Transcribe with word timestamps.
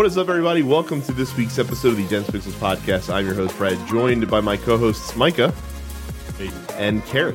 What 0.00 0.06
is 0.06 0.16
up, 0.16 0.30
everybody? 0.30 0.62
Welcome 0.62 1.02
to 1.02 1.12
this 1.12 1.36
week's 1.36 1.58
episode 1.58 1.88
of 1.90 1.96
the 1.98 2.08
Dense 2.08 2.26
Pixels 2.28 2.52
podcast. 2.52 3.12
I'm 3.12 3.26
your 3.26 3.34
host, 3.34 3.54
Brad, 3.58 3.76
joined 3.86 4.30
by 4.30 4.40
my 4.40 4.56
co-hosts 4.56 5.14
Micah 5.14 5.52
and 6.76 7.04
Carrie. 7.04 7.34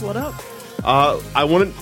What 0.00 0.16
up? 0.16 0.34
Uh, 0.82 1.20
I 1.36 1.44
wanted 1.44 1.72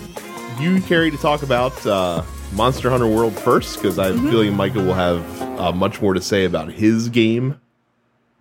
you, 0.61 0.83
Carrie, 0.83 1.11
to 1.11 1.17
talk 1.17 1.43
about 1.43 1.87
uh, 1.87 2.23
Monster 2.53 2.91
Hunter 2.91 3.07
World 3.07 3.39
first 3.39 3.77
because 3.77 3.99
I'm 3.99 4.19
Mhm. 4.19 4.31
feeling 4.31 4.53
Micah 4.55 4.85
will 4.85 4.93
have 4.93 5.43
uh, 5.59 5.73
much 5.73 6.03
more 6.03 6.13
to 6.13 6.21
say 6.21 6.45
about 6.45 6.73
his 6.73 7.09
game 7.09 7.59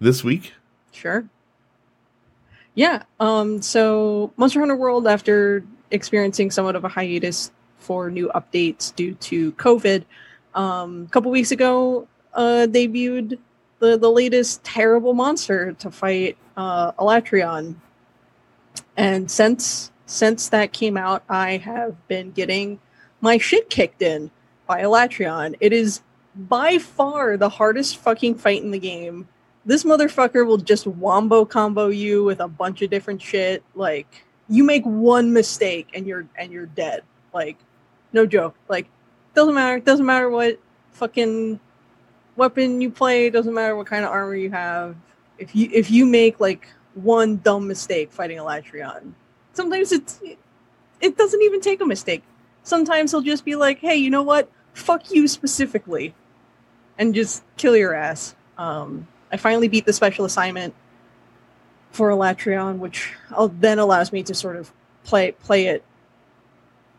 this 0.02 0.26
week. 0.26 0.56
Sure. 0.92 1.24
Yeah. 2.76 3.04
Um. 3.22 3.62
So 3.62 4.34
Monster 4.36 4.60
Hunter 4.60 4.76
World, 4.76 5.08
after 5.08 5.64
experiencing 5.92 6.52
somewhat 6.52 6.76
of 6.76 6.84
a 6.84 6.90
hiatus 6.90 7.50
for 7.80 8.12
new 8.12 8.30
updates 8.36 8.94
due 8.94 9.14
to 9.14 9.54
COVID, 9.54 10.04
um, 10.58 11.06
a 11.08 11.12
couple 11.12 11.32
weeks 11.32 11.52
ago, 11.52 12.08
uh, 12.34 12.68
debuted 12.70 13.38
the 13.80 13.98
the 13.98 14.10
latest 14.10 14.64
terrible 14.64 15.14
monster 15.14 15.72
to 15.74 15.92
fight 15.92 16.38
uh, 16.58 16.92
and 18.98 19.32
since 19.32 19.92
since 20.06 20.50
that 20.50 20.74
came 20.74 20.98
out, 20.98 21.24
I 21.30 21.58
have 21.58 22.08
been 22.08 22.32
getting 22.32 22.80
my 23.22 23.38
shit 23.38 23.70
kicked 23.70 24.02
in 24.02 24.32
by 24.66 24.82
Alatreon. 24.82 25.56
It 25.60 25.72
is 25.74 26.02
by 26.36 26.78
far 26.78 27.38
the 27.38 27.50
hardest 27.50 27.98
fucking 27.98 28.36
fight 28.36 28.62
in 28.62 28.72
the 28.72 28.80
game 28.80 29.28
this 29.68 29.84
motherfucker 29.84 30.48
will 30.48 30.58
just 30.58 30.88
wombo 30.88 31.44
combo 31.44 31.90
you 31.90 32.24
with 32.24 32.40
a 32.40 32.48
bunch 32.48 32.82
of 32.82 32.90
different 32.90 33.22
shit. 33.22 33.62
Like 33.76 34.26
you 34.48 34.64
make 34.64 34.84
one 34.86 35.34
mistake 35.34 35.90
and 35.94 36.08
you're 36.08 36.26
and 36.38 36.54
you're 36.54 36.68
dead. 36.68 37.04
Like 37.34 37.58
no 38.14 38.26
joke. 38.26 38.56
Like 38.70 38.88
doesn't 39.38 39.54
matter. 39.54 39.80
Doesn't 39.80 40.06
matter 40.06 40.30
what 40.32 40.60
fucking 40.94 41.60
weapon 42.36 42.82
you 42.82 42.90
play. 42.90 43.30
Doesn't 43.30 43.54
matter 43.54 43.76
what 43.76 43.86
kind 43.86 44.04
of 44.04 44.10
armor 44.10 44.36
you 44.36 44.50
have. 44.50 44.96
If 45.38 45.56
you 45.56 45.70
if 45.72 45.92
you 45.92 46.08
make 46.08 46.40
like 46.40 46.68
one 46.96 47.38
dumb 47.38 47.68
mistake 47.68 48.12
fighting 48.12 48.40
Alatreon, 48.40 49.14
sometimes 49.54 49.92
it's 49.92 50.20
it 51.00 51.16
doesn't 51.18 51.42
even 51.44 51.62
take 51.62 51.80
a 51.82 51.86
mistake. 51.86 52.24
Sometimes 52.64 53.12
he'll 53.12 53.22
just 53.22 53.46
be 53.46 53.56
like, 53.56 53.78
"Hey, 53.78 53.96
you 53.96 54.10
know 54.10 54.24
what? 54.24 54.50
Fuck 54.74 55.12
you 55.12 55.28
specifically," 55.28 56.16
and 56.98 57.14
just 57.14 57.44
kill 57.58 57.78
your 57.78 57.94
ass. 57.94 58.36
Um, 58.58 59.08
I 59.32 59.38
finally 59.38 59.68
beat 59.68 59.86
the 59.86 59.94
special 59.94 60.26
assignment 60.26 60.74
for 61.92 62.10
Alatreon, 62.10 62.80
which 62.80 63.14
al- 63.30 63.50
then 63.50 63.78
allows 63.78 64.12
me 64.12 64.24
to 64.24 64.34
sort 64.34 64.56
of 64.56 64.72
play 65.04 65.34
play 65.34 65.68
it 65.68 65.84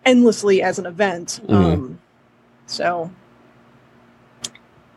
endlessly 0.05 0.63
as 0.63 0.79
an 0.79 0.87
event. 0.87 1.41
Mhm. 1.49 1.55
Um, 1.75 1.99
so 2.69 3.11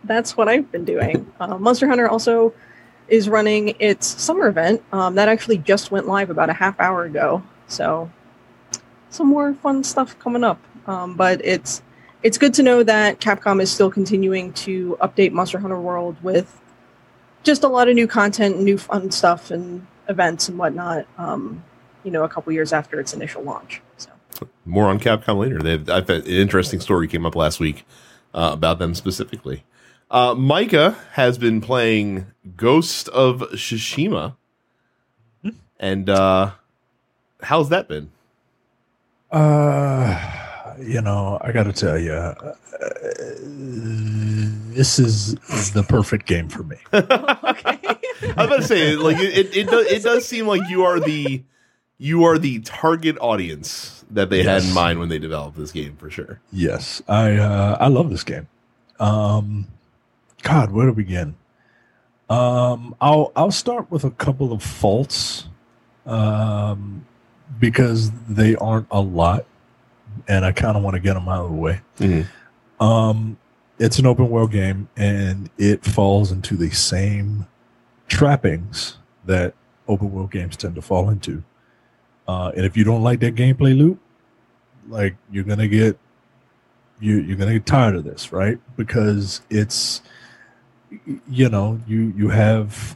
that's 0.04 0.38
what 0.38 0.48
I've 0.48 0.72
been 0.72 0.86
doing. 0.86 1.32
Uh, 1.40 1.58
Monster 1.58 1.88
Hunter 1.88 2.08
also 2.08 2.54
is 3.08 3.28
running 3.28 3.76
its 3.80 4.08
summer 4.08 4.48
event 4.48 4.84
um, 4.94 5.16
that 5.16 5.28
actually 5.28 5.58
just 5.58 5.92
went 5.92 6.08
live 6.08 6.30
about 6.30 6.50
a 6.50 6.54
half 6.54 6.80
hour 6.80 7.04
ago. 7.04 7.44
So 7.68 8.12
some 9.10 9.28
more 9.28 9.54
fun 9.54 9.84
stuff 9.84 10.18
coming 10.20 10.44
up. 10.44 10.60
Um, 10.88 11.16
but 11.16 11.44
it's 11.44 11.82
it's 12.24 12.38
good 12.38 12.54
to 12.56 12.64
know 12.64 12.84
that 12.84 13.20
Capcom 13.20 13.62
is 13.62 13.72
still 13.72 13.90
continuing 13.90 14.54
to 14.54 14.98
update 15.02 15.32
Monster 15.32 15.60
Hunter 15.60 15.80
World 15.80 16.18
with 16.22 16.60
just 17.44 17.64
a 17.64 17.68
lot 17.68 17.90
of 17.90 17.96
new 17.96 18.08
content, 18.08 18.60
new 18.60 18.78
fun 18.78 19.10
stuff, 19.12 19.50
and 19.50 19.88
events 20.08 20.48
and 20.48 20.58
whatnot. 20.58 21.08
Um, 21.18 21.64
you 22.04 22.12
know, 22.12 22.24
a 22.24 22.30
couple 22.30 22.54
years 22.54 22.74
after 22.74 23.00
its 23.00 23.14
initial 23.14 23.44
launch. 23.44 23.82
So 23.98 24.11
More 24.66 24.86
on 24.86 25.00
Capcom 25.00 25.38
later. 25.38 25.60
They've, 25.60 25.90
I've 25.90 26.10
an 26.10 26.24
interesting 26.24 26.80
story 26.80 27.08
came 27.08 27.26
up 27.26 27.36
last 27.36 27.60
week 27.60 27.86
uh, 28.34 28.52
about 28.54 28.80
them 28.80 28.94
specifically. 28.94 29.64
Uh, 30.10 30.36
Micah 30.36 30.98
has 31.14 31.38
been 31.38 31.62
playing 31.62 32.28
Ghost 32.58 33.08
of 33.10 33.42
Tsushima, 33.54 34.36
and 35.80 36.10
uh, 36.10 36.52
how's 37.42 37.70
that 37.70 37.88
been? 37.88 38.12
Uh, 39.32 40.76
you 40.80 41.02
know, 41.02 41.38
I 41.42 41.52
got 41.52 41.64
to 41.64 41.74
tell 41.74 41.98
you, 41.98 42.12
uh, 42.12 42.56
this 44.74 45.00
is 45.00 45.36
the 45.72 45.84
perfect 45.88 46.26
game 46.26 46.50
for 46.50 46.64
me. 46.64 46.78
okay. 46.94 47.08
I 47.44 48.34
was 48.36 48.46
about 48.46 48.56
to 48.58 48.64
say, 48.64 48.96
like 48.96 49.18
it, 49.18 49.38
it, 49.38 49.56
it 49.58 49.70
does 49.70 49.86
it 49.88 50.04
does 50.04 50.28
seem 50.28 50.48
like 50.48 50.70
you 50.70 50.84
are 50.84 51.00
the 51.00 51.44
you 51.98 52.24
are 52.26 52.38
the 52.38 52.60
target 52.60 53.18
audience 53.20 54.01
that 54.14 54.30
they 54.30 54.44
had 54.44 54.64
in 54.64 54.74
mind 54.74 55.00
when 55.00 55.10
they 55.10 55.20
developed 55.20 55.58
this 55.58 55.72
game 55.72 55.96
for 55.98 56.10
sure. 56.10 56.40
Yes, 56.52 57.02
I 57.08 57.38
uh, 57.38 57.78
I 57.80 57.88
love 57.88 58.10
this 58.10 58.24
game. 58.24 58.48
Um, 59.00 59.68
God, 60.44 60.72
where 60.72 60.86
to 60.86 60.94
begin? 60.94 61.36
Um, 62.30 62.96
I'll 63.02 63.32
I'll 63.36 63.52
start 63.52 63.90
with 63.92 64.04
a 64.04 64.12
couple 64.12 64.54
of 64.54 64.64
faults, 64.64 65.48
um, 66.06 67.06
because 67.60 68.12
they 68.30 68.56
aren't 68.56 68.88
a 68.92 69.02
lot, 69.02 69.46
and 70.28 70.46
I 70.46 70.52
kind 70.52 70.78
of 70.78 70.84
want 70.84 70.94
to 70.96 71.00
get 71.00 71.14
them 71.16 71.28
out 71.28 71.46
of 71.46 71.52
the 71.52 71.58
way. 71.58 71.82
Mhm. 72.00 72.28
Um, 72.80 73.38
it's 73.80 74.00
an 74.00 74.06
open 74.06 74.30
world 74.30 74.52
game, 74.52 74.88
and 74.96 75.50
it 75.58 75.84
falls 75.84 76.32
into 76.32 76.56
the 76.56 76.70
same 76.70 77.48
trappings 78.08 78.98
that 79.26 79.54
open 79.88 80.12
world 80.12 80.32
games 80.32 80.56
tend 80.56 80.76
to 80.76 80.82
fall 80.82 81.10
into. 81.10 81.44
Uh, 82.32 82.50
and 82.56 82.66
if 82.66 82.78
you 82.78 82.86
don't 82.86 83.04
like 83.04 83.20
that 83.20 83.36
gameplay 83.36 83.78
loop, 83.78 84.00
like 84.88 85.18
you're 85.30 85.44
gonna 85.44 85.68
get 85.68 85.98
you 87.02 87.18
you're 87.18 87.36
gonna 87.36 87.54
get 87.54 87.66
tired 87.66 87.94
of 87.94 88.06
this, 88.06 88.32
right? 88.32 88.58
Because 88.78 89.42
it's 89.50 90.02
you 91.30 91.50
know 91.50 91.78
you 91.88 92.14
you 92.16 92.30
have 92.30 92.96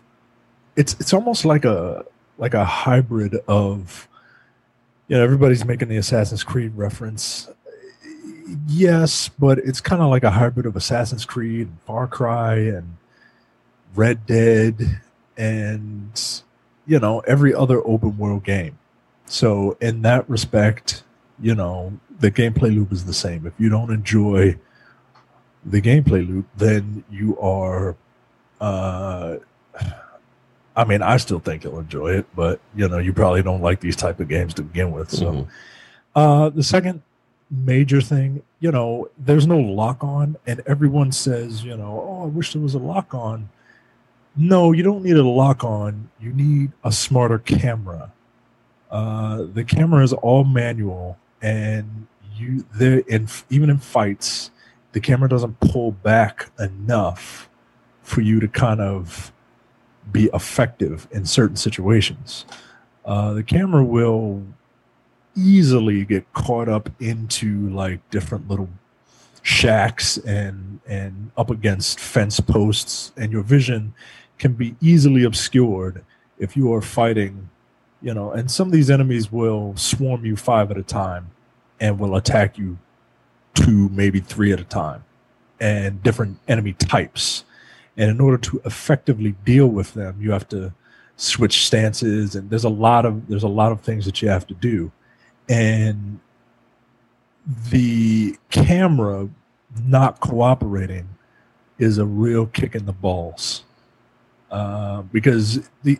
it's 0.77 0.95
it's 1.01 1.13
almost 1.13 1.43
like 1.43 1.65
a 1.65 2.05
like 2.37 2.53
a 2.53 2.63
hybrid 2.63 3.35
of 3.45 4.07
you 5.09 5.17
know 5.17 5.23
everybody's 5.23 5.65
making 5.65 5.89
the 5.89 5.97
Assassin's 5.97 6.43
Creed 6.43 6.71
reference. 6.73 7.49
Yes, 8.67 9.27
but 9.27 9.57
it's 9.57 9.81
kind 9.81 10.01
of 10.01 10.09
like 10.09 10.23
a 10.23 10.31
hybrid 10.31 10.65
of 10.65 10.77
Assassin's 10.77 11.25
Creed, 11.25 11.67
and 11.67 11.77
Far 11.85 12.07
Cry, 12.07 12.55
and 12.55 12.95
Red 13.95 14.25
Dead, 14.25 15.01
and 15.35 16.41
you 16.87 16.99
know 16.99 17.19
every 17.21 17.53
other 17.53 17.85
open 17.85 18.17
world 18.17 18.45
game. 18.45 18.77
So 19.25 19.77
in 19.81 20.01
that 20.03 20.29
respect, 20.29 21.03
you 21.41 21.55
know 21.55 21.99
the 22.19 22.31
gameplay 22.31 22.73
loop 22.73 22.91
is 22.91 23.05
the 23.05 23.13
same. 23.13 23.45
If 23.45 23.53
you 23.59 23.69
don't 23.69 23.91
enjoy 23.91 24.57
the 25.65 25.81
gameplay 25.81 26.27
loop, 26.27 26.45
then 26.55 27.03
you 27.11 27.37
are. 27.39 27.95
Uh, 28.61 29.37
I 30.77 30.83
mean, 30.83 31.01
I 31.01 31.17
still 31.17 31.39
think 31.39 31.63
you'll 31.63 31.79
enjoy 31.79 32.13
it, 32.17 32.25
but 32.35 32.59
you 32.75 32.87
know, 32.87 32.97
you 32.97 33.13
probably 33.13 33.41
don't 33.43 33.61
like 33.61 33.79
these 33.79 33.95
type 33.95 34.19
of 34.19 34.27
games 34.27 34.53
to 34.55 34.61
begin 34.63 34.91
with. 34.91 35.09
So, 35.09 35.31
Mhm. 35.31 35.47
uh, 36.15 36.49
the 36.49 36.63
second 36.63 37.01
major 37.49 38.01
thing, 38.01 38.41
you 38.59 38.71
know, 38.71 39.07
there's 39.17 39.47
no 39.47 39.57
lock 39.57 40.03
on, 40.03 40.35
and 40.47 40.61
everyone 40.65 41.11
says, 41.11 41.63
you 41.63 41.75
know, 41.77 42.03
oh, 42.07 42.23
I 42.23 42.27
wish 42.27 42.53
there 42.53 42.61
was 42.61 42.73
a 42.75 42.79
lock 42.79 43.13
on. 43.13 43.49
No, 44.35 44.71
you 44.73 44.83
don't 44.83 45.03
need 45.03 45.15
a 45.15 45.23
lock 45.23 45.63
on. 45.63 46.09
You 46.19 46.33
need 46.33 46.71
a 46.83 46.91
smarter 46.91 47.37
camera. 47.39 48.11
Uh, 48.91 49.45
the 49.53 49.63
camera 49.63 50.03
is 50.03 50.13
all 50.13 50.43
manual, 50.43 51.17
and 51.41 52.07
you 52.35 52.65
there 52.73 52.99
in 52.99 53.27
even 53.49 53.69
in 53.69 53.77
fights, 53.77 54.51
the 54.91 54.99
camera 54.99 55.27
doesn't 55.27 55.59
pull 55.59 55.91
back 55.91 56.51
enough 56.59 57.49
for 58.01 58.21
you 58.21 58.39
to 58.39 58.47
kind 58.47 58.79
of 58.79 59.31
be 60.11 60.29
effective 60.33 61.07
in 61.11 61.25
certain 61.25 61.55
situations. 61.55 62.45
Uh, 63.03 63.33
the 63.33 63.43
camera 63.43 63.83
will 63.83 64.43
easily 65.35 66.05
get 66.05 66.31
caught 66.33 66.69
up 66.69 66.89
into 67.01 67.69
like 67.69 68.07
different 68.09 68.47
little 68.47 68.69
shacks 69.41 70.17
and 70.19 70.79
and 70.87 71.31
up 71.37 71.51
against 71.51 71.99
fence 71.99 72.39
posts 72.39 73.11
and 73.17 73.31
your 73.31 73.43
vision 73.43 73.93
can 74.39 74.53
be 74.53 74.75
easily 74.81 75.23
obscured 75.23 76.03
if 76.39 76.57
you 76.57 76.73
are 76.73 76.81
fighting 76.81 77.49
you 78.05 78.13
know 78.13 78.31
and 78.31 78.51
some 78.51 78.67
of 78.67 78.71
these 78.71 78.91
enemies 78.91 79.31
will 79.31 79.75
swarm 79.75 80.23
you 80.23 80.35
five 80.35 80.69
at 80.69 80.77
a 80.77 80.83
time 80.83 81.31
and 81.79 81.99
will 81.99 82.15
attack 82.15 82.55
you 82.55 82.77
two 83.55 83.89
maybe 83.89 84.19
three 84.19 84.53
at 84.53 84.59
a 84.59 84.63
time 84.63 85.03
and 85.59 86.03
different 86.03 86.37
enemy 86.47 86.73
types. 86.73 87.45
And 87.97 88.11
in 88.11 88.19
order 88.19 88.37
to 88.37 88.61
effectively 88.63 89.35
deal 89.43 89.67
with 89.67 89.95
them 89.95 90.21
you 90.21 90.31
have 90.31 90.47
to 90.49 90.71
switch 91.17 91.65
stances 91.65 92.35
and 92.35 92.49
there's 92.51 92.63
a 92.63 92.69
lot 92.69 93.05
of 93.05 93.27
there's 93.27 93.43
a 93.43 93.47
lot 93.47 93.71
of 93.71 93.81
things 93.81 94.05
that 94.05 94.21
you 94.21 94.29
have 94.29 94.45
to 94.47 94.53
do. 94.53 94.91
And 95.49 96.19
the 97.71 98.37
camera 98.51 99.29
not 99.83 100.19
cooperating 100.19 101.09
is 101.79 101.97
a 101.97 102.05
real 102.05 102.45
kick 102.45 102.75
in 102.75 102.85
the 102.85 102.93
balls 102.93 103.63
uh, 104.51 105.01
because 105.01 105.67
the 105.83 105.99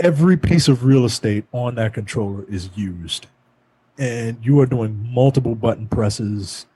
every 0.00 0.36
piece 0.36 0.68
of 0.68 0.84
real 0.84 1.04
estate 1.04 1.44
on 1.52 1.76
that 1.76 1.94
controller 1.94 2.44
is 2.48 2.70
used 2.74 3.26
and 3.98 4.38
you 4.42 4.58
are 4.60 4.66
doing 4.66 5.08
multiple 5.12 5.54
button 5.54 5.86
presses 5.86 6.66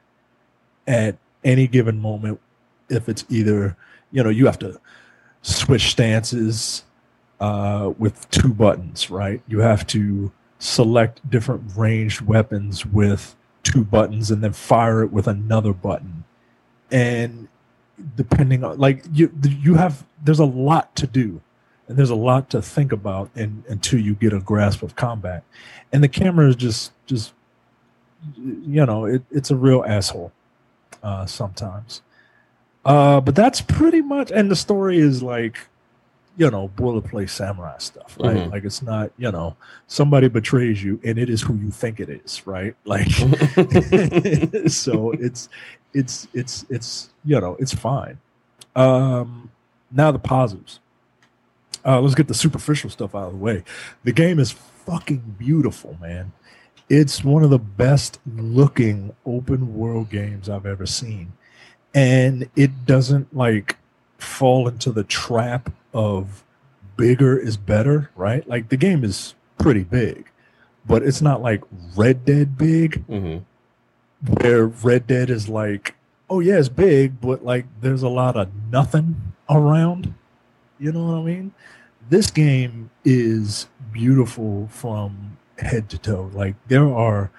at 0.87 1.17
any 1.43 1.67
given 1.67 2.01
moment 2.01 2.41
if 2.89 3.09
it's 3.09 3.25
either 3.29 3.77
you 4.13 4.23
know 4.23 4.31
you 4.31 4.47
have 4.47 4.59
to 4.59 4.79
switch 5.43 5.91
stances 5.91 6.85
uh, 7.41 7.93
with 7.99 8.29
two 8.31 8.55
buttons, 8.55 9.11
right? 9.11 9.43
You 9.47 9.61
have 9.61 9.87
to 9.89 10.33
select 10.59 11.29
different 11.29 11.63
ranged 11.77 12.23
weapons 12.23 12.87
with 12.87 13.37
two 13.63 13.85
buttons 13.85 14.31
and 14.31 14.43
then 14.43 14.53
fire 14.53 15.03
it 15.03 15.13
with 15.13 15.27
another 15.27 15.73
button. 15.73 16.25
And 16.91 17.49
depending 18.17 18.65
on 18.65 18.79
like 18.79 19.05
you 19.13 19.33
you 19.43 19.75
have 19.75 20.05
there's 20.23 20.41
a 20.41 20.45
lot 20.45 20.97
to 20.97 21.07
do 21.07 21.41
and 21.89 21.97
there's 21.97 22.11
a 22.11 22.15
lot 22.15 22.51
to 22.51 22.63
think 22.63 22.93
about 22.93 23.31
and, 23.35 23.63
until 23.69 23.99
you 24.01 24.15
get 24.15 24.33
a 24.33 24.41
grasp 24.41 24.83
of 24.83 24.97
combat. 24.97 25.43
And 25.93 26.03
the 26.03 26.09
camera 26.09 26.49
is 26.49 26.57
just 26.57 26.93
just 27.07 27.33
you 28.39 28.87
know, 28.87 29.05
it, 29.05 29.23
it's 29.31 29.51
a 29.51 29.57
real 29.57 29.85
asshole 29.87 30.33
uh 31.03 31.27
sometimes. 31.27 32.03
Uh 32.85 33.21
but 33.21 33.35
that's 33.35 33.61
pretty 33.61 34.01
much 34.01 34.31
and 34.31 34.51
the 34.51 34.57
story 34.57 34.99
is 34.99 35.23
like 35.23 35.59
you 36.37 36.51
know, 36.51 36.69
boilerplate 36.77 37.31
samurai 37.31 37.79
stuff, 37.79 38.17
right? 38.21 38.37
Mhm. 38.37 38.51
Like 38.51 38.65
it's 38.65 38.83
not, 38.83 39.13
you 39.19 39.31
know, 39.31 39.57
somebody 39.87 40.27
betrays 40.29 40.83
you 40.83 40.99
and 41.05 41.17
it 41.19 41.31
is 41.31 41.43
who 41.43 41.55
you 41.55 41.71
think 41.71 42.01
it 42.01 42.09
is, 42.09 42.45
right? 42.47 42.75
Like 42.85 43.09
so 44.69 45.13
it's 45.13 45.49
it's 45.93 46.27
it's 46.35 46.65
it's 46.71 47.11
you 47.25 47.41
know, 47.41 47.57
it's 47.61 47.75
fine. 47.75 48.19
Um 48.75 49.51
now 49.93 50.11
the 50.11 50.19
positives. 50.19 50.81
Uh 51.85 52.01
let's 52.01 52.15
get 52.15 52.29
the 52.29 52.35
superficial 52.35 52.91
stuff 52.91 53.15
out 53.15 53.27
of 53.27 53.33
the 53.33 53.39
way. 53.39 53.65
The 54.05 54.13
game 54.13 54.39
is 54.39 54.53
fucking 54.53 55.37
beautiful, 55.39 55.97
man. 56.01 56.33
It's 56.89 57.25
one 57.25 57.43
of 57.43 57.51
the 57.51 57.59
best 57.59 58.21
looking 58.27 59.15
open 59.25 59.75
world 59.75 60.11
games 60.11 60.49
I've 60.49 60.67
ever 60.67 60.87
seen. 60.87 61.33
And 61.95 62.49
it 62.57 62.87
doesn't 62.87 63.35
like 63.35 63.77
fall 64.19 64.69
into 64.69 64.91
the 64.93 65.05
trap 65.05 65.73
of 65.93 66.43
bigger 66.97 67.39
is 67.39 67.57
better, 67.57 68.11
right? 68.17 68.47
Like 68.49 68.69
the 68.69 68.77
game 68.77 69.05
is 69.05 69.35
pretty 69.59 69.85
big, 69.85 70.29
but 70.87 71.03
it's 71.03 71.23
not 71.23 71.41
like 71.43 71.63
Red 71.97 72.25
Dead 72.25 72.57
big, 72.59 73.05
hmm 73.07 73.39
where 74.41 74.67
Red 74.67 75.07
Dead 75.07 75.29
is 75.29 75.49
like, 75.49 75.95
oh 76.31 76.41
yeah, 76.41 76.59
it's 76.59 76.69
big, 76.69 77.21
but 77.21 77.45
like 77.45 77.67
there's 77.81 78.03
a 78.03 78.09
lot 78.09 78.37
of 78.37 78.49
nothing 78.71 79.35
around. 79.51 80.15
You 80.79 80.93
know 80.93 81.05
what 81.07 81.19
I 81.19 81.23
mean? 81.23 81.55
This 82.09 82.31
game 82.31 82.91
is 83.05 83.69
beautiful 83.93 84.69
from 84.71 85.39
head 85.59 85.89
to 85.91 85.99
toe. 85.99 86.31
Like 86.35 86.57
there 86.69 86.89
are 86.93 87.31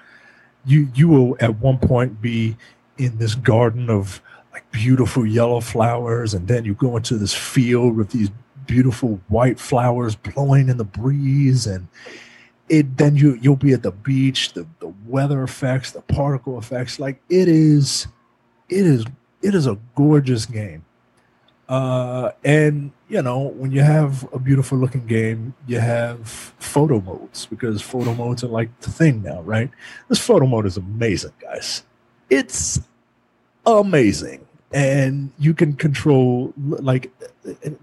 you 0.66 0.90
you 0.96 1.08
will 1.08 1.38
at 1.40 1.60
one 1.60 1.78
point 1.78 2.22
be 2.22 2.58
in 2.98 3.18
this 3.18 3.36
garden 3.36 3.90
of 3.90 4.22
like 4.54 4.70
beautiful 4.72 5.26
yellow 5.26 5.60
flowers 5.60 6.34
and 6.34 6.48
then 6.48 6.66
you 6.66 6.74
go 6.74 6.96
into 6.98 7.18
this 7.18 7.34
field 7.34 7.96
with 7.96 8.12
these 8.12 8.30
beautiful 8.66 9.20
white 9.28 9.60
flowers 9.60 10.16
blowing 10.16 10.70
in 10.70 10.78
the 10.78 10.84
breeze 10.84 11.68
and 11.68 11.88
it 12.70 12.98
then 12.98 13.16
you 13.16 13.38
you'll 13.42 13.56
be 13.56 13.74
at 13.74 13.84
the 13.84 13.92
beach 13.92 14.54
the 14.54 14.66
the 14.80 14.92
weather 15.06 15.44
effects 15.44 15.92
the 15.92 16.02
particle 16.02 16.58
effects 16.58 17.00
like 17.00 17.22
it 17.30 17.48
is 17.48 18.08
it 18.70 18.86
is 18.86 19.06
it 19.44 19.54
is 19.54 19.68
a 19.68 19.78
gorgeous 19.96 20.46
game 20.46 20.84
uh 21.68 22.32
and 22.44 22.92
you 23.08 23.22
know 23.22 23.40
when 23.40 23.72
you 23.72 23.82
have 23.82 24.32
a 24.34 24.38
beautiful 24.38 24.78
looking 24.78 25.06
game 25.08 25.54
you 25.66 25.80
have 25.80 26.28
photo 26.60 27.02
modes 27.02 27.48
because 27.48 27.82
photo 27.82 28.14
modes 28.14 28.44
are 28.44 28.48
like 28.48 28.70
the 28.82 28.92
thing 28.92 29.24
now 29.24 29.42
right? 29.42 29.72
This 30.08 30.20
photo 30.20 30.46
mode 30.46 30.66
is 30.68 30.78
amazing 30.78 31.34
guys. 31.42 31.84
It's 32.30 32.82
amazing. 33.66 34.46
And 34.72 35.32
you 35.40 35.54
can 35.54 35.74
control 35.74 36.54
like 36.58 37.12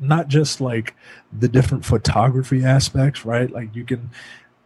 not 0.00 0.28
just 0.28 0.60
like 0.60 0.94
the 1.36 1.48
different 1.48 1.84
photography 1.84 2.64
aspects 2.64 3.24
right? 3.24 3.50
Like 3.50 3.74
you 3.74 3.84
can 3.84 4.10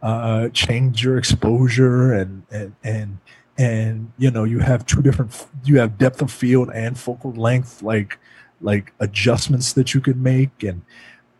uh 0.03 0.49
change 0.49 1.03
your 1.03 1.17
exposure 1.17 2.13
and 2.13 2.43
and 2.51 2.75
and 2.83 3.17
and 3.57 4.11
you 4.19 4.29
know 4.29 4.43
you 4.43 4.59
have 4.59 4.85
two 4.85 5.01
different 5.01 5.47
you 5.63 5.79
have 5.79 5.97
depth 5.97 6.21
of 6.21 6.31
field 6.31 6.69
and 6.71 6.99
focal 6.99 7.31
length 7.31 7.81
like 7.81 8.19
like 8.61 8.93
adjustments 8.99 9.73
that 9.73 9.93
you 9.93 10.01
can 10.01 10.21
make 10.21 10.63
and 10.63 10.81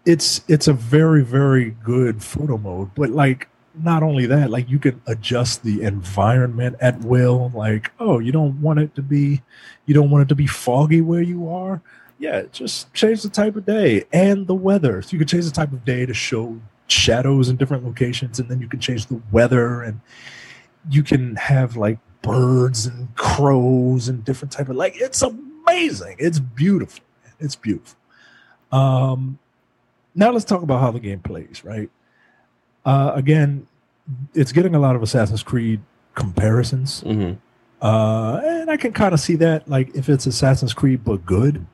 it's 0.05 0.41
it's 0.47 0.67
a 0.67 0.73
very 0.73 1.23
very 1.23 1.71
good 1.83 2.23
photo 2.23 2.57
mode 2.57 2.89
but 2.95 3.09
like 3.09 3.49
not 3.83 4.03
only 4.03 4.25
that 4.25 4.49
like 4.49 4.69
you 4.69 4.79
can 4.79 5.01
adjust 5.07 5.63
the 5.63 5.81
environment 5.81 6.75
at 6.79 6.99
will 7.01 7.51
like 7.53 7.91
oh 7.99 8.19
you 8.19 8.31
don't 8.31 8.59
want 8.61 8.79
it 8.79 8.93
to 8.95 9.01
be 9.01 9.41
you 9.85 9.93
don't 9.93 10.09
want 10.09 10.23
it 10.23 10.29
to 10.29 10.35
be 10.35 10.47
foggy 10.47 11.01
where 11.01 11.21
you 11.21 11.49
are. 11.49 11.81
Yeah 12.19 12.43
just 12.51 12.91
change 12.93 13.21
the 13.21 13.29
type 13.29 13.55
of 13.55 13.65
day 13.65 14.05
and 14.11 14.47
the 14.47 14.55
weather. 14.55 15.01
So 15.01 15.11
you 15.11 15.19
can 15.19 15.27
change 15.27 15.45
the 15.45 15.51
type 15.51 15.71
of 15.71 15.85
day 15.85 16.05
to 16.05 16.13
show 16.13 16.59
shadows 16.87 17.49
in 17.49 17.57
different 17.57 17.85
locations 17.85 18.39
and 18.39 18.49
then 18.49 18.61
you 18.61 18.67
can 18.67 18.79
change 18.79 19.05
the 19.07 19.21
weather 19.31 19.81
and 19.83 19.99
you 20.89 21.03
can 21.03 21.35
have 21.35 21.75
like 21.75 21.99
birds 22.21 22.85
and 22.85 23.13
crows 23.15 24.07
and 24.07 24.23
different 24.23 24.51
type 24.51 24.69
of 24.69 24.75
like 24.75 24.99
it's 24.99 25.21
amazing. 25.21 26.15
It's 26.17 26.39
beautiful 26.39 27.03
it's 27.39 27.55
beautiful 27.55 27.97
um 28.71 29.39
now 30.15 30.31
let's 30.31 30.45
talk 30.45 30.61
about 30.61 30.81
how 30.81 30.91
the 30.91 30.99
game 30.99 31.19
plays 31.19 31.63
right 31.63 31.89
uh 32.85 33.11
again 33.15 33.67
it's 34.33 34.51
getting 34.51 34.75
a 34.75 34.79
lot 34.79 34.95
of 34.95 35.03
assassin's 35.03 35.43
creed 35.43 35.81
comparisons 36.15 37.01
hmm 37.01 37.33
uh, 37.81 38.41
and 38.43 38.71
I 38.71 38.77
can 38.77 38.91
kind 38.91 39.13
of 39.13 39.19
see 39.19 39.35
that, 39.35 39.67
like, 39.69 39.93
if 39.95 40.09
it's 40.09 40.25
Assassin's 40.25 40.73
Creed 40.73 41.03
but 41.03 41.25
good, 41.25 41.65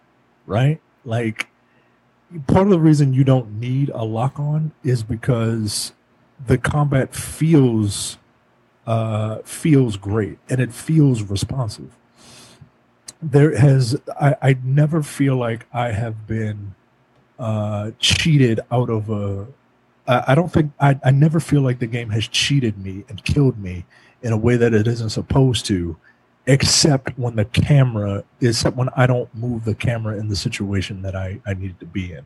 right? 0.46 0.82
Like, 1.06 1.48
part 2.48 2.68
of 2.68 2.72
the 2.72 2.80
reason 2.80 3.14
you 3.14 3.24
don't 3.24 3.60
need 3.60 3.90
a 3.94 4.04
lock 4.04 4.40
on 4.40 4.72
is 4.84 5.04
because 5.04 5.94
the 6.46 6.58
combat 6.58 7.16
feels 7.16 8.18
uh, 8.86 9.38
feels 9.46 9.96
great 9.96 10.40
and 10.50 10.60
it 10.60 10.74
feels 10.74 11.24
responsive. 11.24 11.96
There 13.24 13.58
has 13.58 14.00
I, 14.20 14.36
I 14.42 14.58
never 14.64 15.02
feel 15.02 15.36
like 15.38 15.66
I 15.74 15.92
have 15.92 16.28
been 16.28 16.76
uh, 17.40 17.92
cheated 18.00 18.60
out 18.72 18.90
of 18.90 19.10
a. 19.10 19.48
I, 20.08 20.32
I 20.32 20.36
don't 20.36 20.52
think 20.52 20.72
I, 20.80 21.00
I 21.04 21.12
never 21.12 21.40
feel 21.40 21.62
like 21.62 21.80
the 21.80 21.88
game 21.88 22.10
has 22.10 22.28
cheated 22.28 22.78
me 22.78 23.06
and 23.10 23.24
killed 23.24 23.58
me 23.58 23.86
in 24.22 24.34
a 24.34 24.38
way 24.38 24.56
that 24.58 24.74
it 24.74 24.88
isn't 24.88 25.10
supposed 25.10 25.66
to, 25.68 25.98
except 26.48 27.18
when 27.18 27.36
the 27.36 27.46
camera, 27.46 28.24
except 28.42 28.76
when 28.76 28.90
I 28.96 29.08
don't 29.08 29.34
move 29.36 29.66
the 29.66 29.76
camera 29.76 30.18
in 30.18 30.28
the 30.28 30.36
situation 30.36 31.02
that 31.02 31.16
I, 31.16 31.40
I 31.46 31.54
needed 31.54 31.80
to 31.80 31.86
be 31.86 32.14
in. 32.14 32.26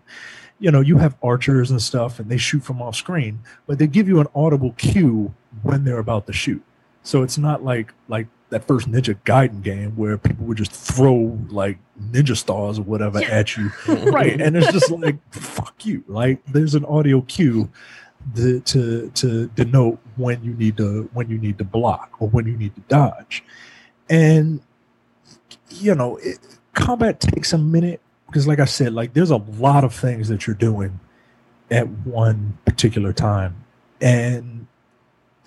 You 0.60 0.72
know, 0.72 0.82
you 0.82 0.98
have 0.98 1.16
archers 1.22 1.70
and 1.70 1.82
stuff 1.82 2.20
and 2.20 2.30
they 2.30 2.38
shoot 2.38 2.64
from 2.64 2.82
off 2.82 2.96
screen, 2.96 3.40
but 3.68 3.78
they 3.78 3.88
give 3.88 4.08
you 4.08 4.20
an 4.20 4.28
audible 4.34 4.74
cue 4.74 5.34
when 5.62 5.84
they're 5.84 6.00
about 6.00 6.26
to 6.28 6.34
shoot. 6.34 6.64
So 7.04 7.24
it's 7.24 7.38
not 7.38 7.64
like 7.64 7.94
like 8.08 8.28
that 8.50 8.66
first 8.66 8.90
Ninja 8.90 9.18
Gaiden 9.26 9.62
game 9.62 9.92
where 9.98 10.18
people 10.18 10.46
would 10.46 10.58
just 10.58 10.72
throw 10.72 11.38
like 11.50 11.78
ninja 12.12 12.36
stars 12.38 12.80
or 12.80 12.84
whatever 12.84 13.20
at 13.20 13.58
you. 13.58 13.72
right. 13.88 14.40
And 14.40 14.56
it's 14.56 14.72
just 14.72 14.90
like 14.92 15.18
fuck 15.34 15.86
you. 15.86 16.04
Like 16.08 16.44
there's 16.46 16.76
an 16.76 16.86
audio 16.86 17.22
cue 17.22 17.70
the, 18.34 18.60
to 18.62 19.10
to 19.16 19.48
denote 19.50 20.00
when 20.16 20.44
you 20.44 20.54
need 20.54 20.78
to 20.78 21.10
when 21.14 21.30
you 21.30 21.38
need 21.38 21.58
to 21.58 21.64
block 21.64 22.12
or 22.20 22.28
when 22.30 22.46
you 22.46 22.58
need 22.58 22.76
to 22.76 22.82
dodge 22.82 23.44
and 24.10 24.62
you 25.70 25.96
know 25.96 26.18
it, 26.18 26.38
combat 26.74 27.20
takes 27.20 27.54
a 27.54 27.58
minute 27.58 28.02
because 28.26 28.48
like 28.48 28.60
i 28.60 28.66
said 28.66 28.94
like 28.94 29.14
there's 29.14 29.32
a 29.32 29.38
lot 29.38 29.84
of 29.84 29.94
things 29.94 30.28
that 30.28 30.46
you're 30.46 30.56
doing 30.56 31.00
at 31.72 31.88
one 31.88 32.58
particular 32.66 33.14
time 33.14 33.64
and 34.02 34.68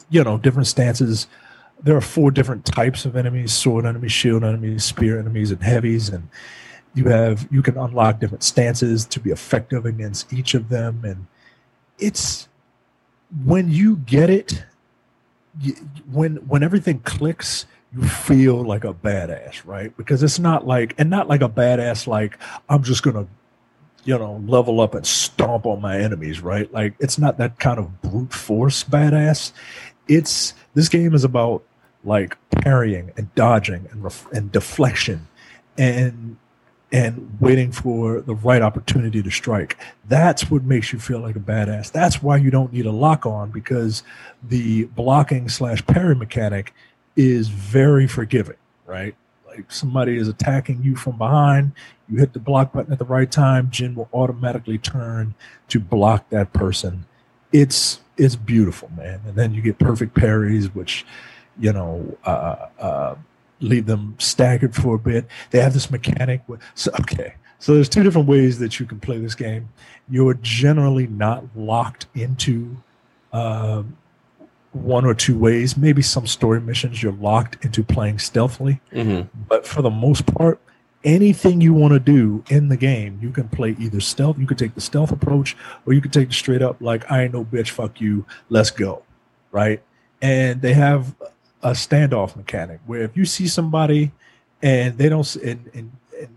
you 0.08 0.22
know 0.24 0.38
different 0.38 0.66
stances 0.66 1.26
there 1.82 1.96
are 1.96 2.00
four 2.00 2.30
different 2.30 2.64
types 2.64 3.04
of 3.04 3.16
enemies 3.16 3.52
sword 3.52 3.86
enemies 3.86 4.12
shield 4.12 4.44
enemies 4.44 4.84
spear 4.84 5.18
enemies 5.18 5.50
and 5.50 5.62
heavies 5.62 6.08
and 6.08 6.28
you 6.94 7.04
have 7.04 7.46
you 7.50 7.62
can 7.62 7.76
unlock 7.76 8.20
different 8.20 8.42
stances 8.42 9.04
to 9.06 9.20
be 9.20 9.30
effective 9.30 9.86
against 9.86 10.32
each 10.32 10.54
of 10.54 10.68
them 10.68 11.02
and 11.04 11.26
it's 11.98 12.48
when 13.44 13.70
you 13.70 13.96
get 13.96 14.28
it 14.30 14.64
you, 15.60 15.74
when 16.10 16.36
when 16.48 16.62
everything 16.62 16.98
clicks 17.00 17.66
you 17.92 18.06
feel 18.06 18.62
like 18.62 18.84
a 18.84 18.94
badass 18.94 19.62
right? 19.64 19.96
Because 19.96 20.22
it's 20.22 20.38
not 20.38 20.66
like 20.66 20.94
and 20.98 21.10
not 21.10 21.28
like 21.28 21.42
a 21.42 21.48
badass 21.48 22.06
like 22.06 22.38
i'm 22.68 22.82
just 22.82 23.02
gonna 23.02 23.26
you 24.04 24.18
know 24.18 24.42
level 24.46 24.80
up 24.80 24.94
and 24.94 25.06
stomp 25.06 25.66
on 25.66 25.80
my 25.80 25.98
enemies 25.98 26.40
right? 26.40 26.72
Like 26.72 26.94
it's 26.98 27.18
not 27.18 27.38
that 27.38 27.58
kind 27.58 27.78
of 27.78 28.02
brute 28.02 28.32
force 28.32 28.84
badass. 28.84 29.52
It's 30.08 30.54
this 30.74 30.88
game 30.88 31.14
is 31.14 31.24
about 31.24 31.62
like 32.04 32.36
parrying 32.50 33.12
and 33.16 33.34
dodging 33.34 33.86
and 33.90 34.02
ref, 34.04 34.30
and 34.32 34.50
deflection 34.52 35.28
and 35.76 36.36
and 36.92 37.36
waiting 37.40 37.70
for 37.70 38.20
the 38.20 38.34
right 38.34 38.62
opportunity 38.62 39.22
to 39.22 39.30
strike. 39.30 39.78
That's 40.08 40.50
what 40.50 40.64
makes 40.64 40.92
you 40.92 40.98
feel 40.98 41.20
like 41.20 41.36
a 41.36 41.40
badass. 41.40 41.92
That's 41.92 42.20
why 42.20 42.36
you 42.36 42.50
don't 42.50 42.72
need 42.72 42.86
a 42.86 42.90
lock 42.90 43.26
on 43.26 43.50
because 43.50 44.02
the 44.42 44.84
blocking 44.86 45.48
slash 45.48 45.86
parry 45.86 46.16
mechanic 46.16 46.74
is 47.14 47.48
very 47.48 48.08
forgiving, 48.08 48.56
right? 48.86 49.14
Like 49.46 49.70
somebody 49.70 50.16
is 50.16 50.26
attacking 50.26 50.82
you 50.82 50.96
from 50.96 51.16
behind, 51.16 51.72
you 52.08 52.18
hit 52.18 52.32
the 52.32 52.40
block 52.40 52.72
button 52.72 52.92
at 52.92 52.98
the 52.98 53.04
right 53.04 53.30
time, 53.30 53.70
Jin 53.70 53.94
will 53.94 54.08
automatically 54.12 54.78
turn 54.78 55.34
to 55.68 55.78
block 55.78 56.28
that 56.30 56.52
person. 56.52 57.06
It's 57.52 58.00
it's 58.16 58.36
beautiful, 58.36 58.90
man. 58.96 59.20
And 59.26 59.34
then 59.34 59.54
you 59.54 59.62
get 59.62 59.78
perfect 59.78 60.14
parries, 60.14 60.74
which 60.74 61.06
you 61.60 61.72
know 61.72 62.16
uh, 62.24 62.66
uh, 62.78 63.14
leave 63.60 63.86
them 63.86 64.16
staggered 64.18 64.74
for 64.74 64.94
a 64.94 64.98
bit. 64.98 65.26
They 65.50 65.60
have 65.60 65.74
this 65.74 65.90
mechanic. 65.90 66.42
With, 66.48 66.60
so 66.74 66.90
okay, 67.00 67.34
so 67.58 67.74
there's 67.74 67.88
two 67.88 68.02
different 68.02 68.26
ways 68.28 68.58
that 68.58 68.80
you 68.80 68.86
can 68.86 68.98
play 69.00 69.18
this 69.18 69.34
game. 69.34 69.68
You're 70.08 70.34
generally 70.34 71.06
not 71.06 71.44
locked 71.54 72.06
into 72.14 72.76
uh, 73.32 73.82
one 74.72 75.04
or 75.04 75.14
two 75.14 75.38
ways. 75.38 75.76
Maybe 75.76 76.02
some 76.02 76.26
story 76.26 76.60
missions 76.60 77.02
you're 77.02 77.12
locked 77.12 77.64
into 77.64 77.82
playing 77.82 78.18
stealthily, 78.18 78.80
Mm-hmm. 78.92 79.28
but 79.48 79.66
for 79.66 79.82
the 79.82 79.90
most 79.90 80.26
part, 80.34 80.60
anything 81.04 81.60
you 81.60 81.72
want 81.74 81.92
to 81.94 82.00
do 82.00 82.44
in 82.50 82.68
the 82.68 82.76
game, 82.76 83.18
you 83.22 83.30
can 83.30 83.48
play 83.48 83.74
either 83.78 84.00
stealth. 84.00 84.38
You 84.38 84.46
could 84.46 84.58
take 84.58 84.74
the 84.74 84.80
stealth 84.80 85.10
approach, 85.12 85.56
or 85.86 85.92
you 85.92 86.00
could 86.00 86.12
take 86.12 86.28
the 86.28 86.34
straight 86.34 86.62
up 86.62 86.76
like 86.80 87.10
I 87.10 87.22
ain't 87.24 87.32
no 87.34 87.44
bitch, 87.44 87.70
fuck 87.70 88.00
you, 88.00 88.26
let's 88.48 88.70
go, 88.70 89.02
right? 89.50 89.82
And 90.22 90.60
they 90.60 90.74
have 90.74 91.14
a 91.62 91.70
standoff 91.70 92.36
mechanic 92.36 92.80
where 92.86 93.02
if 93.02 93.16
you 93.16 93.24
see 93.24 93.46
somebody 93.46 94.12
and 94.62 94.96
they 94.98 95.08
don't, 95.08 95.34
and, 95.36 95.70
and, 95.74 95.92
and 96.18 96.28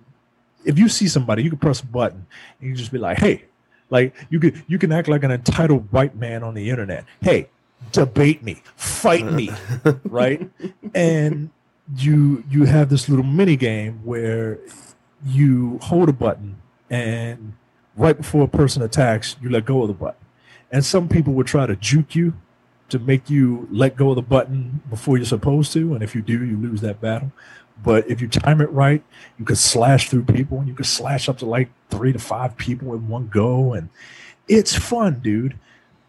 if 0.66 0.78
you 0.78 0.90
see 0.90 1.08
somebody, 1.08 1.44
you 1.44 1.50
can 1.50 1.60
press 1.60 1.82
a 1.82 1.86
button 1.86 2.26
and 2.60 2.70
you 2.70 2.76
just 2.76 2.92
be 2.92 2.98
like, 2.98 3.20
hey, 3.20 3.46
like 3.90 4.16
you 4.30 4.40
could 4.40 4.64
you 4.68 4.80
can 4.80 4.92
act 4.92 5.08
like 5.08 5.24
an 5.24 5.32
entitled 5.32 5.92
white 5.92 6.16
man 6.16 6.44
on 6.44 6.54
the 6.56 6.70
internet. 6.70 7.06
Hey, 7.22 7.50
debate 7.92 8.44
me, 8.44 8.62
fight 8.76 9.26
me, 9.32 9.52
right? 10.06 10.50
And 10.96 11.52
you 11.98 12.44
you 12.50 12.66
have 12.66 12.90
this 12.90 13.08
little 13.08 13.26
mini 13.26 13.56
game 13.56 14.00
where 14.04 14.60
you 15.26 15.80
hold 15.84 16.10
a 16.10 16.14
button 16.14 16.58
and 16.90 17.54
right 17.96 18.18
before 18.18 18.44
a 18.44 18.48
person 18.48 18.82
attacks, 18.82 19.36
you 19.42 19.50
let 19.50 19.66
go 19.66 19.82
of 19.82 19.88
the 19.88 19.94
button. 19.94 20.20
And 20.72 20.84
some 20.84 21.08
people 21.08 21.34
would 21.34 21.48
try 21.48 21.68
to 21.68 21.76
juke 21.76 22.16
you 22.16 22.34
to 22.94 23.00
make 23.00 23.30
you 23.30 23.68
let 23.70 23.96
go 23.96 24.10
of 24.12 24.16
the 24.16 24.22
button 24.22 24.82
before 24.90 25.18
you're 25.18 25.26
supposed 25.26 25.74
to. 25.74 25.94
And 25.94 26.02
if 26.02 26.16
you 26.16 26.22
do, 26.22 26.44
you 26.46 26.58
lose 26.58 26.82
that 26.82 27.02
battle. 27.02 27.32
But 27.84 28.10
if 28.10 28.22
you 28.22 28.28
time 28.30 28.62
it 28.62 28.70
right, 28.72 29.04
you 29.38 29.44
could 29.46 29.58
slash 29.58 30.10
through 30.10 30.24
people 30.26 30.60
and 30.60 30.68
you 30.68 30.74
could 30.74 30.86
slash 30.86 31.28
up 31.28 31.38
to 31.40 31.46
like 31.46 31.70
three 31.90 32.14
to 32.14 32.20
five 32.20 32.56
people 32.56 32.94
in 32.94 33.08
one 33.10 33.28
go. 33.28 33.74
And 33.74 33.90
it's 34.48 34.76
fun, 34.76 35.20
dude. 35.22 35.58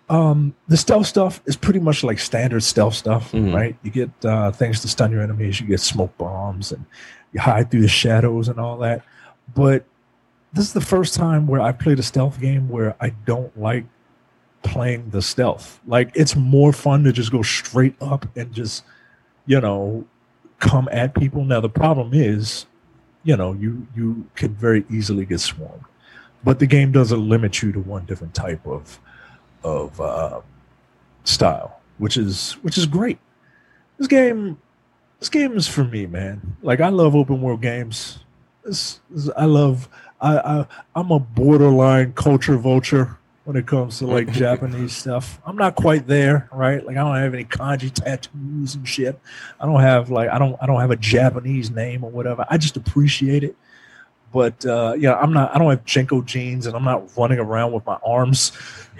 Um, 0.08 0.54
the 0.68 0.76
stealth 0.76 1.06
stuff 1.06 1.40
is 1.46 1.56
pretty 1.56 1.80
much 1.80 2.04
like 2.04 2.18
standard 2.18 2.62
stealth 2.62 2.94
stuff, 2.94 3.32
Mhm. 3.32 3.54
right? 3.54 3.76
You 3.82 3.90
get 3.90 4.10
uh, 4.24 4.52
things 4.52 4.80
to 4.80 4.88
stun 4.88 5.10
your 5.10 5.22
enemies, 5.22 5.60
you 5.60 5.66
get 5.66 5.80
smoke 5.80 6.16
bombs, 6.18 6.70
and 6.72 6.84
you 7.32 7.40
hide 7.40 7.70
through 7.70 7.80
the 7.80 7.88
shadows 7.88 8.48
and 8.48 8.60
all 8.60 8.76
that. 8.78 9.02
But 9.54 9.84
this 10.52 10.66
is 10.66 10.74
the 10.74 10.80
first 10.82 11.14
time 11.14 11.46
where 11.46 11.60
I 11.60 11.72
played 11.72 11.98
a 11.98 12.02
stealth 12.02 12.38
game 12.40 12.68
where 12.68 12.94
I 13.00 13.10
don't 13.24 13.58
like 13.58 13.86
playing 14.64 15.10
the 15.10 15.22
stealth. 15.22 15.80
Like 15.86 16.10
it's 16.14 16.34
more 16.34 16.72
fun 16.72 17.04
to 17.04 17.12
just 17.12 17.30
go 17.30 17.42
straight 17.42 17.94
up 18.00 18.26
and 18.36 18.52
just, 18.52 18.84
you 19.46 19.60
know, 19.60 20.04
come 20.58 20.88
at 20.90 21.14
people. 21.14 21.44
Now 21.44 21.60
the 21.60 21.68
problem 21.68 22.10
is, 22.12 22.66
you 23.22 23.36
know, 23.36 23.52
you 23.52 23.86
you 23.94 24.26
can 24.34 24.54
very 24.54 24.84
easily 24.90 25.24
get 25.26 25.40
swarmed, 25.40 25.84
but 26.42 26.58
the 26.58 26.66
game 26.66 26.92
doesn't 26.92 27.28
limit 27.28 27.62
you 27.62 27.72
to 27.72 27.80
one 27.80 28.04
different 28.06 28.34
type 28.34 28.66
of 28.66 28.98
of 29.62 30.00
uh, 30.00 30.40
style, 31.24 31.80
which 31.98 32.16
is 32.16 32.52
which 32.62 32.76
is 32.78 32.86
great. 32.86 33.18
This 33.98 34.08
game, 34.08 34.58
this 35.20 35.28
game 35.28 35.56
is 35.56 35.68
for 35.68 35.84
me, 35.84 36.06
man. 36.06 36.56
Like 36.62 36.80
I 36.80 36.88
love 36.88 37.14
open 37.14 37.40
world 37.40 37.62
games. 37.62 38.18
This, 38.64 39.00
this- 39.10 39.30
I 39.36 39.44
love. 39.44 39.88
I, 40.20 40.38
I 40.38 40.66
I'm 40.94 41.10
a 41.10 41.18
borderline 41.18 42.12
culture 42.14 42.56
vulture 42.56 43.18
when 43.44 43.56
it 43.56 43.66
comes 43.66 43.98
to 43.98 44.06
like 44.06 44.30
Japanese 44.32 44.96
stuff. 44.96 45.40
I'm 45.46 45.56
not 45.56 45.74
quite 45.76 46.06
there, 46.06 46.48
right? 46.52 46.84
Like 46.84 46.96
I 46.96 47.00
don't 47.00 47.16
have 47.16 47.34
any 47.34 47.44
kanji 47.44 47.92
tattoos 47.92 48.74
and 48.74 48.88
shit. 48.88 49.18
I 49.60 49.66
don't 49.66 49.80
have 49.80 50.10
like 50.10 50.28
I 50.30 50.38
don't 50.38 50.56
I 50.60 50.66
don't 50.66 50.80
have 50.80 50.90
a 50.90 50.96
Japanese 50.96 51.70
name 51.70 52.04
or 52.04 52.10
whatever. 52.10 52.46
I 52.48 52.58
just 52.58 52.76
appreciate 52.76 53.44
it. 53.44 53.56
But 54.32 54.66
uh, 54.66 54.94
yeah, 54.98 55.14
I'm 55.14 55.32
not. 55.32 55.54
I 55.54 55.58
don't 55.60 55.70
have 55.70 55.84
JNCO 55.84 56.24
jeans, 56.24 56.66
and 56.66 56.74
I'm 56.74 56.82
not 56.82 57.08
running 57.16 57.38
around 57.38 57.70
with 57.72 57.86
my 57.86 57.96
arms 58.04 58.50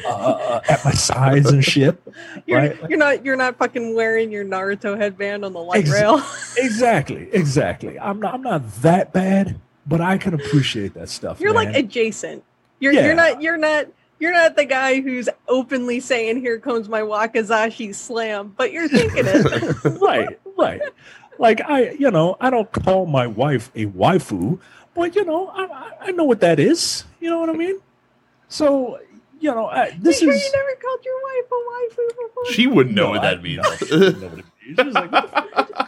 uh, 0.04 0.08
uh, 0.08 0.60
at 0.68 0.84
my 0.84 0.92
sides 0.92 1.50
and 1.50 1.64
shit. 1.64 2.00
You're, 2.46 2.58
Right. 2.60 2.78
you're 2.88 2.98
not 2.98 3.24
you're 3.24 3.34
not 3.34 3.56
fucking 3.58 3.96
wearing 3.96 4.30
your 4.30 4.44
Naruto 4.44 4.96
headband 4.96 5.44
on 5.44 5.52
the 5.52 5.58
light 5.58 5.80
Ex- 5.80 5.90
rail. 5.90 6.22
Exactly, 6.56 7.28
exactly. 7.32 7.98
I'm 7.98 8.20
not. 8.20 8.34
I'm 8.34 8.42
not 8.42 8.74
that 8.82 9.12
bad, 9.12 9.58
but 9.84 10.00
I 10.00 10.18
can 10.18 10.34
appreciate 10.34 10.94
that 10.94 11.08
stuff. 11.08 11.40
You're 11.40 11.52
like 11.52 11.74
adjacent. 11.74 12.44
You're 12.78 12.92
Yeah. 12.92 13.06
you're 13.06 13.14
not 13.16 13.42
you're 13.42 13.56
not 13.56 13.86
you're 14.25 14.33
not 14.33 14.57
the 14.57 14.64
guy 14.64 15.02
who's 15.02 15.28
openly 15.49 16.00
saying 16.00 16.40
here 16.40 16.59
comes 16.59 16.88
my 16.88 17.02
Wakizashi 17.02 17.95
slam, 17.95 18.54
but 18.57 18.73
you're 18.73 18.88
thinking 18.88 19.25
it. 19.26 19.85
right, 20.00 20.38
right. 20.57 20.81
Like 21.38 21.61
I, 21.61 21.90
you 21.90 22.11
know, 22.11 22.37
I 22.40 22.49
don't 22.49 22.73
call 22.73 23.04
my 23.04 23.26
wife 23.26 23.71
a 23.75 23.85
waifu, 23.85 24.59
but 24.95 25.14
you 25.14 25.25
know, 25.26 25.49
I, 25.49 25.64
I- 25.64 25.90
I 26.07 26.11
know 26.12 26.25
what 26.25 26.40
that 26.40 26.59
is. 26.59 27.04
You 27.21 27.28
know 27.31 27.38
what 27.40 27.50
I 27.50 27.52
mean? 27.52 27.78
So, 28.49 28.99
you 29.40 29.50
know, 29.50 29.66
I, 29.66 29.90
this 30.00 30.23
you 30.23 30.28
sure 30.28 30.35
is. 30.35 30.43
you 30.45 30.52
never 30.52 30.75
called 30.81 31.04
your 31.04 31.23
wife 31.23 31.50
a 31.52 31.54
waifu 31.71 32.09
before? 32.28 32.47
She 32.52 32.66
wouldn't 32.66 32.95
know 32.97 33.04
No, 33.04 33.11
what 33.11 33.21
I- 33.25 33.35
that 33.35 33.43
means. 33.43 33.62
no, 33.62 33.75
she 33.76 33.85
didn't 33.87 34.21
know 34.21 34.28
what 34.28 34.38
it 34.38 34.45
means. 34.66 34.78
She 34.78 34.83
was 34.83 34.95
like, 34.95 35.12
"What 35.12 35.31
the 35.31 35.43
fuck 35.52 35.69
did 35.69 35.76
you 35.78 35.85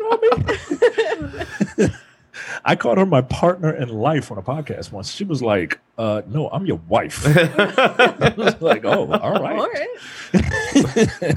call 1.79 1.87
me?" 1.89 1.89
I 2.69 2.75
called 2.75 2.99
her 2.99 3.07
my 3.07 3.23
partner 3.23 3.71
in 3.71 3.89
life 3.89 4.33
on 4.33 4.39
a 4.39 4.43
podcast 4.43 4.91
once. 4.91 5.13
She 5.13 5.23
was 5.23 5.41
like, 5.41 5.79
uh, 5.97 6.23
"No, 6.27 6.49
I'm 6.51 6.67
your 6.67 6.81
wife." 6.89 7.23
I 7.27 8.35
was 8.37 8.61
like, 8.61 8.85
"Oh, 8.85 9.11
all 9.13 9.41
right." 9.41 9.57
All 9.57 9.69
right. 9.69 11.37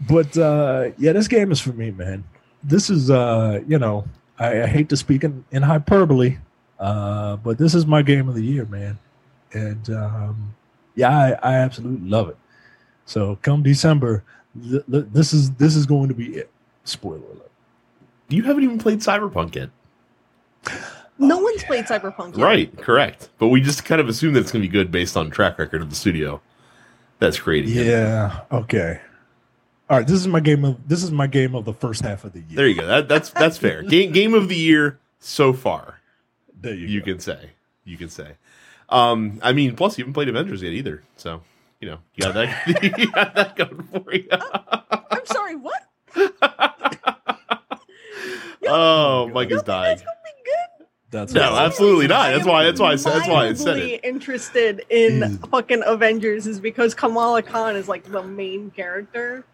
but 0.08 0.36
uh, 0.38 0.90
yeah, 0.96 1.12
this 1.12 1.28
game 1.28 1.52
is 1.52 1.60
for 1.60 1.74
me, 1.74 1.90
man. 1.90 2.24
This 2.62 2.88
is, 2.88 3.10
uh, 3.10 3.60
you 3.68 3.78
know, 3.78 4.06
I, 4.38 4.62
I 4.62 4.66
hate 4.66 4.88
to 4.88 4.96
speak 4.96 5.24
in, 5.24 5.44
in 5.50 5.62
hyperbole, 5.62 6.38
uh, 6.80 7.36
but 7.36 7.58
this 7.58 7.74
is 7.74 7.84
my 7.84 8.00
game 8.00 8.26
of 8.26 8.34
the 8.34 8.44
year, 8.44 8.64
man. 8.64 8.98
And 9.52 9.88
um, 9.90 10.54
yeah, 10.94 11.36
I, 11.42 11.50
I 11.50 11.54
absolutely 11.56 12.08
love 12.08 12.30
it. 12.30 12.38
So 13.04 13.38
come 13.42 13.62
December, 13.62 14.24
th- 14.60 14.84
th- 14.90 15.06
this 15.12 15.34
is 15.34 15.50
this 15.52 15.76
is 15.76 15.84
going 15.84 16.08
to 16.08 16.14
be 16.14 16.36
it. 16.36 16.50
Spoiler 16.84 17.18
alert. 17.18 17.50
you 18.28 18.42
haven't 18.42 18.64
even 18.64 18.78
played 18.78 19.00
Cyberpunk 19.00 19.54
yet. 19.54 19.68
No 21.18 21.38
Oh, 21.38 21.42
one's 21.42 21.62
yeah. 21.62 21.66
played 21.68 21.84
Cyberpunk 21.84 22.36
yet. 22.36 22.44
Right, 22.44 22.76
correct. 22.78 23.28
But 23.38 23.48
we 23.48 23.60
just 23.60 23.84
kind 23.84 24.00
of 24.00 24.08
assume 24.08 24.32
that 24.34 24.40
it's 24.40 24.50
going 24.52 24.62
to 24.62 24.68
be 24.68 24.72
good 24.72 24.90
based 24.90 25.16
on 25.16 25.30
track 25.30 25.58
record 25.58 25.80
of 25.82 25.90
the 25.90 25.96
studio 25.96 26.40
that's 27.20 27.38
creating 27.38 27.76
it. 27.76 27.86
Yeah. 27.86 28.40
Okay. 28.50 29.00
All 29.88 29.98
right. 29.98 30.06
This 30.06 30.16
is 30.18 30.26
my 30.26 30.40
game 30.40 30.64
of 30.64 30.88
this 30.88 31.02
is 31.04 31.12
my 31.12 31.26
game 31.28 31.54
of 31.54 31.64
the 31.64 31.72
first 31.74 32.02
half 32.02 32.24
of 32.24 32.32
the 32.32 32.40
year. 32.40 32.56
There 32.56 32.66
you 32.66 32.74
go. 32.80 32.86
That, 32.86 33.08
that's 33.08 33.30
that's 33.30 33.58
fair. 33.58 33.82
Game 33.88 34.12
game 34.12 34.34
of 34.34 34.48
the 34.48 34.56
year 34.56 34.98
so 35.20 35.52
far. 35.52 36.00
There 36.60 36.74
you, 36.74 36.86
You 36.88 37.00
go. 37.00 37.06
can 37.06 37.20
say. 37.20 37.50
You 37.84 37.96
can 37.96 38.08
say. 38.08 38.32
Um, 38.88 39.38
I 39.42 39.52
mean, 39.52 39.76
plus 39.76 39.96
you 39.98 40.02
haven't 40.04 40.14
played 40.14 40.28
Avengers 40.28 40.62
yet 40.62 40.72
either, 40.72 41.02
so 41.16 41.42
you 41.80 41.88
know 41.90 41.98
you 42.14 42.24
got 42.24 42.34
that. 42.34 42.82
you 42.98 43.10
got 43.12 43.34
that 43.34 43.56
going 43.56 43.82
for 43.84 44.12
you. 44.12 44.26
I'm 44.32 45.26
sorry, 45.26 45.56
what? 45.56 45.82
oh, 48.66 49.28
Mike 49.32 49.50
You 49.50 49.56
is 49.56 49.62
dying. 49.62 49.98
That's 51.20 51.32
gonna 51.32 51.46
be 51.46 51.50
No, 51.50 51.50
all 51.56 51.60
right. 51.62 51.66
absolutely 51.66 52.06
not. 52.08 52.30
That's 52.32 52.46
why. 52.46 52.64
That's 52.64 52.80
why. 52.80 52.92
I 52.92 52.96
said. 52.96 53.12
That's 53.12 53.28
why 53.28 53.46
I 53.46 53.52
said 53.54 53.66
mildly 53.66 53.94
it. 53.94 54.00
Interested 54.04 54.82
in 54.90 55.22
Is- 55.22 55.38
fucking 55.50 55.82
Avengers 55.86 56.46
is 56.46 56.60
because 56.60 56.94
Kamala 56.94 57.42
Khan 57.42 57.76
is 57.76 57.88
like 57.88 58.04
the 58.04 58.22
main 58.22 58.70
character. 58.70 59.44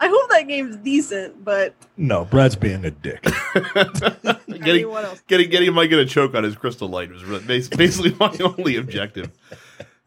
I 0.00 0.08
hope 0.08 0.28
that 0.30 0.48
game's 0.48 0.76
decent, 0.76 1.44
but 1.44 1.72
No, 1.96 2.24
Brad's 2.24 2.56
being 2.56 2.84
a 2.84 2.90
dick. 2.90 3.20
I 3.24 4.38
mean, 4.48 4.60
getting 4.62 4.88
what 4.90 5.04
else? 5.04 5.22
getting 5.28 5.48
getting 5.50 5.72
Mike 5.72 5.90
in 5.92 5.98
a 6.00 6.04
choke 6.04 6.34
on 6.34 6.42
his 6.44 6.56
crystal 6.56 6.88
light 6.88 7.10
was 7.10 7.24
really- 7.24 7.44
basically 7.44 8.14
my 8.18 8.36
only 8.58 8.76
objective 8.76 9.30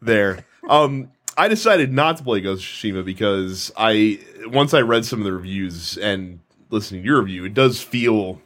there. 0.00 0.44
Um, 0.68 1.10
I 1.36 1.48
decided 1.48 1.92
not 1.92 2.16
to 2.18 2.22
play 2.24 2.40
Ghost 2.40 2.62
of 2.62 2.68
Tsushima 2.68 3.04
because 3.04 3.72
I 3.76 4.20
once 4.46 4.74
I 4.74 4.80
read 4.82 5.04
some 5.04 5.20
of 5.20 5.24
the 5.24 5.32
reviews 5.32 5.96
and 5.96 6.40
listening 6.70 7.02
to 7.02 7.06
your 7.06 7.20
review, 7.22 7.44
it 7.46 7.54
does 7.54 7.80
feel 7.80 8.40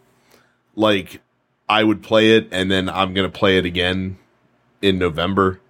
like 0.76 1.20
I 1.72 1.82
would 1.84 2.02
play 2.02 2.36
it 2.36 2.48
and 2.52 2.70
then 2.70 2.88
I'm 2.88 3.14
gonna 3.14 3.28
play 3.30 3.58
it 3.58 3.64
again 3.64 4.18
in 4.80 4.98
November 4.98 5.60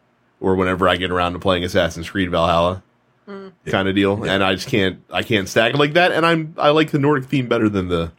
or 0.40 0.56
whenever 0.56 0.88
I 0.88 0.96
get 0.96 1.10
around 1.10 1.34
to 1.34 1.38
playing 1.38 1.64
Assassin's 1.64 2.10
Creed 2.10 2.30
Valhalla 2.30 2.82
Mm. 3.28 3.52
kind 3.66 3.86
of 3.86 3.94
deal. 3.94 4.24
And 4.24 4.42
I 4.42 4.54
just 4.54 4.66
can't 4.66 5.00
I 5.12 5.22
can't 5.22 5.48
stack 5.48 5.74
it 5.74 5.78
like 5.78 5.92
that. 5.92 6.10
And 6.10 6.26
I'm 6.26 6.54
I 6.58 6.70
like 6.70 6.90
the 6.90 6.98
Nordic 6.98 7.26
theme 7.26 7.46
better 7.46 7.68
than 7.68 7.86
the 7.88 8.10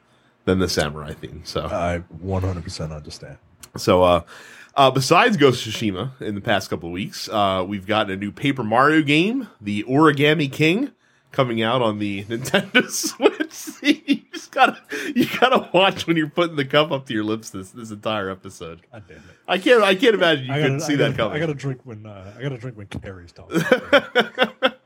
than 0.45 0.59
the 0.59 0.69
samurai 0.69 1.11
theme. 1.13 1.41
So 1.43 1.65
I 1.65 2.03
100% 2.25 2.95
understand. 2.95 3.37
so, 3.77 4.01
uh, 4.03 4.21
uh, 4.75 4.91
besides 4.91 5.35
Ghost 5.37 5.65
of 5.67 5.73
Tsushima, 5.73 6.19
in 6.21 6.35
the 6.35 6.41
past 6.41 6.69
couple 6.69 6.87
of 6.89 6.93
weeks, 6.93 7.27
uh, 7.29 7.63
we've 7.67 7.85
gotten 7.85 8.11
a 8.13 8.15
new 8.15 8.31
Paper 8.31 8.63
Mario 8.63 9.01
game, 9.03 9.47
The 9.61 9.83
Origami 9.83 10.51
King, 10.51 10.91
coming 11.31 11.61
out 11.61 11.81
on 11.81 11.99
the 11.99 12.23
Nintendo 12.29 12.89
Switch. 12.89 14.22
He's, 14.53 14.55
gotta 14.55 14.77
you 15.15 15.27
gotta 15.39 15.69
watch 15.73 16.07
when 16.07 16.17
you're 16.17 16.29
putting 16.29 16.55
the 16.55 16.65
cup 16.65 16.91
up 16.91 17.05
to 17.07 17.13
your 17.13 17.23
lips 17.23 17.49
this 17.49 17.71
this 17.71 17.91
entire 17.91 18.29
episode. 18.29 18.81
God 18.91 19.03
damn 19.07 19.17
it. 19.17 19.23
I 19.47 19.57
can't 19.57 19.83
I 19.83 19.95
can't 19.95 20.15
imagine 20.15 20.45
you 20.45 20.53
I 20.53 20.57
couldn't 20.57 20.79
gotta, 20.79 20.85
see 20.85 20.93
I 20.93 20.97
that 20.97 21.17
gotta, 21.17 21.29
coming. 21.29 21.37
I 21.37 21.39
gotta 21.39 21.53
drink 21.53 21.81
when 21.83 22.05
uh, 22.05 22.33
I 22.37 22.41
gotta 22.41 22.57
drink 22.57 22.77
when 22.77 22.87
Carrie's 22.87 23.31
talking. 23.31 23.61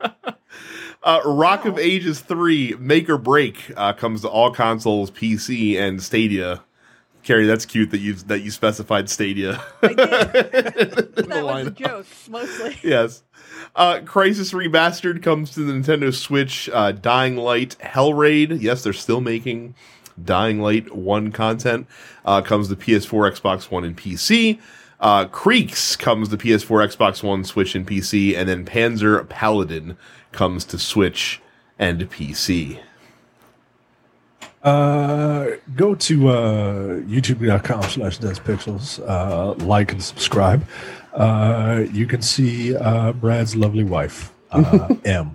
uh, 1.02 1.20
Rock 1.24 1.64
of 1.64 1.78
Ages 1.78 2.20
3 2.20 2.76
Make 2.78 3.08
or 3.08 3.18
Break 3.18 3.72
uh, 3.76 3.92
comes 3.92 4.22
to 4.22 4.28
all 4.28 4.50
consoles, 4.52 5.10
PC, 5.10 5.78
and 5.78 6.02
Stadia. 6.02 6.62
Carrie, 7.22 7.46
that's 7.46 7.66
cute 7.66 7.90
that 7.90 7.98
you 7.98 8.14
that 8.14 8.40
you 8.40 8.50
specified 8.50 9.10
Stadia. 9.10 9.62
I 9.82 9.88
did. 9.88 9.98
In 9.98 10.06
that 10.06 11.26
the 11.28 11.44
was 11.44 11.66
a 11.66 11.70
joke, 11.72 12.06
mostly. 12.30 12.78
yes. 12.82 13.22
Uh, 13.74 14.00
Crysis 14.00 14.52
Remastered 14.52 15.22
comes 15.22 15.50
to 15.52 15.60
the 15.60 15.72
Nintendo 15.72 16.12
Switch. 16.12 16.68
Uh, 16.72 16.92
Dying 16.92 17.36
Light 17.36 17.76
Hellraid. 17.80 18.60
Yes, 18.60 18.82
they're 18.82 18.92
still 18.92 19.20
making 19.20 19.74
Dying 20.22 20.60
Light 20.60 20.94
1 20.94 21.32
content. 21.32 21.86
Uh, 22.24 22.42
comes 22.42 22.68
to 22.68 22.76
PS4, 22.76 23.32
Xbox 23.32 23.70
One, 23.70 23.84
and 23.84 23.96
PC. 23.96 24.58
Uh, 25.00 25.26
Creaks 25.26 25.96
comes 25.96 26.28
to 26.30 26.36
PS4, 26.36 26.96
Xbox 26.96 27.22
One, 27.22 27.44
Switch, 27.44 27.74
and 27.74 27.86
PC. 27.86 28.36
And 28.36 28.48
then 28.48 28.64
Panzer 28.64 29.28
Paladin 29.28 29.96
comes 30.32 30.64
to 30.66 30.78
Switch 30.78 31.40
and 31.78 32.00
PC. 32.10 32.80
Uh, 34.62 35.50
go 35.76 35.94
to 35.94 36.28
uh, 36.28 36.86
youtube.com 37.02 37.82
slash 37.84 38.18
pixels. 38.18 39.00
Uh, 39.08 39.54
like 39.64 39.92
and 39.92 40.02
subscribe. 40.02 40.66
Uh, 41.18 41.84
you 41.92 42.06
can 42.06 42.22
see 42.22 42.76
uh, 42.76 43.12
Brad's 43.12 43.56
lovely 43.56 43.82
wife, 43.84 44.32
uh, 44.52 44.94
M, 45.04 45.34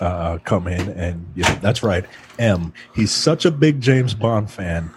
uh, 0.00 0.38
come 0.44 0.66
in. 0.66 0.88
And 0.90 1.26
yeah, 1.34 1.54
that's 1.56 1.82
right, 1.82 2.04
M. 2.38 2.72
He's 2.94 3.10
such 3.10 3.44
a 3.44 3.50
big 3.50 3.80
James 3.80 4.14
Bond 4.14 4.50
fan 4.50 4.90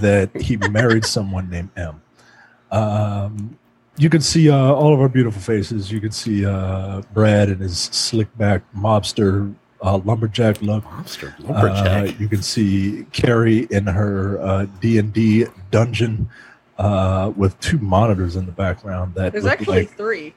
that 0.00 0.30
he 0.40 0.56
married 0.70 1.04
someone 1.06 1.48
named 1.48 1.70
M. 1.76 2.02
Um, 2.70 3.58
you 3.96 4.10
can 4.10 4.20
see 4.20 4.50
uh, 4.50 4.54
all 4.56 4.92
of 4.94 5.00
our 5.00 5.08
beautiful 5.08 5.40
faces. 5.40 5.90
You 5.90 6.00
can 6.00 6.12
see 6.12 6.44
uh, 6.44 7.02
Brad 7.14 7.48
and 7.48 7.60
his 7.60 7.78
slick 7.78 8.28
back 8.36 8.62
mobster 8.76 9.54
uh, 9.82 9.96
lumberjack 9.98 10.60
look. 10.60 10.84
Monster 10.84 11.34
Uh, 11.40 11.52
Lumberjack. 11.52 12.20
you 12.20 12.28
can 12.28 12.42
see 12.42 13.06
Carrie 13.12 13.66
in 13.70 13.86
her 13.86 14.38
uh, 14.40 14.66
D 14.80 14.98
and 14.98 15.12
D 15.12 15.46
dungeon 15.70 16.28
uh, 16.78 17.32
with 17.36 17.58
two 17.60 17.78
monitors 17.78 18.36
in 18.36 18.46
the 18.46 18.52
background. 18.52 19.14
That 19.14 19.32
There's 19.32 19.46
actually 19.46 19.80
like, 19.80 19.96
three. 19.96 20.34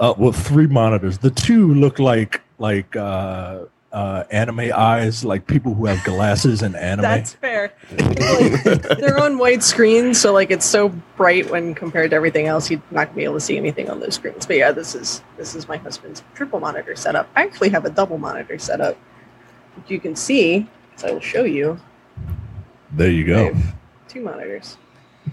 uh, 0.00 0.14
well, 0.18 0.32
three 0.32 0.66
monitors. 0.66 1.18
The 1.18 1.30
two 1.30 1.74
look 1.74 1.98
like 1.98 2.42
like 2.58 2.96
uh, 2.96 3.64
uh, 3.92 4.24
anime 4.30 4.70
eyes, 4.74 5.24
like 5.24 5.46
people 5.46 5.74
who 5.74 5.86
have 5.86 6.02
glasses 6.04 6.62
in 6.62 6.74
anime. 6.74 7.02
That's 7.02 7.34
fair. 7.34 7.72
Like, 7.92 8.82
they're 8.98 9.18
on 9.18 9.38
white 9.38 9.62
screens, 9.62 10.20
so 10.20 10.32
like 10.32 10.50
it's 10.50 10.66
so 10.66 10.88
bright 11.16 11.48
when 11.50 11.74
compared 11.74 12.10
to 12.10 12.16
everything 12.16 12.46
else, 12.46 12.70
you're 12.70 12.82
not 12.90 13.06
gonna 13.06 13.16
be 13.16 13.24
able 13.24 13.34
to 13.34 13.40
see 13.40 13.56
anything 13.56 13.88
on 13.88 14.00
those 14.00 14.16
screens. 14.16 14.46
But 14.46 14.56
yeah, 14.56 14.72
this 14.72 14.94
is 14.94 15.22
this 15.36 15.54
is 15.54 15.68
my 15.68 15.76
husband's 15.76 16.22
triple 16.34 16.60
monitor 16.60 16.96
setup. 16.96 17.28
I 17.36 17.42
actually 17.42 17.70
have 17.70 17.84
a 17.84 17.90
double 17.90 18.18
monitor 18.18 18.58
setup. 18.58 18.98
You 19.86 20.00
can 20.00 20.16
see, 20.16 20.68
so 20.96 21.06
I 21.08 21.12
will 21.12 21.20
show 21.20 21.44
you. 21.44 21.78
there 22.92 23.10
you 23.10 23.24
go. 23.24 23.54
two 24.08 24.20
monitors. 24.22 24.76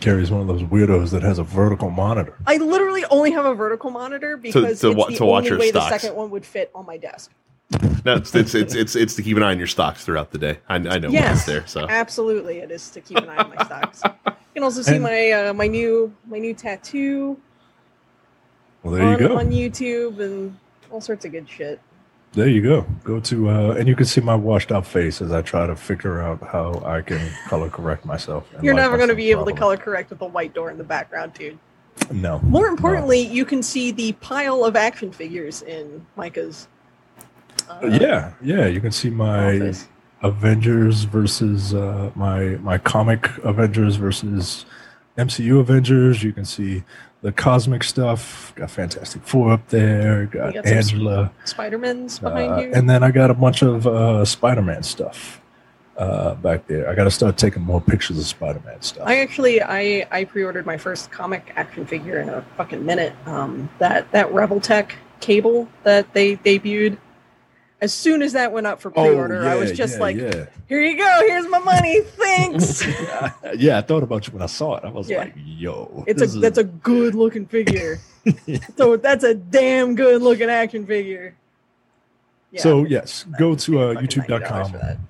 Carrie's 0.01 0.31
one 0.31 0.41
of 0.41 0.47
those 0.47 0.63
weirdos 0.63 1.11
that 1.11 1.21
has 1.23 1.39
a 1.39 1.43
vertical 1.43 1.89
monitor. 1.89 2.35
I 2.47 2.57
literally 2.57 3.03
only 3.11 3.31
have 3.31 3.45
a 3.45 3.53
vertical 3.55 3.89
monitor 3.91 4.37
because 4.37 4.79
to 4.81 4.89
it's 4.89 4.97
wa- 4.97 5.07
the 5.07 5.15
to 5.17 5.25
watch 5.25 5.37
only 5.43 5.49
your 5.49 5.59
way 5.59 5.69
stocks. 5.69 5.91
the 5.93 5.99
second 5.99 6.17
one 6.17 6.29
would 6.31 6.45
fit 6.45 6.71
on 6.75 6.85
my 6.85 6.97
desk. 6.97 7.31
no, 8.05 8.15
it's, 8.15 8.33
it's 8.35 8.53
it's 8.53 8.75
it's 8.75 8.95
it's 8.95 9.15
to 9.15 9.23
keep 9.23 9.37
an 9.37 9.43
eye 9.43 9.51
on 9.51 9.57
your 9.57 9.67
stocks 9.67 10.05
throughout 10.05 10.31
the 10.31 10.37
day. 10.37 10.59
I, 10.69 10.75
I 10.75 10.99
know 10.99 11.09
Yes. 11.09 11.31
what's 11.31 11.45
there. 11.45 11.65
So 11.67 11.87
Absolutely, 11.89 12.59
it 12.59 12.69
is 12.71 12.89
to 12.91 13.01
keep 13.01 13.17
an 13.17 13.27
eye 13.29 13.37
on 13.37 13.49
my 13.55 13.63
stocks. 13.65 14.01
You 14.05 14.33
can 14.53 14.63
also 14.63 14.81
see 14.83 14.95
And- 14.95 15.03
my 15.03 15.31
uh, 15.31 15.53
my 15.53 15.67
new 15.67 16.13
my 16.27 16.37
new 16.39 16.53
tattoo 16.53 17.39
Well, 18.83 18.93
there 18.93 19.11
you 19.11 19.17
go. 19.27 19.37
on 19.39 19.49
YouTube 19.49 20.19
and 20.19 20.57
all 20.91 21.01
sorts 21.01 21.25
of 21.25 21.31
good 21.31 21.49
shit. 21.49 21.79
There 22.35 22.49
you 22.49 22.61
go. 22.61 22.85
Go 23.05 23.21
to 23.21 23.49
uh, 23.49 23.71
and 23.79 23.87
you 23.87 23.95
can 23.95 24.05
see 24.05 24.19
my 24.19 24.35
washed 24.35 24.71
out 24.71 24.85
face 24.85 25.21
as 25.21 25.31
I 25.31 25.41
try 25.41 25.65
to 25.65 25.75
figure 25.75 26.21
out 26.21 26.43
how 26.43 26.81
I 26.85 27.01
can 27.01 27.31
color 27.47 27.69
correct 27.69 28.05
myself. 28.05 28.49
You're 28.61 28.73
never 28.73 28.97
going 28.97 29.09
to 29.09 29.15
be 29.15 29.31
able 29.31 29.45
to 29.45 29.53
color 29.53 29.77
correct 29.77 30.09
with 30.09 30.19
the 30.19 30.25
white 30.25 30.53
door 30.53 30.69
in 30.69 30.77
the 30.77 30.83
background, 30.83 31.33
dude. 31.33 31.57
No. 32.11 32.39
More 32.39 32.67
importantly, 32.67 33.21
you 33.21 33.45
can 33.45 33.63
see 33.63 33.91
the 33.91 34.11
pile 34.13 34.65
of 34.65 34.75
action 34.75 35.13
figures 35.13 35.61
in 35.61 36.05
Micah's. 36.17 36.67
uh, 37.69 37.79
Yeah, 37.87 38.33
yeah. 38.41 38.67
You 38.67 38.81
can 38.81 38.91
see 38.91 39.09
my 39.09 39.55
office. 39.55 39.87
Avengers 40.21 41.03
versus 41.03 41.73
uh, 41.73 42.11
my 42.15 42.57
my 42.57 42.77
comic 42.77 43.29
Avengers 43.43 43.95
versus 43.95 44.65
MCU 45.17 45.59
Avengers. 45.61 46.21
You 46.21 46.33
can 46.33 46.43
see 46.45 46.83
the 47.25 47.31
cosmic 47.31 47.83
stuff. 47.83 48.53
Got 48.55 48.69
Fantastic 48.69 49.23
Four 49.23 49.51
up 49.51 49.67
there. 49.69 50.27
Got 50.27 50.53
got 50.53 50.65
Angela, 50.67 51.31
Spider-Man's 51.43 52.19
behind 52.19 52.51
uh, 52.51 52.57
you. 52.57 52.71
and 52.71 52.87
then 52.87 53.01
I 53.01 53.09
got 53.09 53.31
a 53.31 53.33
bunch 53.33 53.63
of 53.63 53.87
uh, 53.87 54.23
Spider-Man 54.23 54.83
stuff 54.83 55.41
uh, 55.97 56.35
back 56.35 56.67
there. 56.67 56.87
I 56.87 56.93
got 56.93 57.05
to 57.05 57.11
start 57.11 57.35
taking 57.35 57.63
more 57.63 57.81
pictures 57.81 58.19
of 58.19 58.25
Spider-Man 58.25 58.79
stuff. 58.83 59.07
I 59.07 59.21
actually 59.21 59.59
I 59.59 60.07
I 60.11 60.25
pre-ordered 60.25 60.67
my 60.67 60.77
first 60.77 61.11
comic 61.11 61.51
action 61.55 61.87
figure 61.87 62.19
in 62.19 62.29
a 62.29 62.43
fucking 62.57 62.85
minute. 62.85 63.13
Um, 63.25 63.69
that 63.79 64.11
that 64.11 64.31
Rebel 64.31 64.59
Tech 64.59 64.95
cable 65.19 65.67
that 65.81 66.13
they 66.13 66.37
debuted. 66.37 66.99
As 67.85 67.93
soon 67.93 68.23
as 68.23 68.33
that 68.33 68.51
went 68.51 68.65
up 68.65 68.81
for 68.81 68.89
pre-order, 68.89 69.47
I 69.47 69.53
was 69.55 69.71
just 69.71 69.93
Oh, 69.93 69.97
yeah, 69.97 70.01
like, 70.01 70.15
yeah. 70.17 70.45
"Here 70.67 70.81
you 70.81 70.97
go. 70.97 71.11
Here's 71.27 71.47
my 71.47 71.59
money. 71.59 72.01
Thanks." 72.01 72.83
yeah, 73.55 73.77
I 73.77 73.81
thought 73.81 74.01
about 74.01 74.25
you 74.25 74.33
when 74.33 74.41
I 74.41 74.47
saw 74.47 74.77
it. 74.77 74.83
I 74.83 74.89
was 74.89 75.07
Yeah. 75.07 75.19
like, 75.19 75.33
"Yo, 75.37 76.03
it's 76.07 76.19
a 76.21 76.25
is- 76.25 76.39
that's 76.39 76.57
a 76.57 76.63
good 76.63 77.13
looking 77.13 77.45
figure. 77.45 77.99
so 78.77 78.97
that's 78.97 79.23
a 79.23 79.35
damn 79.35 79.93
good 79.93 80.19
looking 80.23 80.49
action 80.49 80.87
figure. 80.87 81.35
Yeah, 82.51 82.61
so 82.61 82.85
yes, 82.85 83.25
go 83.37 83.53
to 83.55 83.79
uh, 83.79 83.93
fucking 83.93 84.07
$90 84.07 84.13
for 84.15 84.21
YouTube.com. 84.39 85.07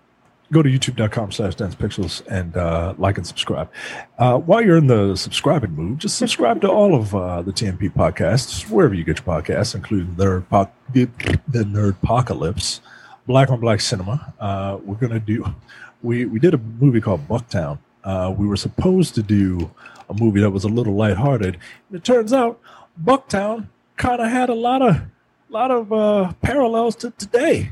Go 0.51 0.61
to 0.61 0.69
YouTube.com 0.69 1.31
slash 1.31 1.55
Dense 1.55 1.73
Pixels 1.73 2.25
and 2.27 2.55
uh, 2.55 2.93
like 2.99 3.17
and 3.17 3.25
subscribe. 3.25 3.69
Uh, 4.19 4.37
while 4.37 4.61
you're 4.63 4.77
in 4.77 4.87
the 4.87 5.15
subscribing 5.15 5.71
mood, 5.71 5.99
just 5.99 6.17
subscribe 6.17 6.61
to 6.61 6.69
all 6.69 6.93
of 6.95 7.15
uh, 7.15 7.41
the 7.41 7.51
TMP 7.51 7.91
podcasts 7.91 8.69
wherever 8.69 8.93
you 8.93 9.03
get 9.03 9.17
your 9.17 9.41
podcasts, 9.41 9.73
including 9.73 10.15
Nerd 10.15 10.47
po- 10.47 10.69
the 10.93 11.07
Nerd 11.63 12.01
Apocalypse, 12.03 12.81
Black 13.25 13.49
on 13.49 13.59
Black 13.59 13.81
Cinema. 13.81 14.33
Uh, 14.39 14.77
we're 14.83 14.95
gonna 14.95 15.19
do. 15.19 15.45
We 16.03 16.25
we 16.25 16.39
did 16.39 16.53
a 16.53 16.59
movie 16.59 17.01
called 17.01 17.27
Bucktown. 17.27 17.79
Uh, 18.03 18.33
we 18.37 18.45
were 18.45 18.57
supposed 18.57 19.15
to 19.15 19.23
do 19.23 19.71
a 20.09 20.13
movie 20.13 20.41
that 20.41 20.51
was 20.51 20.63
a 20.63 20.69
little 20.69 20.93
lighthearted. 20.93 21.57
And 21.89 21.97
it 21.97 22.03
turns 22.03 22.31
out 22.33 22.59
Bucktown 23.03 23.69
kind 23.97 24.21
of 24.21 24.29
had 24.29 24.49
a 24.49 24.53
lot 24.53 24.83
of 24.83 25.01
lot 25.49 25.71
of 25.71 25.91
uh, 25.91 26.33
parallels 26.41 26.95
to 26.97 27.11
today. 27.11 27.71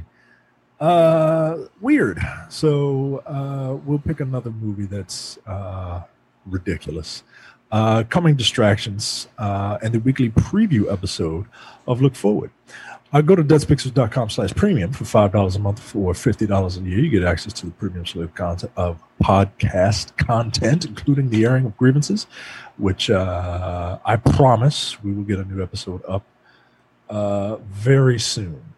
Uh, 0.84 1.67
weird. 1.80 2.19
So 2.50 3.24
uh, 3.26 3.80
we'll 3.86 4.00
pick 4.00 4.19
another 4.19 4.52
movie 4.52 4.86
that's 4.86 5.38
uh, 5.48 6.02
ridiculous. 6.46 7.24
Uh, 7.72 8.04
coming 8.10 8.36
distractions 8.36 9.30
uh, 9.38 9.78
and 9.82 9.93
the 9.93 10.00
weekly 10.02 10.30
preview 10.30 10.91
episode 10.91 11.46
of 11.88 12.02
Look 12.02 12.15
Forward. 12.15 12.52
Uh, 13.13 13.22
go 13.22 13.34
to 13.34 13.43
densepixels.com 13.46 14.30
slash 14.30 14.54
premium 14.56 14.91
for 14.91 15.06
$5 15.06 15.56
a 15.56 15.60
month 15.60 15.96
or 15.96 16.12
$50 16.12 16.78
a 16.78 16.89
year. 16.89 17.00
You 17.00 17.10
get 17.10 17.24
access 17.24 17.54
to 17.54 17.67
the 17.67 17.72
premium 17.72 18.06
slate 18.06 18.26
of 18.26 18.36
content 18.36 18.74
of 18.76 19.02
podcast 19.24 20.17
content, 20.17 20.84
including 20.84 21.30
the 21.30 21.46
airing 21.46 21.65
of 21.65 21.78
grievances, 21.78 22.28
which 22.78 23.10
uh, 23.10 24.00
I 24.04 24.17
promise 24.17 25.02
we 25.02 25.13
will 25.13 25.24
get 25.24 25.39
a 25.39 25.46
new 25.46 25.63
episode 25.63 26.02
up 26.10 26.26
uh, 27.10 27.56
very 27.56 28.19
soon. 28.19 28.73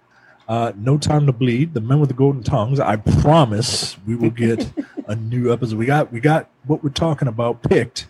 Uh, 0.47 0.71
no 0.75 0.97
time 0.97 1.25
to 1.25 1.31
bleed. 1.31 1.73
The 1.73 1.81
men 1.81 1.99
with 1.99 2.09
the 2.09 2.15
golden 2.15 2.43
tongues. 2.43 2.79
I 2.79 2.97
promise 2.97 3.97
we 4.05 4.15
will 4.15 4.29
get 4.29 4.71
a 5.07 5.15
new 5.15 5.51
episode. 5.51 5.77
We 5.77 5.85
got 5.87 6.11
we 6.11 6.19
got 6.19 6.49
what 6.65 6.83
we're 6.83 6.89
talking 6.91 7.27
about 7.27 7.63
picked. 7.63 8.07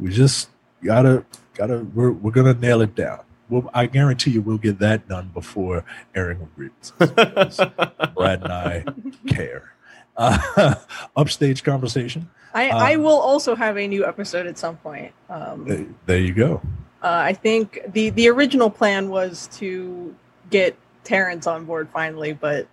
We 0.00 0.10
just 0.10 0.48
gotta 0.82 1.24
gotta 1.54 1.86
we're 1.94 2.10
we're 2.10 2.32
gonna 2.32 2.54
nail 2.54 2.80
it 2.80 2.94
down. 2.94 3.20
Well, 3.48 3.70
I 3.72 3.86
guarantee 3.86 4.32
you 4.32 4.42
we'll 4.42 4.58
get 4.58 4.80
that 4.80 5.06
done 5.08 5.30
before 5.32 5.84
airing 6.14 6.40
of 6.42 6.54
grievances. 6.56 6.94
Brad 8.16 8.42
and 8.42 8.52
I 8.52 8.84
care. 9.28 9.72
Uh, 10.16 10.74
upstage 11.16 11.62
conversation. 11.62 12.28
I, 12.52 12.70
Um, 12.70 12.82
I 12.82 12.96
will 12.96 13.18
also 13.20 13.54
have 13.54 13.76
a 13.78 13.86
new 13.86 14.04
episode 14.04 14.46
at 14.46 14.58
some 14.58 14.76
point. 14.78 15.12
Um, 15.30 15.94
There 16.06 16.18
you 16.18 16.32
go. 16.34 16.60
uh, 17.02 17.20
I 17.30 17.34
think 17.34 17.80
the 17.92 18.10
the 18.10 18.28
original 18.28 18.70
plan 18.70 19.08
was 19.10 19.48
to 19.58 20.14
get 20.50 20.74
Terrence 21.06 21.46
on 21.46 21.64
board 21.64 21.88
finally, 21.92 22.32
but 22.32 22.66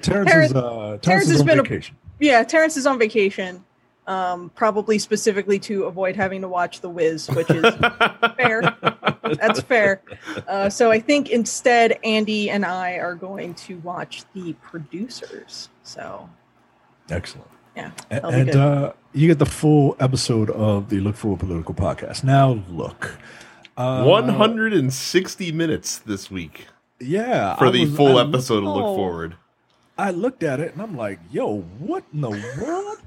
Terrence, 0.00 0.30
Terrence- 0.30 0.50
is 0.52 0.56
uh, 0.56 0.62
Terrence, 0.62 1.02
Terrence 1.02 1.24
is 1.26 1.30
has 1.32 1.40
on 1.42 1.46
been 1.46 1.58
a- 1.58 1.62
vacation. 1.62 1.96
yeah, 2.20 2.42
Terrence 2.44 2.76
is 2.76 2.86
on 2.86 2.98
vacation. 2.98 3.64
Um, 4.04 4.50
probably 4.56 4.98
specifically 4.98 5.60
to 5.60 5.84
avoid 5.84 6.16
having 6.16 6.40
to 6.40 6.48
watch 6.48 6.80
The 6.80 6.88
Wiz, 6.90 7.28
which 7.30 7.48
is 7.50 7.62
fair. 8.36 8.60
That's 9.38 9.60
fair. 9.62 10.02
Uh, 10.48 10.68
so 10.68 10.90
I 10.90 10.98
think 10.98 11.30
instead 11.30 12.00
Andy 12.02 12.50
and 12.50 12.64
I 12.66 12.94
are 12.94 13.14
going 13.14 13.54
to 13.54 13.78
watch 13.78 14.24
The 14.34 14.54
Producers. 14.54 15.68
So 15.84 16.28
Excellent. 17.10 17.46
Yeah, 17.76 17.92
A- 18.10 18.14
that'll 18.14 18.30
be 18.32 18.36
and 18.40 18.56
uh, 18.56 18.92
you 19.12 19.28
get 19.28 19.38
the 19.38 19.46
full 19.46 19.96
episode 20.00 20.50
of 20.50 20.88
the 20.88 20.98
Look 20.98 21.14
Forward 21.14 21.38
Political 21.38 21.74
podcast. 21.74 22.24
Now, 22.24 22.60
look, 22.68 23.18
uh, 23.76 24.02
160 24.04 25.52
minutes 25.52 25.98
this 25.98 26.28
week 26.28 26.66
yeah, 27.02 27.56
for 27.56 27.66
I 27.66 27.70
the 27.70 27.84
was- 27.86 27.96
full 27.96 28.08
I 28.18 28.22
looked- 28.22 28.34
episode 28.34 28.60
to 28.60 28.70
look 28.70 28.96
forward. 28.96 29.36
I 29.98 30.10
looked 30.10 30.42
at 30.42 30.58
it 30.58 30.72
and 30.72 30.80
I'm 30.82 30.96
like, 30.96 31.20
yo, 31.30 31.60
what 31.78 32.02
in 32.14 32.22
the 32.22 32.30
world? 32.60 32.98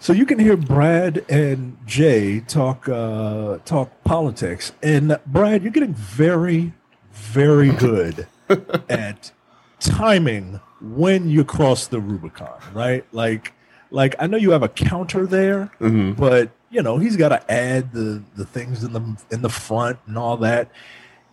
So 0.00 0.12
you 0.12 0.24
can 0.26 0.38
hear 0.38 0.56
Brad 0.56 1.24
and 1.28 1.76
Jay 1.86 2.40
talk 2.40 2.88
uh, 2.88 3.58
talk 3.64 3.90
politics, 4.04 4.72
and 4.82 5.18
Brad, 5.26 5.62
you're 5.62 5.72
getting 5.72 5.92
very, 5.94 6.72
very 7.12 7.70
good 7.72 8.26
at 8.88 9.30
timing 9.78 10.60
when 10.80 11.28
you 11.28 11.44
cross 11.44 11.86
the 11.86 12.00
Rubicon, 12.00 12.60
right? 12.72 13.04
Like, 13.12 13.52
like 13.90 14.14
I 14.18 14.26
know 14.26 14.36
you 14.38 14.52
have 14.52 14.62
a 14.62 14.68
counter 14.68 15.26
there, 15.26 15.64
hmm 15.78 16.12
but 16.12 16.50
you 16.70 16.82
know 16.82 16.96
he's 16.98 17.16
got 17.16 17.30
to 17.30 17.52
add 17.52 17.92
the 17.92 18.22
the 18.36 18.44
things 18.46 18.84
in 18.84 18.92
the 18.94 19.02
in 19.30 19.42
the 19.42 19.50
front 19.50 19.98
and 20.06 20.16
all 20.16 20.36
that. 20.38 20.70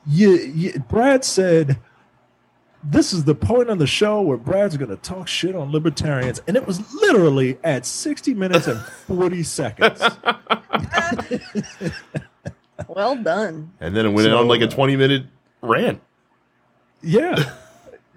You, 0.10 0.32
you, 0.32 0.80
Brad 0.90 1.24
said, 1.26 1.80
"This 2.90 3.14
is 3.14 3.24
the 3.24 3.36
point 3.36 3.70
on 3.70 3.78
the 3.78 3.88
show 3.88 4.22
where 4.22 4.38
Brad's 4.38 4.78
going 4.78 4.90
to 4.90 4.98
talk 4.98 5.28
shit 5.28 5.56
on 5.56 5.72
libertarians," 5.72 6.42
and 6.48 6.56
it 6.56 6.66
was 6.66 6.94
literally 6.94 7.58
at 7.64 7.86
sixty 7.86 8.34
minutes 8.34 8.68
and 8.68 8.80
forty 8.80 9.44
seconds. 9.44 10.02
well 12.88 13.16
done. 13.16 13.72
And 13.80 13.96
then 13.96 14.06
it 14.06 14.10
went 14.10 14.26
So, 14.26 14.38
on 14.38 14.48
like 14.48 14.62
a 14.62 14.68
uh, 14.68 14.72
20 14.72 14.96
minute 14.96 15.24
rant. 15.62 16.02
Yeah. 17.02 17.54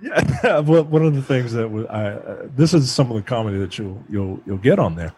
Yeah, 0.02 0.60
one 0.62 1.04
of 1.04 1.14
the 1.14 1.22
things 1.22 1.52
that 1.52 1.68
was, 1.68 1.84
I, 1.86 2.12
uh, 2.12 2.48
this 2.56 2.72
is 2.72 2.90
some 2.90 3.10
of 3.10 3.16
the 3.16 3.22
comedy 3.22 3.58
that 3.58 3.78
you'll 3.78 4.02
you'll 4.08 4.40
you'll 4.46 4.56
get 4.56 4.78
on 4.78 4.94
there. 4.94 5.12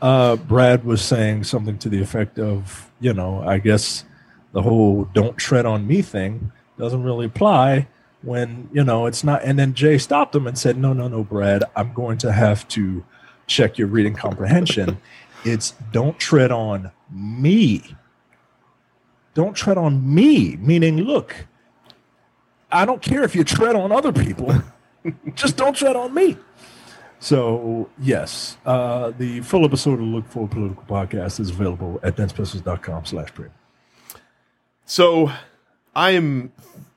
Uh, 0.00 0.36
Brad 0.36 0.84
was 0.84 1.02
saying 1.02 1.44
something 1.44 1.76
to 1.78 1.90
the 1.90 2.00
effect 2.00 2.38
of, 2.38 2.90
you 3.00 3.12
know, 3.12 3.42
I 3.46 3.58
guess 3.58 4.06
the 4.52 4.62
whole 4.62 5.04
"don't 5.12 5.36
tread 5.36 5.66
on 5.66 5.86
me" 5.86 6.00
thing 6.00 6.50
doesn't 6.78 7.02
really 7.02 7.26
apply 7.26 7.88
when 8.22 8.68
you 8.72 8.84
know 8.84 9.06
it's 9.06 9.24
not. 9.24 9.42
And 9.44 9.58
then 9.58 9.74
Jay 9.74 9.98
stopped 9.98 10.34
him 10.34 10.46
and 10.46 10.58
said, 10.58 10.76
"No, 10.76 10.92
no, 10.92 11.08
no, 11.08 11.24
Brad, 11.24 11.64
I'm 11.76 11.92
going 11.92 12.18
to 12.18 12.32
have 12.32 12.66
to 12.68 13.04
check 13.46 13.78
your 13.78 13.88
reading 13.88 14.14
comprehension. 14.14 14.98
it's 15.44 15.74
don't 15.92 16.18
tread 16.18 16.50
on 16.50 16.90
me. 17.10 17.96
Don't 19.34 19.54
tread 19.54 19.78
on 19.78 20.14
me." 20.14 20.56
Meaning, 20.56 20.98
look. 20.98 21.46
I 22.74 22.86
don't 22.86 23.02
care 23.02 23.22
if 23.22 23.34
you 23.36 23.44
tread 23.44 23.76
on 23.76 23.92
other 23.92 24.12
people. 24.12 24.50
Just 25.34 25.58
don't 25.58 25.76
tread 25.76 25.94
on 25.94 26.14
me. 26.14 26.38
So, 27.22 27.88
yes, 28.00 28.56
uh, 28.66 29.12
the 29.16 29.42
full 29.42 29.64
episode 29.64 30.00
of 30.00 30.06
Look 30.06 30.26
For 30.26 30.48
Political 30.48 30.82
Podcast 30.84 31.38
is 31.38 31.50
available 31.50 32.00
at 32.02 32.16
densepixels.com 32.16 33.04
slash 33.04 33.32
premium. 33.32 33.54
So 34.86 35.30
I 35.94 36.10
am, 36.10 36.52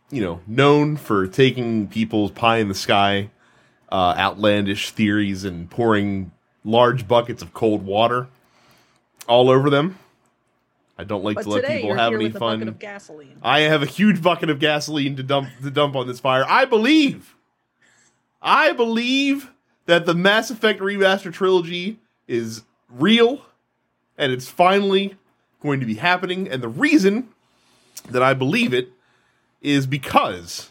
you 0.09 0.21
know, 0.21 0.41
known 0.47 0.97
for 0.97 1.27
taking 1.27 1.87
people's 1.87 2.31
pie 2.31 2.57
in 2.57 2.67
the 2.67 2.75
sky, 2.75 3.29
uh, 3.91 4.15
outlandish 4.17 4.91
theories 4.91 5.43
and 5.43 5.69
pouring 5.69 6.31
large 6.63 7.07
buckets 7.07 7.41
of 7.41 7.53
cold 7.53 7.85
water 7.85 8.27
all 9.27 9.49
over 9.49 9.69
them. 9.69 9.97
I 10.97 11.03
don't 11.03 11.23
like 11.23 11.35
But 11.35 11.43
to 11.43 11.49
let 11.49 11.65
people 11.67 11.93
have 11.95 12.13
any 12.13 12.25
with 12.25 12.37
a 12.37 12.39
bucket 12.39 12.59
fun. 12.59 12.67
of 12.69 12.79
gasoline. 12.79 13.37
I 13.43 13.61
have 13.61 13.83
a 13.83 13.85
huge 13.85 14.21
bucket 14.21 14.49
of 14.49 14.59
gasoline 14.59 15.17
to 15.17 15.23
dump 15.23 15.49
to 15.61 15.69
dump 15.69 15.95
on 15.95 16.07
this 16.07 16.19
fire. 16.21 16.45
I 16.47 16.63
believe, 16.65 17.35
I 18.41 18.71
believe 18.71 19.51
that 19.87 20.05
the 20.05 20.13
Mass 20.13 20.49
Effect 20.49 20.79
remaster 20.79 21.33
trilogy 21.33 21.99
is 22.27 22.63
real, 22.89 23.45
and 24.17 24.31
it's 24.31 24.47
finally 24.47 25.15
going 25.61 25.81
to 25.81 25.85
be 25.85 25.95
happening. 25.95 26.47
And 26.47 26.63
the 26.63 26.69
reason 26.69 27.27
that 28.09 28.23
I 28.23 28.33
believe 28.33 28.73
it 28.73 28.89
is 29.65 29.87
because 29.87 30.69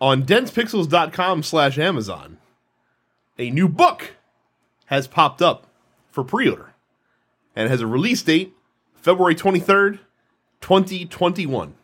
on 0.00 0.24
densepixels.com 0.24 1.42
slash 1.42 1.76
Amazon, 1.76 2.38
a 3.38 3.50
new 3.50 3.68
book 3.68 4.14
has 4.86 5.08
popped 5.08 5.42
up 5.42 5.66
for 6.10 6.22
pre-order 6.22 6.72
and 7.54 7.68
has 7.68 7.80
a 7.80 7.86
release 7.86 8.22
date 8.22 8.54
February 8.94 9.34
23rd, 9.34 9.98
2021. 10.60 11.74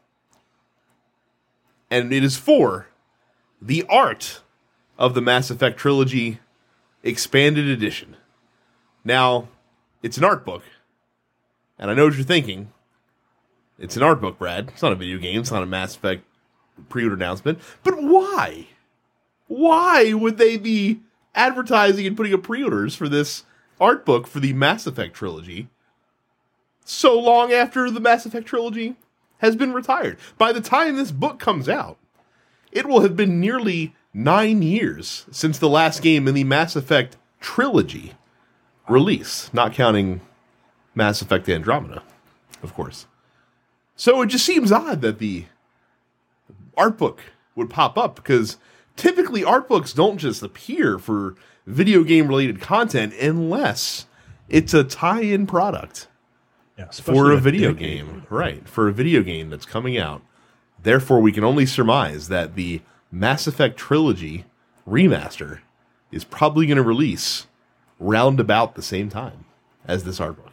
And 1.90 2.12
it 2.12 2.24
is 2.24 2.36
for 2.36 2.88
the 3.60 3.84
art 3.88 4.40
of 4.98 5.14
the 5.14 5.20
Mass 5.20 5.50
Effect 5.50 5.78
trilogy 5.78 6.38
expanded 7.02 7.66
edition. 7.68 8.16
Now, 9.04 9.48
it's 10.02 10.16
an 10.16 10.24
art 10.24 10.44
book. 10.44 10.62
And 11.78 11.90
I 11.90 11.94
know 11.94 12.04
what 12.04 12.14
you're 12.14 12.24
thinking. 12.24 12.72
It's 13.82 13.96
an 13.96 14.04
art 14.04 14.20
book, 14.20 14.38
Brad. 14.38 14.68
It's 14.68 14.80
not 14.80 14.92
a 14.92 14.96
video 14.96 15.18
game. 15.18 15.40
It's 15.40 15.50
not 15.50 15.64
a 15.64 15.66
Mass 15.66 15.96
Effect 15.96 16.22
pre-order 16.88 17.16
announcement. 17.16 17.58
But 17.82 18.00
why? 18.00 18.68
Why 19.48 20.12
would 20.12 20.38
they 20.38 20.56
be 20.56 21.00
advertising 21.34 22.06
and 22.06 22.16
putting 22.16 22.32
up 22.32 22.44
pre-orders 22.44 22.94
for 22.94 23.08
this 23.08 23.42
art 23.80 24.06
book 24.06 24.28
for 24.28 24.38
the 24.38 24.52
Mass 24.52 24.86
Effect 24.86 25.14
trilogy 25.14 25.68
so 26.84 27.18
long 27.18 27.52
after 27.52 27.90
the 27.90 27.98
Mass 27.98 28.24
Effect 28.24 28.46
trilogy 28.46 28.94
has 29.38 29.56
been 29.56 29.72
retired? 29.72 30.16
By 30.38 30.52
the 30.52 30.60
time 30.60 30.94
this 30.94 31.10
book 31.10 31.40
comes 31.40 31.68
out, 31.68 31.98
it 32.70 32.86
will 32.86 33.00
have 33.00 33.16
been 33.16 33.40
nearly 33.40 33.96
nine 34.14 34.62
years 34.62 35.26
since 35.32 35.58
the 35.58 35.68
last 35.68 36.02
game 36.02 36.28
in 36.28 36.34
the 36.34 36.44
Mass 36.44 36.76
Effect 36.76 37.16
trilogy 37.40 38.12
release, 38.88 39.52
not 39.52 39.72
counting 39.72 40.20
Mass 40.94 41.20
Effect 41.20 41.48
Andromeda, 41.48 42.04
of 42.62 42.74
course. 42.74 43.06
So 44.02 44.20
it 44.20 44.26
just 44.26 44.44
seems 44.44 44.72
odd 44.72 45.00
that 45.02 45.20
the 45.20 45.44
art 46.76 46.98
book 46.98 47.20
would 47.54 47.70
pop 47.70 47.96
up 47.96 48.16
because 48.16 48.56
typically 48.96 49.44
art 49.44 49.68
books 49.68 49.92
don't 49.92 50.18
just 50.18 50.42
appear 50.42 50.98
for 50.98 51.36
video 51.68 52.02
game 52.02 52.26
related 52.26 52.60
content 52.60 53.14
unless 53.14 54.06
it's 54.48 54.74
a 54.74 54.82
tie-in 54.82 55.46
product 55.46 56.08
Yeah, 56.76 56.90
for 56.90 57.30
a 57.30 57.36
video 57.36 57.72
decade. 57.72 57.98
game, 57.98 58.26
right? 58.28 58.68
For 58.68 58.88
a 58.88 58.92
video 58.92 59.22
game 59.22 59.50
that's 59.50 59.66
coming 59.66 59.96
out. 59.96 60.22
Therefore, 60.82 61.20
we 61.20 61.30
can 61.30 61.44
only 61.44 61.64
surmise 61.64 62.26
that 62.26 62.56
the 62.56 62.82
Mass 63.12 63.46
Effect 63.46 63.76
trilogy 63.76 64.46
remaster 64.84 65.60
is 66.10 66.24
probably 66.24 66.66
going 66.66 66.76
to 66.76 66.82
release 66.82 67.46
round 68.00 68.40
about 68.40 68.74
the 68.74 68.82
same 68.82 69.08
time 69.08 69.44
as 69.86 70.02
this 70.02 70.18
art 70.18 70.42
book. 70.42 70.51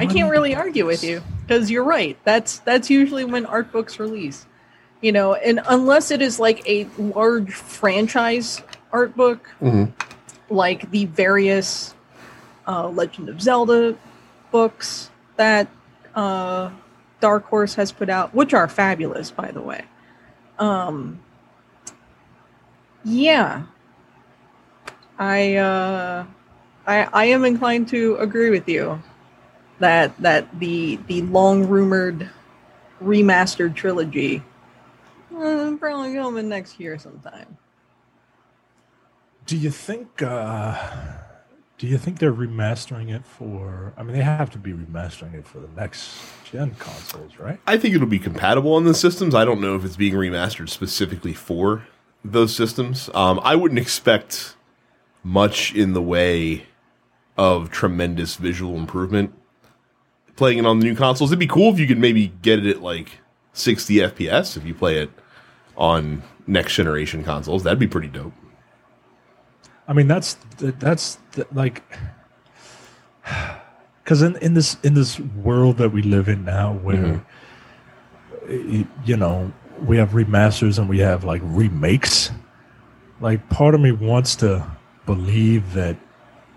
I 0.00 0.06
can't 0.06 0.30
really 0.30 0.54
argue 0.54 0.86
with 0.86 1.04
you 1.04 1.22
because 1.42 1.70
you're 1.70 1.84
right. 1.84 2.16
That's 2.24 2.60
that's 2.60 2.88
usually 2.88 3.24
when 3.24 3.44
art 3.44 3.70
books 3.70 3.98
release. 3.98 4.46
You 5.02 5.12
know, 5.12 5.34
and 5.34 5.60
unless 5.66 6.10
it 6.10 6.22
is 6.22 6.40
like 6.40 6.66
a 6.68 6.86
large 6.98 7.52
franchise 7.52 8.62
art 8.92 9.14
book, 9.14 9.50
like 10.48 10.90
the 10.90 11.04
various 11.04 11.94
uh, 12.66 12.88
Legend 12.88 13.28
of 13.28 13.42
Zelda 13.42 13.96
books 14.50 15.10
that 15.36 15.68
uh, 16.14 16.70
Dark 17.20 17.44
Horse 17.44 17.74
has 17.74 17.92
put 17.92 18.08
out, 18.08 18.34
which 18.34 18.54
are 18.54 18.68
fabulous, 18.68 19.30
by 19.30 19.50
the 19.50 19.60
way. 19.60 19.84
Um, 20.58 21.20
yeah, 23.04 23.64
I 25.18 25.56
uh, 25.56 26.24
I 26.86 27.08
I 27.12 27.24
am 27.26 27.44
inclined 27.44 27.88
to 27.88 28.16
agree 28.16 28.48
with 28.50 28.66
you 28.66 29.02
that 29.80 30.16
that 30.18 30.60
the 30.60 30.96
the 31.08 31.22
long 31.22 31.66
rumored 31.66 32.30
remastered 33.02 33.74
trilogy 33.74 34.42
uh, 35.36 35.76
probably 35.78 36.14
coming 36.14 36.48
next 36.48 36.78
year 36.78 36.98
sometime. 36.98 37.58
Do 39.46 39.56
you 39.56 39.70
think? 39.70 40.22
Uh, 40.22 40.76
do 41.78 41.86
you 41.86 41.98
think 41.98 42.18
they're 42.18 42.32
remastering 42.32 43.14
it 43.14 43.24
for? 43.24 43.94
I 43.96 44.02
mean, 44.02 44.14
they 44.14 44.22
have 44.22 44.50
to 44.50 44.58
be 44.58 44.72
remastering 44.72 45.34
it 45.34 45.46
for 45.46 45.60
the 45.60 45.68
next 45.76 46.20
gen 46.44 46.74
consoles, 46.78 47.38
right? 47.38 47.58
I 47.66 47.78
think 47.78 47.94
it'll 47.94 48.06
be 48.06 48.18
compatible 48.18 48.74
on 48.74 48.84
the 48.84 48.94
systems. 48.94 49.34
I 49.34 49.44
don't 49.44 49.60
know 49.60 49.76
if 49.76 49.84
it's 49.84 49.96
being 49.96 50.14
remastered 50.14 50.68
specifically 50.68 51.32
for 51.32 51.86
those 52.24 52.54
systems. 52.54 53.08
Um, 53.14 53.40
I 53.42 53.56
wouldn't 53.56 53.80
expect 53.80 54.56
much 55.24 55.74
in 55.74 55.94
the 55.94 56.02
way 56.02 56.66
of 57.36 57.70
tremendous 57.70 58.36
visual 58.36 58.76
improvement 58.76 59.32
playing 60.36 60.58
it 60.58 60.66
on 60.66 60.78
the 60.78 60.84
new 60.84 60.94
consoles. 60.94 61.30
It'd 61.30 61.38
be 61.38 61.46
cool 61.46 61.72
if 61.72 61.78
you 61.78 61.86
could 61.86 61.98
maybe 61.98 62.32
get 62.42 62.64
it 62.64 62.76
at 62.76 62.82
like 62.82 63.20
60 63.52 63.96
FPS 63.96 64.56
if 64.56 64.64
you 64.64 64.74
play 64.74 64.98
it 64.98 65.10
on 65.76 66.22
next 66.46 66.74
generation 66.74 67.24
consoles. 67.24 67.62
That'd 67.62 67.78
be 67.78 67.86
pretty 67.86 68.08
dope. 68.08 68.32
I 69.88 69.92
mean, 69.92 70.06
that's 70.06 70.34
that's 70.58 71.18
like 71.52 71.82
because 74.04 74.22
in, 74.22 74.36
in 74.36 74.54
this 74.54 74.76
in 74.82 74.94
this 74.94 75.18
world 75.18 75.78
that 75.78 75.90
we 75.90 76.02
live 76.02 76.28
in 76.28 76.44
now, 76.44 76.74
where 76.74 77.22
mm-hmm. 78.48 78.78
y- 78.78 78.86
you 79.04 79.16
know 79.16 79.52
we 79.84 79.96
have 79.96 80.10
remasters 80.10 80.78
and 80.78 80.88
we 80.88 80.98
have 80.98 81.24
like 81.24 81.42
remakes. 81.44 82.30
like 83.20 83.48
part 83.50 83.74
of 83.74 83.80
me 83.80 83.92
wants 83.92 84.36
to 84.36 84.64
believe 85.06 85.72
that 85.74 85.96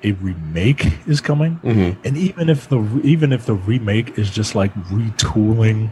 a 0.03 0.11
remake 0.13 0.85
is 1.07 1.21
coming, 1.21 1.59
Mm-hmm. 1.63 2.05
and 2.05 2.17
even 2.17 2.49
if 2.49 2.67
the 2.69 2.79
even 3.03 3.31
if 3.31 3.45
the 3.45 3.53
remake 3.53 4.17
is 4.17 4.29
just 4.29 4.53
like 4.55 4.73
retooling 4.91 5.89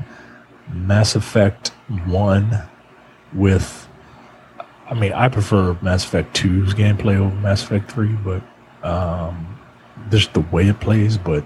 Mass 0.74 1.16
Effect 1.16 1.70
One 2.06 2.62
with, 3.34 3.88
I 4.90 4.94
mean, 4.94 5.14
I 5.14 5.28
prefer 5.30 5.78
Mass 5.82 6.04
Effect 6.04 6.36
2's 6.36 6.74
gameplay 6.74 7.18
over 7.18 7.36
Mass 7.38 7.64
Effect 7.64 7.92
Three, 7.92 8.14
but 8.14 8.42
um, 8.84 9.58
just 10.10 10.34
the 10.34 10.42
way 10.42 10.68
it 10.68 10.80
plays. 10.80 11.18
But 11.18 11.46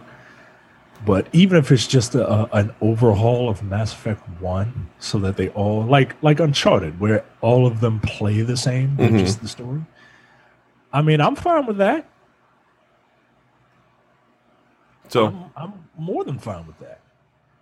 but 1.05 1.27
even 1.33 1.57
if 1.59 1.71
it's 1.71 1.85
just 1.85 2.15
a, 2.15 2.27
a- 2.27 2.49
an 2.53 2.73
overhaul 2.81 3.47
of 3.49 3.61
Mass 3.61 3.93
Effect 3.93 4.27
One, 4.39 4.89
so 4.99 5.19
that 5.19 5.37
they 5.37 5.49
all 5.49 5.83
like 5.83 6.15
like 6.23 6.39
Uncharted, 6.39 6.99
where 6.99 7.23
all 7.41 7.67
of 7.67 7.79
them 7.79 7.99
play 7.99 8.41
the 8.41 8.57
same, 8.57 8.97
Mhm. 8.97 9.19
just 9.19 9.41
the 9.41 9.47
story. 9.47 9.81
I 10.91 11.01
mean, 11.01 11.19
I'm 11.21 11.35
fine 11.35 11.65
with 11.65 11.77
that. 11.77 12.07
So, 15.09 15.27
I'm, 15.27 15.51
I'm 15.55 15.73
more 15.97 16.23
than 16.23 16.39
fine 16.39 16.67
with 16.67 16.79
that. 16.79 16.99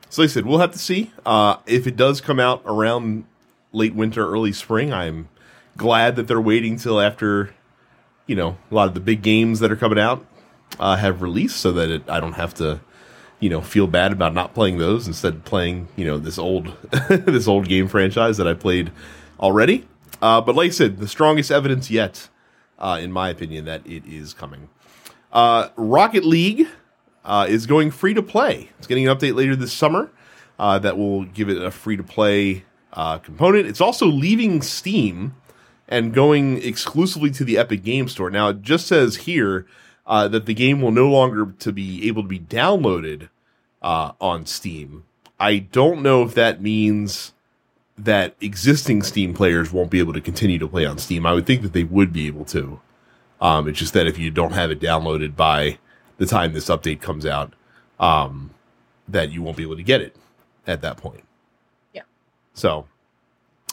so 0.09 0.21
like 0.21 0.29
I 0.29 0.33
said, 0.33 0.45
we'll 0.45 0.59
have 0.59 0.71
to 0.71 0.79
see. 0.79 1.11
Uh, 1.25 1.57
if 1.65 1.87
it 1.87 1.95
does 1.95 2.21
come 2.21 2.39
out 2.39 2.61
around 2.65 3.25
late 3.71 3.95
winter, 3.95 4.27
early 4.27 4.53
spring, 4.53 4.93
I'm 4.93 5.29
glad 5.77 6.15
that 6.15 6.27
they're 6.27 6.41
waiting 6.41 6.77
till 6.77 7.01
after, 7.01 7.53
you 8.27 8.35
know, 8.35 8.57
a 8.71 8.75
lot 8.75 8.87
of 8.87 8.93
the 8.93 8.99
big 8.99 9.21
games 9.21 9.59
that 9.59 9.71
are 9.71 9.75
coming 9.75 9.99
out 9.99 10.25
uh, 10.79 10.95
have 10.95 11.21
released, 11.21 11.57
so 11.57 11.71
that 11.73 11.89
it, 11.89 12.09
I 12.09 12.19
don't 12.19 12.33
have 12.33 12.53
to, 12.55 12.79
you 13.39 13.49
know, 13.49 13.61
feel 13.61 13.87
bad 13.87 14.11
about 14.11 14.33
not 14.33 14.53
playing 14.53 14.77
those 14.77 15.07
instead 15.07 15.45
playing, 15.45 15.87
you 15.95 16.05
know, 16.05 16.17
this 16.17 16.37
old 16.37 16.75
this 17.09 17.47
old 17.47 17.67
game 17.67 17.87
franchise 17.87 18.37
that 18.37 18.47
I 18.47 18.53
played 18.53 18.91
already. 19.39 19.85
Uh, 20.21 20.39
but 20.41 20.55
like 20.55 20.67
I 20.67 20.71
said, 20.71 20.99
the 20.99 21.07
strongest 21.07 21.51
evidence 21.51 21.91
yet, 21.91 22.29
uh, 22.79 22.97
in 23.01 23.11
my 23.11 23.29
opinion, 23.29 23.65
that 23.65 23.85
it 23.85 24.05
is 24.05 24.33
coming. 24.33 24.69
Uh, 25.31 25.69
Rocket 25.75 26.23
League 26.23 26.67
uh, 27.25 27.45
is 27.49 27.65
going 27.65 27.91
free 27.91 28.13
to 28.13 28.23
play. 28.23 28.69
It's 28.77 28.87
getting 28.87 29.07
an 29.07 29.15
update 29.15 29.35
later 29.35 29.55
this 29.55 29.73
summer 29.73 30.11
uh, 30.59 30.79
that 30.79 30.97
will 30.97 31.25
give 31.25 31.49
it 31.49 31.61
a 31.61 31.71
free 31.71 31.97
to 31.97 32.03
play 32.03 32.63
uh, 32.93 33.17
component. 33.19 33.67
It's 33.67 33.81
also 33.81 34.05
leaving 34.05 34.61
Steam 34.61 35.35
and 35.87 36.13
going 36.13 36.61
exclusively 36.61 37.31
to 37.31 37.43
the 37.43 37.57
Epic 37.57 37.83
Game 37.83 38.07
Store. 38.07 38.29
Now 38.29 38.49
it 38.49 38.61
just 38.61 38.87
says 38.87 39.17
here 39.17 39.65
uh, 40.05 40.27
that 40.27 40.45
the 40.45 40.53
game 40.53 40.81
will 40.81 40.91
no 40.91 41.09
longer 41.09 41.53
to 41.59 41.71
be 41.71 42.07
able 42.07 42.23
to 42.23 42.27
be 42.27 42.39
downloaded 42.39 43.29
uh, 43.81 44.13
on 44.19 44.45
Steam. 44.45 45.03
I 45.39 45.59
don't 45.59 46.01
know 46.01 46.23
if 46.23 46.33
that 46.35 46.61
means 46.61 47.33
that 47.97 48.35
existing 48.41 49.03
Steam 49.03 49.33
players 49.33 49.71
won't 49.71 49.91
be 49.91 49.99
able 49.99 50.13
to 50.13 50.21
continue 50.21 50.57
to 50.59 50.67
play 50.67 50.85
on 50.85 50.97
Steam. 50.97 51.25
I 51.25 51.33
would 51.33 51.45
think 51.45 51.61
that 51.61 51.73
they 51.73 51.83
would 51.83 52.11
be 52.11 52.27
able 52.27 52.45
to. 52.45 52.79
Um, 53.39 53.67
it's 53.67 53.79
just 53.79 53.93
that 53.93 54.07
if 54.07 54.17
you 54.17 54.31
don't 54.31 54.53
have 54.53 54.71
it 54.71 54.79
downloaded 54.79 55.35
by 55.35 55.77
the 56.23 56.29
time 56.29 56.53
this 56.53 56.69
update 56.69 57.01
comes 57.01 57.25
out, 57.25 57.53
um, 57.99 58.49
that 59.09 59.31
you 59.31 59.41
won't 59.41 59.57
be 59.57 59.63
able 59.63 59.75
to 59.75 59.83
get 59.83 59.99
it 60.01 60.15
at 60.65 60.81
that 60.81 60.95
point. 60.97 61.23
Yeah. 61.93 62.03
So, 62.53 62.85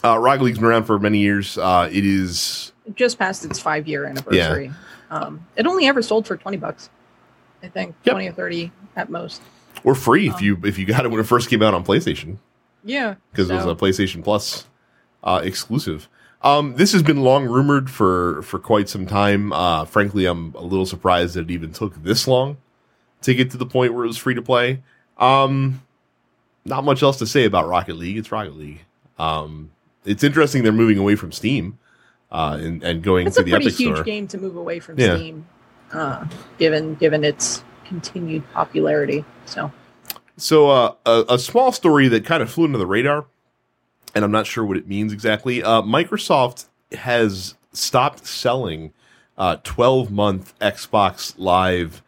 uh, 0.05 0.19
Rocket 0.19 0.43
League's 0.43 0.59
been 0.59 0.67
around 0.67 0.85
for 0.85 0.99
many 0.99 1.19
years. 1.19 1.57
Uh, 1.57 1.89
it 1.93 2.05
is 2.05 2.73
It 2.87 2.97
just 2.97 3.19
passed 3.19 3.45
its 3.45 3.59
five 3.61 3.87
year 3.87 4.05
anniversary. 4.05 4.73
Um, 5.11 5.47
it 5.57 5.67
only 5.67 5.87
ever 5.87 6.03
sold 6.03 6.27
for 6.27 6.37
twenty 6.37 6.57
bucks, 6.57 6.91
I 7.63 7.69
think, 7.69 7.95
Yep. 8.05 8.13
twenty 8.15 8.29
or 8.29 8.33
thirty 8.33 8.73
at 8.97 9.11
most. 9.11 9.43
or 9.85 9.95
free 9.95 10.27
if 10.29 10.35
Um, 10.37 10.43
you 10.45 10.59
if 10.65 10.79
you 10.79 10.87
got 10.87 11.05
it 11.05 11.11
when 11.11 11.21
it 11.21 11.25
first 11.27 11.49
came 11.49 11.63
out 11.63 11.73
on 11.75 11.85
PlayStation 11.85 12.39
Yeah, 12.85 13.15
because 13.31 13.49
it 13.51 13.55
was 13.55 13.65
a 13.67 13.75
PlayStation 13.77 14.23
Plus 14.25 14.67
uh, 15.23 15.41
exclusive. 15.45 16.09
Um, 16.42 16.74
this 16.76 16.92
has 16.92 17.03
been 17.03 17.18
long 17.22 17.44
rumored 17.46 17.90
for 17.90 18.42
for 18.42 18.59
quite 18.59 18.88
some 18.88 19.07
time. 19.07 19.53
Uh, 19.53 19.85
frankly, 19.85 20.24
I'm 20.26 20.55
a 20.55 20.62
little 20.62 20.87
surprised 20.87 21.35
that 21.35 21.42
it 21.42 21.50
even 21.50 21.72
took 21.72 22.03
this 22.03 22.26
long 22.26 22.57
to 23.22 23.35
get 23.35 23.50
to 23.50 23.57
the 23.59 23.66
point 23.66 23.92
where 23.94 24.05
it 24.05 24.09
was 24.09 24.16
free 24.16 24.35
to 24.35 24.42
play. 24.42 24.83
Um, 25.18 25.83
not 26.64 26.85
much 26.85 27.03
else 27.03 27.18
to 27.18 27.26
say 27.26 27.44
about 27.44 27.68
Rocket 27.68 27.96
League. 27.96 28.16
It's 28.16 28.33
Rocket 28.33 28.57
League. 28.57 28.81
Um, 29.18 29.70
it's 30.07 30.24
interesting 30.24 30.62
they're 30.62 30.72
moving 30.72 30.96
away 30.96 31.14
from 31.14 31.31
Steam 31.31 31.79
uh, 32.33 32.57
and 32.59 32.83
and 32.83 33.03
going 33.03 33.26
It's 33.26 33.37
to 33.37 33.42
a 33.42 33.44
the 33.44 33.50
pretty 33.50 33.66
Epic 33.66 33.79
huge 33.79 33.94
Store. 33.96 34.05
game 34.05 34.26
to 34.29 34.38
move 34.38 34.57
away 34.57 34.81
from 34.81 34.98
Yeah. 34.98 35.16
Steam, 35.16 35.46
uh, 35.92 36.24
given 36.59 36.94
given 36.94 37.22
its 37.22 37.62
continued 37.85 38.50
popularity. 38.55 39.24
So 39.44 39.70
So, 40.38 40.70
uh, 40.70 40.94
a, 41.05 41.24
a 41.35 41.38
small 41.38 41.70
story 41.72 42.09
that 42.09 42.24
kind 42.24 42.42
of 42.42 42.50
flew 42.50 42.64
under 42.64 42.79
the 42.79 42.87
radar, 42.87 43.26
and 44.14 44.25
I'm 44.25 44.31
not 44.31 44.46
sure 44.46 44.64
what 44.64 44.77
it 44.77 44.88
means 44.88 45.12
exactly. 45.12 45.62
Uh, 45.62 45.83
Microsoft 45.83 46.66
has 46.92 47.55
stopped 47.73 48.27
selling 48.27 48.92
12 49.62 50.11
month 50.11 50.59
Xbox 50.59 51.35
Live 51.38 52.03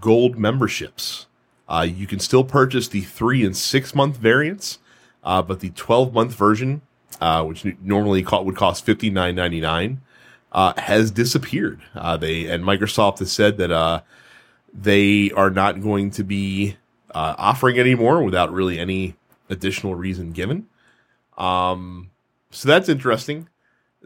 Gold 0.00 0.38
memberships. 0.38 1.26
Uh, 1.68 1.86
you 1.88 2.06
can 2.06 2.18
still 2.18 2.44
purchase 2.44 2.88
the 2.88 3.02
three 3.02 3.44
and 3.44 3.56
six 3.56 3.94
month 3.94 4.16
variants, 4.16 4.78
uh, 5.22 5.42
but 5.42 5.60
the 5.60 5.70
12 5.70 6.14
month 6.14 6.34
version, 6.34 6.80
uh, 7.20 7.44
which 7.44 7.66
normally 7.82 8.22
co- 8.22 8.42
would 8.42 8.56
cost 8.56 8.86
$59.99, 8.86 9.98
uh, 10.52 10.72
has 10.78 11.10
disappeared. 11.10 11.80
Uh, 11.94 12.16
they 12.16 12.46
and 12.46 12.64
Microsoft 12.64 13.18
has 13.18 13.30
said 13.30 13.58
that 13.58 13.70
uh, 13.70 14.00
they 14.72 15.30
are 15.32 15.50
not 15.50 15.82
going 15.82 16.10
to 16.12 16.24
be 16.24 16.76
uh, 17.14 17.34
offering 17.36 17.78
anymore 17.78 18.22
without 18.22 18.52
really 18.52 18.78
any 18.78 19.14
additional 19.50 19.94
reason 19.94 20.32
given. 20.32 20.66
Um, 21.38 22.10
so 22.50 22.68
that's 22.68 22.88
interesting. 22.88 23.48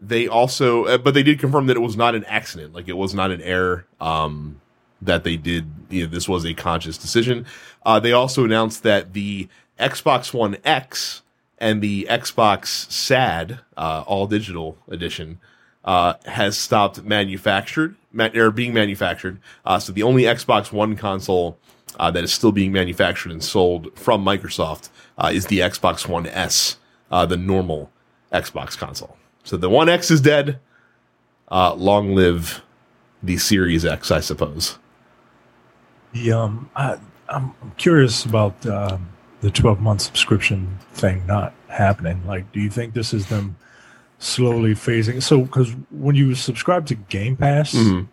They 0.01 0.29
also, 0.29 0.85
uh, 0.85 0.99
but 0.99 1.15
they 1.15 1.23
did 1.23 1.39
confirm 1.41 1.67
that 1.67 1.77
it 1.77 1.81
was 1.81 1.97
not 1.97 2.15
an 2.15 2.25
accident, 2.25 2.75
like 2.75 2.89
it 2.89 2.97
was 2.97 3.15
not 3.15 3.31
an 3.31 3.41
error. 3.43 3.87
Um, 4.01 4.61
that 5.03 5.25
they 5.25 5.37
did, 5.37 5.67
you 5.91 6.05
know, 6.05 6.11
this 6.11 6.29
was 6.29 6.47
a 6.47 6.55
conscious 6.55 6.97
decision. 6.97 7.45
Uh, 7.85 8.01
they 8.01 8.13
also 8.13 8.45
announced 8.45 8.85
that 8.85 9.13
the 9.13 9.49
Xbox 9.79 10.33
One 10.33 10.57
X 10.65 11.23
and 11.59 11.83
the 11.83 12.07
Xbox 12.09 12.91
SAD, 12.91 13.61
uh, 13.77 14.05
all 14.07 14.27
digital 14.27 14.79
edition, 14.89 15.39
uh, 15.85 16.15
has 16.27 16.57
stopped 16.57 17.03
manufactured, 17.03 17.97
ma- 18.13 18.31
or 18.35 18.51
being 18.51 18.73
manufactured. 18.73 19.41
Uh, 19.65 19.79
so 19.79 19.93
the 19.93 20.05
only 20.05 20.23
Xbox 20.23 20.71
One 20.71 20.97
console 20.97 21.59
uh, 21.99 22.11
that 22.13 22.23
is 22.25 22.33
still 22.33 22.53
being 22.53 22.73
manufactured 22.73 23.33
and 23.33 23.43
sold 23.43 23.97
from 23.99 24.25
Microsoft 24.25 24.89
is 25.33 25.47
the 25.47 25.61
Xbox 25.61 26.07
One 26.07 26.27
S, 26.27 26.77
uh, 27.13 27.27
the 27.27 27.37
normal 27.37 27.91
Xbox 28.33 28.77
console. 28.77 29.17
So 29.45 29.57
the 29.57 29.69
One 29.69 29.89
X 29.89 30.11
is 30.11 30.21
dead. 30.21 30.59
Uh, 31.51 31.75
long 31.75 32.15
live 32.15 32.63
the 33.23 33.37
Series 33.37 33.85
X, 33.85 34.11
I 34.11 34.21
suppose. 34.21 34.79
The 36.13 36.33
um, 36.33 36.71
I, 36.75 36.99
I'm 37.29 37.53
I'm 37.63 37.73
curious 37.77 38.25
about 38.25 38.65
um, 38.67 39.09
the 39.41 39.51
12 39.51 39.81
month 39.81 40.01
subscription 40.01 40.79
thing 40.95 41.27
not 41.27 41.53
happening. 41.69 42.27
Like, 42.27 42.51
do 42.53 42.61
you 42.61 42.71
think 42.71 42.95
this 42.95 43.13
is 43.13 43.29
them 43.29 43.57
slowly 44.19 44.73
phasing? 44.75 45.23
So, 45.23 45.43
because 45.43 45.75
when 45.91 46.15
you 46.17 46.35
subscribe 46.35 46.87
to 46.87 46.95
Game 46.95 47.37
Pass, 47.37 47.73
Mhm. 47.75 48.09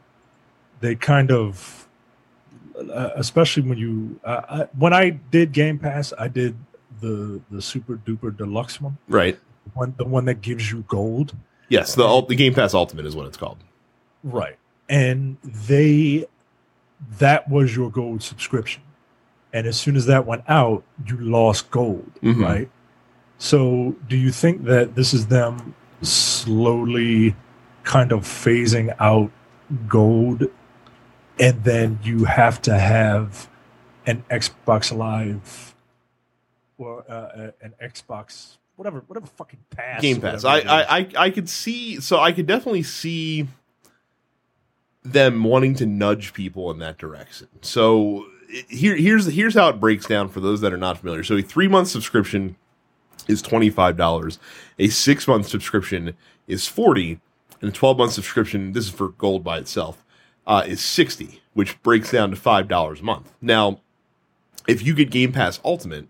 they 0.81 0.95
kind 0.95 1.31
of, 1.31 1.87
uh, 2.93 3.09
especially 3.15 3.63
when 3.63 3.77
you, 3.77 4.19
uh, 4.23 4.41
I, 4.49 4.67
when 4.77 4.93
I 4.93 5.11
did 5.11 5.51
Game 5.51 5.77
Pass, 5.77 6.13
I 6.17 6.27
did 6.29 6.55
the 7.01 7.41
the 7.51 7.61
super 7.61 7.95
duper 7.97 8.35
deluxe 8.35 8.79
one, 8.81 8.97
Right. 9.07 9.39
one 9.73 9.93
the 9.97 10.05
one 10.05 10.25
that 10.25 10.41
gives 10.41 10.71
you 10.71 10.83
gold. 10.87 11.35
Yes, 11.69 11.95
the 11.95 12.21
the 12.27 12.35
Game 12.35 12.53
Pass 12.53 12.73
Ultimate 12.73 13.05
is 13.05 13.15
what 13.15 13.25
it's 13.27 13.37
called. 13.37 13.57
Right. 14.23 14.57
And 14.89 15.37
they 15.43 16.25
that 17.19 17.49
was 17.49 17.75
your 17.75 17.89
gold 17.89 18.21
subscription. 18.23 18.81
And 19.53 19.65
as 19.65 19.79
soon 19.79 19.95
as 19.95 20.05
that 20.07 20.25
went 20.25 20.43
out, 20.47 20.83
you 21.07 21.17
lost 21.17 21.71
gold, 21.71 22.11
Mhm. 22.21 22.43
right? 22.43 22.69
So 23.37 23.95
do 24.07 24.17
you 24.17 24.31
think 24.31 24.65
that 24.65 24.95
this 24.95 25.13
is 25.13 25.27
them 25.27 25.73
slowly 26.01 27.35
kind 27.83 28.11
of 28.11 28.21
phasing 28.21 28.93
out 28.99 29.31
gold 29.87 30.43
and 31.39 31.63
then 31.63 31.99
you 32.03 32.25
have 32.25 32.61
to 32.63 32.77
have 32.77 33.47
an 34.05 34.23
Xbox 34.29 34.95
Live 34.95 35.68
or 36.79 37.03
uh, 37.09 37.51
an 37.61 37.73
Xbox 37.81 38.57
whatever 38.79 39.03
whatever 39.07 39.27
fucking 39.27 39.59
pass 39.69 40.01
Game 40.01 40.21
Pass. 40.21 40.43
I, 40.43 40.59
whatever 40.59 40.69
it 40.69 40.81
is. 40.81 40.87
I, 40.89 40.97
I, 40.97 41.25
I 41.25 41.29
could 41.29 41.49
see. 41.49 41.99
So 41.99 42.19
I 42.19 42.31
could 42.31 42.47
definitely 42.47 42.83
see 42.83 43.47
them 45.03 45.43
wanting 45.43 45.75
to 45.75 45.85
nudge 45.85 46.33
people 46.33 46.71
in 46.71 46.79
that 46.79 46.97
direction. 46.97 47.47
So 47.61 48.25
here, 48.69 48.95
here's 48.95 49.27
here's 49.27 49.53
how 49.53 49.69
it 49.69 49.79
breaks 49.79 50.07
down 50.07 50.29
for 50.29 50.39
those 50.39 50.61
that 50.61 50.73
are 50.73 50.77
not 50.77 50.97
familiar. 50.97 51.23
So 51.23 51.35
a 51.35 51.41
three 51.41 51.67
month 51.67 51.89
subscription 51.89 52.55
is 53.27 53.41
twenty 53.41 53.69
five 53.69 53.97
dollars. 53.97 54.39
A 54.79 54.87
six 54.87 55.27
month 55.27 55.47
subscription 55.47 56.15
is 56.47 56.67
forty, 56.67 57.19
and 57.61 57.69
a 57.69 57.73
twelve 57.73 57.97
month 57.97 58.13
subscription. 58.13 58.71
This 58.71 58.85
is 58.85 58.91
for 58.91 59.09
gold 59.09 59.43
by 59.43 59.57
itself. 59.59 60.03
Uh, 60.47 60.63
is 60.65 60.81
sixty, 60.81 61.41
which 61.53 61.81
breaks 61.83 62.11
down 62.11 62.31
to 62.31 62.35
five 62.35 62.67
dollars 62.67 63.01
a 63.01 63.03
month. 63.03 63.33
Now, 63.41 63.81
if 64.67 64.83
you 64.83 64.95
get 64.95 65.11
Game 65.11 65.31
Pass 65.31 65.59
Ultimate, 65.63 66.07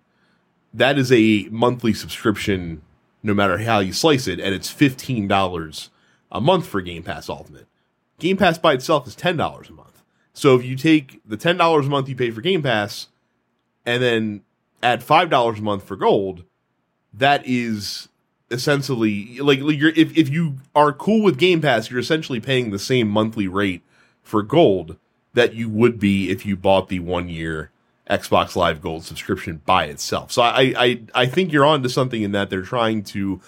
that 0.74 0.98
is 0.98 1.12
a 1.12 1.48
monthly 1.52 1.94
subscription 1.94 2.82
no 3.22 3.34
matter 3.34 3.58
how 3.58 3.80
you 3.80 3.92
slice 3.92 4.28
it, 4.28 4.40
and 4.40 4.56
it's 4.56 4.70
fifteen 4.70 5.28
dollars 5.28 5.90
a 6.32 6.40
month 6.40 6.68
for 6.68 6.82
Game 6.82 7.04
Pass 7.04 7.30
Ultimate. 7.30 7.68
Game 8.20 8.38
Pass 8.38 8.58
by 8.58 8.74
itself 8.74 9.08
is 9.08 9.16
ten 9.16 9.38
dollars 9.38 9.70
a 9.70 9.74
month. 9.74 10.04
So 10.34 10.56
if 10.56 10.64
you 10.64 10.76
take 10.76 11.22
the 11.26 11.38
ten 11.38 11.58
dollars 11.58 11.88
a 11.88 11.90
month 11.90 12.08
you 12.08 12.16
pay 12.16 12.32
for 12.32 12.42
Game 12.42 12.64
Pass, 12.64 13.08
and 13.86 14.02
then 14.02 14.42
add 14.82 15.04
five 15.04 15.30
dollars 15.30 15.60
a 15.60 15.64
month 15.64 15.84
for 15.84 15.96
Gold, 15.96 16.44
that 17.14 17.42
is 17.46 18.08
essentially 18.52 19.40
like, 19.40 19.60
like 19.62 19.78
you're 19.78 19.90
if, 19.96 20.18
if 20.18 20.30
you 20.30 20.58
are 20.76 20.94
cool 20.94 21.24
with 21.24 21.38
Game 21.38 21.62
Pass, 21.62 21.90
you're 21.90 22.00
essentially 22.00 22.40
paying 22.40 22.72
the 22.72 22.80
same 22.80 23.10
monthly 23.10 23.48
rate 23.48 23.82
for 24.22 24.44
Gold 24.44 24.98
that 25.34 25.54
you 25.54 25.70
would 25.70 26.00
be 26.00 26.30
if 26.30 26.46
you 26.46 26.56
bought 26.56 26.90
the 26.90 27.00
one 27.00 27.30
year 27.30 27.72
Xbox 28.10 28.56
Live 28.56 28.82
Gold 28.82 29.04
subscription 29.06 29.62
by 29.66 29.86
itself. 29.86 30.32
So 30.32 30.42
I 30.42 30.74
I 30.78 31.02
I 31.14 31.26
think 31.26 31.52
you're 31.54 31.66
on 31.66 31.84
to 31.84 31.90
something 31.90 32.22
in 32.22 32.32
that 32.32 32.50
they're 32.50 32.62
trying 32.62 33.04
to 33.06 33.40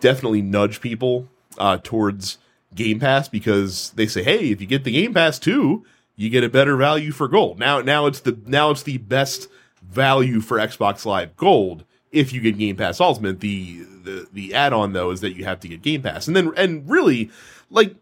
definitely 0.00 0.42
nudge 0.42 0.80
people 0.80 1.28
uh, 1.58 1.78
towards 1.82 2.38
Game 2.74 3.00
Pass 3.00 3.28
because 3.28 3.90
they 3.90 4.06
say, 4.06 4.22
hey, 4.22 4.50
if 4.50 4.60
you 4.60 4.66
get 4.66 4.84
the 4.84 4.92
Game 4.92 5.14
Pass 5.14 5.38
too, 5.38 5.84
you 6.16 6.28
get 6.28 6.44
a 6.44 6.48
better 6.48 6.76
value 6.76 7.12
for 7.12 7.28
gold. 7.28 7.58
Now 7.58 7.80
now 7.80 8.06
it's 8.06 8.20
the 8.20 8.38
now 8.46 8.70
it's 8.70 8.82
the 8.82 8.98
best 8.98 9.48
value 9.82 10.40
for 10.40 10.58
Xbox 10.58 11.06
Live 11.06 11.36
Gold 11.36 11.84
if 12.12 12.32
you 12.32 12.40
get 12.40 12.58
Game 12.58 12.76
Pass 12.76 13.00
Ultimate. 13.00 13.40
The 13.40 13.84
the 14.04 14.28
the 14.32 14.54
add-on 14.54 14.92
though 14.92 15.10
is 15.10 15.22
that 15.22 15.34
you 15.34 15.44
have 15.44 15.60
to 15.60 15.68
get 15.68 15.80
Game 15.82 16.02
Pass. 16.02 16.26
And 16.26 16.36
then 16.36 16.52
and 16.56 16.88
really 16.88 17.30
like 17.70 17.96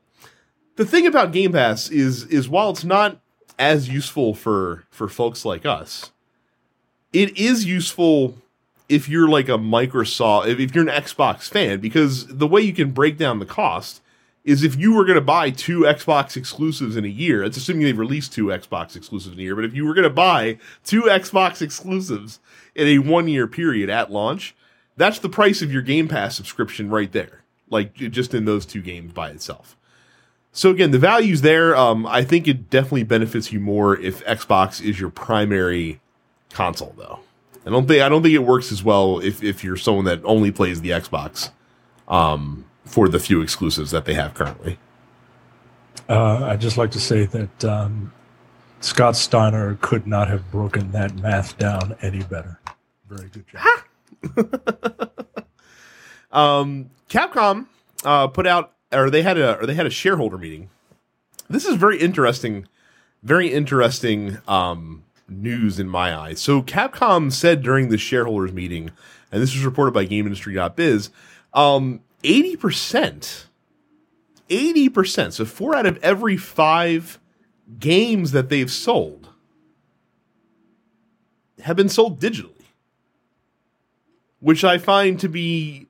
the 0.74 0.84
thing 0.84 1.06
about 1.06 1.32
Game 1.32 1.52
Pass 1.52 1.90
is 1.90 2.24
is 2.24 2.48
while 2.48 2.70
it's 2.70 2.84
not 2.84 3.20
as 3.58 3.88
useful 3.88 4.34
for 4.34 4.84
for 4.90 5.08
folks 5.08 5.44
like 5.44 5.66
us, 5.66 6.12
it 7.12 7.36
is 7.36 7.64
useful 7.64 8.36
if 8.88 9.08
you're 9.08 9.28
like 9.28 9.48
a 9.48 9.58
Microsoft 9.58 10.46
if, 10.48 10.74
you're 10.74 10.88
an 10.88 11.02
Xbox 11.02 11.48
fan 11.48 11.80
because 11.80 12.26
the 12.26 12.46
way 12.46 12.60
you 12.60 12.72
can 12.72 12.90
break 12.90 13.18
down 13.18 13.38
the 13.38 13.46
cost 13.46 14.00
is 14.44 14.62
if 14.62 14.76
you 14.76 14.94
were 14.94 15.04
going 15.04 15.16
to 15.16 15.20
buy 15.20 15.50
two 15.50 15.80
Xbox 15.80 16.36
exclusives 16.36 16.96
in 16.96 17.04
a 17.04 17.08
year, 17.08 17.42
it's 17.42 17.58
assuming 17.58 17.82
they've 17.82 17.98
released 17.98 18.32
two 18.32 18.46
Xbox 18.46 18.96
exclusives 18.96 19.34
in 19.34 19.40
a 19.40 19.42
year, 19.42 19.54
but 19.54 19.64
if 19.64 19.74
you 19.74 19.84
were 19.84 19.92
going 19.92 20.04
to 20.04 20.10
buy 20.10 20.58
two 20.84 21.02
Xbox 21.02 21.60
exclusives 21.60 22.40
in 22.74 22.86
a 22.86 22.98
one 22.98 23.28
year 23.28 23.46
period 23.46 23.90
at 23.90 24.10
launch, 24.10 24.54
that's 24.96 25.18
the 25.18 25.28
price 25.28 25.60
of 25.60 25.72
your 25.72 25.82
Game 25.82 26.08
Pass 26.08 26.34
subscription 26.34 26.88
right 26.88 27.12
there. 27.12 27.42
Like 27.68 27.94
just 27.94 28.32
in 28.32 28.46
those 28.46 28.64
two 28.64 28.80
games 28.80 29.12
by 29.12 29.30
itself. 29.30 29.76
So 30.58 30.70
again, 30.70 30.90
the 30.90 30.98
value's 30.98 31.42
there. 31.42 31.76
Um, 31.76 32.04
I 32.04 32.24
think 32.24 32.48
it 32.48 32.68
definitely 32.68 33.04
benefits 33.04 33.52
you 33.52 33.60
more 33.60 33.96
if 33.96 34.24
Xbox 34.24 34.84
is 34.84 34.98
your 34.98 35.08
primary 35.08 36.00
console, 36.50 36.94
though. 36.98 37.20
I 37.64 37.70
don't 37.70 37.86
think 37.86 38.02
I 38.02 38.08
don't 38.08 38.24
think 38.24 38.34
it 38.34 38.40
works 38.40 38.72
as 38.72 38.82
well 38.82 39.20
if 39.20 39.40
if 39.40 39.62
you're 39.62 39.76
someone 39.76 40.04
that 40.06 40.20
only 40.24 40.50
plays 40.50 40.80
the 40.80 40.90
Xbox. 40.90 41.52
Um, 42.08 42.64
for 42.84 43.08
the 43.08 43.20
few 43.20 43.40
exclusives 43.40 43.92
that 43.92 44.04
they 44.04 44.14
have 44.14 44.34
currently. 44.34 44.78
Uh, 46.08 46.46
I'd 46.46 46.60
just 46.60 46.76
like 46.76 46.90
to 46.92 47.00
say 47.00 47.26
that 47.26 47.64
um, 47.64 48.12
Scott 48.80 49.14
Steiner 49.14 49.78
could 49.80 50.08
not 50.08 50.26
have 50.26 50.50
broken 50.50 50.90
that 50.90 51.14
math 51.16 51.56
down 51.56 51.94
any 52.02 52.24
better. 52.24 52.58
Very 53.08 53.28
good 53.28 53.44
job. 53.46 55.12
um, 56.32 56.90
Capcom 57.08 57.66
uh, 58.04 58.26
put 58.26 58.46
out, 58.46 58.72
or 58.92 59.10
they 59.10 59.22
had 59.22 59.38
a, 59.38 59.58
or 59.58 59.66
they 59.66 59.74
had 59.74 59.86
a 59.86 59.90
shareholder 59.90 60.38
meeting. 60.38 60.70
This 61.48 61.64
is 61.64 61.76
very 61.76 61.98
interesting, 61.98 62.66
very 63.22 63.48
interesting 63.48 64.38
um, 64.46 65.04
news 65.28 65.78
in 65.78 65.88
my 65.88 66.16
eyes. 66.16 66.40
So 66.40 66.62
Capcom 66.62 67.32
said 67.32 67.62
during 67.62 67.88
the 67.88 67.98
shareholders 67.98 68.52
meeting, 68.52 68.90
and 69.30 69.42
this 69.42 69.54
was 69.54 69.64
reported 69.64 69.92
by 69.92 70.06
GameIndustry.biz, 70.06 71.10
um, 71.54 72.00
80%, 72.22 73.44
80%, 74.48 75.32
so 75.32 75.44
four 75.44 75.74
out 75.74 75.86
of 75.86 75.98
every 75.98 76.36
five 76.36 77.18
games 77.78 78.32
that 78.32 78.48
they've 78.48 78.70
sold 78.70 79.28
have 81.60 81.76
been 81.76 81.88
sold 81.88 82.20
digitally, 82.20 82.64
which 84.40 84.64
I 84.64 84.78
find 84.78 85.18
to 85.20 85.28
be 85.28 85.88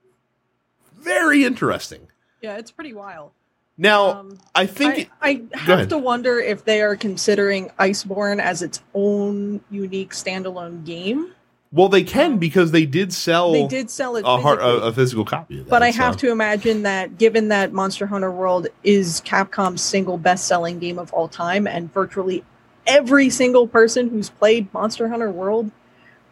very 0.96 1.44
interesting. 1.44 2.07
Yeah, 2.40 2.56
it's 2.56 2.70
pretty 2.70 2.94
wild. 2.94 3.32
Now, 3.80 4.20
um, 4.20 4.38
I 4.54 4.66
think 4.66 5.08
I, 5.22 5.42
I 5.52 5.58
have 5.58 5.88
to 5.88 5.98
wonder 5.98 6.40
if 6.40 6.64
they 6.64 6.82
are 6.82 6.96
considering 6.96 7.70
Iceborne 7.78 8.40
as 8.40 8.60
its 8.60 8.82
own 8.92 9.60
unique 9.70 10.10
standalone 10.10 10.84
game. 10.84 11.32
Well, 11.70 11.88
they 11.88 12.02
can 12.02 12.32
um, 12.32 12.38
because 12.38 12.72
they 12.72 12.86
did 12.86 13.12
sell. 13.12 13.52
They 13.52 13.66
did 13.66 13.90
sell 13.90 14.16
a, 14.16 14.22
hard, 14.22 14.58
a, 14.58 14.86
a 14.86 14.92
physical 14.92 15.24
copy. 15.24 15.58
That, 15.58 15.68
but 15.68 15.82
I 15.82 15.90
so. 15.90 15.98
have 15.98 16.16
to 16.18 16.32
imagine 16.32 16.82
that, 16.82 17.18
given 17.18 17.48
that 17.48 17.72
Monster 17.72 18.06
Hunter 18.06 18.32
World 18.32 18.68
is 18.82 19.20
Capcom's 19.20 19.82
single 19.82 20.18
best-selling 20.18 20.78
game 20.78 20.98
of 20.98 21.12
all 21.12 21.28
time, 21.28 21.66
and 21.66 21.92
virtually 21.92 22.42
every 22.86 23.28
single 23.30 23.68
person 23.68 24.08
who's 24.08 24.30
played 24.30 24.72
Monster 24.72 25.08
Hunter 25.08 25.30
World, 25.30 25.70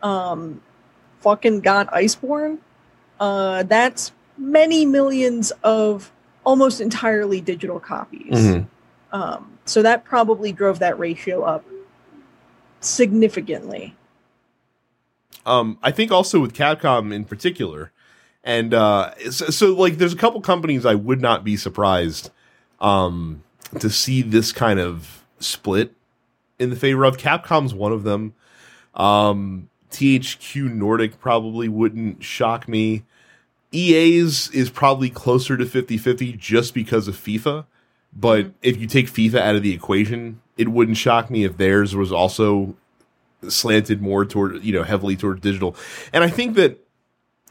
um, 0.03 0.63
fucking 1.21 1.61
got 1.61 1.89
Iceborne. 1.93 2.59
Uh, 3.21 3.63
that's 3.63 4.13
many 4.39 4.87
millions 4.87 5.51
of 5.63 6.13
almost 6.45 6.81
entirely 6.81 7.41
digital 7.41 7.81
copies. 7.81 8.33
Mm-hmm. 8.33 9.17
Um, 9.17 9.59
so 9.65 9.83
that 9.83 10.05
probably 10.05 10.53
drove 10.53 10.79
that 10.79 10.99
ratio 10.99 11.43
up 11.43 11.65
significantly. 12.81 13.95
Um, 15.45 15.79
I 15.83 15.91
think 15.91 16.11
also 16.11 16.41
with 16.41 16.55
Capcom 16.55 17.15
in 17.15 17.25
particular, 17.25 17.93
and 18.43 18.75
uh, 18.75 19.15
so, 19.31 19.47
so, 19.47 19.75
like 19.75 19.99
there's 19.99 20.13
a 20.13 20.17
couple 20.17 20.41
companies 20.41 20.85
I 20.87 20.95
would 20.95 21.21
not 21.21 21.45
be 21.45 21.57
surprised 21.57 22.31
um, 22.81 23.43
to 23.81 23.91
see 23.91 24.23
this 24.23 24.53
kind 24.53 24.79
of 24.79 25.25
split 25.39 25.95
in 26.59 26.71
the 26.71 26.77
favor 26.77 27.05
of. 27.05 27.17
Capcom's 27.17 27.75
one 27.75 27.93
of 27.93 28.03
them. 28.03 28.35
Um, 28.95 29.69
THQ 29.91 30.73
Nordic 30.73 31.19
probably 31.21 31.69
wouldn't 31.69 32.23
shock 32.23 32.69
me. 32.69 33.05
EA's 33.73 34.49
is 34.51 34.71
probably 34.71 35.11
closer 35.11 35.57
to 35.57 35.65
50-50 35.65 36.39
just 36.39 36.75
because 36.75 37.09
of 37.09 37.17
FIFA. 37.17 37.67
But 38.13 38.45
mm-hmm. 38.45 38.53
if 38.63 38.79
you 38.79 38.87
take 38.87 39.07
FIFA 39.07 39.41
out 39.41 39.57
of 39.57 39.63
the 39.63 39.75
equation, 39.75 40.41
it 40.57 40.69
wouldn't 40.69 40.97
shock 40.97 41.31
me 41.31 41.45
if 41.45 41.57
theirs 41.57 41.95
was 41.95 42.13
also 42.13 42.77
slanted 43.49 44.01
more 44.01 44.25
toward 44.25 44.65
you 44.65 44.73
know 44.73 44.83
heavily 44.83 45.17
toward 45.17 45.41
digital 45.41 45.77
and 46.13 46.25
i 46.25 46.29
think 46.29 46.57
that 46.57 46.79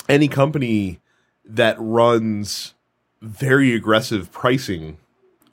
any 0.09 0.27
company 0.27 0.99
that 1.45 1.75
runs 1.79 2.73
very 3.21 3.73
aggressive 3.73 4.31
pricing 4.31 4.97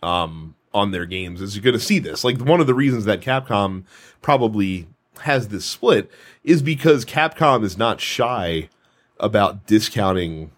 um, 0.02 0.54
on 0.74 0.90
their 0.90 1.06
games 1.06 1.40
is 1.40 1.58
going 1.58 1.74
to 1.74 1.80
see 1.80 1.98
this 1.98 2.24
like 2.24 2.40
one 2.40 2.60
of 2.60 2.66
the 2.66 2.74
reasons 2.74 3.04
that 3.04 3.20
capcom 3.20 3.84
probably 4.20 4.86
has 5.20 5.48
this 5.48 5.64
split 5.64 6.10
is 6.42 6.62
because 6.62 7.04
capcom 7.04 7.62
is 7.62 7.76
not 7.76 8.00
shy 8.00 8.68
about 9.22 9.66
discounting 9.66 10.50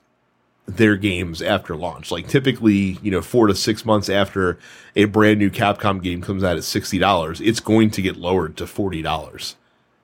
their 0.66 0.96
games 0.96 1.42
after 1.42 1.76
launch. 1.76 2.10
Like 2.10 2.26
typically, 2.26 2.98
you 3.02 3.10
know, 3.10 3.20
four 3.22 3.46
to 3.46 3.54
six 3.54 3.84
months 3.84 4.08
after 4.08 4.58
a 4.96 5.04
brand 5.04 5.38
new 5.38 5.50
Capcom 5.50 6.02
game 6.02 6.22
comes 6.22 6.42
out 6.42 6.56
at 6.56 6.64
sixty 6.64 6.98
dollars, 6.98 7.40
it's 7.40 7.60
going 7.60 7.90
to 7.92 8.02
get 8.02 8.16
lowered 8.16 8.56
to 8.56 8.66
forty 8.66 9.02
dollars 9.02 9.56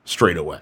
straight 0.05 0.37
away. 0.37 0.61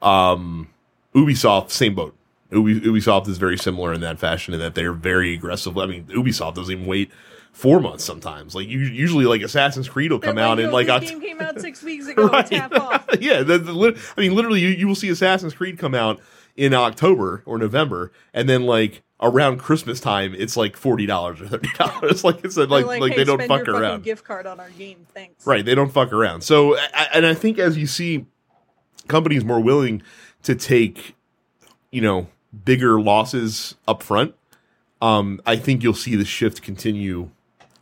Um, 0.00 0.70
Ubisoft, 1.14 1.70
same 1.70 1.94
boat. 1.94 2.14
Ubisoft 2.52 3.28
is 3.28 3.36
very 3.36 3.58
similar 3.58 3.92
in 3.92 4.00
that 4.00 4.18
fashion 4.18 4.54
in 4.54 4.60
that 4.60 4.74
they're 4.74 4.92
very 4.92 5.34
aggressive. 5.34 5.76
I 5.76 5.86
mean, 5.86 6.04
Ubisoft 6.04 6.54
doesn't 6.54 6.72
even 6.72 6.86
wait 6.86 7.10
four 7.52 7.80
months 7.80 8.04
sometimes. 8.04 8.54
Like 8.54 8.68
you, 8.68 8.78
usually, 8.78 9.26
like 9.26 9.42
Assassin's 9.42 9.88
Creed 9.88 10.12
will 10.12 10.20
come 10.20 10.38
out 10.38 10.58
and 10.60 10.72
like 10.72 10.86
this 10.86 11.10
game 11.10 11.20
came 11.20 11.40
out 11.40 11.60
six 11.60 11.82
weeks 11.82 12.06
ago. 12.08 12.28
right. 12.28 12.50
yeah, 13.20 13.42
the, 13.42 13.58
the, 13.58 14.12
I 14.16 14.20
mean, 14.20 14.34
literally, 14.34 14.60
you, 14.60 14.68
you 14.68 14.86
will 14.86 14.94
see 14.94 15.10
Assassin's 15.10 15.54
Creed 15.54 15.78
come 15.78 15.94
out 15.94 16.20
in 16.58 16.74
October 16.74 17.44
or 17.46 17.56
November, 17.56 18.10
and 18.34 18.48
then 18.48 18.64
like 18.64 19.02
around 19.20 19.58
Christmas 19.58 20.00
time, 20.00 20.34
it's 20.36 20.56
like 20.56 20.76
forty 20.76 21.06
dollars 21.06 21.40
or 21.40 21.46
thirty 21.46 21.70
dollars. 21.78 22.24
like 22.24 22.44
it's 22.44 22.56
like 22.56 22.68
like, 22.68 22.84
like 22.84 23.12
hey, 23.12 23.18
they 23.18 23.24
don't 23.24 23.46
fuck 23.46 23.68
around. 23.68 24.02
Gift 24.02 24.24
card 24.24 24.44
on 24.44 24.58
our 24.58 24.68
game, 24.70 25.06
thanks. 25.14 25.46
Right, 25.46 25.64
they 25.64 25.76
don't 25.76 25.92
fuck 25.92 26.12
around. 26.12 26.42
So, 26.42 26.76
and 27.14 27.24
I 27.24 27.32
think 27.32 27.60
as 27.60 27.78
you 27.78 27.86
see 27.86 28.26
companies 29.06 29.44
more 29.44 29.60
willing 29.60 30.02
to 30.42 30.56
take, 30.56 31.14
you 31.92 32.00
know, 32.00 32.26
bigger 32.64 33.00
losses 33.00 33.76
up 33.86 34.02
front, 34.02 34.34
um, 35.00 35.40
I 35.46 35.54
think 35.54 35.84
you'll 35.84 35.94
see 35.94 36.16
the 36.16 36.24
shift 36.24 36.60
continue 36.60 37.30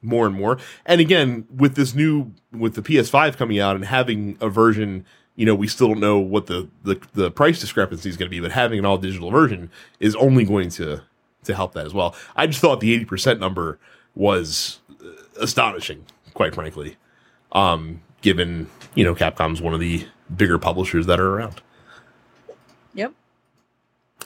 more 0.03 0.27
and 0.27 0.35
more. 0.35 0.59
And 0.85 1.01
again, 1.01 1.47
with 1.51 1.77
this 1.77 1.95
new 1.95 2.35
with 2.53 2.75
the 2.75 2.83
PS5 2.83 3.39
coming 3.39 3.59
out 3.59 3.75
and 3.75 3.87
having 3.87 4.37
a 4.39 4.51
version, 4.51 5.07
you 5.37 5.45
know, 5.45 5.55
we 5.55 5.69
still 5.69 5.89
don't 5.89 6.01
know 6.01 6.19
what 6.19 6.47
the 6.47 6.69
the, 6.83 7.01
the 7.13 7.31
price 7.31 7.61
discrepancy 7.61 8.09
is 8.09 8.17
going 8.17 8.27
to 8.27 8.31
be, 8.31 8.41
but 8.41 8.53
having 8.53 8.79
an 8.79 8.87
all 8.87 8.99
digital 8.99 9.31
version 9.31 9.71
is 10.01 10.17
only 10.17 10.45
going 10.45 10.71
to 10.71 11.03
to 11.45 11.55
help 11.55 11.75
that 11.75 11.87
as 11.87 11.95
well. 11.95 12.15
I 12.35 12.47
just 12.47 12.61
thought 12.61 12.81
the 12.81 12.93
eighty 12.93 13.05
percent 13.05 13.39
number 13.39 13.79
was 14.15 14.81
astonishing, 15.39 16.07
quite 16.35 16.55
frankly. 16.55 16.97
Um, 17.53 18.03
given 18.23 18.69
you 18.95 19.05
know 19.05 19.15
Capcom's 19.15 19.61
one 19.61 19.75
of 19.75 19.81
the 19.81 20.07
bigger 20.35 20.59
publishers 20.59 21.07
that 21.07 21.21
are 21.21 21.37
around. 21.37 21.61
Yep. 22.95 23.13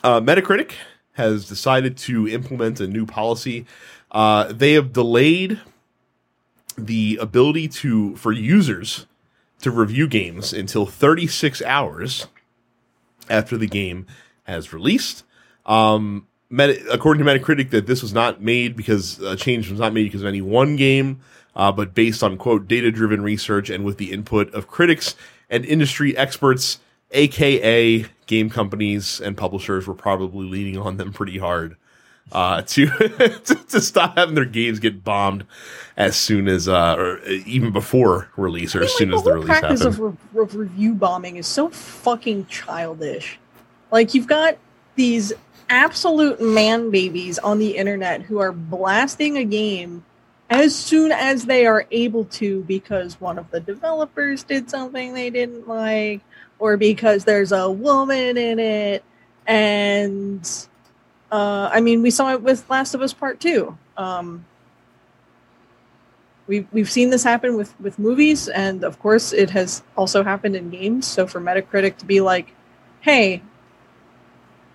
Uh, 0.03 0.21
Metacritic 0.21 0.71
has 1.13 1.47
decided 1.47 1.97
to 1.97 2.27
implement 2.27 2.79
a 2.79 2.87
new 2.87 3.05
policy. 3.05 3.65
Uh, 4.11 4.51
they 4.51 4.73
have 4.73 4.93
delayed 4.93 5.59
the 6.77 7.17
ability 7.21 7.67
to 7.67 8.15
for 8.15 8.31
users 8.31 9.05
to 9.61 9.71
review 9.71 10.07
games 10.07 10.53
until 10.53 10.85
36 10.85 11.61
hours 11.63 12.27
after 13.29 13.57
the 13.57 13.67
game 13.67 14.05
has 14.43 14.73
released. 14.73 15.23
Um, 15.65 16.27
Meta, 16.49 16.83
according 16.91 17.23
to 17.23 17.31
Metacritic, 17.31 17.69
that 17.69 17.87
this 17.87 18.01
was 18.01 18.13
not 18.13 18.41
made 18.41 18.75
because 18.75 19.19
a 19.19 19.35
change 19.35 19.69
was 19.69 19.79
not 19.79 19.93
made 19.93 20.03
because 20.03 20.21
of 20.21 20.27
any 20.27 20.41
one 20.41 20.75
game, 20.75 21.21
uh, 21.55 21.71
but 21.71 21.93
based 21.93 22.23
on 22.23 22.37
quote 22.37 22.67
data 22.67 22.91
driven 22.91 23.21
research 23.21 23.69
and 23.69 23.85
with 23.85 23.97
the 23.97 24.11
input 24.11 24.53
of 24.53 24.67
critics 24.67 25.15
and 25.49 25.63
industry 25.65 26.15
experts, 26.17 26.79
aka 27.11 28.05
game 28.25 28.49
companies 28.49 29.21
and 29.21 29.37
publishers, 29.37 29.87
were 29.87 29.93
probably 29.93 30.45
leaning 30.45 30.77
on 30.77 30.97
them 30.97 31.13
pretty 31.13 31.37
hard 31.37 31.77
uh, 32.31 32.61
to, 32.67 32.87
to 32.87 33.55
to 33.55 33.81
stop 33.81 34.17
having 34.17 34.35
their 34.35 34.45
games 34.45 34.79
get 34.79 35.03
bombed 35.03 35.45
as 35.97 36.15
soon 36.15 36.47
as 36.47 36.67
uh, 36.67 36.95
or 36.97 37.19
even 37.25 37.71
before 37.71 38.29
release 38.37 38.75
or 38.75 38.79
I 38.79 38.81
mean, 38.81 38.85
as 38.85 38.95
soon 38.95 39.11
like, 39.11 39.17
as 39.17 39.23
the 39.23 39.29
whole 39.29 39.41
release 39.41 39.59
practice 39.59 39.79
happens. 39.79 39.99
of, 39.99 40.33
re- 40.33 40.41
of 40.41 40.55
review 40.55 40.93
bombing 40.93 41.35
is 41.37 41.47
so 41.47 41.69
fucking 41.69 42.45
childish. 42.47 43.39
Like 43.91 44.13
you've 44.13 44.27
got 44.27 44.57
these 44.95 45.33
absolute 45.69 46.41
man 46.41 46.91
babies 46.91 47.39
on 47.39 47.59
the 47.59 47.77
internet 47.77 48.21
who 48.21 48.39
are 48.39 48.51
blasting 48.51 49.37
a 49.37 49.45
game 49.45 50.03
as 50.49 50.75
soon 50.75 51.13
as 51.13 51.45
they 51.45 51.65
are 51.65 51.85
able 51.91 52.25
to 52.25 52.61
because 52.63 53.19
one 53.21 53.39
of 53.39 53.49
the 53.51 53.59
developers 53.61 54.43
did 54.43 54.69
something 54.69 55.13
they 55.13 55.29
didn't 55.29 55.67
like 55.67 56.19
or 56.59 56.75
because 56.75 57.23
there's 57.23 57.53
a 57.53 57.71
woman 57.71 58.37
in 58.37 58.59
it 58.59 59.03
and 59.47 60.67
uh, 61.31 61.69
I 61.71 61.81
mean 61.81 62.01
we 62.01 62.11
saw 62.11 62.33
it 62.33 62.41
with 62.41 62.69
Last 62.69 62.93
of 62.93 63.01
Us 63.01 63.13
Part 63.13 63.39
2. 63.39 63.77
Um, 63.97 64.45
we've 66.47 66.67
we've 66.71 66.89
seen 66.89 67.09
this 67.09 67.23
happen 67.23 67.55
with 67.55 67.79
with 67.79 67.97
movies 67.97 68.47
and 68.49 68.83
of 68.83 68.99
course 68.99 69.31
it 69.31 69.49
has 69.51 69.83
also 69.95 70.23
happened 70.23 70.55
in 70.55 70.69
games. 70.69 71.07
So 71.07 71.25
for 71.25 71.39
metacritic 71.39 71.97
to 71.97 72.05
be 72.05 72.21
like 72.21 72.53
hey 73.01 73.41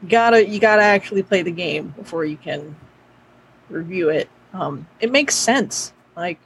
gotta 0.08 0.46
you 0.46 0.58
gotta 0.58 0.82
actually 0.82 1.22
play 1.22 1.42
the 1.42 1.50
game 1.50 1.88
before 1.96 2.24
you 2.24 2.36
can 2.36 2.74
review 3.68 4.08
it. 4.08 4.28
Um, 4.52 4.86
it 5.00 5.12
makes 5.12 5.34
sense. 5.34 5.92
Like 6.16 6.38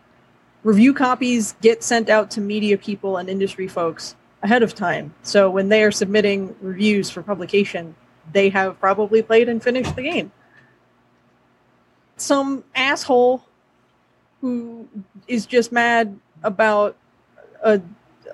review 0.64 0.92
copies 0.92 1.54
get 1.60 1.82
sent 1.82 2.08
out 2.08 2.30
to 2.32 2.40
media 2.40 2.76
people 2.76 3.16
and 3.16 3.28
industry 3.28 3.68
folks 3.68 4.16
ahead 4.42 4.62
of 4.62 4.74
time. 4.74 5.14
So 5.22 5.50
when 5.50 5.68
they 5.68 5.84
are 5.84 5.92
submitting 5.92 6.56
reviews 6.60 7.10
for 7.10 7.22
publication 7.22 7.94
they 8.32 8.48
have 8.48 8.78
probably 8.80 9.22
played 9.22 9.48
and 9.48 9.62
finished 9.62 9.94
the 9.96 10.02
game 10.02 10.30
some 12.16 12.64
asshole 12.74 13.42
who 14.40 14.88
is 15.26 15.46
just 15.46 15.72
mad 15.72 16.18
about 16.42 16.96
a 17.62 17.80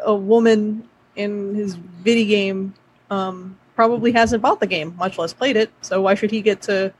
a 0.05 0.14
woman 0.14 0.89
in 1.16 1.55
his 1.55 1.74
video 1.74 2.26
game 2.26 2.74
um, 3.11 3.57
probably 3.74 4.12
hasn't 4.12 4.43
bought 4.43 4.61
the 4.61 4.66
game, 4.66 4.95
much 4.97 5.18
less 5.18 5.32
played 5.32 5.57
it. 5.57 5.70
So 5.80 6.03
why 6.03 6.14
should 6.14 6.30
he 6.30 6.43
get 6.43 6.61
to 6.62 6.93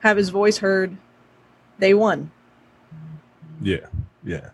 have 0.00 0.16
his 0.16 0.30
voice 0.30 0.58
heard 0.58 0.96
day 1.78 1.94
one? 1.94 2.30
Yeah, 3.60 3.86
yeah. 4.24 4.50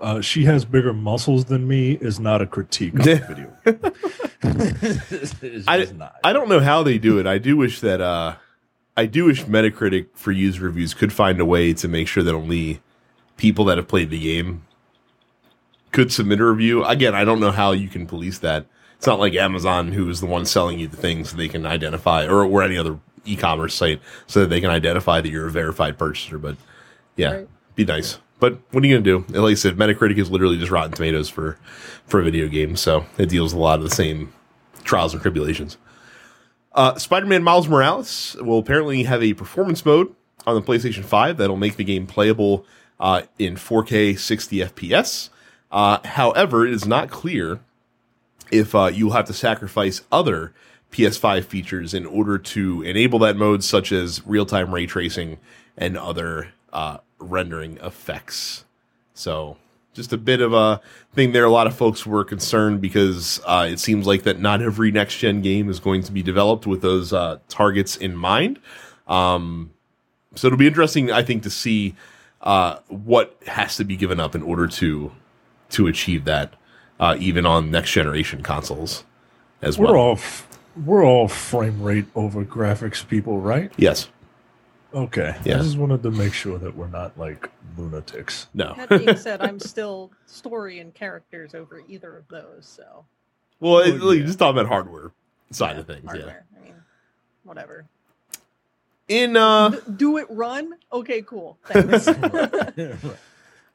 Uh, 0.00 0.20
she 0.20 0.44
has 0.44 0.64
bigger 0.64 0.92
muscles 0.94 1.44
than 1.46 1.68
me 1.68 1.92
is 1.92 2.18
not 2.18 2.40
a 2.40 2.46
critique 2.46 2.94
of 2.94 3.04
the 3.04 3.16
video. 4.42 5.64
I- 5.68 5.86
not. 5.94 6.16
I 6.24 6.32
don't 6.32 6.48
know 6.48 6.60
how 6.60 6.82
they 6.82 6.98
do 6.98 7.18
it. 7.18 7.26
I 7.26 7.38
do 7.38 7.56
wish 7.56 7.80
that 7.80 8.00
uh 8.00 8.36
I 8.96 9.06
do 9.06 9.24
wish 9.26 9.44
Metacritic 9.44 10.06
for 10.14 10.30
user 10.32 10.64
reviews 10.64 10.94
could 10.94 11.12
find 11.12 11.40
a 11.40 11.44
way 11.44 11.72
to 11.74 11.88
make 11.88 12.06
sure 12.08 12.22
that 12.22 12.32
only 12.34 12.80
people 13.36 13.64
that 13.66 13.76
have 13.76 13.88
played 13.88 14.08
the 14.10 14.20
game 14.20 14.62
could 15.92 16.12
submit 16.12 16.40
a 16.40 16.44
review. 16.44 16.84
Again, 16.84 17.14
I 17.14 17.24
don't 17.24 17.40
know 17.40 17.50
how 17.50 17.72
you 17.72 17.88
can 17.88 18.06
police 18.06 18.38
that. 18.38 18.66
It's 18.96 19.06
not 19.06 19.18
like 19.18 19.34
Amazon 19.34 19.92
who 19.92 20.08
is 20.08 20.20
the 20.20 20.26
one 20.26 20.46
selling 20.46 20.78
you 20.78 20.86
the 20.88 20.96
things 20.96 21.30
so 21.30 21.36
they 21.36 21.48
can 21.48 21.66
identify 21.66 22.24
or 22.26 22.44
or 22.44 22.62
any 22.62 22.76
other 22.78 22.98
e-commerce 23.26 23.74
site 23.74 24.00
so 24.26 24.40
that 24.40 24.46
they 24.48 24.60
can 24.60 24.70
identify 24.70 25.20
that 25.20 25.28
you're 25.28 25.48
a 25.48 25.50
verified 25.50 25.98
purchaser, 25.98 26.38
but 26.38 26.56
yeah, 27.16 27.32
Right. 27.32 27.48
be 27.74 27.84
nice. 27.84 28.18
But 28.40 28.58
what 28.70 28.82
are 28.82 28.86
you 28.86 29.00
gonna 29.00 29.24
do? 29.24 29.40
Like 29.40 29.52
I 29.52 29.54
said, 29.54 29.76
Metacritic 29.76 30.18
is 30.18 30.30
literally 30.30 30.58
just 30.58 30.70
Rotten 30.70 30.92
Tomatoes 30.92 31.28
for 31.30 31.58
for 32.06 32.22
video 32.22 32.48
games, 32.48 32.80
so 32.80 33.06
it 33.16 33.28
deals 33.28 33.52
a 33.52 33.58
lot 33.58 33.78
of 33.78 33.84
the 33.84 33.94
same 33.94 34.32
trials 34.84 35.14
and 35.14 35.22
tribulations. 35.22 35.78
Uh, 36.74 36.96
Spider-Man 36.96 37.42
Miles 37.42 37.68
Morales 37.68 38.36
will 38.40 38.58
apparently 38.58 39.04
have 39.04 39.22
a 39.22 39.32
performance 39.34 39.86
mode 39.86 40.14
on 40.46 40.54
the 40.56 40.62
PlayStation 40.62 41.04
5 41.04 41.36
that'll 41.36 41.56
make 41.56 41.76
the 41.76 41.84
game 41.84 42.06
playable 42.06 42.66
uh, 42.98 43.22
in 43.38 43.54
4K 43.54 44.18
60 44.18 44.58
FPS. 44.58 45.30
Uh, 45.70 45.98
however, 46.04 46.66
it 46.66 46.74
is 46.74 46.84
not 46.84 47.10
clear 47.10 47.60
if 48.50 48.74
uh, 48.74 48.90
you'll 48.92 49.12
have 49.12 49.26
to 49.26 49.32
sacrifice 49.32 50.02
other 50.12 50.52
PS5 50.92 51.44
features 51.44 51.94
in 51.94 52.06
order 52.06 52.38
to 52.38 52.82
enable 52.82 53.18
that 53.20 53.36
mode, 53.36 53.64
such 53.64 53.90
as 53.90 54.24
real-time 54.26 54.72
ray 54.72 54.86
tracing 54.86 55.38
and 55.76 55.96
other 55.96 56.52
uh, 56.72 56.98
rendering 57.18 57.78
effects. 57.78 58.64
So, 59.14 59.56
just 59.92 60.12
a 60.12 60.18
bit 60.18 60.40
of 60.40 60.52
a 60.52 60.80
thing 61.12 61.32
there. 61.32 61.44
A 61.44 61.50
lot 61.50 61.66
of 61.66 61.74
folks 61.74 62.04
were 62.04 62.24
concerned 62.24 62.80
because 62.80 63.40
uh, 63.46 63.68
it 63.70 63.78
seems 63.78 64.06
like 64.06 64.24
that 64.24 64.40
not 64.40 64.60
every 64.60 64.90
next 64.90 65.18
gen 65.18 65.40
game 65.40 65.68
is 65.70 65.78
going 65.78 66.02
to 66.02 66.12
be 66.12 66.22
developed 66.22 66.66
with 66.66 66.82
those 66.82 67.12
uh, 67.12 67.38
targets 67.48 67.96
in 67.96 68.16
mind. 68.16 68.58
Um, 69.06 69.70
so 70.34 70.48
it'll 70.48 70.58
be 70.58 70.66
interesting, 70.66 71.12
I 71.12 71.22
think, 71.22 71.44
to 71.44 71.50
see 71.50 71.94
uh, 72.40 72.78
what 72.88 73.38
has 73.46 73.76
to 73.76 73.84
be 73.84 73.96
given 73.96 74.20
up 74.20 74.34
in 74.34 74.42
order 74.42 74.66
to 74.66 75.12
to 75.70 75.86
achieve 75.86 76.24
that, 76.24 76.54
uh, 77.00 77.16
even 77.18 77.46
on 77.46 77.70
next 77.70 77.92
generation 77.92 78.42
consoles 78.42 79.04
as 79.62 79.78
we're 79.78 79.86
well. 79.86 79.96
all 79.96 80.12
f- 80.12 80.46
we're 80.84 81.04
all 81.04 81.28
frame 81.28 81.82
rate 81.82 82.06
over 82.14 82.44
graphics 82.44 83.06
people, 83.06 83.40
right? 83.40 83.72
yes, 83.76 84.08
Okay. 84.94 85.34
Yeah. 85.44 85.56
I 85.58 85.62
just 85.62 85.76
wanted 85.76 86.02
to 86.04 86.10
make 86.10 86.32
sure 86.32 86.56
that 86.58 86.76
we're 86.76 86.88
not 86.88 87.18
like 87.18 87.50
lunatics. 87.76 88.46
no. 88.54 88.74
That 88.76 88.88
being 88.88 89.16
said, 89.16 89.40
I'm 89.40 89.58
still 89.58 90.12
story 90.26 90.78
and 90.78 90.94
characters 90.94 91.54
over 91.54 91.82
either 91.88 92.16
of 92.16 92.28
those. 92.28 92.64
So 92.66 93.04
Well, 93.60 93.80
it, 93.80 94.00
Oh, 94.00 94.06
like, 94.06 94.20
yeah. 94.20 94.26
just 94.26 94.38
talking 94.38 94.58
about 94.58 94.68
hardware 94.68 95.10
side 95.50 95.74
yeah, 95.74 95.80
of 95.80 95.86
things. 95.88 96.04
Yeah. 96.04 96.10
hardware. 96.12 96.46
I 96.56 96.64
mean, 96.64 96.74
whatever. 97.42 97.86
In 99.08 99.36
uh, 99.36 99.70
D- 99.70 99.78
do 99.96 100.16
it 100.18 100.26
run? 100.30 100.74
Okay, 100.92 101.22
cool. 101.22 101.58
Thanks. 101.66 102.08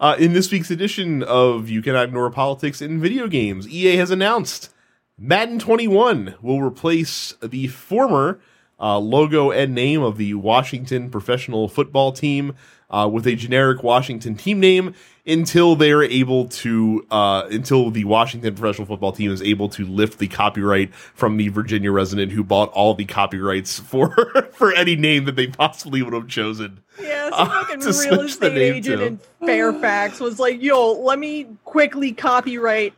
Uh, 0.02 0.16
in 0.18 0.32
this 0.32 0.50
week's 0.50 0.72
edition 0.72 1.22
of 1.24 1.68
You 1.68 1.82
Cannot 1.82 2.06
Ignore 2.06 2.32
Politics 2.32 2.82
in 2.82 3.02
Video 3.02 3.28
Games, 3.28 3.68
EA 3.68 3.98
has 3.98 4.12
announced 4.12 4.72
Madden 5.18 5.60
21 5.60 6.36
will 6.42 6.62
replace 6.62 7.34
the 7.44 7.68
former 7.68 8.40
uh, 8.80 8.98
logo 8.98 9.52
and 9.52 9.74
name 9.76 10.02
of 10.02 10.18
the 10.18 10.34
Washington 10.36 11.10
professional 11.10 11.68
football 11.68 12.12
team 12.12 12.56
uh, 12.90 13.08
with 13.12 13.28
a 13.28 13.36
generic 13.36 13.84
Washington 13.84 14.36
team 14.36 14.60
name 14.60 14.94
until 15.28 15.76
they 15.76 15.92
are 15.92 16.02
able 16.02 16.48
to, 16.48 17.06
uh, 17.12 17.44
until 17.52 17.92
the 17.92 18.04
Washington 18.04 18.56
professional 18.56 18.88
football 18.88 19.12
team 19.12 19.30
is 19.32 19.44
able 19.44 19.70
to 19.70 19.86
lift 19.86 20.18
the 20.18 20.28
copyright 20.28 20.92
from 20.96 21.38
the 21.38 21.50
Virginia 21.50 21.92
resident 21.92 22.32
who 22.32 22.44
bought 22.44 22.70
all 22.72 22.96
the 22.96 23.06
copyrights 23.06 23.78
for 23.80 24.10
for 24.54 24.72
any 24.74 24.96
name 24.96 25.26
that 25.26 25.36
they 25.36 25.46
possibly 25.48 26.02
would 26.02 26.14
have 26.14 26.28
chosen. 26.28 26.80
Yeah, 27.00 27.30
some 27.30 27.48
Uh, 27.48 27.64
fucking 27.64 27.80
real 27.82 28.22
estate 28.22 28.58
agent 28.58 28.98
to. 29.00 29.06
in 29.06 29.20
Fairfax 29.46 30.20
was 30.20 30.40
like, 30.40 30.60
"Yo, 30.62 30.94
let 30.94 31.20
me 31.20 31.46
quickly 31.66 32.12
copyright 32.12 32.96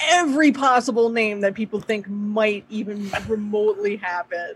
every 0.00 0.52
possible 0.52 1.10
name 1.10 1.40
that 1.42 1.54
people 1.54 1.80
think 1.80 2.08
might 2.08 2.64
even 2.70 3.10
remotely 3.28 3.96
happen." 3.96 4.54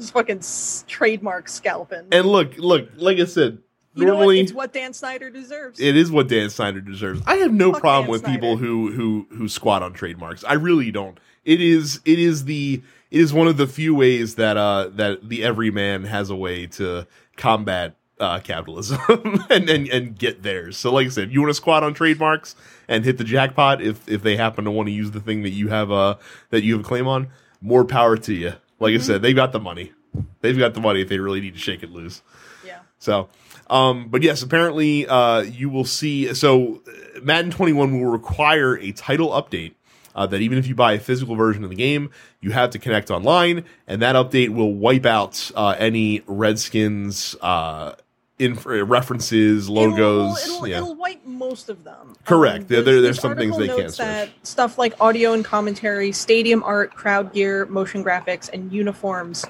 Fucking 0.12 0.42
trademark 0.86 1.48
scalping. 1.48 2.06
And 2.12 2.26
look, 2.26 2.56
look, 2.58 2.88
like 2.96 3.18
I 3.18 3.24
said, 3.24 3.58
you 3.94 4.06
normally 4.06 4.40
It's 4.40 4.52
what 4.52 4.72
Dan 4.72 4.92
Snyder 4.92 5.30
deserves. 5.30 5.80
it 5.80 5.96
is 5.96 6.10
what 6.10 6.28
Dan 6.28 6.48
Snyder 6.50 6.80
deserves. 6.80 7.22
I 7.26 7.36
have 7.36 7.52
no 7.52 7.72
Fuck 7.72 7.80
problem 7.80 8.04
Dan 8.04 8.10
with 8.12 8.24
people 8.24 8.56
who 8.56 8.92
who 8.92 9.26
who 9.36 9.48
squat 9.48 9.82
on 9.82 9.92
trademarks. 9.92 10.44
I 10.44 10.54
really 10.54 10.90
don't. 10.90 11.18
It 11.44 11.60
is 11.60 12.00
it 12.04 12.18
is 12.18 12.44
the 12.44 12.82
it 13.10 13.20
is 13.20 13.32
one 13.32 13.48
of 13.48 13.56
the 13.56 13.66
few 13.66 13.94
ways 13.94 14.36
that 14.36 14.56
uh 14.56 14.88
that 14.94 15.28
the 15.28 15.42
everyman 15.42 16.04
has 16.04 16.30
a 16.30 16.36
way 16.36 16.66
to 16.68 17.06
combat 17.36 17.96
uh 18.20 18.38
capitalism 18.40 19.00
and, 19.50 19.68
and 19.68 19.88
and 19.88 20.16
get 20.18 20.42
theirs. 20.44 20.76
So 20.76 20.92
like 20.92 21.06
I 21.06 21.10
said, 21.10 21.32
you 21.32 21.40
want 21.40 21.50
to 21.50 21.54
squat 21.54 21.82
on 21.82 21.92
trademarks 21.92 22.54
and 22.86 23.04
hit 23.04 23.18
the 23.18 23.24
jackpot 23.24 23.82
if 23.82 24.08
if 24.08 24.22
they 24.22 24.36
happen 24.36 24.64
to 24.66 24.70
want 24.70 24.86
to 24.86 24.92
use 24.92 25.10
the 25.10 25.20
thing 25.20 25.42
that 25.42 25.50
you 25.50 25.68
have 25.68 25.90
uh 25.90 26.14
that 26.50 26.62
you 26.62 26.74
have 26.74 26.84
a 26.84 26.88
claim 26.88 27.08
on, 27.08 27.28
more 27.60 27.84
power 27.84 28.16
to 28.18 28.34
you. 28.34 28.52
Like 28.80 28.94
I 28.94 28.98
said, 28.98 29.22
they've 29.22 29.36
got 29.36 29.52
the 29.52 29.60
money. 29.60 29.92
They've 30.40 30.58
got 30.58 30.74
the 30.74 30.80
money 30.80 31.00
if 31.02 31.08
they 31.08 31.18
really 31.18 31.40
need 31.40 31.52
to 31.54 31.60
shake 31.60 31.82
it 31.82 31.90
loose. 31.90 32.22
yeah. 32.66 32.80
So, 32.98 33.28
um, 33.68 34.08
but 34.08 34.22
yes, 34.22 34.42
apparently, 34.42 35.06
uh, 35.06 35.42
you 35.42 35.70
will 35.70 35.84
see. 35.84 36.34
So, 36.34 36.82
uh, 36.88 37.20
Madden 37.22 37.50
21 37.52 38.00
will 38.00 38.10
require 38.10 38.76
a 38.78 38.90
title 38.92 39.28
update 39.30 39.72
uh, 39.72 40.22
Uh, 40.22 40.26
that 40.26 40.40
even 40.40 40.58
if 40.58 40.66
you 40.66 40.74
buy 40.74 40.94
a 40.94 40.98
physical 40.98 41.36
version 41.36 41.62
of 41.62 41.70
the 41.70 41.76
game, 41.76 42.10
you 42.40 42.50
have 42.50 42.70
to 42.70 42.78
connect 42.80 43.10
online, 43.12 43.64
and 43.86 44.02
that 44.02 44.16
update 44.16 44.48
will 44.48 44.74
wipe 44.74 45.06
out 45.06 45.52
uh, 45.54 45.76
any 45.78 46.22
Redskins 46.26 47.36
uh, 47.40 47.92
inf- 48.40 48.66
references, 48.66 49.68
logos. 49.68 50.42
It'll, 50.42 50.54
it'll, 50.56 50.68
yeah. 50.68 50.76
it'll 50.78 50.94
wipe 50.96 51.24
most 51.24 51.68
of 51.68 51.84
them. 51.84 52.16
Correct. 52.24 52.62
Um, 52.62 52.66
there- 52.68 52.82
there- 52.82 53.00
there's 53.00 53.20
some 53.20 53.36
things 53.36 53.56
they 53.56 53.68
can't 53.68 53.96
that. 53.98 54.30
Stuff 54.42 54.78
like 54.78 54.94
audio 55.00 55.32
and 55.32 55.44
commentary, 55.44 56.12
stadium 56.12 56.62
art, 56.62 56.94
crowd 56.94 57.32
gear, 57.32 57.66
motion 57.66 58.02
graphics, 58.04 58.48
and 58.52 58.72
uniforms 58.72 59.44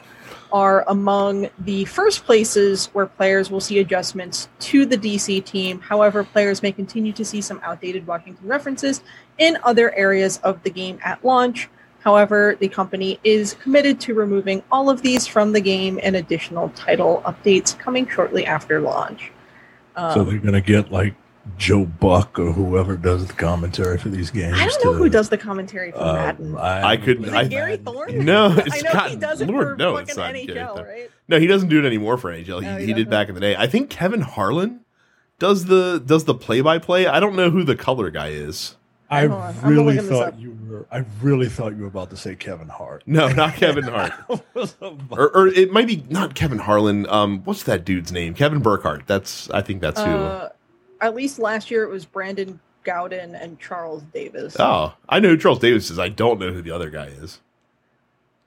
are 0.53 0.85
among 0.89 1.49
the 1.61 1.85
first 1.85 2.25
places 2.25 2.87
where 2.87 3.07
players 3.07 3.51
will 3.51 3.61
see 3.61 3.79
adjustments 3.79 4.49
to 4.59 4.85
the 4.85 4.97
DC 4.97 5.45
team. 5.45 5.81
However, 5.81 6.25
players 6.25 6.61
may 6.63 6.73
continue 6.73 7.13
to 7.13 7.25
see 7.25 7.41
some 7.41 7.61
outdated 7.63 8.05
Washington 8.07 8.47
references 8.49 9.03
in 9.39 9.57
other 9.63 9.95
areas 9.95 10.39
of 10.43 10.61
the 10.65 10.71
game 10.71 10.99
at 11.05 11.25
launch. 11.25 11.69
However, 12.01 12.57
the 12.61 12.69
company 12.69 13.21
is 13.25 13.55
committed 13.55 14.01
to 14.01 14.15
removing 14.15 14.63
all 14.73 14.89
of 14.91 15.03
these 15.03 15.27
from 15.27 15.53
the 15.53 15.61
game 15.61 16.01
and 16.03 16.17
additional 16.17 16.71
title 16.71 17.23
updates 17.27 17.79
coming 17.79 18.09
shortly 18.09 18.47
after 18.47 18.81
launch. 18.81 19.31
Um, 19.97 20.15
so 20.15 20.25
they're 20.25 20.39
gonna 20.39 20.61
get 20.63 20.91
like 20.91 21.15
Joe 21.59 21.85
Buck 21.85 22.39
or 22.39 22.53
whoever 22.53 22.97
does 22.97 23.27
the 23.27 23.33
commentary 23.35 23.99
for 23.99 24.09
these 24.09 24.31
games. 24.31 24.55
I 24.59 24.67
don't 24.67 24.85
know 24.85 24.93
to, 24.93 24.99
who 24.99 25.09
does 25.09 25.29
the 25.29 25.37
commentary 25.39 25.91
for 25.93 25.99
uh, 25.99 26.13
Madden. 26.15 26.57
I 26.57 26.97
couldn't- 26.97 27.25
Is 27.25 27.33
I- 27.35 27.43
it 27.43 27.49
Gary 27.51 27.77
Thorne? 27.77 28.25
No, 28.25 28.47
I 28.49 28.57
it's 28.67 28.83
know 28.83 28.93
got 28.93 29.11
he 29.11 29.17
does 29.17 29.41
it 29.41 29.49
Lord, 29.49 29.67
for 29.69 29.77
no, 29.77 29.93
fucking 29.95 30.09
it's 30.09 30.17
not 30.17 30.33
Gary 30.33 30.47
NHL, 30.47 30.75
Thorne. 30.77 30.87
right? 30.89 31.11
No, 31.29 31.39
he 31.39 31.47
doesn't 31.47 31.69
do 31.69 31.79
it 31.79 31.87
anymore 31.87 32.17
for 32.19 32.31
NHL. 32.33 32.63
He, 32.63 32.69
Oh, 32.69 32.77
he 32.79 32.87
he 32.87 32.93
did 32.95 33.11
back 33.11 33.29
in 33.29 33.35
the 33.35 33.41
day. 33.41 33.57
I 33.57 33.67
think 33.67 33.91
Kevin 33.91 34.21
Harlan 34.23 34.81
does 35.39 35.67
the 35.67 36.03
does 36.05 36.25
the 36.25 36.35
play 36.35 36.61
by 36.61 36.79
play. 36.79 37.07
I 37.07 37.21
don't 37.21 37.37
know 37.37 37.51
who 37.51 37.63
the 37.65 37.77
color 37.77 38.11
guy 38.11 38.29
is. 38.29 38.77
I 39.11 39.27
Hold 39.27 39.33
on, 39.33 39.57
I'm 39.63 39.69
really 39.69 39.99
thought 39.99 40.39
you 40.39 40.57
were. 40.69 40.87
I 40.91 41.05
really 41.21 41.49
thought 41.49 41.75
you 41.75 41.83
were 41.83 41.89
about 41.89 42.11
to 42.11 42.17
say 42.17 42.37
Kevin 42.37 42.69
Hart. 42.69 43.03
No, 43.07 43.29
not 43.29 43.55
Kevin 43.55 43.85
Hart. 43.93 44.13
or, 45.11 45.37
or 45.37 45.49
it 45.49 45.73
might 45.73 45.89
be 45.89 46.05
not 46.09 46.35
Kevin 46.37 46.59
Harlan. 46.59 47.09
Um, 47.09 47.41
what's 47.45 47.65
that 47.65 47.85
dude's 47.85 48.13
name? 48.13 48.35
Kevin 48.35 48.61
Burkhardt. 48.61 49.07
That's 49.09 49.51
I 49.51 49.63
think 49.63 49.81
that's 49.81 50.01
who. 50.01 50.07
Uh, 50.07 50.51
at 51.01 51.15
least 51.15 51.39
last 51.39 51.71
year 51.71 51.83
it 51.83 51.91
was 51.91 52.05
Brandon 52.05 52.61
Gaudin 52.85 53.41
and 53.41 53.59
Charles 53.59 54.03
Davis. 54.05 54.57
oh, 54.61 54.95
I 55.09 55.19
know 55.19 55.31
who 55.31 55.37
Charles 55.37 55.59
Davis 55.59 55.91
is. 55.91 55.99
I 55.99 56.09
don't 56.09 56.39
know 56.39 56.53
who 56.53 56.63
the 56.63 56.71
other 56.71 56.91
guy 56.91 57.07
is. 57.07 57.41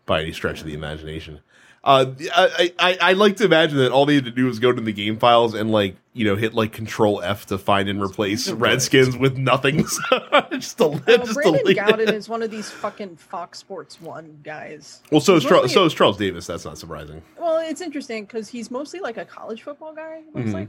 By 0.05 0.21
any 0.21 0.33
stretch 0.33 0.59
of 0.61 0.65
the 0.65 0.73
imagination. 0.73 1.39
Uh, 1.83 2.13
I, 2.33 2.73
I 2.79 2.97
I 3.01 3.13
like 3.13 3.35
to 3.37 3.45
imagine 3.45 3.77
that 3.79 3.91
all 3.91 4.05
they 4.05 4.15
had 4.15 4.23
to 4.25 4.31
do 4.31 4.45
was 4.45 4.59
go 4.59 4.71
to 4.71 4.81
the 4.81 4.93
game 4.93 5.17
files 5.17 5.53
and 5.53 5.69
like 5.69 5.97
you 6.13 6.23
know 6.25 6.37
hit 6.37 6.53
like 6.53 6.71
Control 6.71 7.21
F 7.21 7.45
to 7.47 7.57
find 7.57 7.89
and 7.89 8.01
replace 8.01 8.47
Right. 8.49 8.71
Redskins 8.71 9.17
with 9.17 9.37
nothings. 9.37 9.99
just 10.51 10.77
to 10.77 10.85
Uh, 10.85 10.99
just 11.17 11.33
Brandon 11.33 11.65
to 11.65 11.73
Gaudin 11.75 12.13
is 12.13 12.29
one 12.29 12.41
of 12.41 12.51
these 12.51 12.69
fucking 12.69 13.17
Fox 13.17 13.59
Sports 13.59 13.99
One 13.99 14.39
guys. 14.43 15.01
Well, 15.11 15.19
so 15.19 15.35
is 15.35 15.43
He's 15.43 15.49
Charles, 15.49 15.73
so 15.73 15.83
is 15.83 15.93
Charles 15.93 16.15
Davis. 16.15 16.47
That's 16.47 16.63
not 16.63 16.77
surprising. 16.77 17.21
Well, 17.37 17.57
it's 17.57 17.81
interesting 17.81 18.23
because 18.23 18.47
he's 18.47 18.71
mostly 18.71 19.01
like 19.01 19.17
a 19.17 19.25
college 19.25 19.63
football 19.63 19.93
guy. 19.93 20.21
it 20.25 20.35
Looks 20.37 20.51
Mhm. 20.51 20.53
like, 20.53 20.67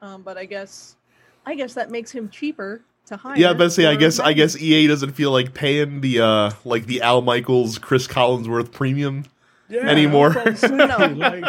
um, 0.00 0.22
but 0.22 0.38
I 0.38 0.46
guess, 0.46 0.96
I 1.44 1.54
guess 1.54 1.74
that 1.74 1.90
makes 1.90 2.10
him 2.10 2.30
cheaper 2.30 2.80
to 3.08 3.16
hire. 3.18 3.36
Yeah, 3.36 3.52
but 3.52 3.72
say 3.72 3.84
I 3.86 3.92
for 3.94 4.00
guess 4.00 4.18
I 4.18 4.32
guess 4.32 4.56
EA 4.58 4.86
doesn't 4.86 5.12
feel 5.12 5.32
like 5.32 5.52
paying 5.52 6.00
the 6.00 6.20
uh 6.22 6.50
like 6.64 6.86
the 6.86 7.02
Al 7.02 7.20
Michaels, 7.20 7.76
Cris 7.78 8.06
Collinsworth 8.08 8.72
premium. 8.72 9.24
Yeah, 9.68 9.88
Anymore. 9.88 10.36
I'm 10.38 10.56
say, 10.56 10.68
No. 10.68 10.86
like, 11.16 11.44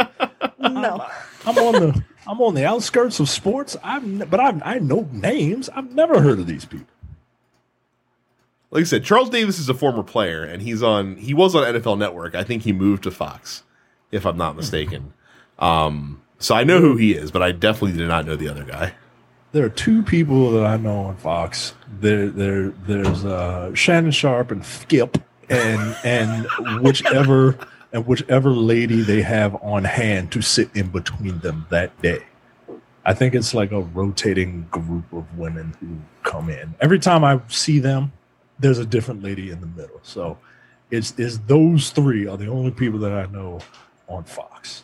no. 0.59 1.05
I'm 1.45 1.57
on 1.57 1.74
the 1.74 2.03
I'm 2.28 2.41
on 2.41 2.55
the 2.55 2.65
outskirts 2.65 3.20
of 3.20 3.30
sports. 3.30 3.78
I've 3.84 4.30
but 4.30 4.39
I 4.39 4.59
I 4.63 4.80
know 4.80 5.07
names. 5.11 5.70
I've 5.70 5.93
never 5.93 6.22
heard 6.22 6.39
of 6.39 6.47
these 6.47 6.65
people. 6.65 6.88
Like 8.70 8.82
I 8.82 8.86
said, 8.86 9.03
Charles 9.05 9.30
Davis 9.30 9.59
is 9.59 9.70
a 9.70 9.74
former 9.74 10.03
player, 10.03 10.43
and 10.43 10.61
he's 10.61 10.84
on 10.84 11.15
he 11.18 11.34
was 11.34 11.55
on 11.55 11.63
NFL 11.63 11.97
Network. 11.97 12.36
I 12.36 12.43
think 12.43 12.63
he 12.63 12.74
moved 12.74 13.03
to 13.03 13.11
Fox, 13.11 13.63
if 14.11 14.26
I'm 14.26 14.38
not 14.38 14.55
mistaken. 14.55 15.13
Um, 15.57 16.22
so 16.39 16.53
I 16.53 16.63
know 16.63 16.82
who 16.82 16.97
he 16.97 17.13
is, 17.13 17.32
but 17.32 17.41
I 17.41 17.51
definitely 17.51 17.97
did 17.97 18.07
not 18.07 18.26
know 18.26 18.36
the 18.36 18.49
other 18.49 18.63
guy. 18.63 18.93
There 19.53 19.65
are 19.65 19.70
two 19.70 20.03
people 20.03 20.51
that 20.51 20.65
I 20.65 20.76
know 20.76 21.05
on 21.05 21.15
Fox. 21.15 21.74
There 21.99 22.30
there 22.30 22.70
there's 22.70 23.24
uh, 23.24 23.74
Shannon 23.74 24.11
Sharpe 24.11 24.51
and 24.51 24.65
Skip 24.65 25.18
and 25.49 25.95
and 26.03 26.45
whichever 26.82 27.57
and 27.91 28.05
whichever 28.05 28.49
lady 28.49 29.01
they 29.01 29.21
have 29.21 29.55
on 29.63 29.83
hand 29.83 30.31
to 30.33 30.41
sit 30.41 30.69
in 30.75 30.88
between 30.88 31.39
them 31.39 31.65
that 31.69 31.99
day. 32.01 32.23
I 33.05 33.13
think 33.13 33.33
it's 33.33 33.53
like 33.53 33.71
a 33.71 33.81
rotating 33.81 34.67
group 34.69 35.11
of 35.13 35.38
women 35.38 35.73
who 35.79 35.97
come 36.29 36.49
in. 36.49 36.75
Every 36.81 36.99
time 36.99 37.23
I 37.23 37.39
see 37.47 37.79
them, 37.79 38.11
there's 38.59 38.79
a 38.79 38.85
different 38.85 39.23
lady 39.23 39.49
in 39.49 39.61
the 39.61 39.67
middle. 39.67 39.99
So 40.03 40.38
it's 40.91 41.13
it's 41.17 41.38
those 41.39 41.89
three 41.91 42.27
are 42.27 42.38
the 42.38 42.47
only 42.47 42.71
people 42.71 42.99
that 42.99 43.13
I 43.13 43.25
know 43.31 43.59
on 44.07 44.25
Fox. 44.25 44.83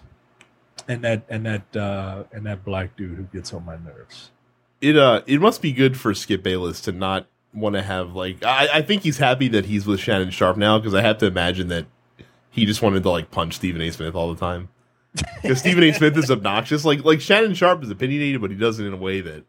And 0.88 1.04
that 1.04 1.26
and 1.30 1.46
that 1.46 1.76
uh 1.76 2.24
and 2.32 2.46
that 2.46 2.64
black 2.64 2.96
dude 2.96 3.18
who 3.18 3.24
gets 3.24 3.54
on 3.54 3.66
my 3.66 3.76
nerves. 3.78 4.32
It 4.80 4.96
uh 4.96 5.22
it 5.26 5.42
must 5.42 5.62
be 5.62 5.74
good 5.74 5.98
for 5.98 6.14
Skip 6.14 6.44
Bayless 6.44 6.80
to 6.82 6.94
not 6.94 7.28
want 7.54 7.76
to 7.76 7.82
have 7.82 8.16
like 8.16 8.44
I, 8.44 8.70
I 8.76 8.82
think 8.82 9.04
he's 9.04 9.18
happy 9.18 9.50
that 9.50 9.66
he's 9.66 9.86
with 9.86 10.00
Shannon 10.00 10.32
Sharpe 10.32 10.58
now 10.58 10.80
because 10.80 10.94
I 10.94 11.02
have 11.02 11.18
to 11.20 11.26
imagine 11.26 11.68
that 11.68 11.86
he 12.54 12.66
just 12.66 12.82
wanted 12.82 13.04
to 13.04 13.10
like 13.10 13.32
punch 13.32 13.56
Stephen 13.56 13.82
A. 13.82 13.92
Smith 13.92 14.16
all 14.16 14.34
the 14.34 14.40
time. 14.40 14.70
Because 15.42 15.60
Stephen 15.60 15.84
A. 15.84 15.92
Smith 15.92 16.18
is 16.18 16.32
obnoxious. 16.32 16.86
Like 16.86 17.04
like 17.04 17.20
Shannon 17.20 17.54
Sharpe 17.54 17.84
is 17.84 17.90
opinionated, 17.90 18.40
but 18.42 18.50
he 18.52 18.58
does 18.58 18.80
it 18.80 18.86
in 18.86 18.94
a 18.94 18.98
way 18.98 19.20
that 19.22 19.44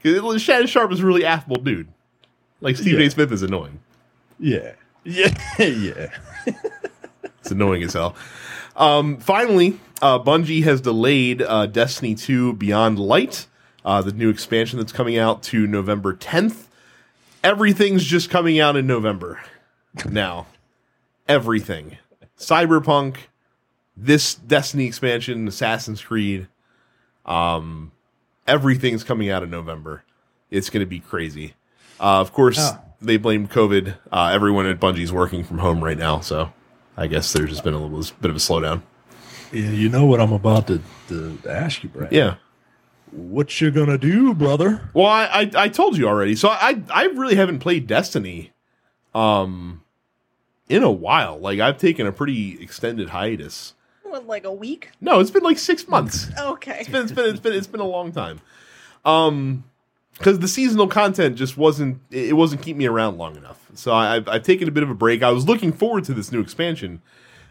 because 0.00 0.40
Shannon 0.40 0.66
Sharpe 0.68 0.92
is 0.92 1.00
a 1.00 1.06
really 1.06 1.24
affable 1.24 1.56
dude. 1.56 1.88
Like 2.60 2.76
Stephen 2.76 3.00
Yeah. 3.00 3.06
A. 3.06 3.10
Smith 3.10 3.32
is 3.32 3.42
annoying. 3.42 3.80
Yeah. 4.38 4.72
Yeah. 5.04 5.34
yeah. 5.58 6.10
It's 7.40 7.50
annoying 7.50 7.82
as 7.82 7.92
hell. 7.94 8.14
Um, 8.76 9.18
finally, 9.18 9.78
uh, 10.00 10.18
Bungie 10.20 10.62
has 10.62 10.80
delayed 10.80 11.42
uh, 11.42 11.66
Destiny 11.66 12.14
2 12.14 12.54
Beyond 12.54 12.98
Light, 12.98 13.46
uh, 13.84 14.00
the 14.00 14.12
new 14.12 14.30
expansion 14.30 14.78
that's 14.78 14.92
coming 14.92 15.18
out 15.18 15.42
to 15.44 15.66
November 15.66 16.14
10th. 16.14 16.66
Everything's 17.44 18.04
just 18.04 18.30
coming 18.30 18.60
out 18.60 18.76
in 18.76 18.86
November 18.86 19.40
now. 20.08 20.46
Everything. 21.28 21.98
Cyberpunk, 22.38 23.16
this 23.96 24.34
Destiny 24.34 24.86
expansion, 24.86 25.46
Assassin's 25.48 26.00
Creed, 26.02 26.48
um, 27.26 27.92
everything's 28.46 29.04
coming 29.04 29.30
out 29.30 29.42
in 29.42 29.50
November. 29.50 30.02
It's 30.50 30.70
going 30.70 30.80
to 30.84 30.88
be 30.88 31.00
crazy. 31.00 31.54
Uh, 32.00 32.20
of 32.20 32.32
course, 32.32 32.58
Oh. 32.60 32.78
they 33.00 33.16
blame 33.16 33.46
COVID. 33.48 33.94
Uh, 34.10 34.30
everyone 34.32 34.66
at 34.66 34.80
Bungie's 34.80 35.12
working 35.12 35.44
from 35.44 35.58
home 35.58 35.82
right 35.82 35.98
now, 35.98 36.20
so 36.20 36.52
I 36.96 37.06
guess 37.06 37.32
there's 37.32 37.50
just 37.50 37.64
been 37.64 37.74
a 37.74 37.78
little 37.82 38.14
bit 38.20 38.30
of 38.30 38.36
a 38.36 38.40
slowdown. 38.40 38.82
Yeah, 39.52 39.70
You 39.70 39.88
know 39.88 40.06
what 40.06 40.20
I'm 40.20 40.32
about 40.32 40.66
to, 40.68 40.80
to 41.08 41.38
ask 41.48 41.82
you, 41.82 41.88
Brad. 41.90 42.12
Yeah. 42.12 42.36
What 43.10 43.60
you 43.60 43.70
gonna 43.70 43.98
do, 43.98 44.32
brother? 44.32 44.88
Well, 44.94 45.06
I, 45.06 45.24
I 45.26 45.50
I 45.64 45.68
told 45.68 45.98
you 45.98 46.08
already. 46.08 46.34
So 46.34 46.48
I 46.48 46.80
I 46.88 47.04
really 47.08 47.34
haven't 47.34 47.58
played 47.58 47.86
Destiny, 47.86 48.52
um, 49.14 49.82
in 50.72 50.82
a 50.82 50.90
while. 50.90 51.38
Like 51.38 51.60
I've 51.60 51.78
taken 51.78 52.06
a 52.06 52.12
pretty 52.12 52.60
extended 52.62 53.10
hiatus. 53.10 53.74
What, 54.02 54.26
like 54.26 54.44
a 54.44 54.52
week? 54.52 54.90
No, 55.00 55.20
it's 55.20 55.30
been 55.30 55.42
like 55.42 55.58
six 55.58 55.86
months. 55.86 56.28
Okay. 56.38 56.78
It's 56.80 56.88
been 56.88 57.02
it's 57.02 57.12
been 57.12 57.30
it's 57.30 57.40
been 57.40 57.52
it's 57.52 57.66
been 57.66 57.80
a 57.80 57.86
long 57.86 58.12
time. 58.12 58.40
Um, 59.04 59.64
because 60.18 60.38
the 60.38 60.48
seasonal 60.48 60.88
content 60.88 61.36
just 61.36 61.56
wasn't 61.56 62.00
it 62.10 62.36
wasn't 62.36 62.62
keeping 62.62 62.78
me 62.78 62.86
around 62.86 63.18
long 63.18 63.36
enough. 63.36 63.66
So 63.74 63.92
I, 63.92 64.16
I've 64.16 64.28
I've 64.28 64.42
taken 64.42 64.68
a 64.68 64.70
bit 64.70 64.82
of 64.82 64.90
a 64.90 64.94
break. 64.94 65.22
I 65.22 65.30
was 65.30 65.46
looking 65.46 65.72
forward 65.72 66.04
to 66.04 66.14
this 66.14 66.32
new 66.32 66.40
expansion 66.40 67.02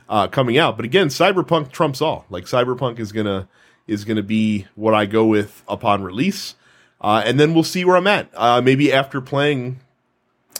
uh, 0.09 0.27
coming 0.27 0.57
out, 0.57 0.75
but 0.75 0.85
again, 0.85 1.07
Cyberpunk 1.07 1.71
trumps 1.71 2.01
all. 2.01 2.25
Like 2.29 2.45
Cyberpunk 2.45 2.99
is 2.99 3.11
gonna 3.11 3.47
is 3.87 4.05
gonna 4.05 4.23
be 4.23 4.67
what 4.75 4.93
I 4.93 5.05
go 5.05 5.25
with 5.25 5.63
upon 5.67 6.03
release, 6.03 6.55
uh, 7.01 7.23
and 7.25 7.39
then 7.39 7.53
we'll 7.53 7.63
see 7.63 7.83
where 7.85 7.97
I'm 7.97 8.07
at. 8.07 8.29
Uh, 8.33 8.61
maybe 8.61 8.93
after 8.93 9.21
playing 9.21 9.79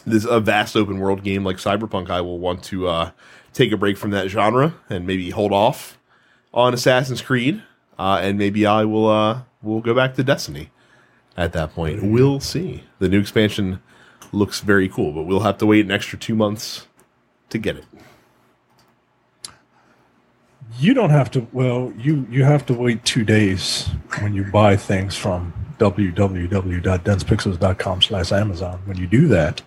this 0.06 0.24
a 0.24 0.40
vast 0.40 0.76
open 0.76 0.98
world 0.98 1.22
game 1.22 1.44
like 1.44 1.56
Cyberpunk, 1.56 2.10
I 2.10 2.20
will 2.20 2.38
want 2.38 2.62
to 2.64 2.88
uh, 2.88 3.10
take 3.52 3.72
a 3.72 3.76
break 3.76 3.96
from 3.96 4.10
that 4.10 4.28
genre 4.28 4.74
and 4.88 5.06
maybe 5.06 5.30
hold 5.30 5.52
off 5.52 5.98
on 6.54 6.74
Assassin's 6.74 7.22
Creed, 7.22 7.62
uh, 7.98 8.20
and 8.22 8.38
maybe 8.38 8.66
I 8.66 8.84
will 8.84 9.08
uh, 9.08 9.42
will 9.62 9.80
go 9.80 9.94
back 9.94 10.14
to 10.14 10.24
Destiny 10.24 10.70
at 11.36 11.52
that 11.52 11.74
point. 11.74 12.02
We'll 12.02 12.40
see. 12.40 12.84
The 12.98 13.08
new 13.08 13.20
expansion 13.20 13.80
looks 14.32 14.60
very 14.60 14.88
cool, 14.88 15.12
but 15.12 15.24
we'll 15.24 15.40
have 15.40 15.58
to 15.58 15.66
wait 15.66 15.84
an 15.84 15.90
extra 15.90 16.18
two 16.18 16.34
months 16.34 16.86
to 17.50 17.58
get 17.58 17.76
it. 17.76 17.84
You 20.78 20.94
don't 20.94 21.10
have 21.10 21.30
to. 21.32 21.46
Well, 21.52 21.92
you 21.98 22.26
you 22.30 22.44
have 22.44 22.64
to 22.66 22.74
wait 22.74 23.04
two 23.04 23.24
days 23.24 23.90
when 24.20 24.32
you 24.34 24.44
buy 24.44 24.76
things 24.76 25.16
from 25.16 25.52
www.densepixels.com 25.78 28.02
slash 28.02 28.32
Amazon. 28.32 28.80
When 28.86 28.96
you 28.96 29.06
do 29.06 29.28
that, 29.28 29.60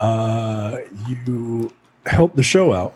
uh, 0.00 0.78
you 1.08 1.72
help 2.06 2.34
the 2.34 2.42
show 2.42 2.72
out, 2.72 2.94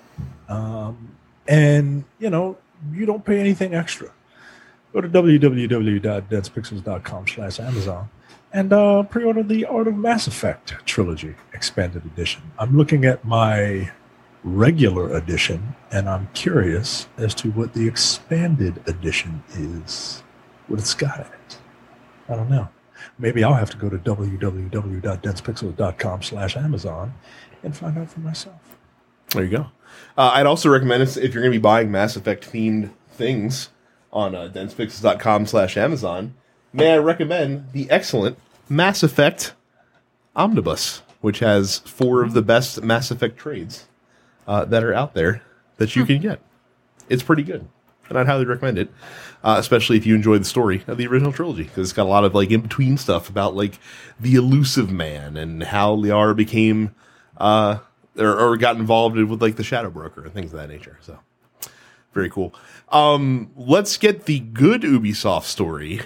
um, 0.48 1.14
and 1.48 2.04
you 2.18 2.30
know 2.30 2.56
you 2.92 3.06
don't 3.06 3.24
pay 3.24 3.38
anything 3.38 3.74
extra. 3.74 4.10
Go 4.92 5.00
to 5.00 5.08
www.densepixels.com 5.08 7.28
slash 7.28 7.60
Amazon 7.60 8.10
and 8.52 8.72
uh, 8.72 9.02
pre-order 9.04 9.42
the 9.42 9.64
Art 9.64 9.88
of 9.88 9.96
Mass 9.96 10.26
Effect 10.26 10.74
trilogy 10.84 11.34
expanded 11.54 12.04
edition. 12.04 12.42
I'm 12.58 12.76
looking 12.76 13.04
at 13.04 13.24
my 13.24 13.90
regular 14.44 15.16
edition, 15.16 15.74
and 15.90 16.08
I'm 16.08 16.28
curious 16.34 17.06
as 17.16 17.34
to 17.36 17.50
what 17.52 17.72
the 17.72 17.86
expanded 17.86 18.82
edition 18.86 19.42
is. 19.54 20.22
What 20.68 20.80
it's 20.80 20.94
got 20.94 21.20
in 21.20 21.26
it. 21.26 21.58
I 22.28 22.36
don't 22.36 22.50
know. 22.50 22.68
Maybe 23.18 23.44
I'll 23.44 23.54
have 23.54 23.70
to 23.70 23.76
go 23.76 23.88
to 23.88 23.98
www.densepixels.com 23.98 26.22
slash 26.22 26.56
Amazon 26.56 27.14
and 27.62 27.76
find 27.76 27.98
out 27.98 28.10
for 28.10 28.20
myself. 28.20 28.76
There 29.30 29.44
you 29.44 29.50
go. 29.50 29.66
Uh, 30.16 30.32
I'd 30.34 30.46
also 30.46 30.68
recommend 30.68 31.02
if 31.02 31.16
you're 31.16 31.42
going 31.42 31.44
to 31.44 31.50
be 31.50 31.58
buying 31.58 31.90
Mass 31.90 32.16
Effect 32.16 32.50
themed 32.50 32.90
things 33.10 33.70
on 34.12 34.34
uh, 34.34 34.50
densepixels.com 34.52 35.46
slash 35.46 35.76
Amazon, 35.76 36.34
may 36.72 36.92
I 36.92 36.98
recommend 36.98 37.72
the 37.72 37.90
excellent 37.90 38.38
Mass 38.68 39.02
Effect 39.02 39.54
Omnibus, 40.36 41.02
which 41.20 41.38
has 41.38 41.78
four 41.78 42.22
of 42.22 42.34
the 42.34 42.42
best 42.42 42.82
Mass 42.82 43.10
Effect 43.10 43.38
trades 43.38 43.86
uh, 44.46 44.64
that 44.66 44.84
are 44.84 44.94
out 44.94 45.14
there 45.14 45.42
that 45.76 45.96
you 45.96 46.04
can 46.04 46.20
get. 46.20 46.40
It's 47.08 47.22
pretty 47.22 47.42
good, 47.42 47.66
and 48.08 48.18
I'd 48.18 48.26
highly 48.26 48.44
recommend 48.44 48.78
it, 48.78 48.90
uh, 49.42 49.56
especially 49.58 49.96
if 49.96 50.06
you 50.06 50.14
enjoy 50.14 50.38
the 50.38 50.44
story 50.44 50.84
of 50.86 50.98
the 50.98 51.06
original 51.06 51.32
trilogy, 51.32 51.64
because 51.64 51.88
it's 51.88 51.92
got 51.92 52.04
a 52.04 52.08
lot 52.08 52.24
of 52.24 52.34
like 52.34 52.50
in 52.50 52.60
between 52.60 52.96
stuff 52.96 53.28
about 53.28 53.54
like 53.54 53.78
the 54.20 54.34
elusive 54.34 54.90
man 54.90 55.36
and 55.36 55.62
how 55.64 55.96
Liara 55.96 56.36
became 56.36 56.94
uh, 57.38 57.78
or, 58.16 58.38
or 58.38 58.56
got 58.56 58.76
involved 58.76 59.16
with 59.16 59.42
like 59.42 59.56
the 59.56 59.64
Shadow 59.64 59.90
Broker 59.90 60.24
and 60.24 60.32
things 60.32 60.52
of 60.52 60.58
that 60.58 60.68
nature. 60.68 60.98
So 61.00 61.18
very 62.12 62.30
cool. 62.30 62.54
Um, 62.90 63.50
let's 63.56 63.96
get 63.96 64.26
the 64.26 64.40
good 64.40 64.82
Ubisoft 64.82 65.44
story 65.44 66.00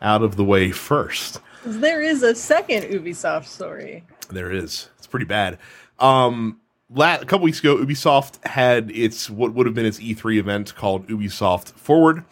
out 0.00 0.22
of 0.22 0.36
the 0.36 0.44
way 0.44 0.70
first. 0.70 1.40
There 1.64 2.00
is 2.00 2.22
a 2.22 2.34
second 2.34 2.84
Ubisoft 2.84 3.46
story. 3.46 4.04
There 4.30 4.50
is. 4.50 4.88
It's 4.98 5.06
pretty 5.06 5.26
bad. 5.26 5.58
Um, 5.98 6.60
la- 6.90 7.16
a 7.16 7.24
couple 7.24 7.44
weeks 7.44 7.60
ago, 7.60 7.76
Ubisoft 7.76 8.44
had 8.46 8.90
its 8.90 9.28
what 9.28 9.52
would 9.54 9.66
have 9.66 9.74
been 9.74 9.86
its 9.86 9.98
E3 9.98 10.38
event 10.38 10.74
called 10.74 11.06
Ubisoft 11.08 11.72
Forward. 11.72 12.24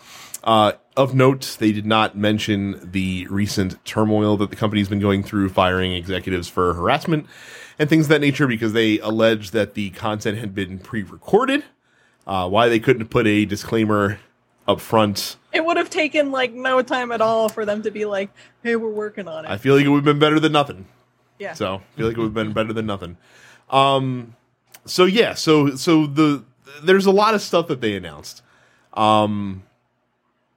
Uh, 0.45 0.73
of 0.97 1.15
note, 1.15 1.57
they 1.59 1.73
did 1.73 1.87
not 1.87 2.17
mention 2.17 2.79
the 2.93 3.27
recent 3.31 3.83
turmoil 3.85 4.37
that 4.37 4.51
the 4.51 4.57
company's 4.57 4.89
been 4.89 5.01
going 5.01 5.23
through, 5.23 5.49
firing 5.49 5.93
executives 5.93 6.49
for 6.49 6.75
harassment 6.75 7.27
and 7.79 7.89
things 7.89 8.05
of 8.05 8.09
that 8.11 8.21
nature, 8.21 8.47
because 8.47 8.73
they 8.75 8.99
alleged 9.01 9.53
that 9.55 9.75
the 9.75 9.91
content 9.91 10.39
had 10.39 10.55
been 10.55 10.79
pre-recorded. 10.79 11.65
Uh, 12.27 12.49
why 12.49 12.69
they 12.69 12.79
couldn't 12.79 13.09
put 13.09 13.27
a 13.27 13.45
disclaimer 13.45 14.19
up 14.69 14.81
front, 14.81 15.37
It 15.53 15.65
would 15.65 15.77
have 15.77 15.91
taken 15.91 16.31
like 16.31 16.53
no 16.55 16.81
time 16.81 17.13
at 17.13 17.21
all 17.21 17.49
for 17.51 17.65
them 17.67 17.83
to 17.83 17.91
be 17.91 18.05
like, 18.07 18.31
"Hey, 18.63 18.77
we're 18.77 18.89
working 18.89 19.29
on 19.29 19.45
it." 19.45 19.51
I 19.51 19.59
feel 19.59 19.75
like 19.77 19.85
it 19.85 19.89
would 19.89 19.99
have 19.99 20.05
been 20.05 20.19
better 20.19 20.41
than 20.41 20.53
nothing. 20.53 20.87
yeah. 21.39 21.53
So 21.53 21.75
I 21.77 21.97
feel 21.99 22.07
like 22.07 22.17
it 22.17 22.21
would 22.21 22.27
have 22.27 22.35
been 22.35 22.53
better 22.55 22.73
than 22.73 22.87
nothing. 22.87 23.19
Um, 23.69 24.37
so 24.87 25.05
yeah, 25.05 25.35
so 25.35 25.75
so 25.77 26.07
the 26.07 26.45
there's 26.83 27.05
a 27.07 27.11
lot 27.11 27.35
of 27.35 27.43
stuff 27.43 27.67
that 27.69 27.81
they 27.83 27.95
announced. 27.95 28.43
Um, 28.95 29.65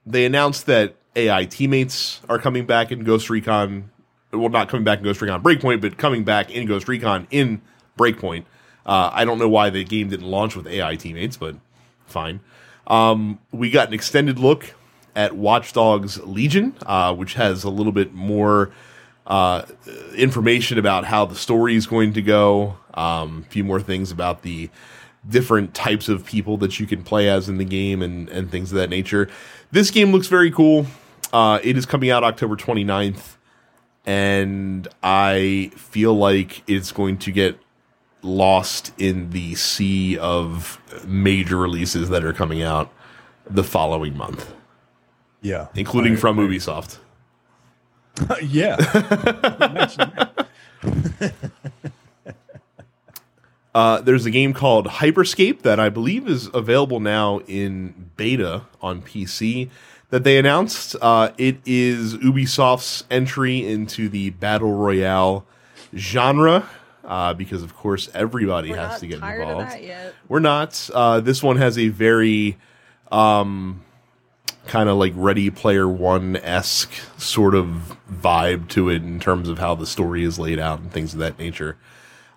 they 0.08 0.24
announced 0.24 0.66
that 0.66 0.96
AI 1.14 1.44
teammates 1.44 2.20
are 2.28 2.38
coming 2.38 2.66
back 2.66 2.90
in 2.90 3.04
Ghost 3.04 3.28
Recon. 3.28 3.90
Well, 4.32 4.48
not 4.48 4.68
coming 4.68 4.84
back 4.84 4.98
in 4.98 5.04
Ghost 5.04 5.20
Recon 5.20 5.42
Breakpoint, 5.42 5.80
but 5.80 5.96
coming 5.98 6.24
back 6.24 6.50
in 6.50 6.66
Ghost 6.66 6.88
Recon 6.88 7.26
in 7.30 7.60
Breakpoint. 7.98 8.44
Uh, 8.86 9.10
I 9.12 9.24
don't 9.24 9.38
know 9.38 9.48
why 9.48 9.70
the 9.70 9.84
game 9.84 10.08
didn't 10.08 10.26
launch 10.26 10.56
with 10.56 10.66
AI 10.66 10.96
teammates, 10.96 11.36
but 11.36 11.56
fine. 12.06 12.40
Um, 12.86 13.38
we 13.52 13.70
got 13.70 13.88
an 13.88 13.94
extended 13.94 14.38
look 14.38 14.74
at 15.14 15.36
Watch 15.36 15.72
Dogs 15.74 16.18
Legion, 16.24 16.74
uh, 16.86 17.14
which 17.14 17.34
has 17.34 17.64
a 17.64 17.70
little 17.70 17.92
bit 17.92 18.14
more 18.14 18.70
uh, 19.26 19.62
information 20.16 20.78
about 20.78 21.04
how 21.04 21.26
the 21.26 21.34
story 21.34 21.74
is 21.74 21.86
going 21.86 22.14
to 22.14 22.22
go. 22.22 22.78
Um, 22.94 23.44
a 23.46 23.50
few 23.50 23.64
more 23.64 23.80
things 23.80 24.10
about 24.10 24.42
the 24.42 24.70
different 25.28 25.74
types 25.74 26.08
of 26.08 26.24
people 26.24 26.56
that 26.58 26.80
you 26.80 26.86
can 26.86 27.02
play 27.02 27.28
as 27.28 27.48
in 27.48 27.58
the 27.58 27.64
game 27.64 28.02
and, 28.02 28.28
and 28.30 28.50
things 28.50 28.72
of 28.72 28.78
that 28.78 28.88
nature. 28.88 29.28
This 29.70 29.90
game 29.90 30.12
looks 30.12 30.26
very 30.28 30.50
cool. 30.50 30.86
Uh, 31.32 31.58
it 31.62 31.76
is 31.76 31.84
coming 31.86 32.10
out 32.10 32.24
October 32.24 32.56
29th, 32.56 33.36
and 34.06 34.88
I 35.02 35.70
feel 35.76 36.14
like 36.14 36.62
it's 36.68 36.90
going 36.92 37.18
to 37.18 37.30
get 37.32 37.58
lost 38.22 38.92
in 38.98 39.30
the 39.30 39.54
sea 39.54 40.16
of 40.18 40.80
major 41.06 41.56
releases 41.56 42.08
that 42.08 42.24
are 42.24 42.32
coming 42.32 42.62
out 42.62 42.90
the 43.48 43.62
following 43.62 44.16
month, 44.16 44.52
Yeah. 45.42 45.68
including 45.74 46.16
from 46.16 46.38
I- 46.38 46.42
Ubisoft. 46.42 46.98
yeah. 48.42 48.76
Uh, 53.78 54.00
there's 54.00 54.26
a 54.26 54.30
game 54.32 54.52
called 54.52 54.88
Hyperscape 54.88 55.62
that 55.62 55.78
I 55.78 55.88
believe 55.88 56.26
is 56.26 56.50
available 56.52 56.98
now 56.98 57.38
in 57.46 58.10
beta 58.16 58.62
on 58.82 59.02
PC 59.02 59.70
that 60.10 60.24
they 60.24 60.36
announced. 60.36 60.96
Uh, 61.00 61.30
it 61.38 61.58
is 61.64 62.16
Ubisoft's 62.16 63.04
entry 63.08 63.64
into 63.64 64.08
the 64.08 64.30
battle 64.30 64.72
royale 64.72 65.46
genre 65.94 66.68
uh, 67.04 67.34
because, 67.34 67.62
of 67.62 67.76
course, 67.76 68.10
everybody 68.14 68.70
We're 68.70 68.78
has 68.78 68.98
to 68.98 69.06
get 69.06 69.22
involved. 69.22 69.66
of 69.66 69.70
that 69.70 69.84
yet. 69.84 70.12
We're 70.26 70.40
not. 70.40 70.90
Uh, 70.92 71.20
this 71.20 71.40
one 71.40 71.58
has 71.58 71.78
a 71.78 71.86
very 71.86 72.58
um, 73.12 73.84
kind 74.66 74.88
of 74.88 74.96
like 74.96 75.12
Ready 75.14 75.50
Player 75.50 75.88
One 75.88 76.34
esque 76.34 76.94
sort 77.16 77.54
of 77.54 77.96
vibe 78.12 78.70
to 78.70 78.88
it 78.88 79.04
in 79.04 79.20
terms 79.20 79.48
of 79.48 79.60
how 79.60 79.76
the 79.76 79.86
story 79.86 80.24
is 80.24 80.36
laid 80.36 80.58
out 80.58 80.80
and 80.80 80.90
things 80.90 81.12
of 81.12 81.20
that 81.20 81.38
nature. 81.38 81.76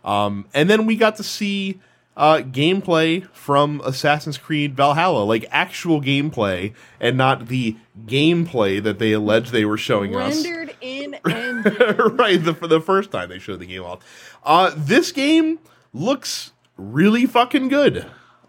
Um, 0.04 0.48
and 0.54 0.70
then 0.70 0.86
we 0.86 0.96
got 0.96 1.16
to 1.18 1.24
see 1.24 1.80
uh, 2.18 2.38
gameplay 2.38 3.28
from 3.30 3.82
Assassin's 3.86 4.38
Creed 4.38 4.76
Valhalla, 4.76 5.24
like 5.24 5.46
actual 5.52 6.02
gameplay, 6.02 6.74
and 7.00 7.18
not 7.18 7.48
the 7.48 7.78
gameplay 8.06 8.82
that 8.84 9.00
they 9.00 9.12
alleged 9.14 9.52
they 9.52 9.66
were 9.66 9.78
showing 9.78 10.16
us 10.16 10.44
Rendered 10.44 10.76
in 10.82 11.12
right 11.24 12.44
the, 12.44 12.56
for 12.58 12.68
the 12.68 12.82
first 12.82 13.12
time 13.12 13.30
they 13.30 13.40
showed 13.40 13.60
the 13.60 13.66
game 13.66 13.84
off. 13.84 14.00
Uh, 14.44 14.72
this 14.76 15.12
game 15.12 15.60
looks 15.94 16.52
really 16.78 17.26
fucking 17.26 17.68
good. 17.70 18.06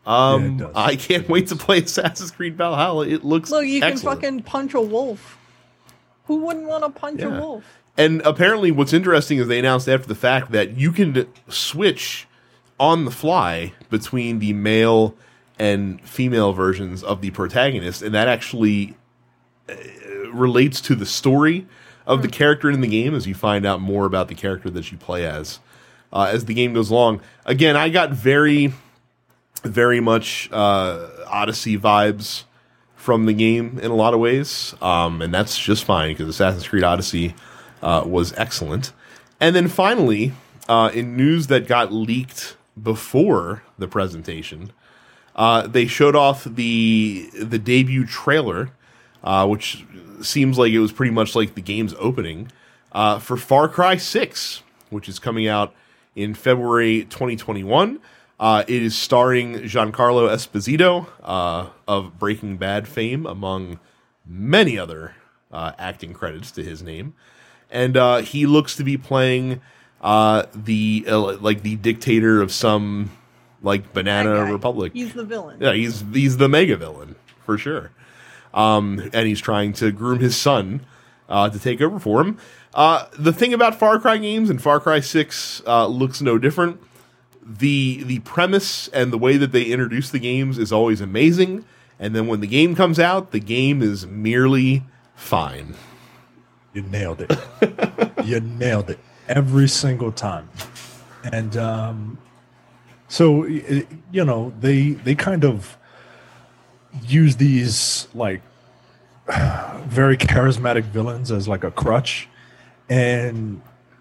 Um, 0.06 0.58
Yeah. 0.58 0.70
I 0.74 0.96
can't 0.96 1.28
wait 1.28 1.48
to 1.48 1.56
play 1.56 1.78
Assassin's 1.82 2.30
Creed 2.30 2.56
Valhalla. 2.56 3.06
It 3.06 3.24
looks 3.24 3.50
Look, 3.50 3.66
you 3.66 3.80
can 3.80 3.96
fucking 3.98 4.42
punch 4.42 4.74
a 4.74 4.80
wolf. 4.80 5.38
Who 6.26 6.36
wouldn't 6.36 6.66
want 6.66 6.82
to 6.84 6.90
punch 6.90 7.20
Yeah. 7.20 7.36
a 7.36 7.40
wolf? 7.40 7.64
And 7.96 8.22
apparently, 8.22 8.70
what's 8.70 8.92
interesting 8.92 9.38
is 9.38 9.48
they 9.48 9.58
announced 9.58 9.88
after 9.88 10.06
the 10.06 10.14
fact 10.14 10.52
that 10.52 10.76
you 10.78 10.92
can 10.92 11.26
switch 11.48 12.26
on 12.80 13.04
the 13.04 13.10
fly 13.10 13.72
between 13.90 14.38
the 14.38 14.52
male 14.52 15.14
and 15.58 16.00
female 16.00 16.52
versions 16.52 17.02
of 17.04 17.20
the 17.20 17.30
protagonist, 17.30 18.02
and 18.02 18.14
that 18.14 18.28
actually 18.28 18.96
uh, 19.68 19.74
relates 20.32 20.80
to 20.80 20.94
the 20.94 21.06
story 21.06 21.66
of 22.06 22.22
the 22.22 22.28
character 22.28 22.70
in 22.70 22.80
the 22.80 22.88
game 22.88 23.14
as 23.14 23.26
you 23.26 23.34
find 23.34 23.64
out 23.64 23.80
more 23.80 24.06
about 24.06 24.28
the 24.28 24.34
character 24.34 24.70
that 24.70 24.90
you 24.90 24.98
play 24.98 25.24
as 25.26 25.60
uh, 26.12 26.28
as 26.32 26.46
the 26.46 26.54
game 26.54 26.72
goes 26.72 26.90
along. 26.90 27.20
Again, 27.44 27.76
I 27.76 27.88
got 27.88 28.10
very, 28.10 28.72
very 29.62 30.00
much 30.00 30.48
uh, 30.52 31.08
Odyssey 31.26 31.78
vibes 31.78 32.44
from 32.96 33.26
the 33.26 33.32
game 33.32 33.78
in 33.82 33.90
a 33.90 33.94
lot 33.94 34.14
of 34.14 34.20
ways, 34.20 34.74
um, 34.80 35.22
and 35.22 35.32
that's 35.32 35.58
just 35.58 35.84
fine 35.84 36.12
because 36.12 36.28
Assassin's 36.28 36.66
Creed 36.66 36.84
Odyssey 36.84 37.34
uh, 37.82 38.04
was 38.06 38.32
excellent. 38.34 38.92
And 39.40 39.56
then 39.56 39.68
finally, 39.68 40.32
uh, 40.68 40.90
in 40.94 41.16
news 41.16 41.48
that 41.48 41.66
got 41.66 41.92
leaked 41.92 42.56
before 42.80 43.62
the 43.78 43.88
presentation, 43.88 44.72
uh, 45.34 45.66
they 45.66 45.86
showed 45.86 46.14
off 46.14 46.44
the 46.44 47.30
the 47.34 47.58
debut 47.58 48.06
trailer, 48.06 48.70
uh, 49.24 49.46
which 49.46 49.84
seems 50.20 50.58
like 50.58 50.72
it 50.72 50.78
was 50.78 50.92
pretty 50.92 51.12
much 51.12 51.34
like 51.34 51.54
the 51.54 51.60
game's 51.60 51.94
opening 51.98 52.50
uh, 52.92 53.18
for 53.18 53.36
Far 53.36 53.68
Cry 53.68 53.96
Six, 53.96 54.62
which 54.90 55.08
is 55.08 55.18
coming 55.18 55.48
out 55.48 55.74
in 56.14 56.34
February 56.34 57.04
2021. 57.04 57.98
Uh, 58.38 58.64
it 58.66 58.82
is 58.82 58.96
starring 58.96 59.54
Giancarlo 59.60 60.28
Esposito 60.28 61.06
uh, 61.22 61.68
of 61.86 62.18
Breaking 62.18 62.56
Bad 62.56 62.88
fame, 62.88 63.24
among 63.24 63.78
many 64.26 64.78
other 64.78 65.14
uh, 65.52 65.72
acting 65.78 66.12
credits 66.12 66.50
to 66.52 66.64
his 66.64 66.82
name, 66.82 67.14
and 67.72 67.96
uh, 67.96 68.18
he 68.18 68.46
looks 68.46 68.76
to 68.76 68.84
be 68.84 68.96
playing 68.96 69.60
uh, 70.00 70.44
the 70.54 71.04
uh, 71.08 71.36
like 71.38 71.62
the 71.62 71.76
dictator 71.76 72.40
of 72.40 72.52
some 72.52 73.10
like 73.62 73.92
banana 73.92 74.52
republic. 74.52 74.92
He's 74.92 75.14
the 75.14 75.24
villain. 75.24 75.58
Yeah, 75.60 75.72
he's 75.72 76.04
he's 76.12 76.36
the 76.36 76.48
mega 76.48 76.76
villain 76.76 77.16
for 77.44 77.58
sure. 77.58 77.90
Um, 78.54 79.10
and 79.12 79.26
he's 79.26 79.40
trying 79.40 79.72
to 79.74 79.90
groom 79.90 80.20
his 80.20 80.36
son 80.36 80.84
uh, 81.28 81.48
to 81.48 81.58
take 81.58 81.80
over 81.80 81.98
for 81.98 82.20
him. 82.20 82.38
Uh, 82.74 83.06
the 83.18 83.32
thing 83.32 83.54
about 83.54 83.74
Far 83.74 83.98
Cry 83.98 84.18
games 84.18 84.50
and 84.50 84.60
Far 84.60 84.78
Cry 84.78 85.00
Six 85.00 85.62
uh, 85.66 85.86
looks 85.86 86.20
no 86.20 86.38
different. 86.38 86.80
the 87.42 88.02
The 88.04 88.18
premise 88.20 88.88
and 88.88 89.12
the 89.12 89.18
way 89.18 89.36
that 89.38 89.52
they 89.52 89.64
introduce 89.64 90.10
the 90.10 90.18
games 90.18 90.58
is 90.58 90.72
always 90.72 91.00
amazing, 91.00 91.64
and 91.98 92.14
then 92.14 92.26
when 92.26 92.40
the 92.40 92.46
game 92.46 92.74
comes 92.74 92.98
out, 92.98 93.30
the 93.30 93.40
game 93.40 93.82
is 93.82 94.06
merely 94.06 94.82
fine. 95.14 95.74
You 96.74 96.82
nailed 96.82 97.20
it. 97.20 97.32
you 98.24 98.40
nailed 98.40 98.90
it 98.90 98.98
every 99.28 99.68
single 99.68 100.12
time. 100.12 100.48
And 101.24 101.56
um, 101.56 102.18
so 103.08 103.44
you 103.44 104.24
know 104.24 104.52
they 104.60 104.90
they 104.90 105.14
kind 105.14 105.44
of 105.44 105.76
use 107.06 107.36
these 107.36 108.08
like 108.14 108.42
very 109.86 110.16
charismatic 110.16 110.84
villains 110.84 111.30
as 111.30 111.46
like 111.46 111.64
a 111.64 111.70
crutch, 111.70 112.28
and 112.88 113.60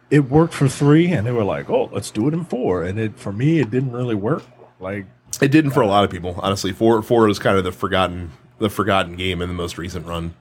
it 0.09 0.29
worked 0.29 0.53
for 0.53 0.67
three, 0.67 1.07
and 1.07 1.27
they 1.27 1.31
were 1.31 1.43
like, 1.43 1.69
"Oh, 1.69 1.89
let's 1.91 2.09
do 2.09 2.27
it 2.27 2.33
in 2.33 2.45
four. 2.45 2.83
And 2.83 2.99
it 2.99 3.17
for 3.19 3.31
me, 3.31 3.59
it 3.59 3.69
didn't 3.69 3.91
really 3.91 4.15
work. 4.15 4.43
Like 4.79 5.05
It 5.41 5.49
didn't 5.49 5.71
for 5.71 5.81
a 5.81 5.87
lot 5.87 6.03
of 6.03 6.09
people, 6.09 6.39
honestly. 6.41 6.73
Four 6.73 7.01
four 7.01 7.29
is 7.29 7.37
kind 7.37 7.57
of 7.57 7.63
the 7.63 7.71
forgotten 7.71 8.31
the 8.59 8.69
forgotten 8.69 9.15
game 9.15 9.41
in 9.41 9.49
the 9.49 9.55
most 9.55 9.77
recent 9.77 10.05
run. 10.05 10.35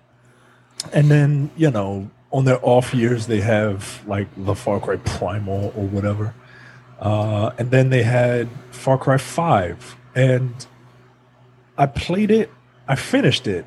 And 0.93 1.11
then, 1.11 1.51
you 1.57 1.71
know, 1.71 2.11
on 2.33 2.45
their 2.45 2.65
off 2.65 2.95
years, 2.95 3.27
they 3.27 3.41
have 3.41 4.03
like 4.07 4.29
the 4.37 4.55
Far 4.55 4.81
Cry 4.81 4.97
Primal 4.97 5.73
or 5.77 5.87
whatever. 5.87 6.35
Uh, 7.01 7.51
and 7.59 7.71
then 7.71 7.91
they 7.91 8.03
had 8.03 8.49
Far 8.71 8.99
Cry 8.99 9.17
5. 9.17 9.97
And 10.15 10.67
I 11.77 11.87
played 11.87 12.31
it, 12.31 12.51
I 12.87 12.95
finished 12.95 13.47
it, 13.47 13.67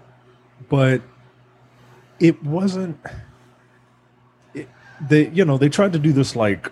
but 0.70 1.02
it 2.20 2.42
wasn't. 2.44 3.00
It, 4.54 4.70
they, 5.02 5.30
you 5.30 5.46
know, 5.46 5.58
they 5.58 5.70
tried 5.70 5.94
to 5.94 6.00
do 6.00 6.14
this 6.14 6.36
like 6.36 6.72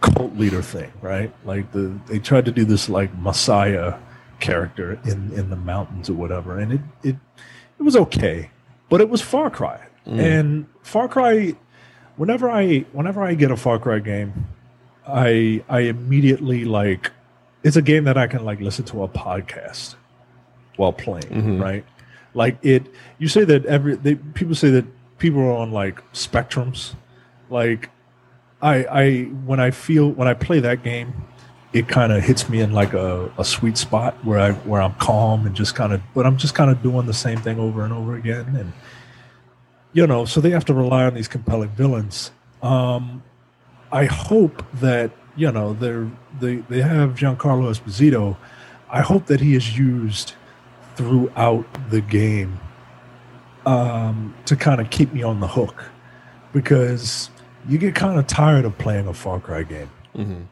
cult 0.00 0.36
leader 0.36 0.60
thing, 0.60 0.92
right? 1.00 1.32
Like 1.44 1.72
the 1.72 1.98
they 2.06 2.18
tried 2.18 2.44
to 2.46 2.52
do 2.52 2.64
this 2.64 2.88
like 2.88 3.16
Messiah 3.16 3.94
character 4.40 4.98
in 5.04 5.32
in 5.32 5.50
the 5.50 5.56
mountains 5.56 6.10
or 6.10 6.14
whatever, 6.14 6.58
and 6.58 6.72
it 6.72 6.80
it 7.02 7.16
it 7.78 7.82
was 7.82 7.96
okay, 7.96 8.50
but 8.88 9.00
it 9.00 9.08
was 9.08 9.22
Far 9.22 9.48
Cry, 9.48 9.80
and 10.06 10.66
Far 10.82 11.08
Cry. 11.08 11.54
Whenever 12.16 12.50
I 12.50 12.84
whenever 12.92 13.22
I 13.22 13.34
get 13.34 13.50
a 13.50 13.56
Far 13.56 13.78
Cry 13.78 13.98
game, 13.98 14.46
I 15.06 15.62
I 15.68 15.80
immediately 15.80 16.64
like 16.64 17.10
it's 17.62 17.76
a 17.76 17.82
game 17.82 18.04
that 18.04 18.18
I 18.18 18.26
can 18.26 18.44
like 18.44 18.60
listen 18.60 18.84
to 18.86 19.02
a 19.04 19.08
podcast 19.08 19.94
while 20.76 20.92
playing, 20.92 21.24
Mhm. 21.30 21.62
right? 21.62 21.84
Like 22.34 22.58
it. 22.62 22.86
You 23.18 23.28
say 23.28 23.44
that 23.44 23.64
every 23.66 23.94
they 23.96 24.14
people 24.16 24.54
say 24.54 24.70
that 24.70 24.84
people 25.18 25.40
are 25.40 25.52
on 25.56 25.70
like 25.72 26.02
spectrums, 26.12 26.94
like 27.50 27.88
I 28.60 28.84
I 28.84 29.20
when 29.44 29.60
I 29.60 29.70
feel 29.70 30.10
when 30.10 30.28
I 30.28 30.34
play 30.34 30.60
that 30.60 30.82
game, 30.82 31.12
it 31.72 31.88
kind 31.88 32.12
of 32.12 32.22
hits 32.22 32.48
me 32.48 32.60
in 32.60 32.72
like 32.72 32.92
a, 32.94 33.30
a 33.38 33.44
sweet 33.44 33.76
spot 33.78 34.14
where 34.24 34.38
I 34.38 34.52
where 34.52 34.80
I'm 34.82 34.94
calm 34.94 35.46
and 35.46 35.54
just 35.54 35.74
kind 35.74 35.92
of 35.92 36.00
but 36.14 36.26
I'm 36.26 36.36
just 36.36 36.54
kind 36.54 36.70
of 36.70 36.82
doing 36.82 37.06
the 37.06 37.14
same 37.14 37.38
thing 37.38 37.58
over 37.58 37.82
and 37.84 37.92
over 37.92 38.14
again 38.16 38.54
and 38.56 38.72
you 39.92 40.06
know 40.06 40.24
so 40.24 40.40
they 40.40 40.50
have 40.50 40.64
to 40.66 40.74
rely 40.74 41.04
on 41.04 41.14
these 41.14 41.28
compelling 41.28 41.70
villains. 41.70 42.30
Um, 42.62 43.22
I 43.90 44.04
hope 44.06 44.64
that 44.74 45.10
you 45.36 45.50
know 45.52 45.74
they're 45.74 46.10
they 46.40 46.56
they 46.56 46.80
have 46.82 47.10
Giancarlo 47.14 47.70
Esposito. 47.70 48.36
I 48.90 49.00
hope 49.00 49.26
that 49.26 49.40
he 49.40 49.54
is 49.54 49.76
used 49.78 50.34
throughout 50.96 51.66
the 51.90 52.00
game 52.02 52.60
um, 53.66 54.34
to 54.46 54.56
kind 54.56 54.80
of 54.80 54.90
keep 54.90 55.12
me 55.12 55.22
on 55.22 55.40
the 55.40 55.48
hook 55.48 55.84
because 56.52 57.30
you 57.68 57.78
get 57.78 57.94
kind 57.94 58.18
of 58.18 58.26
tired 58.26 58.64
of 58.64 58.76
playing 58.78 59.06
a 59.06 59.14
Far 59.14 59.40
Cry 59.40 59.62
game. 59.62 60.48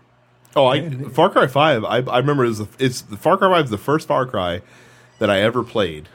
Oh, 0.57 0.67
I 0.67 0.77
And- 0.77 1.13
Far 1.15 1.31
Cry 1.31 1.47
Five. 1.47 1.85
I, 1.85 1.99
I 1.99 2.19
remember 2.19 2.45
it 2.45 2.49
was 2.49 2.59
the, 2.59 2.69
it's 2.79 3.03
the 3.03 3.17
Far 3.17 3.37
Cry 3.37 3.49
Five 3.51 3.65
is 3.67 3.71
the 3.71 3.79
first 3.79 4.09
Far 4.09 4.27
Cry 4.27 4.63
that 5.19 5.29
I 5.31 5.41
ever 5.43 5.63
played, 5.63 6.09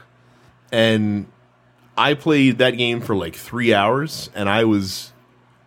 and 0.72 1.28
I 1.98 2.14
played 2.14 2.58
that 2.60 2.72
game 2.72 3.02
for 3.02 3.16
like 3.16 3.36
three 3.36 3.74
hours, 3.74 4.30
and 4.36 4.50
I 4.50 4.66
was 4.66 5.14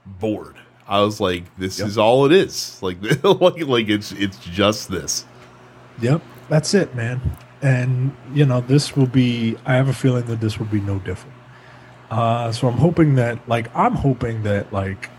bored. 0.06 0.56
I 0.86 1.00
was 1.00 1.20
like, 1.20 1.44
"This 1.58 1.78
Yep. 1.78 1.88
is 1.88 1.98
all 1.98 2.26
it 2.26 2.32
is. 2.32 2.78
Like, 2.82 2.98
like, 3.24 3.66
like 3.66 3.88
it's 3.88 4.12
it's 4.12 4.38
just 4.38 4.90
this." 4.90 5.24
Yep, 6.00 6.22
that's 6.48 6.74
it, 6.74 6.94
man. 6.94 7.20
And 7.62 8.14
you 8.34 8.44
know, 8.46 8.60
this 8.60 8.96
will 8.96 9.06
be. 9.06 9.56
I 9.66 9.74
have 9.74 9.88
a 9.88 9.92
feeling 9.92 10.24
that 10.26 10.40
this 10.40 10.58
will 10.58 10.66
be 10.66 10.80
no 10.80 10.98
different. 11.00 11.34
Uh, 12.10 12.50
so 12.52 12.66
I'm 12.68 12.78
hoping 12.78 13.16
that, 13.16 13.46
like, 13.48 13.68
I'm 13.76 13.92
hoping 13.94 14.42
that, 14.44 14.72
like, 14.72 15.10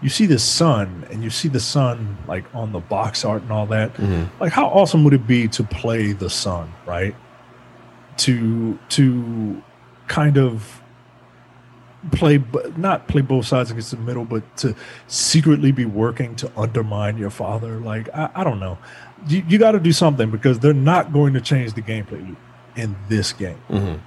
you 0.00 0.08
see 0.08 0.26
the 0.26 0.38
sun 0.38 1.04
and 1.10 1.24
you 1.24 1.28
see 1.30 1.48
the 1.48 1.58
sun, 1.58 2.16
like, 2.28 2.44
on 2.54 2.70
the 2.70 2.78
box 2.78 3.24
art 3.24 3.42
and 3.42 3.50
all 3.50 3.66
that. 3.66 3.98
Like, 4.38 4.52
how 4.52 4.66
awesome 4.68 5.02
would 5.02 5.12
it 5.12 5.26
be 5.26 5.48
to 5.48 5.64
play 5.64 6.12
the 6.12 6.30
sun, 6.30 6.72
right? 6.86 7.16
To 8.18 8.78
to 8.90 9.60
kind 10.08 10.38
of 10.38 10.82
play, 12.12 12.36
but 12.36 12.78
not 12.78 13.08
play 13.08 13.20
both 13.22 13.46
sides 13.46 13.70
against 13.70 13.90
the 13.90 13.96
middle, 13.96 14.24
but 14.24 14.56
to 14.58 14.74
secretly 15.08 15.72
be 15.72 15.84
working 15.84 16.36
to 16.36 16.50
undermine 16.56 17.18
your 17.18 17.30
father. 17.30 17.80
Like, 17.80 18.08
I, 18.14 18.30
I 18.34 18.44
don't 18.44 18.60
know 18.60 18.78
you, 19.26 19.44
you 19.48 19.58
got 19.58 19.72
to 19.72 19.80
do 19.80 19.92
something 19.92 20.30
because 20.30 20.58
they're 20.58 20.72
not 20.74 21.12
going 21.12 21.34
to 21.34 21.40
change 21.40 21.74
the 21.74 21.82
gameplay 21.82 22.36
in 22.76 22.96
this 23.08 23.32
game. 23.32 23.58
Mhm. 23.68 24.00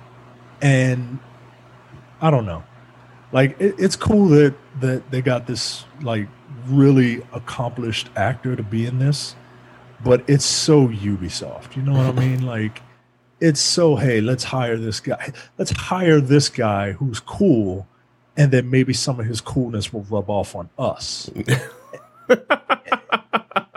And 0.62 1.20
I 2.22 2.30
don't 2.30 2.46
know. 2.46 2.64
Like 3.32 3.60
it, 3.60 3.76
it's 3.78 3.96
cool 3.96 4.28
that 4.30 4.54
that 4.82 5.10
they 5.12 5.22
got 5.22 5.48
this 5.48 5.86
like 6.02 6.28
really 6.68 7.22
accomplished 7.34 8.10
actor 8.16 8.56
to 8.56 8.64
be 8.64 8.86
in 8.86 9.00
this, 9.00 9.36
but 10.04 10.24
it's 10.28 10.46
so 10.46 10.88
Ubisoft. 10.88 11.76
You 11.76 11.84
know 11.84 11.94
what 11.94 12.06
I 12.06 12.12
mean? 12.28 12.46
Like 12.46 12.82
it's 13.40 13.62
so 13.62 13.96
hey, 13.96 14.22
let's 14.22 14.44
hire 14.44 14.78
this 14.78 15.00
guy. 15.00 15.32
Let's 15.58 15.72
hire 15.72 16.22
this 16.22 16.50
guy 16.50 16.94
who's 16.94 17.20
cool, 17.20 17.88
and 18.38 18.52
then 18.52 18.70
maybe 18.70 18.94
some 18.94 19.20
of 19.20 19.26
his 19.26 19.42
coolness 19.42 19.94
will 19.94 20.04
rub 20.04 20.30
off 20.30 20.56
on 20.56 20.70
us 20.78 21.30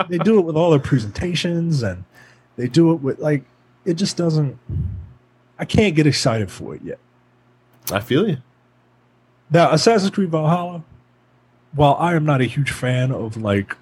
they 0.08 0.18
do 0.18 0.38
it 0.38 0.44
with 0.44 0.56
all 0.56 0.70
their 0.70 0.78
presentations 0.78 1.82
and 1.82 2.04
they 2.56 2.68
do 2.68 2.92
it 2.92 2.96
with 2.96 3.18
like 3.18 3.44
it 3.84 3.94
just 3.94 4.16
doesn't 4.16 4.58
I 5.58 5.64
can't 5.64 5.94
get 5.94 6.06
excited 6.06 6.50
for 6.50 6.74
it 6.74 6.82
yet. 6.82 6.98
I 7.90 8.00
feel 8.00 8.28
you. 8.28 8.38
Now 9.50 9.70
Assassin's 9.72 10.10
Creed 10.10 10.30
Valhalla, 10.30 10.84
while 11.72 11.96
I 11.98 12.14
am 12.14 12.24
not 12.24 12.40
a 12.40 12.44
huge 12.44 12.70
fan 12.70 13.10
of 13.10 13.36
like 13.36 13.76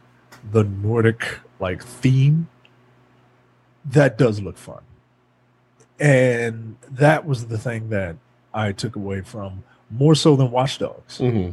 the 0.53 0.65
Nordic 0.65 1.39
like 1.59 1.83
theme, 1.83 2.49
that 3.85 4.17
does 4.17 4.41
look 4.41 4.57
fun. 4.57 4.83
And 6.01 6.77
that 6.91 7.27
was 7.27 7.47
the 7.47 7.59
thing 7.59 7.91
that 7.91 8.17
I 8.55 8.73
took 8.73 8.97
away 8.97 9.21
from 9.21 9.63
more 9.91 10.15
so 10.15 10.35
than 10.37 10.51
Watch 10.51 10.79
Dogs. 10.79 11.19
hmm 11.19 11.51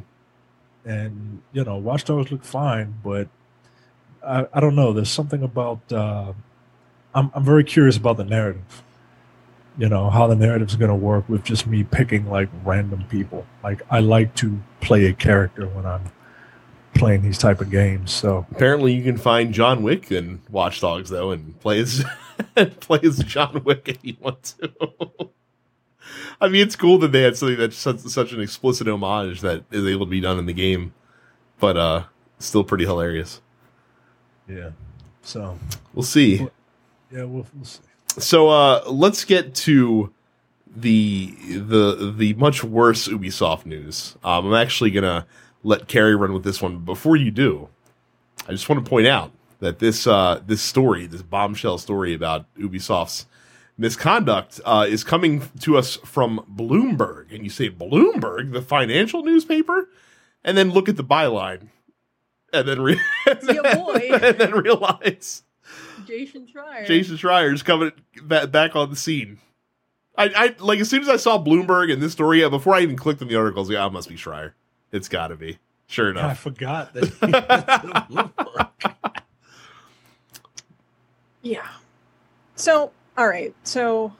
and 0.85 1.41
you 1.51 1.65
know 1.65 1.75
watch 1.75 2.05
dogs 2.05 2.31
look 2.31 2.45
fine 2.45 2.95
but 3.03 3.27
i, 4.25 4.47
I 4.53 4.61
don't 4.61 4.73
know. 4.75 4.93
There's 4.93 5.09
something 5.09 5.43
about 5.43 5.81
uh, 5.91 6.31
I'm, 7.13 7.29
I'm 7.33 7.43
very 7.43 7.65
curious 7.65 7.97
about 7.97 8.15
the 8.15 8.23
narrative 8.23 8.83
you 9.77 9.89
know 9.89 10.09
how 10.09 10.27
the 10.27 10.35
narrative's 10.35 10.77
going 10.77 10.87
to 10.89 10.95
work 10.95 11.27
with 11.27 11.43
just 11.43 11.67
me 11.67 11.83
picking 11.83 12.29
like 12.29 12.47
random 12.63 13.03
people. 13.09 13.45
Like 13.63 13.81
i 13.89 13.99
like 13.99 14.33
to 14.35 14.59
play 14.79 15.05
a 15.07 15.13
character 15.13 15.67
when 15.67 15.85
i'm 15.85 16.05
playing 16.97 17.21
these 17.21 17.37
type 17.37 17.61
of 17.61 17.69
games 17.69 18.11
so 18.11 18.45
Apparently, 18.51 18.93
you 18.93 19.03
can 19.03 19.17
find 19.17 19.53
John 19.53 19.83
Wick 19.83 20.11
in 20.11 20.41
Watch 20.49 20.81
Dogs 20.81 21.09
though, 21.09 21.31
and 21.31 21.59
play 21.59 21.79
as 21.79 22.03
play 22.79 22.99
as 23.03 23.19
John 23.19 23.63
Wick 23.63 23.87
if 23.87 23.97
you 24.03 24.15
want 24.19 24.55
to. 24.59 24.71
I 26.41 26.47
mean, 26.49 26.61
it's 26.61 26.75
cool 26.75 26.99
that 26.99 27.11
they 27.11 27.21
had 27.23 27.35
something 27.35 27.57
that's 27.57 27.75
such, 27.75 27.99
such 28.01 28.31
an 28.31 28.41
explicit 28.41 28.87
homage 28.87 29.41
that 29.41 29.63
is 29.71 29.85
able 29.87 30.05
to 30.05 30.09
be 30.09 30.21
done 30.21 30.37
in 30.37 30.45
the 30.45 30.53
game, 30.53 30.93
but 31.59 31.75
uh, 31.77 32.03
still 32.39 32.63
pretty 32.63 32.85
hilarious. 32.85 33.41
yeah 34.47 34.69
so 35.23 35.57
We'll 35.93 36.03
see. 36.03 36.37
yeah 37.11 37.23
we'll, 37.23 37.45
we'll 37.55 37.65
see 37.65 37.81
So 38.19 38.49
uh, 38.49 38.83
let's 38.87 39.25
get 39.25 39.55
to 39.55 40.13
the 40.75 41.35
the 41.49 42.13
the 42.15 42.33
much 42.35 42.63
worse 42.63 43.07
Ubisoft 43.07 43.65
news. 43.65 44.15
Um, 44.23 44.45
I'm 44.47 44.53
actually 44.53 44.91
gonna 44.91 45.25
let 45.68 45.89
Carrie 45.89 46.15
run 46.15 46.32
with 46.32 46.45
this 46.45 46.61
one. 46.61 46.78
But 46.78 46.86
Before 46.86 47.18
you 47.18 47.30
do, 47.30 47.68
I 48.47 48.51
just 48.51 48.70
want 48.70 48.84
to 48.84 48.89
point 48.89 49.05
out 49.05 49.32
that 49.59 49.80
this 49.80 50.07
uh, 50.07 50.41
this 50.45 50.61
story, 50.61 51.05
this 51.05 51.22
bombshell 51.22 51.78
story 51.78 52.13
about 52.13 52.45
Ubisoft's 52.55 53.26
misconduct, 53.78 54.61
uh, 54.63 54.86
is 54.88 55.03
coming 55.03 55.43
to 55.59 55.78
us 55.78 55.97
from 55.97 56.43
Bloomberg. 56.49 57.34
And 57.34 57.43
you 57.43 57.49
say 57.49 57.70
Bloomberg, 57.70 58.53
the 58.53 58.61
financial 58.61 59.24
newspaper, 59.24 59.89
and 60.43 60.57
then 60.57 60.72
look 60.72 60.88
at 60.88 60.95
the 60.95 61.03
byline, 61.03 61.68
and 62.53 62.65
then 62.65 62.82
re- 62.82 63.01
and 63.28 63.41
then 63.41 64.51
realize 64.51 65.43
Jason 66.07 66.47
Schreier. 66.47 66.88
Jason 66.88 67.18
Schreier's 67.18 67.61
coming 67.61 67.91
back 68.24 68.76
on 68.78 68.89
the 68.89 68.95
scene. 68.95 69.39
I, 70.18 70.32
I 70.34 70.55
like 70.59 70.80
as 70.80 70.89
soon 70.89 71.01
as 71.01 71.09
I 71.09 71.18
saw 71.18 71.38
Bloomberg 71.43 71.91
and 71.91 72.01
this 72.01 72.13
story, 72.13 72.47
before 72.49 72.74
I 72.74 72.80
even 72.80 72.95
clicked 72.95 73.22
on 73.22 73.28
the 73.28 73.36
articles, 73.36 73.70
yeah, 73.70 73.86
it 73.86 73.91
must 73.91 74.07
be 74.07 74.15
Schreier. 74.15 74.53
It's 74.91 75.09
got 75.09 75.27
to 75.27 75.35
be. 75.35 75.57
Sure 75.88 76.09
enough, 76.11 76.31
i 76.31 76.33
forgot 76.33 76.93
that 76.93 78.31
Yeah. 81.41 81.67
So, 82.55 82.91
all 83.17 83.27
right. 83.27 83.55
So, 83.63 84.13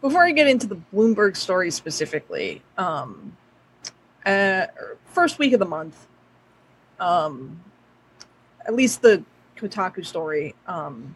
before 0.00 0.24
I 0.24 0.30
get 0.30 0.46
into 0.46 0.68
the 0.68 0.78
Bloomberg 0.94 1.36
story 1.36 1.72
specifically, 1.72 2.62
um, 2.78 3.36
uh, 4.24 4.66
first 5.06 5.38
week 5.38 5.52
of 5.52 5.58
the 5.58 5.66
month. 5.66 6.06
Um, 7.00 7.60
at 8.66 8.74
least 8.74 9.02
the 9.02 9.22
Kotaku 9.56 10.04
story. 10.04 10.54
Um, 10.66 11.14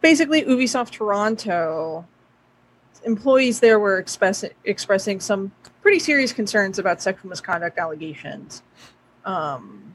basically, 0.00 0.42
Ubisoft 0.42 0.90
Toronto 0.92 2.06
employees 3.04 3.60
there 3.60 3.78
were 3.78 3.98
express- 3.98 4.44
expressing 4.64 5.20
some 5.20 5.52
pretty 5.84 5.98
serious 5.98 6.32
concerns 6.32 6.78
about 6.78 7.02
sexual 7.02 7.28
misconduct 7.28 7.76
allegations. 7.76 8.62
Um, 9.26 9.92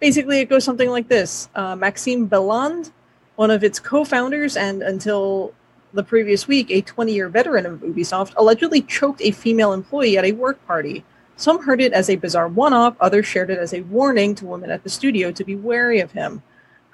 basically, 0.00 0.40
it 0.40 0.48
goes 0.48 0.64
something 0.64 0.88
like 0.88 1.08
this 1.08 1.50
uh, 1.54 1.76
Maxime 1.76 2.26
Belland, 2.26 2.90
one 3.36 3.50
of 3.50 3.62
its 3.62 3.78
co 3.78 4.06
founders, 4.06 4.56
and 4.56 4.82
until 4.82 5.52
the 5.92 6.02
previous 6.02 6.48
week, 6.48 6.70
a 6.70 6.80
20 6.80 7.12
year 7.12 7.28
veteran 7.28 7.66
of 7.66 7.80
Ubisoft, 7.80 8.32
allegedly 8.38 8.80
choked 8.80 9.20
a 9.20 9.30
female 9.30 9.74
employee 9.74 10.16
at 10.16 10.24
a 10.24 10.32
work 10.32 10.66
party. 10.66 11.04
Some 11.36 11.62
heard 11.62 11.82
it 11.82 11.92
as 11.92 12.08
a 12.08 12.16
bizarre 12.16 12.48
one 12.48 12.72
off, 12.72 12.96
others 13.00 13.26
shared 13.26 13.50
it 13.50 13.58
as 13.58 13.74
a 13.74 13.82
warning 13.82 14.34
to 14.36 14.46
women 14.46 14.70
at 14.70 14.84
the 14.84 14.90
studio 14.90 15.30
to 15.32 15.44
be 15.44 15.54
wary 15.54 16.00
of 16.00 16.12
him. 16.12 16.42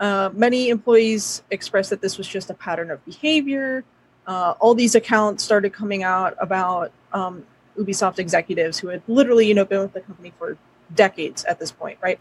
Uh, 0.01 0.31
many 0.33 0.69
employees 0.69 1.45
expressed 1.53 1.91
that 1.91 2.01
this 2.01 2.19
was 2.19 2.27
just 2.27 2.51
a 2.51 2.55
pattern 2.55 2.91
of 2.91 3.05
behavior. 3.05 3.85
Uh, 4.27 4.55
all 4.61 4.75
these 4.75 4.95
accounts 4.95 5.45
started 5.45 5.72
coming 5.72 6.03
out 6.03 6.35
about 6.39 6.93
um, 7.12 7.45
Ubisoft 7.79 8.18
executives 8.18 8.79
who 8.79 8.89
had 8.89 9.03
literally, 9.07 9.47
you 9.47 9.55
know, 9.55 9.64
been 9.64 9.81
with 9.81 9.93
the 9.93 10.01
company 10.01 10.33
for 10.39 10.57
decades 10.95 11.45
at 11.45 11.59
this 11.59 11.70
point, 11.70 11.99
right? 12.01 12.18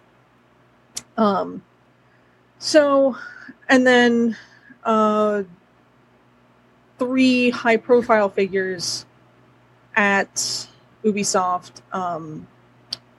Um, 1.18 1.64
so, 2.60 3.18
and 3.70 3.86
then 3.86 4.38
uh, 4.84 5.44
three 7.00 7.50
high 7.50 7.78
profile 7.78 8.30
figures 8.30 9.06
at 9.96 10.68
Ubisoft. 11.04 11.82
Um, 11.92 12.48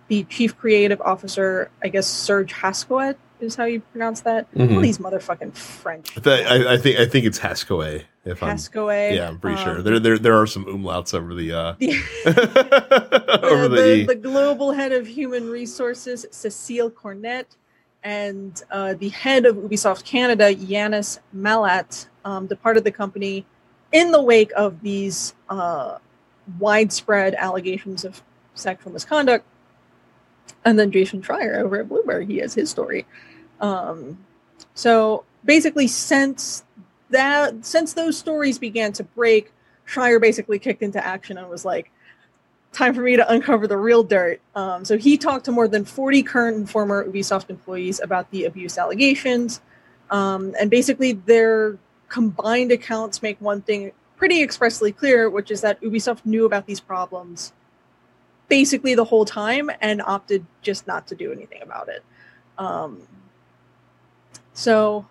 the 0.09 0.25
chief 0.25 0.57
creative 0.59 1.01
officer, 1.01 1.71
I 1.83 1.89
guess 1.89 2.07
Serge 2.07 2.53
Hascoët 2.53 3.17
is 3.45 3.55
how 3.55 3.65
you 3.65 3.81
pronounce 3.81 4.23
that. 4.23 4.53
Mhm. 4.55 4.75
All 4.75 4.81
these 4.81 4.99
motherfucking 4.99 5.55
French. 5.57 6.17
I, 6.27 6.43
I, 6.43 6.73
I 6.75 6.77
think 6.79 6.99
I 6.99 7.07
think 7.07 7.27
it's 7.27 7.39
Hascoe. 7.39 8.03
If 8.25 8.43
I'm 8.43 8.57
Hascoët. 8.57 9.15
yeah, 9.15 9.29
I'm 9.29 9.39
pretty 9.39 9.63
sure 9.63 9.77
um, 9.79 9.85
there 9.85 10.01
there 10.01 10.19
there 10.19 10.41
are 10.41 10.47
some 10.47 10.65
umlauts 10.65 11.13
over 11.13 11.35
the 11.35 11.53
uh 11.53 11.73
the, 11.79 13.41
over 13.43 13.69
the, 13.69 13.77
the, 13.77 13.95
E. 13.97 14.05
the 14.07 14.15
global 14.15 14.73
head 14.73 14.93
of 14.93 15.07
human 15.07 15.51
resources, 15.51 16.25
Cecile 16.31 16.91
Cornet, 16.91 17.57
and 18.03 18.63
uh, 18.71 18.95
the 18.95 19.11
head 19.11 19.45
of 19.45 19.57
Ubisoft 19.57 20.05
Canada, 20.05 20.55
Yannis 20.55 21.19
Mallat, 21.37 22.09
um, 22.25 22.47
departed 22.47 22.85
the 22.85 22.93
company 22.93 23.45
in 23.93 24.11
the 24.11 24.23
wake 24.23 24.53
of 24.57 24.81
these 24.81 25.35
uh, 25.51 25.99
widespread 26.59 27.35
allegations 27.35 28.05
of 28.05 28.23
sexual 28.55 28.93
misconduct. 28.93 29.45
And 30.65 30.79
then 30.79 30.91
Jason 30.91 31.23
Schreier 31.23 31.61
over 31.61 31.81
at 31.81 31.89
Bloomberg, 31.89 32.27
he 32.29 32.39
has 32.39 32.55
his 32.55 32.71
story. 32.71 33.07
Um, 33.61 34.19
so 34.75 35.25
basically, 35.45 35.87
since 35.87 36.65
that, 37.11 37.65
since 37.65 37.95
those 37.95 38.19
stories 38.19 38.59
began 38.59 38.93
to 38.95 39.05
break, 39.05 39.53
Schreier 39.87 40.21
basically 40.21 40.59
kicked 40.59 40.83
into 40.83 41.05
action 41.05 41.39
and 41.39 41.49
was 41.49 41.65
like, 41.65 41.91
time 42.73 42.93
for 42.93 43.03
me 43.03 43.17
to 43.17 43.33
uncover 43.33 43.67
the 43.67 43.77
real 43.77 44.03
dirt. 44.03 44.41
Um, 44.55 44.85
so 44.85 44.99
he 44.99 45.17
talked 45.17 45.45
to 45.45 45.53
more 45.53 45.69
than 45.69 45.85
40 45.85 46.23
current 46.25 46.57
and 46.57 46.69
former 46.69 47.07
Ubisoft 47.07 47.49
employees 47.49 48.01
about 48.01 48.31
the 48.31 48.45
abuse 48.45 48.77
allegations. 48.79 49.61
Um, 50.11 50.55
and 50.59 50.71
basically, 50.71 51.13
their 51.13 51.79
combined 52.09 52.73
accounts 52.73 53.23
make 53.23 53.41
one 53.41 53.63
thing 53.63 53.93
pretty 54.17 54.43
expressly 54.43 54.93
clear, 54.93 55.31
which 55.31 55.51
is 55.51 55.61
that 55.61 55.81
Ubisoft 55.83 56.27
knew 56.27 56.45
about 56.47 56.67
these 56.67 56.81
problems 56.81 57.53
basically 58.49 58.95
the 58.95 59.05
whole 59.05 59.25
time 59.25 59.71
and 59.81 60.03
opted 60.03 60.45
just 60.63 60.87
not 60.87 61.07
to 61.09 61.15
do 61.15 61.33
anything 61.33 61.63
about 61.63 61.89
it. 61.89 62.05
Um, 62.59 63.03
so, 64.55 65.07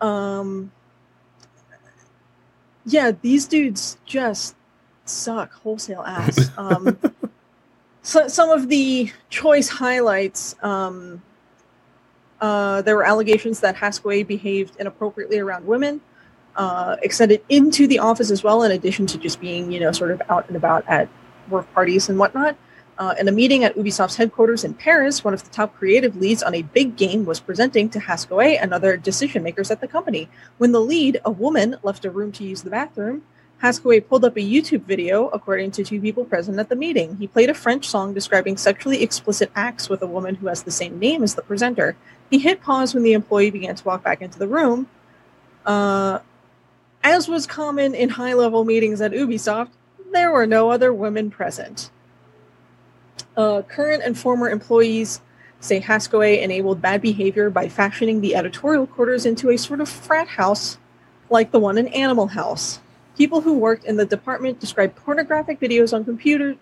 um, 0.00 0.72
yeah, 2.84 3.12
these 3.22 3.46
dudes 3.46 3.98
just 4.04 4.56
suck 5.04 5.52
wholesale 5.52 6.02
ass. 6.02 6.50
Um, 6.58 6.98
so, 8.02 8.28
some 8.28 8.50
of 8.50 8.68
the 8.68 9.12
choice 9.28 9.68
highlights 9.68 10.56
um, 10.62 11.22
uh, 12.40 12.80
there 12.82 12.96
were 12.96 13.04
allegations 13.04 13.60
that 13.60 13.76
Hascoët 13.76 14.26
behaved 14.26 14.76
inappropriately 14.78 15.38
around 15.38 15.66
women, 15.66 16.00
uh, 16.56 16.96
extended 17.02 17.42
into 17.48 17.86
the 17.86 17.98
office 17.98 18.30
as 18.30 18.42
well, 18.42 18.62
in 18.62 18.72
addition 18.72 19.06
to 19.06 19.18
just 19.18 19.40
being, 19.40 19.70
you 19.70 19.80
know, 19.80 19.92
sort 19.92 20.10
of 20.10 20.22
out 20.28 20.48
and 20.48 20.56
about 20.56 20.84
at 20.88 21.08
work 21.48 21.70
parties 21.74 22.08
and 22.08 22.18
whatnot. 22.18 22.56
Uh, 23.00 23.14
in 23.18 23.26
a 23.28 23.32
meeting 23.32 23.64
at 23.64 23.74
Ubisoft's 23.76 24.16
headquarters 24.16 24.62
in 24.62 24.74
Paris, 24.74 25.24
one 25.24 25.32
of 25.32 25.42
the 25.42 25.48
top 25.48 25.74
creative 25.74 26.16
leads 26.16 26.42
on 26.42 26.54
a 26.54 26.60
big 26.60 26.98
game 26.98 27.24
was 27.24 27.40
presenting 27.40 27.88
to 27.88 27.98
Hascoët 27.98 28.58
and 28.60 28.74
other 28.74 28.98
decision 28.98 29.42
makers 29.42 29.70
at 29.70 29.80
the 29.80 29.88
company. 29.88 30.28
When 30.58 30.72
the 30.72 30.82
lead, 30.82 31.18
a 31.24 31.30
woman, 31.30 31.76
left 31.82 32.04
a 32.04 32.10
room 32.10 32.30
to 32.32 32.44
use 32.44 32.60
the 32.60 32.68
bathroom, 32.68 33.22
Hascoët 33.62 34.06
pulled 34.06 34.26
up 34.26 34.36
a 34.36 34.40
YouTube 34.40 34.82
video, 34.82 35.28
according 35.28 35.70
to 35.72 35.84
two 35.84 35.98
people 35.98 36.26
present 36.26 36.58
at 36.58 36.68
the 36.68 36.76
meeting. 36.76 37.16
He 37.16 37.26
played 37.26 37.48
a 37.48 37.54
French 37.54 37.88
song 37.88 38.12
describing 38.12 38.58
sexually 38.58 39.02
explicit 39.02 39.50
acts 39.54 39.88
with 39.88 40.02
a 40.02 40.06
woman 40.06 40.34
who 40.34 40.48
has 40.48 40.64
the 40.64 40.70
same 40.70 40.98
name 40.98 41.22
as 41.22 41.36
the 41.36 41.42
presenter. 41.42 41.96
He 42.28 42.38
hit 42.38 42.60
pause 42.60 42.92
when 42.92 43.02
the 43.02 43.14
employee 43.14 43.50
began 43.50 43.76
to 43.76 43.84
walk 43.84 44.04
back 44.04 44.20
into 44.20 44.38
the 44.38 44.46
room. 44.46 44.88
Uh, 45.64 46.18
as 47.02 47.28
was 47.28 47.46
common 47.46 47.94
in 47.94 48.10
high 48.10 48.34
level 48.34 48.66
meetings 48.66 49.00
at 49.00 49.12
Ubisoft, 49.12 49.70
there 50.12 50.30
were 50.30 50.46
no 50.46 50.70
other 50.70 50.92
women 50.92 51.30
present. 51.30 51.90
Uh, 53.36 53.62
current 53.62 54.02
and 54.02 54.18
former 54.18 54.50
employees 54.50 55.20
say 55.60 55.80
Hascoët 55.80 56.42
enabled 56.42 56.80
bad 56.80 57.00
behavior 57.02 57.50
by 57.50 57.68
fashioning 57.68 58.20
the 58.20 58.34
editorial 58.34 58.86
quarters 58.86 59.26
into 59.26 59.50
a 59.50 59.58
sort 59.58 59.80
of 59.80 59.88
frat 59.88 60.28
house 60.28 60.78
like 61.28 61.52
the 61.52 61.60
one 61.60 61.78
in 61.78 61.88
Animal 61.88 62.28
House. 62.28 62.80
People 63.16 63.42
who 63.42 63.58
worked 63.58 63.84
in 63.84 63.96
the 63.96 64.06
department 64.06 64.58
described 64.58 64.96
pornographic 64.96 65.60
videos 65.60 65.92
on 65.92 66.04
computer 66.04 66.56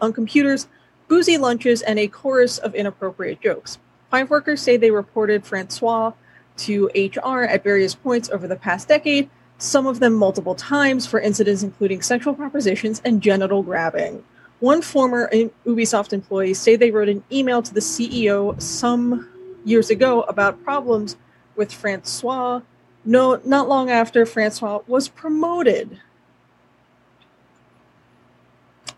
on 0.00 0.12
computers, 0.12 0.66
boozy 1.08 1.36
lunches, 1.36 1.82
and 1.82 1.98
a 1.98 2.08
chorus 2.08 2.56
of 2.58 2.74
inappropriate 2.74 3.40
jokes. 3.42 3.78
Five 4.10 4.30
workers 4.30 4.62
say 4.62 4.76
they 4.76 4.90
reported 4.90 5.44
Francois 5.44 6.12
to 6.58 6.90
HR 6.94 7.42
at 7.42 7.62
various 7.62 7.94
points 7.94 8.30
over 8.30 8.48
the 8.48 8.56
past 8.56 8.88
decade, 8.88 9.28
some 9.58 9.86
of 9.86 10.00
them 10.00 10.14
multiple 10.14 10.54
times 10.54 11.06
for 11.06 11.20
incidents 11.20 11.62
including 11.62 12.00
sexual 12.00 12.34
propositions 12.34 13.02
and 13.04 13.22
genital 13.22 13.62
grabbing. 13.62 14.24
One 14.60 14.82
former 14.82 15.30
Ubisoft 15.66 16.12
employee 16.12 16.54
say 16.54 16.76
they 16.76 16.90
wrote 16.90 17.08
an 17.08 17.24
email 17.32 17.62
to 17.62 17.72
the 17.72 17.80
CEO 17.80 18.60
some 18.60 19.28
years 19.64 19.88
ago 19.88 20.22
about 20.22 20.62
problems 20.62 21.16
with 21.56 21.72
Francois. 21.72 22.60
No, 23.04 23.40
not 23.44 23.68
long 23.68 23.90
after 23.90 24.26
Francois 24.26 24.80
was 24.86 25.08
promoted. 25.08 25.98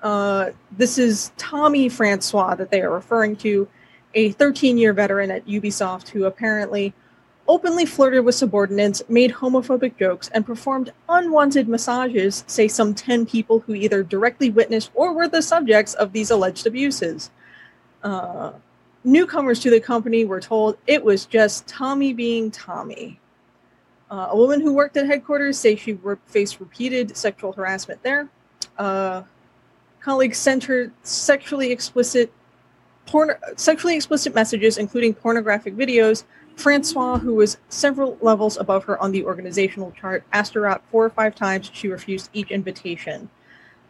Uh, 0.02 0.50
this 0.72 0.98
is 0.98 1.30
Tommy 1.36 1.88
Francois 1.88 2.56
that 2.56 2.72
they 2.72 2.80
are 2.80 2.90
referring 2.90 3.36
to, 3.36 3.68
a 4.14 4.32
13 4.32 4.76
year 4.76 4.92
veteran 4.92 5.30
at 5.30 5.46
Ubisoft 5.46 6.08
who 6.08 6.24
apparently 6.24 6.92
openly 7.48 7.84
flirted 7.84 8.24
with 8.24 8.34
subordinates, 8.34 9.02
made 9.08 9.32
homophobic 9.32 9.96
jokes, 9.98 10.28
and 10.32 10.46
performed 10.46 10.92
unwanted 11.08 11.68
massages, 11.68 12.44
say 12.46 12.68
some 12.68 12.94
10 12.94 13.26
people 13.26 13.60
who 13.60 13.74
either 13.74 14.02
directly 14.02 14.50
witnessed 14.50 14.90
or 14.94 15.12
were 15.12 15.28
the 15.28 15.42
subjects 15.42 15.94
of 15.94 16.12
these 16.12 16.30
alleged 16.30 16.66
abuses. 16.66 17.30
Uh, 18.02 18.52
newcomers 19.04 19.60
to 19.60 19.70
the 19.70 19.80
company 19.80 20.24
were 20.24 20.40
told 20.40 20.76
it 20.86 21.02
was 21.04 21.26
just 21.26 21.66
Tommy 21.66 22.12
being 22.12 22.50
Tommy. 22.50 23.18
Uh, 24.10 24.28
a 24.30 24.36
woman 24.36 24.60
who 24.60 24.72
worked 24.72 24.96
at 24.96 25.06
headquarters 25.06 25.58
say 25.58 25.74
she 25.74 25.94
re- 25.94 26.16
faced 26.26 26.60
repeated 26.60 27.16
sexual 27.16 27.52
harassment 27.52 28.02
there. 28.02 28.28
Uh, 28.76 29.22
colleagues 30.00 30.38
sent 30.38 30.64
her 30.64 30.92
sexually 31.02 31.72
explicit 31.72 32.32
porn- 33.06 33.36
sexually 33.56 33.96
explicit 33.96 34.34
messages, 34.34 34.78
including 34.78 35.14
pornographic 35.14 35.74
videos. 35.76 36.24
Francois, 36.56 37.18
who 37.18 37.34
was 37.34 37.58
several 37.68 38.18
levels 38.20 38.56
above 38.56 38.84
her 38.84 39.00
on 39.02 39.12
the 39.12 39.24
organizational 39.24 39.92
chart, 39.92 40.24
asked 40.32 40.54
her 40.54 40.66
out 40.66 40.82
four 40.90 41.04
or 41.04 41.10
five 41.10 41.34
times. 41.34 41.70
She 41.72 41.88
refused 41.88 42.30
each 42.32 42.50
invitation. 42.50 43.28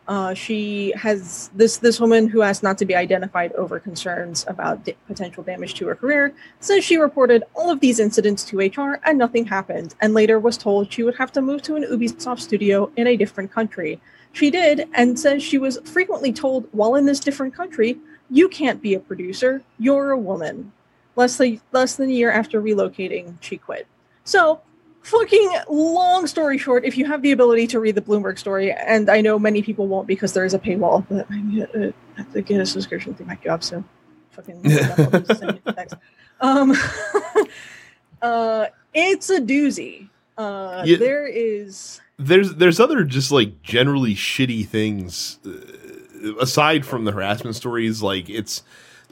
Uh, 0.08 0.34
she 0.34 0.92
has 0.96 1.48
this 1.54 1.76
this 1.76 2.00
woman 2.00 2.28
who 2.28 2.42
asked 2.42 2.62
not 2.62 2.76
to 2.76 2.84
be 2.84 2.94
identified 2.94 3.52
over 3.52 3.78
concerns 3.78 4.44
about 4.48 4.84
da- 4.84 4.96
potential 5.06 5.44
damage 5.44 5.74
to 5.74 5.86
her 5.86 5.94
career 5.94 6.34
says 6.58 6.82
she 6.82 6.96
reported 6.96 7.44
all 7.54 7.70
of 7.70 7.78
these 7.78 8.00
incidents 8.00 8.42
to 8.44 8.58
HR 8.58 8.98
and 9.04 9.16
nothing 9.16 9.46
happened, 9.46 9.94
and 10.00 10.12
later 10.12 10.40
was 10.40 10.58
told 10.58 10.92
she 10.92 11.04
would 11.04 11.16
have 11.16 11.30
to 11.32 11.40
move 11.40 11.62
to 11.62 11.76
an 11.76 11.84
Ubisoft 11.84 12.40
studio 12.40 12.90
in 12.96 13.06
a 13.06 13.16
different 13.16 13.52
country. 13.52 14.00
She 14.32 14.50
did, 14.50 14.88
and 14.94 15.18
says 15.18 15.42
she 15.42 15.58
was 15.58 15.78
frequently 15.84 16.32
told 16.32 16.68
while 16.72 16.96
in 16.96 17.06
this 17.06 17.20
different 17.20 17.54
country, 17.54 17.98
"You 18.28 18.48
can't 18.48 18.82
be 18.82 18.94
a 18.94 19.00
producer. 19.00 19.62
You're 19.78 20.10
a 20.10 20.18
woman." 20.18 20.72
Less 21.16 21.36
than 21.36 21.60
less 21.72 21.96
than 21.96 22.08
a 22.10 22.12
year 22.12 22.30
after 22.30 22.60
relocating, 22.62 23.34
she 23.40 23.58
quit. 23.58 23.86
So 24.24 24.60
fucking 25.02 25.50
long 25.68 26.26
story 26.26 26.58
short, 26.58 26.84
if 26.84 26.96
you 26.96 27.04
have 27.06 27.22
the 27.22 27.32
ability 27.32 27.66
to 27.68 27.80
read 27.80 27.94
the 27.96 28.00
Bloomberg 28.00 28.38
story, 28.38 28.72
and 28.72 29.10
I 29.10 29.20
know 29.20 29.38
many 29.38 29.62
people 29.62 29.86
won't 29.88 30.06
because 30.06 30.32
there 30.32 30.44
is 30.44 30.54
a 30.54 30.58
paywall, 30.58 31.04
but 31.08 31.26
I 31.30 31.92
have 32.16 32.32
to 32.32 32.42
get 32.42 32.60
a 32.60 32.66
subscription 32.66 33.14
through 33.14 33.26
my 33.26 33.36
job, 33.36 33.62
so 33.64 33.84
fucking 34.30 34.62
send 34.70 35.54
me 35.54 35.60
the 35.64 35.72
text. 35.74 35.96
Um, 36.40 36.72
uh, 38.22 38.66
it's 38.94 39.30
a 39.30 39.40
doozy. 39.40 40.08
Uh, 40.38 40.82
Yeah. 40.86 40.96
there 40.96 41.26
is 41.26 42.00
there's 42.18 42.54
there's 42.54 42.80
other 42.80 43.04
just 43.04 43.30
like 43.32 43.62
generally 43.62 44.14
shitty 44.14 44.66
things 44.66 45.38
uh, 45.44 46.36
aside 46.40 46.86
from 46.86 47.04
the 47.04 47.12
harassment 47.12 47.54
stories 47.56 48.02
like 48.02 48.30
it's 48.30 48.62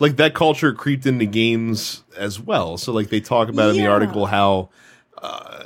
like 0.00 0.16
that 0.16 0.34
culture 0.34 0.72
creeped 0.72 1.06
into 1.06 1.26
games 1.26 2.02
as 2.16 2.40
well 2.40 2.76
so 2.76 2.92
like 2.92 3.08
they 3.08 3.20
talk 3.20 3.48
about 3.48 3.70
in 3.70 3.76
the 3.76 3.86
article 3.86 4.26
how 4.26 4.68
uh, 5.22 5.62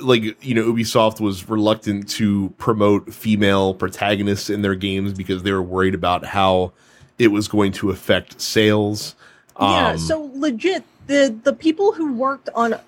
like 0.00 0.22
you 0.44 0.54
know 0.54 0.72
ubisoft 0.72 1.20
was 1.20 1.48
reluctant 1.48 2.08
to 2.08 2.50
promote 2.58 3.14
female 3.14 3.74
protagonists 3.74 4.50
in 4.50 4.62
their 4.62 4.74
games 4.74 5.12
because 5.12 5.42
they 5.44 5.52
were 5.52 5.62
worried 5.62 5.94
about 5.94 6.24
how 6.24 6.72
it 7.18 7.28
was 7.28 7.48
going 7.48 7.72
to 7.72 7.90
affect 7.90 8.40
sales 8.40 9.14
yeah. 9.60 9.90
Um, 9.90 9.98
So 9.98 10.30
legit, 10.34 10.84
the 11.06 11.36
the 11.42 11.52
people 11.52 11.92
who 11.92 12.14
worked 12.14 12.48
on 12.54 12.78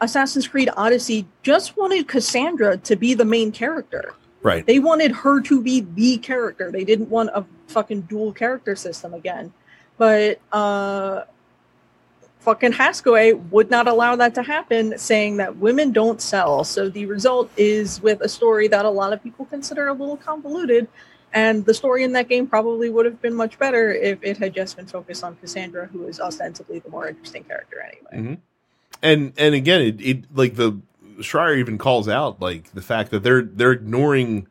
Assassin's 0.00 0.48
Creed 0.48 0.70
Odyssey 0.76 1.26
just 1.42 1.76
wanted 1.76 2.06
Kassandra 2.08 2.82
to 2.84 2.96
be 2.96 3.14
the 3.14 3.24
main 3.24 3.52
character. 3.52 4.14
right 4.42 4.64
They 4.66 4.78
wanted 4.78 5.12
her 5.12 5.40
to 5.42 5.62
be 5.62 5.80
the 5.80 6.18
character. 6.18 6.70
They 6.70 6.84
didn't 6.84 7.10
want 7.10 7.30
a 7.34 7.44
fucking 7.68 8.02
dual 8.02 8.32
character 8.32 8.76
system 8.76 9.14
again. 9.14 9.52
But 10.00 10.40
uh 10.50 11.24
fucking 12.38 12.72
Hascoët 12.72 13.50
would 13.50 13.70
not 13.70 13.86
allow 13.86 14.16
that 14.16 14.34
to 14.36 14.42
happen, 14.42 14.96
saying 14.96 15.36
that 15.36 15.58
women 15.58 15.92
don't 15.92 16.22
sell. 16.22 16.64
So 16.64 16.88
the 16.88 17.04
result 17.04 17.50
is 17.58 18.00
with 18.00 18.22
a 18.22 18.28
story 18.30 18.66
that 18.68 18.86
a 18.86 18.90
lot 18.90 19.12
of 19.12 19.22
people 19.22 19.44
consider 19.44 19.88
a 19.88 19.92
little 19.92 20.16
convoluted. 20.16 20.88
And 21.34 21.66
the 21.66 21.74
story 21.74 22.02
in 22.02 22.12
that 22.12 22.30
game 22.30 22.46
probably 22.46 22.88
would 22.88 23.04
have 23.04 23.20
been 23.20 23.34
much 23.34 23.58
better 23.58 23.92
if 23.92 24.18
it 24.22 24.38
had 24.38 24.54
just 24.54 24.78
been 24.78 24.86
focused 24.86 25.22
on 25.22 25.36
Kassandra, 25.36 25.90
who 25.90 26.06
is 26.06 26.18
ostensibly 26.18 26.78
the 26.78 26.88
more 26.88 27.06
interesting 27.06 27.44
character 27.44 27.76
anyway. 27.80 28.32
Mhm. 28.32 28.38
and 29.02 29.32
and 29.36 29.54
again 29.54 29.82
it, 29.82 30.00
it 30.00 30.18
like 30.34 30.56
the 30.56 30.80
Schreier 31.18 31.58
even 31.58 31.76
calls 31.76 32.08
out 32.08 32.40
like 32.40 32.72
the 32.72 32.82
fact 32.82 33.10
that 33.10 33.22
they're 33.22 33.42
they're 33.42 33.72
ignoring 33.72 34.46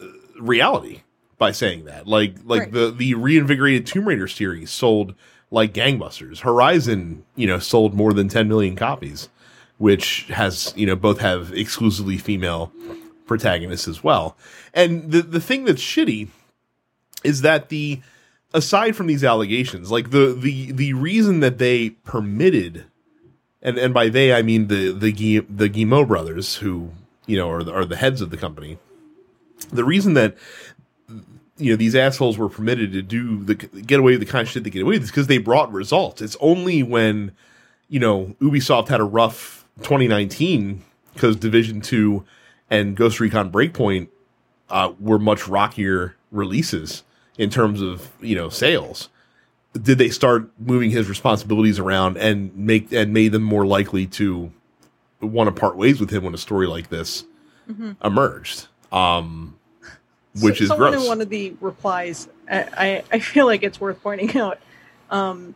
uh, 0.00 0.06
reality 0.40 1.02
by 1.38 1.52
saying 1.52 1.84
that 1.86 2.06
like 2.06 2.34
like 2.44 2.62
Right. 2.62 2.72
the 2.72 2.90
the 2.90 3.14
reinvigorated 3.14 3.86
Tomb 3.86 4.06
Raider 4.08 4.28
series 4.28 4.70
sold 4.70 5.14
like 5.50 5.72
gangbusters 5.72 6.40
Horizon 6.40 7.24
you 7.36 7.46
know 7.46 7.58
sold 7.58 7.94
more 7.94 8.12
than 8.12 8.28
10 8.28 8.48
million 8.48 8.76
copies 8.76 9.28
which 9.78 10.24
has 10.24 10.72
you 10.76 10.86
know 10.86 10.96
both 10.96 11.20
have 11.20 11.52
exclusively 11.52 12.18
female 12.18 12.72
protagonists 13.26 13.86
as 13.88 14.02
well 14.04 14.36
and 14.74 15.10
the 15.12 15.22
the 15.22 15.40
thing 15.40 15.64
that's 15.64 15.82
shitty 15.82 16.28
is 17.24 17.42
that 17.42 17.68
the 17.68 18.00
aside 18.54 18.96
from 18.96 19.06
these 19.08 19.24
allegations, 19.24 19.90
like 19.90 20.10
the 20.10 20.32
the 20.38 20.72
the 20.72 20.92
reason 20.94 21.40
that 21.40 21.58
they 21.58 21.90
permitted, 21.90 22.84
and 23.60 23.76
and 23.76 23.92
by 23.92 24.08
they 24.08 24.32
I 24.32 24.42
mean 24.42 24.68
the 24.68 24.92
the 24.92 25.12
Gui- 25.12 25.46
the 25.50 25.68
Guillemot 25.68 26.08
brothers, 26.08 26.56
who 26.56 26.90
you 27.26 27.36
know 27.36 27.50
are 27.50 27.62
the, 27.62 27.72
are 27.72 27.84
the 27.84 27.96
heads 27.96 28.20
of 28.20 28.30
the 28.30 28.36
company. 28.36 28.78
The 29.70 29.84
reason 29.84 30.14
that 30.14 30.36
you 31.58 31.70
know 31.72 31.76
these 31.76 31.94
assholes 31.94 32.38
were 32.38 32.48
permitted 32.48 32.92
to 32.92 33.02
do 33.02 33.42
the 33.44 33.54
get 33.54 33.98
away 34.00 34.12
with 34.12 34.20
the 34.20 34.26
kind 34.26 34.46
of 34.46 34.48
shit 34.52 34.64
they 34.64 34.70
get 34.70 34.82
away 34.82 34.98
with 34.98 35.06
because 35.08 35.26
they 35.26 35.38
brought 35.38 35.72
results. 35.72 36.22
It's 36.22 36.36
only 36.40 36.82
when 36.82 37.32
you 37.88 37.98
know 38.00 38.34
Ubisoft 38.40 38.88
had 38.88 39.00
a 39.00 39.04
rough 39.04 39.64
2019 39.82 40.82
because 41.14 41.36
Division 41.36 41.80
Two 41.80 42.24
and 42.70 42.96
Ghost 42.96 43.18
Recon 43.20 43.50
Breakpoint 43.50 44.08
uh, 44.70 44.92
were 45.00 45.18
much 45.18 45.48
rockier 45.48 46.14
releases 46.30 47.02
in 47.38 47.50
terms 47.50 47.80
of 47.80 48.10
you 48.20 48.34
know 48.36 48.48
sales 48.48 49.08
did 49.82 49.98
they 49.98 50.08
start 50.08 50.50
moving 50.58 50.90
his 50.90 51.08
responsibilities 51.08 51.78
around 51.78 52.16
and 52.16 52.54
make 52.56 52.90
and 52.92 53.12
made 53.12 53.32
them 53.32 53.42
more 53.42 53.66
likely 53.66 54.06
to 54.06 54.50
want 55.20 55.46
to 55.54 55.60
part 55.60 55.76
ways 55.76 56.00
with 56.00 56.10
him 56.10 56.24
when 56.24 56.34
a 56.34 56.38
story 56.38 56.66
like 56.66 56.88
this 56.88 57.24
Mhm. 57.70 57.96
emerged 58.04 58.66
um 58.92 59.57
which 60.42 60.58
So- 60.58 60.64
is 60.64 60.68
someone 60.68 60.92
gross 60.92 61.02
in 61.02 61.08
one 61.08 61.20
of 61.20 61.28
the 61.28 61.54
replies. 61.60 62.28
I, 62.50 62.58
I, 62.76 63.04
I 63.12 63.18
feel 63.20 63.46
like 63.46 63.62
it's 63.62 63.80
worth 63.80 64.02
pointing 64.02 64.36
out. 64.38 64.58
Um, 65.10 65.54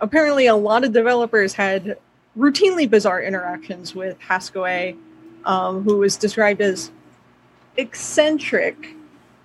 apparently, 0.00 0.46
a 0.46 0.56
lot 0.56 0.84
of 0.84 0.92
developers 0.92 1.54
had 1.54 1.98
routinely 2.38 2.88
bizarre 2.88 3.22
interactions 3.22 3.94
with 3.94 4.18
Hascoët, 4.20 4.96
um, 5.44 5.82
who 5.84 5.98
was 5.98 6.16
described 6.16 6.60
as 6.60 6.90
eccentric. 7.76 8.93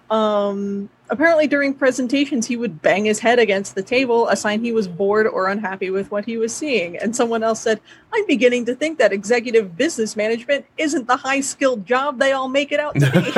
Um, 0.09 0.89
apparently, 1.09 1.47
during 1.47 1.73
presentations, 1.73 2.47
he 2.47 2.57
would 2.57 2.81
bang 2.81 3.05
his 3.05 3.19
head 3.19 3.39
against 3.39 3.75
the 3.75 3.83
table, 3.83 4.27
a 4.29 4.35
sign 4.35 4.63
he 4.63 4.71
was 4.71 4.87
bored 4.87 5.27
or 5.27 5.47
unhappy 5.47 5.89
with 5.89 6.09
what 6.11 6.25
he 6.25 6.37
was 6.37 6.55
seeing. 6.55 6.97
And 6.97 7.15
someone 7.15 7.43
else 7.43 7.61
said, 7.61 7.79
I'm 8.13 8.25
beginning 8.25 8.65
to 8.65 8.75
think 8.75 8.97
that 8.99 9.13
executive 9.13 9.77
business 9.77 10.15
management 10.15 10.65
isn't 10.77 11.07
the 11.07 11.17
high 11.17 11.41
skilled 11.41 11.85
job 11.85 12.19
they 12.19 12.31
all 12.31 12.49
make 12.49 12.71
it 12.71 12.79
out 12.79 12.95
to 12.95 13.11
be. 13.11 13.31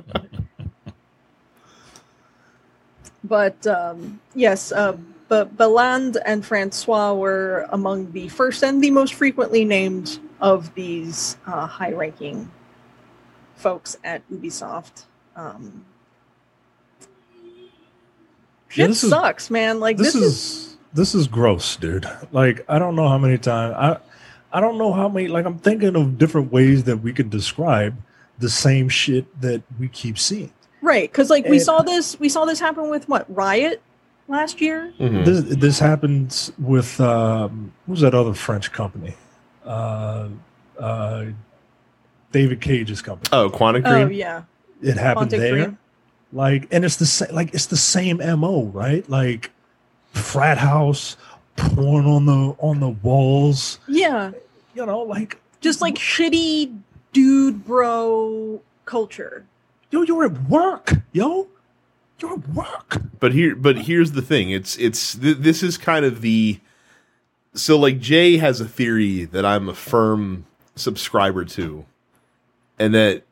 But 3.24 3.66
um, 3.66 4.20
yes, 4.36 4.72
uh, 4.72 4.97
but 5.28 5.55
Beland 5.57 6.18
and 6.26 6.45
Francois 6.45 7.14
were 7.14 7.68
among 7.72 8.11
the 8.11 8.28
first 8.28 8.64
and 8.64 8.84
the 8.84 8.91
most 8.91 9.14
frequently 9.14 9.66
named 9.66 10.20
of 10.41 10.74
these 10.76 11.38
uh, 11.47 11.66
high-ranking 11.66 12.51
folks 13.56 13.97
at 14.04 14.22
Ubisoft. 14.32 15.04
Um, 15.36 15.86
Yeah, 18.76 18.86
shit 18.86 18.88
this 18.89 19.04
is- 19.04 19.10
sucks, 19.12 19.49
man. 19.51 19.80
Like 19.80 19.97
this, 19.97 20.14
this, 20.14 20.16
is, 20.16 20.24
is, 20.34 20.78
this 20.93 21.16
is 21.16 21.28
gross, 21.28 21.76
dude. 21.76 22.08
Like 22.32 22.66
I 22.68 22.80
don't 22.80 22.95
know 22.95 23.08
how 23.08 23.18
many 23.18 23.38
times 23.38 23.76
I 23.78 23.97
I 24.51 24.60
don't 24.60 24.78
know 24.78 24.91
how 24.93 25.08
many 25.10 25.28
like 25.28 25.45
I'm 25.45 25.60
thinking 25.60 25.95
of 25.95 26.18
different 26.18 26.51
ways 26.51 26.84
that 26.86 26.97
we 26.97 27.14
could 27.14 27.30
describe 27.30 27.95
the 28.39 28.49
same 28.49 28.89
shit 28.89 29.26
that 29.41 29.62
we 29.80 29.88
keep 29.88 30.18
seeing. 30.18 30.51
right 30.82 31.10
because 31.10 31.30
like 31.30 31.45
we 31.47 31.60
saw 31.60 31.82
this 31.84 32.20
we 32.20 32.28
saw 32.30 32.45
this 32.45 32.60
happen 32.60 32.89
with 32.89 33.08
what 33.08 33.26
Riot 33.34 33.82
last 34.28 34.60
year. 34.60 34.91
Mhm. 34.99 35.24
This 35.24 35.41
this 35.43 35.80
happens 35.80 36.51
with 36.58 36.99
um 36.99 37.72
who's 37.86 38.01
that 38.01 38.16
other 38.16 38.34
French 38.34 38.72
company? 38.72 39.14
Uh 39.64 40.30
uh 40.80 41.26
David 42.34 42.60
Cage's 42.60 43.02
company. 43.02 43.30
oh 43.32 43.50
quantic 43.50 43.84
Oh 43.86 44.08
yeah, 44.10 44.44
it 44.82 44.98
happened 44.98 45.32
Quantic 45.32 45.38
there. 45.38 45.52
Dream. 45.56 45.78
Like 46.34 46.68
and 46.72 46.84
it's 46.84 46.98
the 46.98 47.06
same 47.06 47.34
like 47.34 47.54
it's 47.54 47.68
the 47.68 47.78
same 47.78 48.18
MO, 48.18 48.64
right? 48.74 49.08
Like 49.10 49.52
frat 50.12 50.58
house, 50.58 51.16
porn 51.56 52.06
on 52.06 52.26
the 52.26 52.56
on 52.60 52.80
the 52.82 52.90
walls, 52.90 53.80
Yeah, 53.88 54.32
you 54.76 54.86
know, 54.86 55.00
like 55.00 55.40
just 55.62 55.80
like 55.80 55.96
shitty 55.96 56.76
dude 57.14 57.66
bro 57.66 58.62
culture. 58.86 59.46
yo, 59.92 60.02
you're 60.02 60.26
at 60.26 60.50
work, 60.50 60.92
yo. 61.14 61.48
You're 62.20 62.34
at 62.34 62.50
work. 62.50 63.02
but 63.20 63.34
here 63.34 63.56
but 63.56 63.80
here's 63.80 64.14
the 64.14 64.22
thing 64.22 64.50
it's 64.50 64.76
it's 64.78 65.16
th- 65.16 65.38
this 65.38 65.62
is 65.62 65.78
kind 65.78 66.06
of 66.06 66.22
the 66.22 66.60
so 67.54 67.78
like 67.78 68.00
jay 68.00 68.38
has 68.38 68.62
a 68.62 68.66
theory 68.68 69.26
that 69.26 69.46
i'm 69.46 69.68
a 69.68 69.74
firm 69.76 70.46
subscriber 70.76 71.44
to 71.44 71.86
and 72.80 72.94
that 72.94 73.24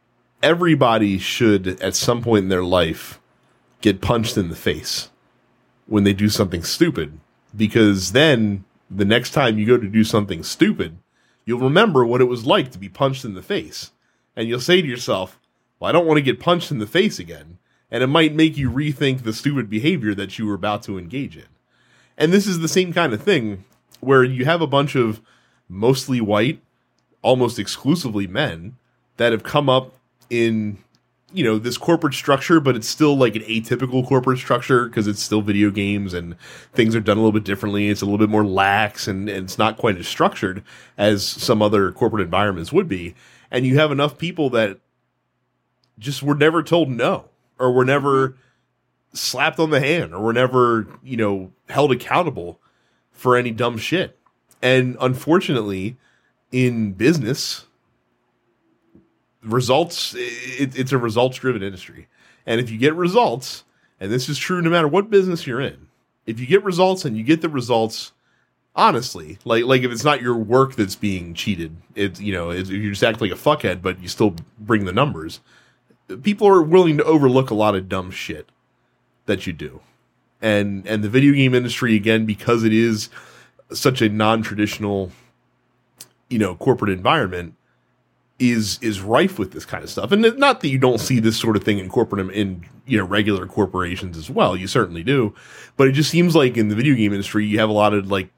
everybody 0.43 1.17
should 1.17 1.67
at 1.81 1.95
some 1.95 2.21
point 2.21 2.43
in 2.43 2.49
their 2.49 2.63
life 2.63 3.19
get 3.81 4.01
punched 4.01 4.37
in 4.37 4.49
the 4.49 4.55
face 4.55 5.09
when 5.87 6.03
they 6.03 6.13
do 6.13 6.29
something 6.29 6.63
stupid. 6.63 7.19
Because 7.55 8.11
then 8.11 8.63
the 8.89 9.05
next 9.05 9.31
time 9.31 9.57
you 9.57 9.65
go 9.65 9.77
to 9.77 9.87
do 9.87 10.03
something 10.03 10.43
stupid 10.43 10.97
you'll 11.45 11.59
remember 11.59 12.05
what 12.05 12.21
it 12.21 12.25
was 12.25 12.45
like 12.45 12.71
to 12.71 12.77
be 12.77 12.89
punched 12.89 13.25
in 13.25 13.33
the 13.33 13.41
face. 13.41 13.91
And 14.35 14.47
you'll 14.47 14.59
say 14.59 14.81
to 14.81 14.87
yourself 14.87 15.39
well 15.79 15.89
i 15.89 15.91
don't 15.91 16.05
want 16.05 16.17
to 16.17 16.21
get 16.21 16.39
punched 16.39 16.71
in 16.71 16.79
the 16.79 16.87
face 16.87 17.19
again. 17.19 17.57
And 17.89 18.03
it 18.03 18.07
might 18.07 18.33
make 18.33 18.55
you 18.55 18.71
rethink 18.71 19.23
the 19.23 19.33
stupid 19.33 19.69
behavior 19.69 20.15
that 20.15 20.39
you 20.39 20.45
were 20.45 20.53
about 20.53 20.83
to 20.83 20.97
engage 20.97 21.35
in. 21.35 21.47
And 22.17 22.31
this 22.31 22.47
is 22.47 22.59
the 22.59 22.69
same 22.69 22.93
kind 22.93 23.13
of 23.13 23.21
thing 23.21 23.65
where 23.99 24.23
you 24.23 24.45
have 24.45 24.61
a 24.61 24.67
bunch 24.67 24.95
of 24.95 25.19
mostly 25.67 26.21
white, 26.21 26.61
almost 27.21 27.59
exclusively 27.59 28.27
men 28.27 28.77
that 29.17 29.31
have 29.31 29.43
come 29.43 29.69
up 29.69 29.93
in 30.29 30.77
you 31.33 31.43
know 31.43 31.57
this 31.57 31.77
corporate 31.77 32.13
structure 32.13 32.59
but 32.59 32.75
it's 32.75 32.87
still 32.87 33.17
like 33.17 33.35
an 33.35 33.41
atypical 33.43 34.05
corporate 34.05 34.37
structure 34.37 34.87
because 34.87 35.07
it's 35.07 35.21
still 35.21 35.41
video 35.41 35.69
games 35.71 36.13
and 36.13 36.35
things 36.73 36.95
are 36.95 36.99
done 36.99 37.17
a 37.17 37.19
little 37.19 37.31
bit 37.31 37.43
differently. 37.43 37.89
It's 37.89 38.01
a 38.01 38.05
little 38.05 38.17
bit 38.17 38.29
more 38.29 38.45
lax 38.45 39.07
and, 39.07 39.29
and 39.29 39.45
it's 39.45 39.57
not 39.57 39.77
quite 39.77 39.97
as 39.97 40.07
structured 40.07 40.63
as 40.97 41.25
some 41.25 41.61
other 41.61 41.91
corporate 41.91 42.23
environments 42.23 42.73
would 42.73 42.87
be. 42.87 43.15
And 43.49 43.65
you 43.65 43.77
have 43.77 43.91
enough 43.91 44.17
people 44.17 44.49
that 44.51 44.79
just 45.99 46.23
were 46.23 46.35
never 46.35 46.63
told 46.63 46.89
no 46.89 47.25
or 47.59 47.71
were 47.71 47.85
never 47.85 48.35
slapped 49.13 49.59
on 49.59 49.69
the 49.69 49.79
hand 49.79 50.13
or 50.13 50.19
were 50.21 50.33
never 50.33 50.87
you 51.03 51.17
know 51.17 51.51
held 51.69 51.91
accountable 51.91 52.59
for 53.11 53.37
any 53.37 53.51
dumb 53.51 53.77
shit. 53.77 54.17
And 54.61 54.97
unfortunately, 54.99 55.97
in 56.51 56.93
business, 56.93 57.65
results 59.43 60.13
it, 60.15 60.77
it's 60.77 60.91
a 60.91 60.97
results 60.97 61.37
driven 61.37 61.63
industry. 61.63 62.07
And 62.45 62.59
if 62.59 62.69
you 62.69 62.77
get 62.77 62.95
results, 62.95 63.63
and 63.99 64.11
this 64.11 64.29
is 64.29 64.37
true 64.37 64.61
no 64.61 64.69
matter 64.69 64.87
what 64.87 65.09
business 65.09 65.45
you're 65.45 65.61
in, 65.61 65.87
if 66.25 66.39
you 66.39 66.45
get 66.45 66.63
results 66.63 67.05
and 67.05 67.17
you 67.17 67.23
get 67.23 67.41
the 67.41 67.49
results 67.49 68.13
honestly, 68.75 69.37
like 69.45 69.65
like 69.65 69.83
if 69.83 69.91
it's 69.91 70.03
not 70.03 70.21
your 70.21 70.35
work 70.35 70.75
that's 70.75 70.95
being 70.95 71.33
cheated, 71.33 71.75
it's 71.95 72.19
you 72.19 72.33
know, 72.33 72.49
it's, 72.49 72.69
you 72.69 72.89
just 72.89 73.03
act 73.03 73.21
like 73.21 73.31
a 73.31 73.35
fuckhead, 73.35 73.81
but 73.81 74.01
you 74.01 74.07
still 74.07 74.35
bring 74.59 74.85
the 74.85 74.93
numbers. 74.93 75.39
People 76.23 76.47
are 76.47 76.61
willing 76.61 76.97
to 76.97 77.03
overlook 77.03 77.49
a 77.49 77.55
lot 77.55 77.75
of 77.75 77.87
dumb 77.87 78.11
shit 78.11 78.49
that 79.25 79.47
you 79.47 79.53
do, 79.53 79.81
and 80.41 80.85
and 80.87 81.03
the 81.03 81.09
video 81.09 81.33
game 81.33 81.53
industry 81.53 81.95
again 81.95 82.25
because 82.25 82.63
it 82.63 82.73
is 82.73 83.09
such 83.71 84.01
a 84.01 84.09
non-traditional, 84.09 85.11
you 86.29 86.37
know, 86.37 86.55
corporate 86.55 86.91
environment 86.91 87.55
is 88.41 88.79
is 88.81 89.01
rife 89.01 89.37
with 89.37 89.51
this 89.51 89.65
kind 89.65 89.83
of 89.83 89.89
stuff. 89.89 90.11
And 90.11 90.37
not 90.37 90.61
that 90.61 90.69
you 90.69 90.79
don't 90.79 90.97
see 90.97 91.19
this 91.19 91.39
sort 91.39 91.55
of 91.55 91.63
thing 91.63 91.77
in 91.77 91.89
corporate 91.89 92.33
in 92.33 92.65
you 92.87 92.97
know 92.97 93.05
regular 93.05 93.45
corporations 93.45 94.17
as 94.17 94.29
well. 94.29 94.57
You 94.57 94.67
certainly 94.67 95.03
do, 95.03 95.35
but 95.77 95.87
it 95.87 95.91
just 95.91 96.09
seems 96.09 96.35
like 96.35 96.57
in 96.57 96.67
the 96.67 96.75
video 96.75 96.95
game 96.95 97.13
industry 97.13 97.45
you 97.45 97.59
have 97.59 97.69
a 97.69 97.73
lot 97.73 97.93
of 97.93 98.09
like 98.09 98.29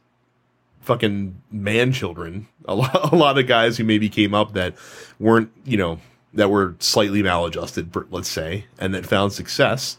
fucking 0.81 1.41
man 1.49 1.93
children. 1.93 2.47
A 2.65 2.75
lot, 2.75 2.93
a 3.13 3.15
lot 3.15 3.37
of 3.37 3.47
guys 3.47 3.77
who 3.77 3.85
maybe 3.85 4.09
came 4.09 4.33
up 4.33 4.53
that 4.53 4.75
weren't, 5.19 5.51
you 5.63 5.77
know, 5.77 5.99
that 6.33 6.49
were 6.49 6.75
slightly 6.79 7.23
maladjusted, 7.23 7.95
let's 8.11 8.27
say, 8.27 8.65
and 8.77 8.93
that 8.93 9.05
found 9.05 9.31
success 9.31 9.97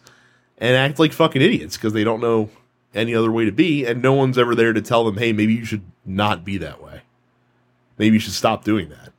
and 0.58 0.76
act 0.76 0.98
like 0.98 1.12
fucking 1.12 1.40
idiots 1.40 1.76
because 1.76 1.94
they 1.94 2.04
don't 2.04 2.20
know 2.20 2.50
any 2.94 3.14
other 3.14 3.32
way 3.32 3.44
to 3.46 3.52
be. 3.52 3.86
And 3.86 4.02
no 4.02 4.12
one's 4.12 4.36
ever 4.36 4.54
there 4.54 4.72
to 4.72 4.82
tell 4.82 5.04
them, 5.04 5.16
hey, 5.16 5.32
maybe 5.32 5.54
you 5.54 5.64
should 5.64 5.84
not 6.04 6.44
be 6.44 6.58
that 6.58 6.82
way. 6.82 7.02
Maybe 7.96 8.14
you 8.14 8.20
should 8.20 8.32
stop 8.34 8.64
doing 8.64 8.90
that 8.90 9.13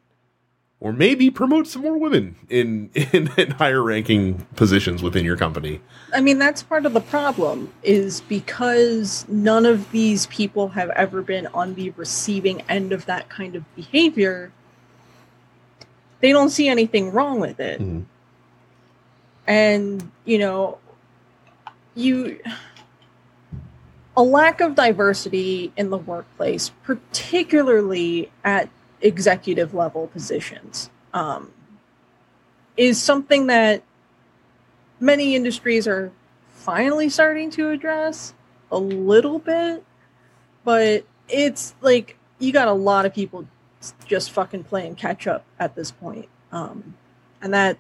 or 0.85 0.93
maybe 0.93 1.31
promote 1.31 1.65
some 1.65 1.81
more 1.81 1.97
women 1.97 2.35
in, 2.47 2.91
in, 3.11 3.27
in 3.37 3.49
higher 3.49 3.81
ranking 3.81 4.45
positions 4.55 5.01
within 5.01 5.25
your 5.25 5.35
company. 5.35 5.81
I 6.13 6.21
mean, 6.21 6.37
that's 6.37 6.61
part 6.61 6.85
of 6.85 6.93
the 6.93 7.01
problem 7.01 7.73
is 7.81 8.21
because 8.21 9.25
none 9.27 9.65
of 9.65 9.89
these 9.89 10.27
people 10.27 10.67
have 10.69 10.91
ever 10.91 11.23
been 11.23 11.47
on 11.55 11.73
the 11.73 11.89
receiving 11.91 12.61
end 12.69 12.93
of 12.93 13.07
that 13.07 13.29
kind 13.29 13.55
of 13.55 13.63
behavior. 13.75 14.51
They 16.19 16.31
don't 16.31 16.51
see 16.51 16.67
anything 16.67 17.11
wrong 17.11 17.39
with 17.39 17.59
it. 17.59 17.81
Mm-hmm. 17.81 18.01
And, 19.47 20.11
you 20.23 20.37
know, 20.37 20.77
you 21.95 22.39
a 24.15 24.21
lack 24.21 24.61
of 24.61 24.75
diversity 24.75 25.73
in 25.75 25.89
the 25.89 25.97
workplace, 25.97 26.69
particularly 26.83 28.31
at 28.43 28.69
executive 29.01 29.73
level 29.73 30.07
positions 30.07 30.89
um, 31.13 31.51
is 32.77 33.01
something 33.01 33.47
that 33.47 33.83
many 34.99 35.35
industries 35.35 35.87
are 35.87 36.11
finally 36.49 37.09
starting 37.09 37.49
to 37.51 37.69
address 37.69 38.33
a 38.71 38.77
little 38.77 39.39
bit, 39.39 39.83
but 40.63 41.05
it's 41.29 41.75
like 41.81 42.17
you 42.39 42.51
got 42.51 42.67
a 42.67 42.73
lot 42.73 43.05
of 43.05 43.13
people 43.13 43.47
just 44.05 44.31
fucking 44.31 44.63
playing 44.63 44.95
catch 44.95 45.27
up 45.27 45.45
at 45.59 45.75
this 45.75 45.91
point. 45.91 46.27
Um, 46.51 46.95
and 47.41 47.53
that 47.53 47.77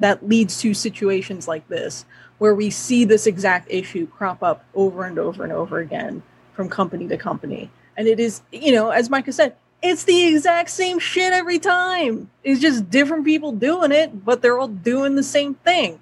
that 0.00 0.26
leads 0.26 0.60
to 0.60 0.74
situations 0.74 1.46
like 1.46 1.68
this 1.68 2.04
where 2.38 2.54
we 2.54 2.68
see 2.70 3.04
this 3.04 3.26
exact 3.26 3.70
issue 3.70 4.06
crop 4.06 4.42
up 4.42 4.64
over 4.74 5.04
and 5.04 5.18
over 5.18 5.44
and 5.44 5.52
over 5.52 5.78
again 5.78 6.22
from 6.52 6.68
company 6.68 7.06
to 7.08 7.16
company. 7.16 7.70
And 7.96 8.08
it 8.08 8.18
is, 8.18 8.42
you 8.50 8.72
know, 8.72 8.90
as 8.90 9.08
Micah 9.08 9.32
said, 9.32 9.54
it's 9.84 10.04
the 10.04 10.26
exact 10.28 10.70
same 10.70 10.98
shit 10.98 11.32
every 11.32 11.58
time. 11.58 12.30
It's 12.42 12.60
just 12.60 12.88
different 12.88 13.24
people 13.24 13.52
doing 13.52 13.92
it, 13.92 14.24
but 14.24 14.40
they're 14.40 14.58
all 14.58 14.68
doing 14.68 15.14
the 15.14 15.22
same 15.22 15.54
thing. 15.54 16.00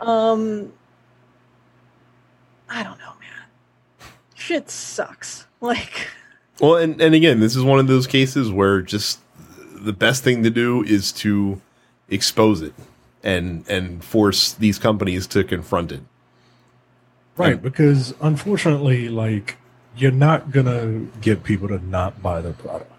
Um, 0.00 0.72
I 2.68 2.82
don't 2.82 2.98
know, 2.98 3.14
man. 3.18 4.10
Shit 4.34 4.70
sucks. 4.70 5.44
Like, 5.58 6.08
well, 6.60 6.76
and 6.76 7.00
and 7.00 7.14
again, 7.14 7.40
this 7.40 7.56
is 7.56 7.64
one 7.64 7.78
of 7.78 7.86
those 7.86 8.06
cases 8.06 8.52
where 8.52 8.82
just 8.82 9.20
the 9.74 9.92
best 9.92 10.22
thing 10.22 10.42
to 10.42 10.50
do 10.50 10.84
is 10.84 11.10
to 11.12 11.62
expose 12.10 12.60
it 12.60 12.74
and 13.24 13.64
and 13.70 14.04
force 14.04 14.52
these 14.52 14.78
companies 14.78 15.26
to 15.28 15.42
confront 15.42 15.92
it. 15.92 16.02
Right, 17.38 17.54
and, 17.54 17.62
because 17.62 18.14
unfortunately, 18.20 19.08
like 19.08 19.56
you're 19.96 20.12
not 20.12 20.50
gonna 20.50 21.06
get 21.22 21.42
people 21.42 21.68
to 21.68 21.78
not 21.78 22.22
buy 22.22 22.42
the 22.42 22.52
product 22.52 22.92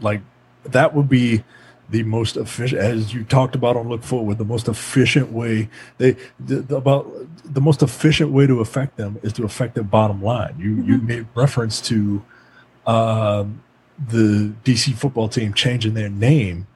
like 0.00 0.20
that 0.64 0.94
would 0.94 1.08
be 1.08 1.44
the 1.90 2.02
most 2.02 2.36
efficient, 2.36 2.80
as 2.80 3.14
you 3.14 3.24
talked 3.24 3.54
about 3.54 3.76
on 3.76 3.88
Look 3.88 4.02
Forward, 4.02 4.38
the 4.38 4.44
most 4.44 4.68
efficient 4.68 5.32
way 5.32 5.70
they 5.96 6.12
the, 6.38 6.56
the, 6.56 6.76
about 6.76 7.10
the 7.44 7.60
most 7.60 7.82
efficient 7.82 8.30
way 8.30 8.46
to 8.46 8.60
affect 8.60 8.96
them 8.96 9.18
is 9.22 9.32
to 9.34 9.44
affect 9.44 9.74
their 9.74 9.84
bottom 9.84 10.22
line. 10.22 10.56
You 10.58 10.70
mm-hmm. 10.72 10.90
you 10.90 10.98
made 10.98 11.26
reference 11.34 11.80
to 11.82 12.22
um, 12.86 13.62
the 13.98 14.52
DC 14.64 14.94
football 14.96 15.28
team 15.28 15.54
changing 15.54 15.94
their 15.94 16.10
name, 16.10 16.66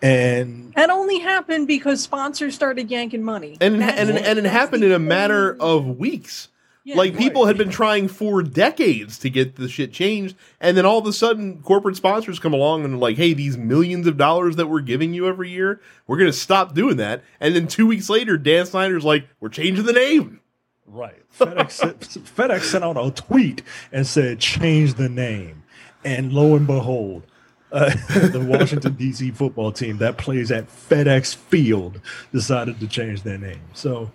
and 0.00 0.72
that 0.74 0.88
only 0.88 1.18
happened 1.18 1.66
because 1.66 2.02
sponsors 2.02 2.54
started 2.54 2.90
yanking 2.90 3.22
money, 3.22 3.58
and 3.60 3.82
and, 3.82 4.10
and, 4.10 4.18
and 4.18 4.38
it 4.38 4.46
happened 4.46 4.82
in 4.82 4.92
a 4.92 4.98
matter 4.98 5.56
of 5.60 5.98
weeks. 5.98 6.48
Yeah, 6.84 6.96
like 6.96 7.16
people 7.16 7.46
had 7.46 7.56
been 7.56 7.70
trying 7.70 8.08
for 8.08 8.42
decades 8.42 9.16
to 9.20 9.30
get 9.30 9.54
the 9.54 9.68
shit 9.68 9.92
changed, 9.92 10.34
and 10.60 10.76
then 10.76 10.84
all 10.84 10.98
of 10.98 11.06
a 11.06 11.12
sudden, 11.12 11.62
corporate 11.62 11.94
sponsors 11.94 12.40
come 12.40 12.52
along 12.52 12.84
and 12.84 12.98
like, 12.98 13.16
"Hey, 13.16 13.34
these 13.34 13.56
millions 13.56 14.06
of 14.08 14.16
dollars 14.16 14.56
that 14.56 14.66
we're 14.66 14.80
giving 14.80 15.14
you 15.14 15.28
every 15.28 15.50
year, 15.50 15.80
we're 16.08 16.18
going 16.18 16.30
to 16.30 16.36
stop 16.36 16.74
doing 16.74 16.96
that." 16.96 17.22
And 17.38 17.54
then 17.54 17.68
two 17.68 17.86
weeks 17.86 18.10
later, 18.10 18.36
Dan 18.36 18.66
Snyder's 18.66 19.04
like, 19.04 19.28
"We're 19.38 19.48
changing 19.48 19.86
the 19.86 19.92
name." 19.92 20.40
Right. 20.84 21.22
FedEx, 21.38 21.98
FedEx 22.36 22.62
sent 22.62 22.84
out 22.84 22.96
a 22.96 23.10
tweet 23.12 23.62
and 23.92 24.04
said, 24.04 24.40
"Change 24.40 24.94
the 24.94 25.08
name," 25.08 25.62
and 26.04 26.32
lo 26.32 26.56
and 26.56 26.66
behold, 26.66 27.22
uh, 27.70 27.90
the 28.28 28.44
Washington 28.44 28.94
D.C. 28.94 29.30
football 29.30 29.70
team 29.70 29.98
that 29.98 30.18
plays 30.18 30.50
at 30.50 30.68
FedEx 30.68 31.34
Field 31.36 32.00
decided 32.32 32.80
to 32.80 32.88
change 32.88 33.22
their 33.22 33.38
name. 33.38 33.62
So 33.72 34.10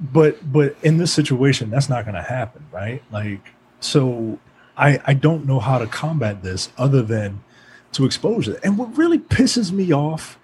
but 0.00 0.52
but 0.52 0.76
in 0.82 0.96
this 0.98 1.12
situation 1.12 1.70
that's 1.70 1.88
not 1.88 2.04
going 2.04 2.14
to 2.14 2.22
happen 2.22 2.64
right? 2.72 3.02
Like 3.10 3.52
so 3.80 4.38
i 4.76 5.00
i 5.06 5.12
don't 5.12 5.44
know 5.44 5.60
how 5.60 5.78
to 5.78 5.86
combat 5.86 6.42
this 6.42 6.70
other 6.78 7.02
than 7.02 7.42
to 7.92 8.04
expose 8.04 8.48
it. 8.48 8.58
And 8.64 8.78
what 8.78 8.96
really 8.96 9.18
pisses 9.18 9.70
me 9.70 9.92
off 9.92 10.38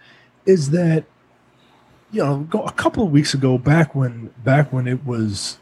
is 0.47 0.71
that 0.71 1.05
you 2.11 2.23
know 2.23 2.47
a 2.65 2.73
couple 2.73 3.05
of 3.05 3.11
weeks 3.11 3.35
ago 3.35 3.59
back 3.59 3.95
when 3.95 4.31
back 4.45 4.73
when 4.73 4.87
it 4.87 5.05
was 5.05 5.59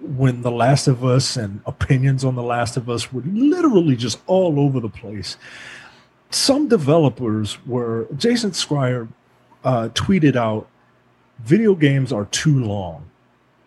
when 0.00 0.42
the 0.42 0.50
last 0.50 0.86
of 0.86 1.04
us 1.04 1.36
and 1.36 1.60
opinions 1.66 2.24
on 2.24 2.36
the 2.36 2.42
last 2.42 2.76
of 2.76 2.88
us 2.88 3.12
were 3.12 3.22
literally 3.24 3.96
just 3.96 4.20
all 4.26 4.60
over 4.60 4.78
the 4.78 4.88
place 4.88 5.36
some 6.30 6.68
developers 6.68 7.64
were 7.66 8.06
Jason 8.16 8.50
Schreier 8.50 9.08
uh, 9.64 9.88
tweeted 9.94 10.36
out 10.36 10.68
video 11.40 11.74
games 11.74 12.12
are 12.12 12.26
too 12.26 12.62
long. 12.62 13.08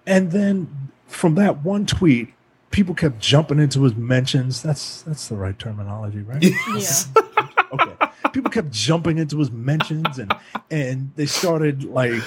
And 0.06 0.32
then 0.32 0.92
from 1.08 1.36
that 1.36 1.64
one 1.64 1.86
tweet, 1.86 2.34
people 2.72 2.96
kept 2.96 3.20
jumping 3.20 3.60
into 3.60 3.84
his 3.84 3.96
mentions. 3.96 4.62
That's 4.62 5.02
that's 5.04 5.28
the 5.28 5.36
right 5.36 5.58
terminology, 5.58 6.20
right? 6.20 6.42
Yes. 6.42 7.10
Yeah. 7.16 7.48
okay. 7.74 8.08
People 8.34 8.52
kept 8.52 8.72
jumping 8.72 9.18
into 9.18 9.38
his 9.40 9.52
mentions 9.52 10.18
and 10.18 10.34
and 10.70 11.12
they 11.16 11.26
started 11.26 11.84
like 11.84 12.24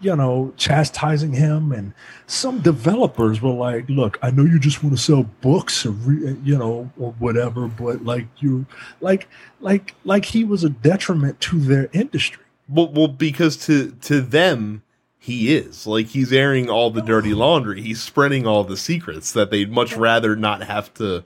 you 0.00 0.16
know 0.16 0.52
chastising 0.56 1.32
him 1.32 1.72
and 1.72 1.92
some 2.26 2.60
developers 2.60 3.42
were 3.42 3.50
like 3.52 3.88
look 3.88 4.18
i 4.22 4.30
know 4.30 4.44
you 4.44 4.58
just 4.58 4.82
want 4.82 4.96
to 4.96 5.02
sell 5.02 5.24
books 5.42 5.84
or 5.84 5.90
re, 5.90 6.36
you 6.42 6.56
know 6.56 6.90
or 6.98 7.12
whatever 7.18 7.68
but 7.68 8.02
like 8.04 8.26
you 8.38 8.64
like 9.00 9.28
like 9.60 9.94
like 10.04 10.24
he 10.24 10.42
was 10.42 10.64
a 10.64 10.70
detriment 10.70 11.38
to 11.40 11.58
their 11.58 11.90
industry 11.92 12.42
well, 12.70 12.88
well, 12.88 13.08
because 13.08 13.56
to 13.66 13.92
to 14.02 14.20
them, 14.20 14.82
he 15.18 15.54
is 15.54 15.86
like 15.86 16.08
he's 16.08 16.32
airing 16.32 16.70
all 16.70 16.90
the 16.90 17.02
dirty 17.02 17.34
laundry. 17.34 17.82
He's 17.82 18.00
spreading 18.00 18.46
all 18.46 18.64
the 18.64 18.76
secrets 18.76 19.32
that 19.32 19.50
they'd 19.50 19.70
much 19.70 19.96
rather 19.96 20.36
not 20.36 20.62
have 20.62 20.92
to 20.94 21.24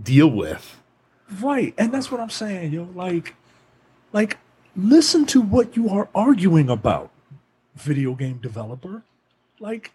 deal 0.00 0.28
with. 0.28 0.80
Right, 1.40 1.74
and 1.76 1.92
that's 1.92 2.10
what 2.10 2.20
I'm 2.20 2.30
saying, 2.30 2.72
yo. 2.72 2.88
Like, 2.94 3.34
like, 4.12 4.38
listen 4.74 5.26
to 5.26 5.42
what 5.42 5.76
you 5.76 5.90
are 5.90 6.08
arguing 6.14 6.70
about, 6.70 7.10
video 7.76 8.14
game 8.14 8.38
developer. 8.38 9.02
Like, 9.60 9.92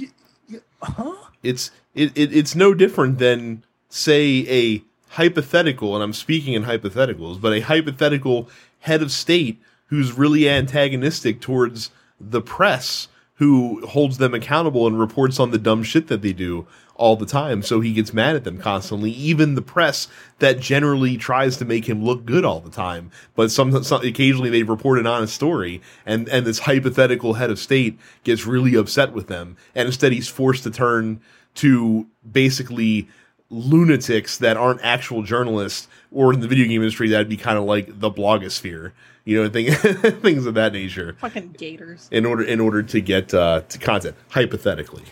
y- 0.00 0.12
y- 0.50 0.60
huh? 0.82 1.14
It's 1.42 1.70
it, 1.94 2.16
it 2.16 2.34
it's 2.34 2.54
no 2.54 2.72
different 2.72 3.18
than 3.18 3.64
say 3.90 4.46
a 4.48 4.82
hypothetical, 5.14 5.94
and 5.94 6.02
I'm 6.02 6.14
speaking 6.14 6.54
in 6.54 6.64
hypotheticals, 6.64 7.40
but 7.40 7.52
a 7.52 7.60
hypothetical 7.60 8.48
head 8.80 9.02
of 9.02 9.12
state 9.12 9.60
who's 9.86 10.12
really 10.12 10.48
antagonistic 10.48 11.40
towards 11.40 11.90
the 12.20 12.40
press 12.40 13.08
who 13.36 13.86
holds 13.86 14.16
them 14.18 14.32
accountable 14.32 14.86
and 14.86 14.98
reports 14.98 15.38
on 15.38 15.50
the 15.50 15.58
dumb 15.58 15.82
shit 15.82 16.06
that 16.06 16.22
they 16.22 16.32
do 16.32 16.66
all 16.94 17.16
the 17.16 17.26
time. 17.26 17.62
So 17.62 17.80
he 17.80 17.92
gets 17.92 18.14
mad 18.14 18.34
at 18.34 18.44
them 18.44 18.58
constantly, 18.58 19.10
even 19.10 19.54
the 19.54 19.62
press 19.62 20.08
that 20.38 20.58
generally 20.58 21.18
tries 21.18 21.58
to 21.58 21.66
make 21.66 21.86
him 21.86 22.02
look 22.02 22.24
good 22.24 22.46
all 22.46 22.60
the 22.60 22.70
time. 22.70 23.10
But 23.34 23.50
some, 23.50 23.82
some 23.84 24.02
occasionally 24.02 24.48
they 24.48 24.62
report 24.62 24.98
an 24.98 25.06
honest 25.06 25.34
story 25.34 25.82
and, 26.06 26.28
and 26.30 26.46
this 26.46 26.60
hypothetical 26.60 27.34
head 27.34 27.50
of 27.50 27.58
state 27.58 27.98
gets 28.24 28.46
really 28.46 28.74
upset 28.74 29.12
with 29.12 29.26
them. 29.26 29.58
And 29.74 29.86
instead 29.86 30.12
he's 30.12 30.28
forced 30.28 30.62
to 30.62 30.70
turn 30.70 31.20
to 31.56 32.06
basically 32.30 33.06
lunatics 33.50 34.38
that 34.38 34.56
aren't 34.56 34.80
actual 34.82 35.22
journalists 35.22 35.88
or 36.10 36.32
in 36.32 36.40
the 36.40 36.48
video 36.48 36.66
game 36.66 36.80
industry 36.80 37.10
that'd 37.10 37.28
be 37.28 37.36
kind 37.36 37.58
of 37.58 37.64
like 37.64 38.00
the 38.00 38.10
blogosphere 38.10 38.92
you 39.26 39.42
know 39.42 39.48
thing, 39.50 39.70
things 40.22 40.46
of 40.46 40.54
that 40.54 40.72
nature. 40.72 41.14
Fucking 41.20 41.52
gators. 41.58 42.08
in 42.10 42.24
order 42.24 42.42
in 42.44 42.60
order 42.60 42.82
to 42.82 43.00
get 43.02 43.34
uh, 43.34 43.60
to 43.68 43.78
content 43.78 44.16
hypothetically. 44.30 45.02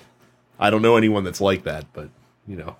I 0.59 0.70
don't 0.70 0.81
know 0.82 0.97
anyone 0.97 1.24
that's 1.24 1.41
like 1.43 1.65
that 1.65 1.85
but 1.93 2.09
you 2.49 2.57
know. 2.57 2.77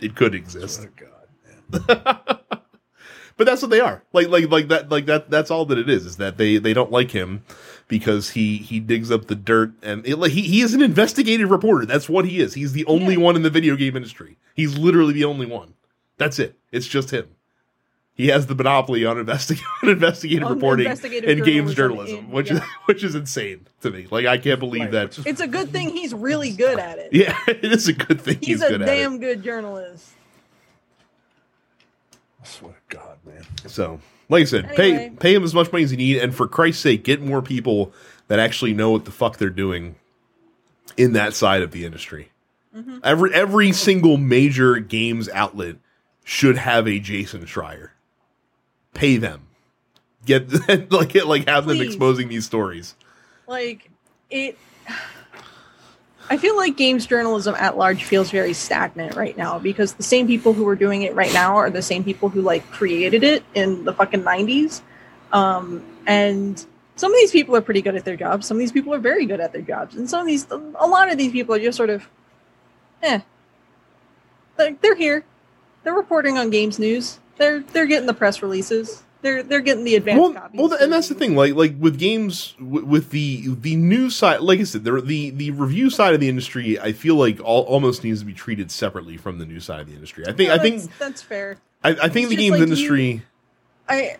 It 0.00 0.14
could 0.14 0.32
exist. 0.34 0.86
Oh, 0.86 0.88
God, 0.96 1.88
man. 1.88 2.38
but 3.36 3.44
that's 3.46 3.60
what 3.62 3.70
they 3.72 3.80
are. 3.80 4.02
Like 4.12 4.28
like 4.28 4.48
like 4.50 4.68
that 4.68 4.90
like 4.90 5.06
that 5.06 5.28
that's 5.28 5.50
all 5.50 5.64
that 5.66 5.76
it 5.78 5.90
is 5.90 6.06
is 6.06 6.16
that 6.18 6.36
they 6.38 6.58
they 6.58 6.72
don't 6.72 6.92
like 6.92 7.10
him 7.10 7.42
because 7.88 8.30
he 8.30 8.58
he 8.58 8.78
digs 8.78 9.10
up 9.10 9.26
the 9.26 9.34
dirt 9.34 9.72
and 9.82 10.06
it, 10.06 10.16
like 10.16 10.30
he, 10.32 10.42
he 10.42 10.60
is 10.60 10.72
an 10.72 10.82
investigative 10.82 11.50
reporter. 11.50 11.84
That's 11.84 12.08
what 12.08 12.26
he 12.26 12.38
is. 12.40 12.54
He's 12.54 12.72
the 12.74 12.84
only 12.86 13.14
Yeah. 13.14 13.20
one 13.20 13.34
in 13.34 13.42
the 13.42 13.50
video 13.50 13.74
game 13.74 13.96
industry. 13.96 14.36
He's 14.54 14.78
literally 14.78 15.14
the 15.14 15.24
only 15.24 15.46
one. 15.46 15.74
That's 16.16 16.38
it. 16.38 16.56
It's 16.70 16.86
just 16.86 17.10
him 17.10 17.26
he 18.18 18.26
has 18.26 18.46
the 18.46 18.54
monopoly 18.54 19.06
on, 19.06 19.16
investi- 19.16 19.62
on 19.82 19.88
investigative 19.88 20.46
On 20.46 20.52
reporting 20.54 20.84
investigative 20.84 21.30
and 21.30 21.42
games 21.46 21.74
journalism 21.74 22.16
journalism 22.16 22.24
in- 22.26 22.30
which 22.32 22.50
yeah. 22.50 22.56
is 22.56 22.62
which 22.84 23.04
is 23.04 23.14
insane 23.14 23.66
to 23.80 23.90
me 23.90 24.06
like 24.10 24.26
i 24.26 24.36
can't 24.36 24.60
believe 24.60 24.92
Right, 24.92 25.10
that 25.10 25.26
It's 25.26 25.40
a 25.40 25.46
good 25.46 25.70
thing 25.72 25.88
he's 25.90 26.12
really 26.12 26.50
good 26.52 26.78
at 26.78 26.98
it. 26.98 27.08
yeah 27.12 27.38
it 27.46 27.64
is 27.64 27.88
a 27.88 27.94
good 27.94 28.20
thing 28.20 28.36
he's, 28.40 28.48
he's, 28.48 28.62
a 28.62 28.68
good 28.68 28.82
at 28.82 28.86
damn 28.86 29.18
good 29.18 29.42
journalist. 29.42 30.10
I 32.42 32.46
swear 32.46 32.74
to 32.90 32.96
God, 32.96 33.18
man. 33.26 33.42
So, 33.66 34.00
like 34.28 34.42
I 34.42 34.44
said, 34.44 34.68
pay 34.76 35.10
pay 35.10 35.34
him 35.34 35.42
as 35.42 35.54
much 35.54 35.72
money 35.72 35.84
as 35.84 35.90
you 35.90 35.98
need, 35.98 36.18
and 36.18 36.34
for 36.34 36.46
Christ's 36.46 36.82
sake, 36.82 37.02
get 37.04 37.20
more 37.20 37.42
people 37.42 37.92
that 38.28 38.38
actually 38.38 38.74
know 38.74 38.90
what 38.90 39.04
the 39.04 39.10
fuck 39.10 39.38
they're 39.38 39.50
doing 39.50 39.96
in 40.96 41.14
that 41.14 41.34
side 41.34 41.62
of 41.62 41.72
the 41.72 41.84
industry. 41.84 42.30
Mm-hmm. 42.76 42.98
Every 43.02 43.34
every 43.34 43.72
single 43.72 44.16
major 44.18 44.76
games 44.78 45.28
outlet 45.30 45.76
should 46.24 46.56
have 46.58 46.86
a 46.86 47.00
Jason 47.00 47.42
Schreier. 47.44 47.90
Pay 48.94 49.16
them. 49.16 49.46
Get 50.24 50.50
like 50.90 51.14
like 51.24 51.48
have 51.48 51.66
them 51.66 51.80
exposing 51.80 52.28
these 52.28 52.44
stories. 52.44 52.94
Like 53.46 53.90
it. 54.30 54.58
I 56.30 56.36
feel 56.36 56.58
like 56.58 56.76
games 56.76 57.06
journalism 57.06 57.54
at 57.54 57.78
large 57.78 58.04
feels 58.04 58.30
very 58.30 58.52
stagnant 58.52 59.16
right 59.16 59.34
now 59.34 59.58
because 59.58 59.94
the 59.94 60.02
same 60.02 60.26
people 60.26 60.52
who 60.52 60.68
are 60.68 60.76
doing 60.76 61.02
it 61.02 61.14
right 61.14 61.32
now 61.32 61.56
are 61.56 61.70
the 61.70 61.80
same 61.80 62.04
people 62.04 62.28
who 62.28 62.42
like 62.42 62.70
created 62.70 63.24
it 63.24 63.42
in 63.54 63.84
the 63.84 63.94
fucking 63.94 64.24
nineties. 64.24 64.82
Um, 65.32 65.82
and 66.06 66.64
some 66.96 67.12
of 67.12 67.16
these 67.18 67.30
people 67.30 67.54
are 67.54 67.60
pretty 67.60 67.80
good 67.80 67.94
at 67.94 68.04
their 68.04 68.16
jobs. 68.16 68.46
Some 68.46 68.56
of 68.56 68.58
these 68.58 68.72
people 68.72 68.92
are 68.92 68.98
very 68.98 69.24
good 69.24 69.40
at 69.40 69.52
their 69.52 69.62
jobs, 69.62 69.94
and 69.94 70.10
some 70.10 70.20
of 70.20 70.26
these, 70.26 70.50
a 70.50 70.56
lot 70.56 71.10
of 71.10 71.16
these 71.16 71.32
people 71.32 71.54
are 71.54 71.60
just 71.60 71.76
sort 71.76 71.90
of, 71.90 72.08
eh. 73.02 73.20
Like 74.58 74.80
they're 74.82 74.96
here, 74.96 75.24
they're 75.84 75.94
reporting 75.94 76.38
on 76.38 76.50
games 76.50 76.78
news. 76.78 77.20
They're 77.38 77.60
they're 77.60 77.86
getting 77.86 78.06
the 78.06 78.14
press 78.14 78.42
releases. 78.42 79.02
They're 79.20 79.42
they're 79.42 79.60
getting 79.60 79.84
the 79.84 79.96
advanced 79.96 80.20
well, 80.20 80.32
copies. 80.32 80.60
well, 80.60 80.72
and 80.74 80.92
that's 80.92 81.08
the 81.08 81.14
thing. 81.14 81.34
Like, 81.34 81.54
like 81.54 81.74
with 81.78 81.98
games, 81.98 82.54
w- 82.58 82.84
with 82.84 83.10
the 83.10 83.48
the 83.48 83.74
news 83.74 84.14
side, 84.14 84.40
like 84.40 84.60
I 84.60 84.64
said, 84.64 84.84
the 84.84 85.00
the 85.00 85.30
the 85.30 85.50
review 85.50 85.90
side 85.90 86.14
of 86.14 86.20
the 86.20 86.28
industry, 86.28 86.78
I 86.78 86.92
feel 86.92 87.16
like 87.16 87.40
all, 87.40 87.62
almost 87.62 88.04
needs 88.04 88.20
to 88.20 88.26
be 88.26 88.34
treated 88.34 88.70
separately 88.70 89.16
from 89.16 89.38
the 89.38 89.46
new 89.46 89.58
side 89.58 89.80
of 89.80 89.88
the 89.88 89.94
industry. 89.94 90.24
I 90.26 90.32
think, 90.32 90.50
I 90.50 90.58
think, 90.58 90.82
that's, 90.82 90.98
that's 90.98 91.22
fair. 91.22 91.58
I, 91.82 91.90
I 91.90 92.08
think 92.08 92.26
it's 92.26 92.30
the 92.30 92.36
games 92.36 92.52
like 92.52 92.62
industry. 92.62 93.22
I 93.88 94.16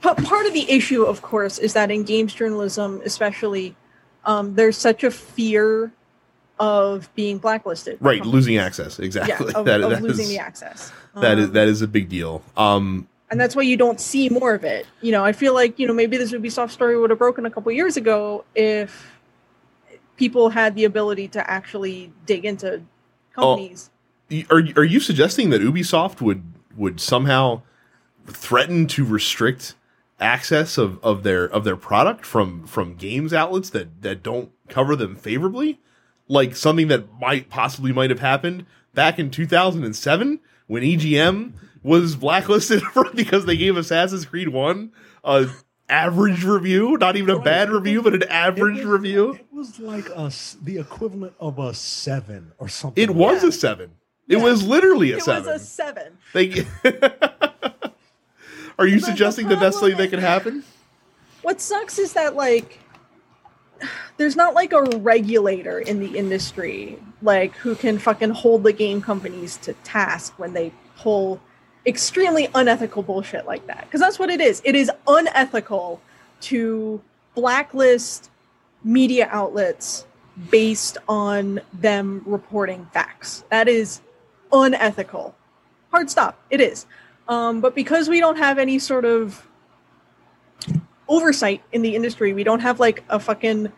part 0.00 0.46
of 0.46 0.52
the 0.52 0.70
issue, 0.70 1.04
of 1.04 1.22
course, 1.22 1.58
is 1.58 1.72
that 1.72 1.90
in 1.90 2.04
games 2.04 2.34
journalism, 2.34 3.00
especially, 3.04 3.76
um, 4.24 4.54
there's 4.54 4.76
such 4.76 5.04
a 5.04 5.10
fear 5.10 5.92
of 6.60 7.12
being 7.14 7.38
blacklisted. 7.38 7.98
right, 8.00 8.18
companies. 8.18 8.32
losing 8.34 8.56
access. 8.58 8.98
Yeah, 8.98 9.04
Exactly. 9.04 9.54
of, 9.54 9.64
That- 9.66 9.80
of 9.82 9.90
that 9.90 10.02
losing 10.02 10.24
is- 10.24 10.28
the 10.30 10.38
access. 10.38 10.92
that 11.16 11.38
is 11.38 11.46
Um, 11.46 11.52
that 11.54 11.68
is 11.68 11.82
a 11.82 11.88
big 11.88 12.08
deal. 12.08 12.42
Um, 12.56 13.08
and 13.30 13.40
that's 13.40 13.56
why 13.56 13.62
you 13.62 13.76
don't 13.76 14.00
see 14.00 14.28
more 14.28 14.54
of 14.54 14.62
it. 14.64 14.86
You 15.00 15.10
know, 15.12 15.24
I 15.24 15.32
feel 15.32 15.54
like 15.54 15.78
you 15.78 15.86
know 15.88 15.94
maybe 15.94 16.16
this 16.16 16.30
Ubisoft 16.32 16.70
story 16.70 16.96
would 16.98 17.10
have 17.10 17.18
broken 17.18 17.46
a 17.46 17.50
couple 17.50 17.72
years 17.72 17.96
ago 17.96 18.44
if 18.54 19.10
people 20.16 20.50
had 20.50 20.74
the 20.76 20.84
ability 20.84 21.28
to 21.28 21.50
actually 21.50 22.12
dig 22.26 22.44
into 22.44 22.82
Oh, 23.36 23.56
companies. 23.56 23.90
are 24.50 24.62
are 24.76 24.84
you 24.84 25.00
suggesting 25.00 25.50
that 25.50 25.60
Ubisoft 25.60 26.20
would 26.20 26.44
would 26.76 27.00
somehow 27.00 27.62
threaten 28.26 28.86
to 28.88 29.04
restrict 29.04 29.74
access 30.20 30.78
of, 30.78 31.02
of 31.02 31.24
their 31.24 31.44
of 31.46 31.64
their 31.64 31.76
product 31.76 32.24
from 32.24 32.64
from 32.66 32.94
games 32.94 33.32
outlets 33.32 33.70
that 33.70 34.02
that 34.02 34.22
don't 34.22 34.52
cover 34.68 34.94
them 34.94 35.16
favorably? 35.16 35.80
Like 36.28 36.56
something 36.56 36.88
that 36.88 37.04
might 37.20 37.50
possibly 37.50 37.92
might 37.92 38.10
have 38.10 38.20
happened 38.20 38.66
back 38.94 39.18
in 39.18 39.30
2007 39.30 40.40
when 40.66 40.82
EGM 40.82 41.52
was 41.82 42.16
blacklisted 42.16 42.82
for, 42.94 43.04
because 43.14 43.44
they 43.46 43.56
gave 43.56 43.76
Assassin's 43.76 44.24
Creed 44.24 44.48
1 44.48 44.92
a 45.24 45.48
average 45.90 46.42
review, 46.44 46.96
not 46.98 47.14
even 47.16 47.36
a 47.36 47.38
bad 47.40 47.68
review, 47.70 48.00
but 48.02 48.14
an 48.14 48.22
It 48.22 48.30
average 48.30 48.76
was- 48.78 48.86
review. 48.86 49.34
It 49.34 49.46
was 49.52 49.78
like 49.78 50.08
a 50.10 50.20
s- 50.26 50.56
the 50.62 50.78
equivalent 50.78 51.34
of 51.38 51.58
a 51.58 51.74
seven 51.74 52.52
or 52.58 52.68
something. 52.68 53.02
It 53.02 53.08
like 53.10 53.18
was 53.18 53.42
Yeah. 53.42 53.48
a 53.50 53.52
7. 53.52 53.90
It 54.26 54.38
Yeah. 54.38 54.42
was 54.44 54.62
literally 54.62 55.12
a 55.12 55.18
it 55.18 55.22
7. 55.24 55.44
was 55.52 55.60
a 55.60 55.64
seven. 55.64 56.12
They 56.32 56.66
Are 58.78 58.86
you 58.86 58.96
But 58.96 59.00
the 59.00 59.06
suggesting 59.06 59.48
that 59.48 59.60
that's 59.60 59.76
something 59.76 59.92
problem 59.96 60.10
that 60.10 60.16
could 60.16 60.18
happen? 60.18 60.64
What 61.42 61.60
sucks 61.60 61.98
is 61.98 62.14
that 62.14 62.34
like 62.34 62.80
there's 64.16 64.36
not 64.36 64.54
like 64.54 64.72
a 64.72 64.82
regulator 64.98 65.78
in 65.78 66.00
the 66.00 66.16
industry 66.16 66.98
like 67.22 67.54
who 67.56 67.74
can 67.74 67.98
fucking 67.98 68.30
hold 68.30 68.62
the 68.62 68.72
game 68.72 69.00
companies 69.00 69.56
to 69.56 69.72
task 69.84 70.38
when 70.38 70.52
they 70.52 70.72
pull 70.96 71.40
extremely 71.86 72.48
unethical 72.54 73.02
bullshit 73.02 73.46
like 73.46 73.66
that. 73.66 73.84
Because 73.84 74.00
that's 74.00 74.18
what 74.18 74.30
it 74.30 74.40
is. 74.40 74.62
It 74.64 74.74
is 74.74 74.90
unethical 75.06 76.00
to 76.42 77.00
blacklist 77.34 78.30
media 78.82 79.28
outlets 79.30 80.06
based 80.50 80.98
on 81.08 81.60
them 81.72 82.22
reporting 82.26 82.86
facts. 82.92 83.44
That 83.50 83.68
is 83.68 84.00
unethical. 84.52 85.34
Hard 85.90 86.10
stop. 86.10 86.38
It 86.50 86.60
is. 86.60 86.86
Um, 87.28 87.60
but 87.60 87.74
because 87.74 88.08
we 88.08 88.20
don't 88.20 88.36
have 88.36 88.58
any 88.58 88.78
sort 88.78 89.04
of 89.04 89.46
oversight 91.08 91.62
in 91.72 91.82
the 91.82 91.94
industry, 91.94 92.32
we 92.32 92.44
don't 92.44 92.60
have 92.60 92.80
like 92.80 93.04
a 93.08 93.18
fucking 93.20 93.70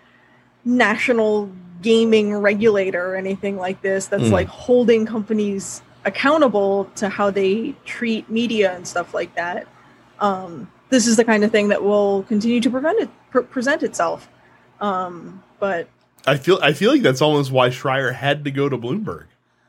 national 0.64 1.50
gaming 1.82 2.34
regulator 2.34 3.12
or 3.12 3.16
anything 3.16 3.56
like 3.56 3.82
this 3.82 4.06
that's 4.06 4.24
Mm. 4.24 4.30
like 4.32 4.48
holding 4.48 5.06
companies 5.06 5.82
accountable 6.04 6.84
to 6.96 7.08
how 7.08 7.30
they 7.30 7.74
treat 7.84 8.28
media 8.30 8.72
and 8.74 8.86
stuff 8.86 9.12
like 9.12 9.34
that. 9.34 9.66
Um, 10.20 10.70
this 10.88 11.06
is 11.06 11.16
the 11.16 11.24
kind 11.24 11.44
of 11.44 11.50
thing 11.50 11.68
that 11.68 11.82
will 11.82 12.22
continue 12.24 12.60
to 12.60 12.70
prevent 12.70 13.00
it 13.00 13.10
pr- 13.30 13.40
present 13.40 13.82
itself. 13.82 14.28
Um, 14.80 15.42
but 15.58 15.88
I 16.26 16.36
feel 16.36 16.58
I 16.62 16.72
feel 16.72 16.90
like 16.90 17.02
that's 17.02 17.22
almost 17.22 17.50
why 17.52 17.68
Schreier 17.70 18.14
had 18.14 18.44
to 18.44 18.50
go 18.50 18.68
to 18.68 18.76
Bloomberg. 18.78 19.24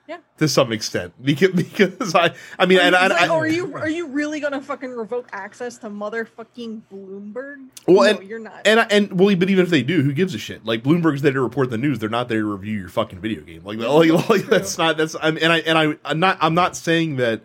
Yeah. 0.07 0.19
To 0.37 0.47
some 0.47 0.71
extent, 0.71 1.13
because 1.21 1.51
because 1.51 2.15
I 2.15 2.33
I 2.57 2.65
mean 2.65 2.79
Are 2.79 2.81
and 2.83 2.91
you, 2.93 2.97
I, 2.97 3.07
like, 3.07 3.21
I, 3.21 3.27
are 3.27 3.47
you 3.47 3.75
are 3.75 3.89
you 3.89 4.07
really 4.07 4.39
gonna 4.39 4.61
fucking 4.61 4.91
revoke 4.91 5.27
access 5.33 5.77
to 5.79 5.89
motherfucking 5.89 6.81
Bloomberg? 6.91 7.67
Well, 7.87 8.13
no, 8.13 8.19
and- 8.19 8.29
you're 8.29 8.39
not. 8.39 8.65
and 8.65 8.79
I, 8.79 8.83
and 8.89 9.19
well, 9.19 9.35
but 9.35 9.49
even 9.49 9.63
if 9.65 9.69
they 9.69 9.83
do, 9.83 10.01
who 10.03 10.13
gives 10.13 10.33
a 10.33 10.37
shit? 10.37 10.65
Like 10.65 10.81
Bloomberg's 10.81 11.21
there 11.23 11.33
to 11.33 11.41
report 11.41 11.69
the 11.69 11.77
news; 11.77 11.99
they're 11.99 12.07
not 12.09 12.29
there 12.29 12.39
to 12.39 12.45
review 12.45 12.79
your 12.79 12.89
fucking 12.89 13.19
video 13.19 13.41
game. 13.41 13.63
Like, 13.65 13.77
like, 13.79 14.29
like 14.29 14.45
that's 14.45 14.77
not 14.77 14.95
that's. 14.97 15.15
I'm 15.21 15.37
and 15.37 15.51
I 15.51 15.57
and 15.59 15.77
I 15.77 15.95
I'm 16.05 16.19
not 16.21 16.37
I'm 16.39 16.53
not 16.53 16.77
saying 16.77 17.17
that 17.17 17.41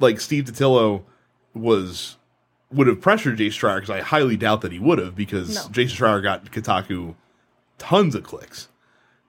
like 0.00 0.20
Steve 0.20 0.44
Totilo 0.44 1.04
was 1.54 2.16
would 2.72 2.88
have 2.88 3.00
pressured 3.00 3.38
Jason 3.38 3.68
Schreier 3.68 3.76
because 3.76 3.90
I 3.90 4.00
highly 4.00 4.36
doubt 4.36 4.60
that 4.62 4.72
he 4.72 4.80
would 4.80 4.98
have 4.98 5.14
because 5.14 5.54
No. 5.54 5.70
Jason 5.70 5.96
Schreier 6.04 6.20
got 6.20 6.44
Kotaku 6.50 7.14
tons 7.78 8.14
of 8.16 8.24
clicks. 8.24 8.68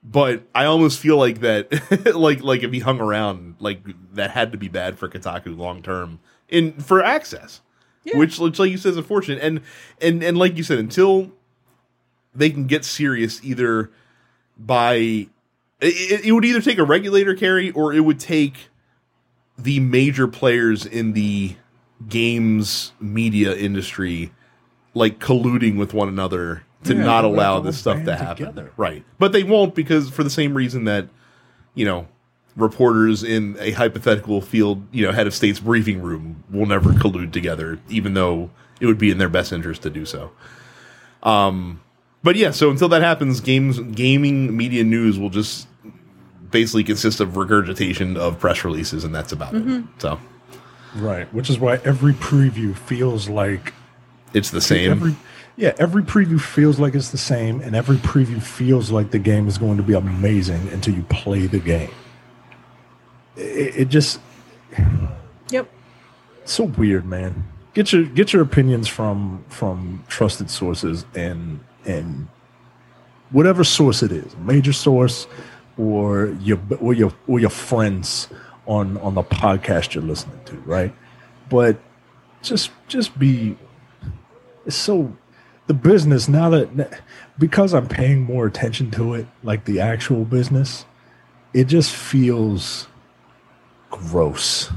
But 0.09 0.47
I 0.55 0.63
almost 0.65 0.99
feel 0.99 1.17
like 1.17 1.41
that, 1.41 2.15
like 2.15 2.41
like 2.41 2.63
if 2.63 2.71
he 2.71 2.79
hung 2.79 3.01
around, 3.01 3.55
like 3.59 3.81
that 4.13 4.31
had 4.31 4.53
to 4.53 4.57
be 4.57 4.69
bad 4.69 4.97
for 4.97 5.09
Kotaku 5.09 5.57
long 5.57 5.81
term 5.81 6.19
in 6.47 6.71
for 6.79 7.03
access 7.03 7.61
Yeah. 8.05 8.17
which, 8.17 8.39
which 8.39 8.57
like 8.57 8.71
you 8.71 8.77
said 8.77 8.91
is 8.91 8.97
unfortunate 8.97 9.39
and 9.43 9.59
and 10.01 10.23
and 10.23 10.37
like 10.37 10.55
you 10.55 10.63
said 10.63 10.79
until 10.79 11.33
they 12.33 12.49
can 12.49 12.67
get 12.67 12.85
serious 12.85 13.43
either 13.43 13.91
by 14.57 14.93
it, 14.95 15.27
it, 15.81 16.25
it 16.25 16.31
would 16.31 16.45
either 16.45 16.61
take 16.61 16.77
a 16.77 16.85
regulator 16.85 17.35
Carrie 17.35 17.71
or 17.71 17.91
it 17.93 17.99
would 17.99 18.19
take 18.19 18.69
the 19.57 19.81
major 19.81 20.25
players 20.25 20.85
in 20.85 21.11
the 21.13 21.57
games 22.07 22.93
media 23.01 23.53
industry 23.55 24.31
like 24.93 25.19
colluding 25.19 25.77
with 25.77 25.93
one 25.93 26.07
another 26.07 26.63
to 26.87 26.95
Yeah, 26.95 27.03
not 27.03 27.23
allow 27.25 27.59
this 27.59 27.77
stuff 27.77 28.03
to 28.05 28.15
happen 28.15 28.47
together. 28.47 28.71
right 28.77 29.03
but 29.19 29.31
they 29.31 29.43
won't 29.43 29.75
because 29.75 30.09
for 30.09 30.23
the 30.23 30.29
same 30.29 30.53
reason 30.55 30.83
that 30.85 31.07
you 31.75 31.85
know, 31.85 32.07
reporters 32.55 33.23
in 33.23 33.55
a 33.59 33.69
hypothetical 33.69 34.41
field, 34.41 34.81
you 34.91 35.05
know, 35.05 35.11
head 35.11 35.27
of 35.27 35.33
state's 35.35 35.59
briefing 35.59 36.01
room 36.01 36.43
will 36.49 36.65
never 36.65 36.89
collude 36.93 37.31
together, 37.31 37.77
even 37.87 38.15
though 38.15 38.49
it 38.81 38.87
would 38.87 38.97
be 38.97 39.11
in 39.11 39.19
their 39.19 39.29
best 39.29 39.53
interest 39.53 39.83
to 39.83 39.91
do 39.91 40.03
so. 40.03 40.31
Um, 41.21 41.81
but 42.23 42.35
yeah, 42.35 42.49
so 42.49 42.71
until 42.71 42.89
that 42.89 43.03
happens, 43.03 43.41
games, 43.41 43.79
gaming 43.79 44.57
media 44.57 44.83
news 44.83 45.19
will 45.19 45.29
just 45.29 45.67
basically 46.49 46.83
consist 46.83 47.19
of 47.19 47.37
regurgitation 47.37 48.17
of 48.17 48.39
press 48.39 48.63
releases, 48.63 49.03
and 49.03 49.13
that's 49.13 49.31
about 49.31 49.53
it. 49.53 49.83
So 49.99 50.19
Right, 50.95 51.31
which 51.33 51.49
is 51.51 51.59
why 51.59 51.75
every 51.83 52.13
preview 52.13 52.75
feels 52.75 53.29
like 53.29 53.73
it's 54.33 54.49
the 54.49 54.61
same. 54.61 54.91
Every, 54.91 55.15
yeah, 55.57 55.73
every 55.79 56.03
preview 56.03 56.39
feels 56.39 56.79
like 56.79 56.93
it's 56.95 57.09
the 57.09 57.17
same, 57.17 57.61
and 57.61 57.75
every 57.75 57.97
preview 57.97 58.41
feels 58.41 58.91
like 58.91 59.09
the 59.11 59.19
game 59.19 59.47
is 59.47 59.57
going 59.57 59.77
to 59.77 59.83
be 59.83 59.93
amazing 59.93 60.69
until 60.69 60.93
you 60.93 61.01
play 61.03 61.47
the 61.47 61.59
game. 61.59 61.91
It, 63.35 63.75
it 63.75 63.89
just 63.89 64.19
Yep. 65.49 65.67
so 66.45 66.63
weird, 66.65 67.05
man. 67.05 67.43
Get 67.73 67.91
your 67.91 68.03
get 68.03 68.33
your 68.33 68.41
opinions 68.41 68.87
from 68.87 69.43
from 69.49 70.03
trusted 70.07 70.49
sources 70.49 71.05
and 71.15 71.59
and 71.85 72.27
whatever 73.31 73.63
source 73.63 74.03
it 74.03 74.11
is, 74.11 74.35
major 74.37 74.73
source 74.73 75.27
or 75.77 76.35
your 76.41 76.59
or 76.79 76.93
your 76.93 77.11
or 77.27 77.39
your 77.39 77.49
friends 77.49 78.27
on 78.67 78.97
on 78.97 79.15
the 79.15 79.23
podcast 79.23 79.93
you're 79.95 80.03
listening 80.03 80.39
to, 80.45 80.55
right? 80.65 80.93
But 81.49 81.79
just 82.41 82.71
just 82.87 83.17
be 83.17 83.57
it's 84.65 84.75
so 84.75 85.15
the 85.67 85.73
business 85.73 86.27
now 86.27 86.49
that 86.49 87.01
because 87.37 87.73
I'm 87.73 87.87
paying 87.87 88.23
more 88.23 88.45
attention 88.47 88.89
to 88.91 89.13
it, 89.13 89.27
like 89.43 89.65
the 89.65 89.79
actual 89.79 90.25
business, 90.25 90.85
it 91.53 91.65
just 91.65 91.93
feels 91.93 92.87
gross. 93.89 94.71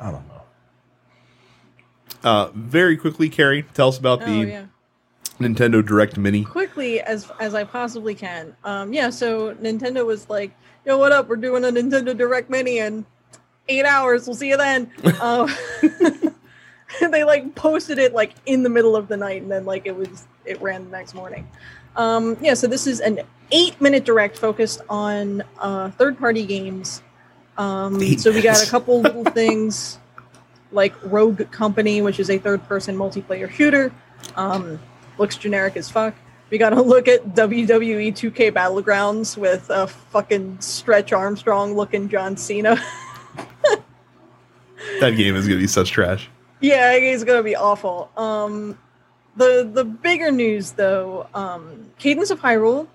I 0.00 0.10
don't 0.10 0.26
know. 0.28 0.42
Uh, 2.22 2.50
very 2.54 2.96
quickly, 2.96 3.28
Carrie, 3.28 3.62
tell 3.74 3.88
us 3.88 3.98
about 3.98 4.22
Oh 4.22 4.26
the 4.26 4.46
yeah. 4.48 4.66
Nintendo 5.38 5.84
Direct 5.84 6.16
Mini. 6.18 6.44
quickly 6.44 7.00
as 7.00 7.30
as 7.40 7.54
I 7.54 7.64
possibly 7.64 8.14
can. 8.14 8.56
Um, 8.64 8.92
yeah, 8.92 9.10
so 9.10 9.54
Nintendo 9.54 10.04
was 10.04 10.28
like, 10.28 10.50
"Yo, 10.84 10.98
what 10.98 11.12
up? 11.12 11.28
We're 11.28 11.36
doing 11.36 11.64
a 11.64 11.68
Nintendo 11.68 12.16
Direct 12.16 12.50
Mini 12.50 12.78
in 12.78 13.06
eight 13.68 13.84
hours. 13.84 14.26
We'll 14.26 14.34
see 14.36 14.48
you 14.48 14.56
then." 14.56 14.90
uh, 15.04 15.46
they 17.10 17.24
like 17.24 17.54
posted 17.54 17.98
it 17.98 18.14
like 18.14 18.32
in 18.46 18.62
the 18.62 18.68
middle 18.68 18.96
of 18.96 19.08
the 19.08 19.16
night, 19.16 19.42
and 19.42 19.50
then 19.50 19.64
like 19.64 19.86
it 19.86 19.96
was 19.96 20.26
it 20.44 20.60
ran 20.60 20.84
the 20.84 20.90
next 20.90 21.14
morning. 21.14 21.48
Um, 21.96 22.36
yeah, 22.40 22.54
so 22.54 22.66
this 22.66 22.86
is 22.86 23.00
an 23.00 23.20
eight 23.52 23.80
minute 23.80 24.04
direct 24.04 24.38
focused 24.38 24.82
on 24.88 25.42
uh, 25.58 25.90
third 25.92 26.18
party 26.18 26.44
games. 26.44 27.02
Um, 27.56 28.18
so 28.18 28.30
we 28.32 28.42
got 28.42 28.62
a 28.62 28.70
couple 28.70 29.00
little 29.00 29.24
things 29.32 29.98
like 30.72 30.94
Rogue 31.04 31.50
Company, 31.50 32.02
which 32.02 32.20
is 32.20 32.28
a 32.28 32.38
third 32.38 32.62
person 32.64 32.96
multiplayer 32.96 33.50
shooter. 33.50 33.92
Um, 34.36 34.78
looks 35.18 35.36
generic 35.36 35.76
as 35.76 35.90
fuck. 35.90 36.14
We 36.50 36.58
got 36.58 36.70
to 36.70 36.82
look 36.82 37.08
at 37.08 37.34
WWE 37.34 38.12
2K 38.12 38.52
Battlegrounds 38.52 39.36
with 39.36 39.70
a 39.70 39.86
fucking 39.86 40.60
Stretch 40.60 41.12
Armstrong 41.12 41.74
looking 41.74 42.08
John 42.08 42.36
Cena. 42.36 42.78
That 45.00 45.16
game 45.16 45.34
is 45.36 45.46
going 45.46 45.58
to 45.58 45.62
be 45.62 45.66
such 45.66 45.90
trash. 45.90 46.28
Yeah, 46.66 46.92
it's 46.92 47.22
gonna 47.22 47.44
be 47.44 47.54
awful. 47.54 48.10
Um, 48.16 48.78
the 49.36 49.68
the 49.72 49.84
bigger 49.84 50.32
news 50.32 50.72
though, 50.72 51.28
um, 51.32 51.90
Cadence 51.98 52.30
of 52.30 52.40
Hyrule, 52.40 52.88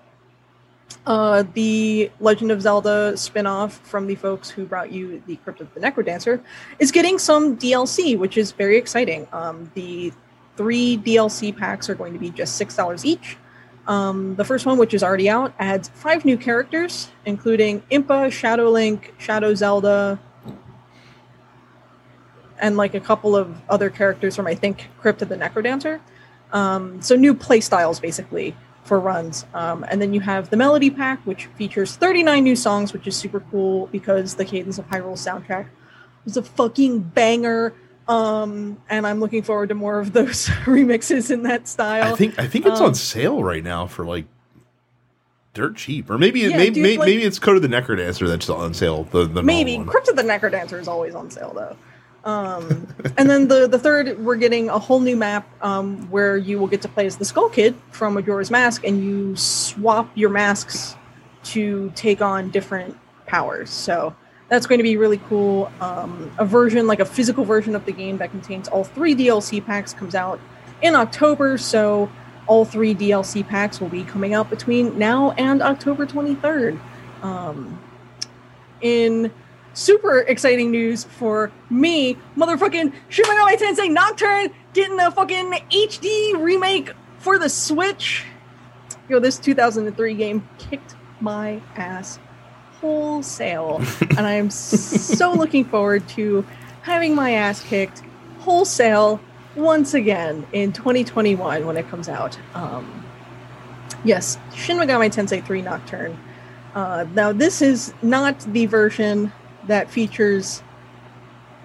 uh, 1.06 1.44
the 1.54 2.10
Legend 2.20 2.50
of 2.52 2.60
Zelda 2.60 3.16
spin-off 3.16 3.78
from 3.78 4.06
the 4.06 4.14
folks 4.14 4.50
who 4.50 4.66
brought 4.66 4.92
you 4.92 5.22
the 5.26 5.36
Crypt 5.36 5.60
of 5.62 5.72
the 5.72 5.80
Necrodancer, 5.80 6.42
is 6.78 6.92
getting 6.92 7.18
some 7.18 7.56
DLC, 7.56 8.18
which 8.18 8.36
is 8.36 8.52
very 8.52 8.76
exciting. 8.76 9.26
Um, 9.32 9.70
the 9.74 10.12
three 10.58 10.98
DLC 10.98 11.56
packs 11.56 11.88
are 11.88 11.94
going 11.94 12.12
to 12.12 12.18
be 12.18 12.28
just 12.28 12.56
six 12.56 12.76
dollars 12.76 13.06
each. 13.06 13.38
Um, 13.86 14.36
the 14.36 14.44
first 14.44 14.66
one, 14.66 14.76
which 14.76 14.92
is 14.92 15.02
already 15.02 15.30
out, 15.30 15.54
adds 15.58 15.88
five 15.94 16.24
new 16.26 16.36
characters, 16.36 17.08
including 17.24 17.80
Impa, 17.90 18.30
Shadow 18.30 18.68
Link, 18.68 19.14
Shadow 19.18 19.54
Zelda, 19.54 20.20
and 22.62 22.76
like 22.78 22.94
a 22.94 23.00
couple 23.00 23.36
of 23.36 23.54
other 23.68 23.90
characters 23.90 24.36
from 24.36 24.46
I 24.46 24.54
think 24.54 24.88
Crypt 25.00 25.20
of 25.20 25.28
the 25.28 25.36
Necrodancer. 25.36 26.00
Um, 26.52 27.02
so 27.02 27.16
new 27.16 27.34
play 27.34 27.60
styles 27.60 28.00
basically 28.00 28.56
for 28.84 28.98
runs. 28.98 29.44
Um, 29.52 29.84
and 29.90 30.00
then 30.00 30.14
you 30.14 30.20
have 30.20 30.48
the 30.50 30.56
Melody 30.56 30.90
Pack, 30.90 31.20
which 31.26 31.46
features 31.46 31.96
39 31.96 32.42
new 32.44 32.56
songs, 32.56 32.92
which 32.92 33.06
is 33.06 33.16
super 33.16 33.40
cool 33.40 33.86
because 33.88 34.36
the 34.36 34.44
Cadence 34.44 34.78
of 34.78 34.88
Hyrule 34.88 35.12
soundtrack 35.18 35.66
was 36.24 36.36
a 36.36 36.42
fucking 36.42 37.00
banger. 37.00 37.74
Um, 38.08 38.80
and 38.88 39.06
I'm 39.06 39.20
looking 39.20 39.42
forward 39.42 39.68
to 39.70 39.74
more 39.74 39.98
of 39.98 40.12
those 40.12 40.46
remixes 40.64 41.30
in 41.30 41.42
that 41.44 41.68
style. 41.68 42.12
I 42.12 42.16
think 42.16 42.38
I 42.38 42.46
think 42.46 42.66
it's 42.66 42.80
um, 42.80 42.86
on 42.86 42.94
sale 42.94 43.42
right 43.42 43.62
now 43.62 43.86
for 43.86 44.04
like 44.04 44.26
dirt 45.54 45.76
cheap, 45.76 46.10
or 46.10 46.18
maybe 46.18 46.40
Yeah, 46.40 46.56
maybe 46.56 46.74
dude, 46.74 46.82
maybe, 46.82 46.98
like- 46.98 47.06
maybe 47.06 47.22
it's 47.22 47.38
Code 47.38 47.56
of 47.56 47.62
the 47.62 47.68
Necrodancer 47.68 48.26
that's 48.28 48.48
on 48.50 48.74
sale. 48.74 49.04
The 49.04 49.26
the 49.26 49.42
maybe. 49.42 49.82
Crypt 49.84 50.08
of 50.08 50.16
the 50.16 50.22
Necrodancer 50.22 50.80
is 50.80 50.88
always 50.88 51.14
on 51.14 51.30
sale 51.30 51.52
though. 51.54 51.76
Um, 52.24 52.86
and 53.16 53.28
then 53.28 53.48
the 53.48 53.66
the 53.66 53.78
third, 53.78 54.18
we're 54.18 54.36
getting 54.36 54.68
a 54.68 54.78
whole 54.78 55.00
new 55.00 55.16
map 55.16 55.48
um, 55.62 56.08
where 56.10 56.36
you 56.36 56.58
will 56.58 56.68
get 56.68 56.82
to 56.82 56.88
play 56.88 57.06
as 57.06 57.16
the 57.16 57.24
Skull 57.24 57.48
Kid 57.48 57.74
from 57.90 58.14
Majora's 58.14 58.50
Mask, 58.50 58.84
and 58.84 59.02
you 59.02 59.34
swap 59.36 60.10
your 60.14 60.30
masks 60.30 60.96
to 61.44 61.90
take 61.94 62.20
on 62.22 62.50
different 62.50 62.96
powers. 63.26 63.70
So 63.70 64.14
that's 64.48 64.66
going 64.66 64.78
to 64.78 64.84
be 64.84 64.96
really 64.96 65.20
cool. 65.28 65.72
Um, 65.80 66.30
a 66.38 66.44
version, 66.44 66.86
like 66.86 67.00
a 67.00 67.04
physical 67.04 67.44
version 67.44 67.74
of 67.74 67.86
the 67.86 67.92
game 67.92 68.18
that 68.18 68.30
contains 68.30 68.68
all 68.68 68.84
three 68.84 69.14
DLC 69.14 69.64
packs, 69.64 69.92
comes 69.92 70.14
out 70.14 70.38
in 70.82 70.94
October. 70.94 71.58
So 71.58 72.10
all 72.46 72.64
three 72.64 72.94
DLC 72.94 73.46
packs 73.46 73.80
will 73.80 73.88
be 73.88 74.04
coming 74.04 74.34
out 74.34 74.50
between 74.50 74.98
now 74.98 75.32
and 75.32 75.62
October 75.62 76.06
23rd. 76.06 76.78
Um, 77.22 77.80
in 78.80 79.32
super 79.74 80.20
exciting 80.20 80.70
news 80.70 81.04
for 81.04 81.50
me, 81.70 82.16
motherfucking 82.36 82.92
Shin 83.08 83.24
Megami 83.24 83.56
Tensei 83.56 83.90
Nocturne 83.90 84.50
getting 84.72 84.98
a 85.00 85.10
fucking 85.10 85.52
HD 85.70 86.40
remake 86.40 86.92
for 87.18 87.38
the 87.38 87.48
Switch. 87.48 88.24
Yo, 89.08 89.18
this 89.18 89.38
2003 89.38 90.14
game 90.14 90.48
kicked 90.58 90.96
my 91.20 91.60
ass 91.76 92.18
wholesale, 92.80 93.82
and 94.00 94.20
I 94.20 94.32
am 94.32 94.50
so 94.50 95.32
looking 95.32 95.64
forward 95.64 96.08
to 96.10 96.44
having 96.82 97.14
my 97.14 97.32
ass 97.32 97.62
kicked 97.62 98.02
wholesale 98.40 99.20
once 99.54 99.94
again 99.94 100.46
in 100.52 100.72
2021 100.72 101.66
when 101.66 101.76
it 101.76 101.88
comes 101.88 102.08
out. 102.08 102.38
Um, 102.54 103.04
yes, 104.04 104.38
Shin 104.54 104.78
Megami 104.78 105.12
Tensei 105.12 105.44
3 105.44 105.62
Nocturne. 105.62 106.18
Uh, 106.74 107.06
now, 107.14 107.32
this 107.32 107.60
is 107.60 107.92
not 108.02 108.40
the 108.52 108.66
version 108.66 109.30
that 109.66 109.90
features 109.90 110.62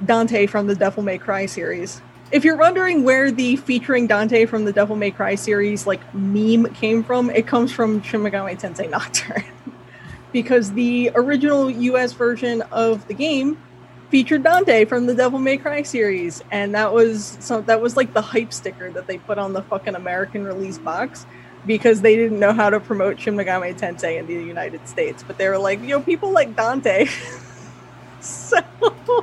Dante 0.05 0.45
from 0.45 0.67
the 0.67 0.75
Devil 0.75 1.03
May 1.03 1.17
Cry 1.17 1.45
series. 1.45 2.01
If 2.31 2.43
you're 2.43 2.57
wondering 2.57 3.03
where 3.03 3.31
the 3.31 3.55
featuring 3.55 4.07
Dante 4.07 4.45
from 4.45 4.65
the 4.65 4.73
Devil 4.73 4.95
May 4.95 5.11
Cry 5.11 5.35
series 5.35 5.87
like 5.87 6.01
meme 6.13 6.73
came 6.73 7.03
from, 7.03 7.29
it 7.29 7.47
comes 7.47 7.71
from 7.71 8.01
Shin 8.01 8.21
Megami 8.21 8.59
Tensei 8.59 8.89
Nocturne. 8.89 9.43
because 10.31 10.73
the 10.73 11.11
original 11.15 11.69
US 11.69 12.13
version 12.13 12.61
of 12.71 13.07
the 13.07 13.13
game 13.13 13.57
featured 14.09 14.43
Dante 14.43 14.85
from 14.85 15.05
the 15.05 15.15
Devil 15.15 15.39
May 15.39 15.57
Cry 15.57 15.83
series, 15.83 16.43
and 16.51 16.75
that 16.75 16.93
was 16.93 17.37
so 17.39 17.61
that 17.61 17.81
was 17.81 17.97
like 17.97 18.13
the 18.13 18.21
hype 18.21 18.53
sticker 18.53 18.91
that 18.91 19.07
they 19.07 19.17
put 19.17 19.37
on 19.37 19.53
the 19.53 19.61
fucking 19.63 19.95
American 19.95 20.43
release 20.43 20.77
box 20.77 21.25
because 21.65 22.01
they 22.01 22.15
didn't 22.15 22.39
know 22.39 22.53
how 22.53 22.69
to 22.69 22.79
promote 22.79 23.19
Shin 23.19 23.35
Megami 23.35 23.77
Tensei 23.77 24.19
in 24.19 24.27
the 24.27 24.33
United 24.33 24.87
States. 24.87 25.23
But 25.23 25.37
they 25.37 25.49
were 25.49 25.57
like, 25.57 25.81
yo, 25.83 26.01
people 26.01 26.31
like 26.31 26.55
Dante. 26.55 27.07
so 28.27 28.59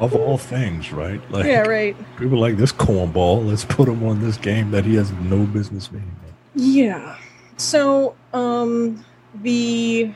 Of 0.01 0.15
all 0.15 0.39
things, 0.55 0.93
right? 0.93 1.21
Like 1.31 1.45
yeah, 1.47 1.61
right. 1.61 1.97
people 2.19 2.39
like 2.39 2.57
this 2.57 2.73
cornball. 2.73 3.47
Let's 3.47 3.65
put 3.65 3.89
him 3.89 4.03
on 4.05 4.21
this 4.21 4.37
game 4.37 4.71
that 4.73 4.85
he 4.85 4.95
has 4.97 5.13
no 5.13 5.45
business 5.45 5.89
being. 5.89 6.05
in. 6.05 6.35
Yeah. 6.75 7.17
So, 7.57 8.17
um, 8.33 9.05
the 9.43 10.13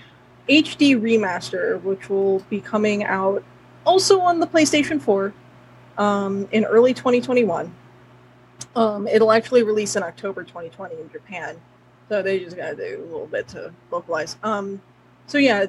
HD 0.49 0.97
remaster, 1.01 1.81
which 1.83 2.09
will 2.09 2.41
be 2.51 2.61
coming 2.61 3.05
out 3.05 3.45
also 3.85 4.21
on 4.21 4.41
the 4.41 4.47
PlayStation 4.47 5.01
4 5.01 5.33
um, 5.99 6.49
in 6.53 6.65
early 6.65 6.95
2021. 6.95 7.73
Um, 8.75 9.07
it'll 9.09 9.33
actually 9.33 9.63
release 9.63 9.97
in 9.97 10.03
October 10.03 10.43
2020 10.45 10.95
in 11.01 11.11
Japan. 11.11 11.57
So 12.09 12.23
they 12.23 12.39
just 12.39 12.57
gotta 12.57 12.77
do 12.77 13.01
a 13.03 13.05
little 13.11 13.27
bit 13.27 13.49
to 13.49 13.73
localize. 13.91 14.37
Um, 14.43 14.81
so 15.27 15.39
yeah, 15.39 15.67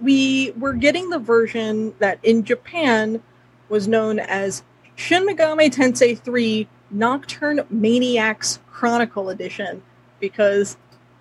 we 0.00 0.52
were 0.52 0.74
getting 0.74 1.10
the 1.10 1.18
version 1.18 1.94
that 1.98 2.18
in 2.22 2.44
Japan 2.44 3.22
was 3.68 3.88
known 3.88 4.18
as 4.18 4.62
Shin 4.94 5.26
Megami 5.26 5.70
Tensei 5.70 6.18
3 6.18 6.68
Nocturne 6.90 7.60
Maniacs 7.70 8.60
Chronicle 8.70 9.30
Edition 9.30 9.82
because 10.20 10.76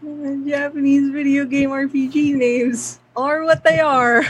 Uh, 0.06 0.36
Japanese 0.48 1.10
video 1.10 1.46
game 1.46 1.70
RPG 1.70 2.36
names 2.36 3.00
are 3.16 3.44
what 3.44 3.64
they 3.64 3.80
are. 3.80 4.24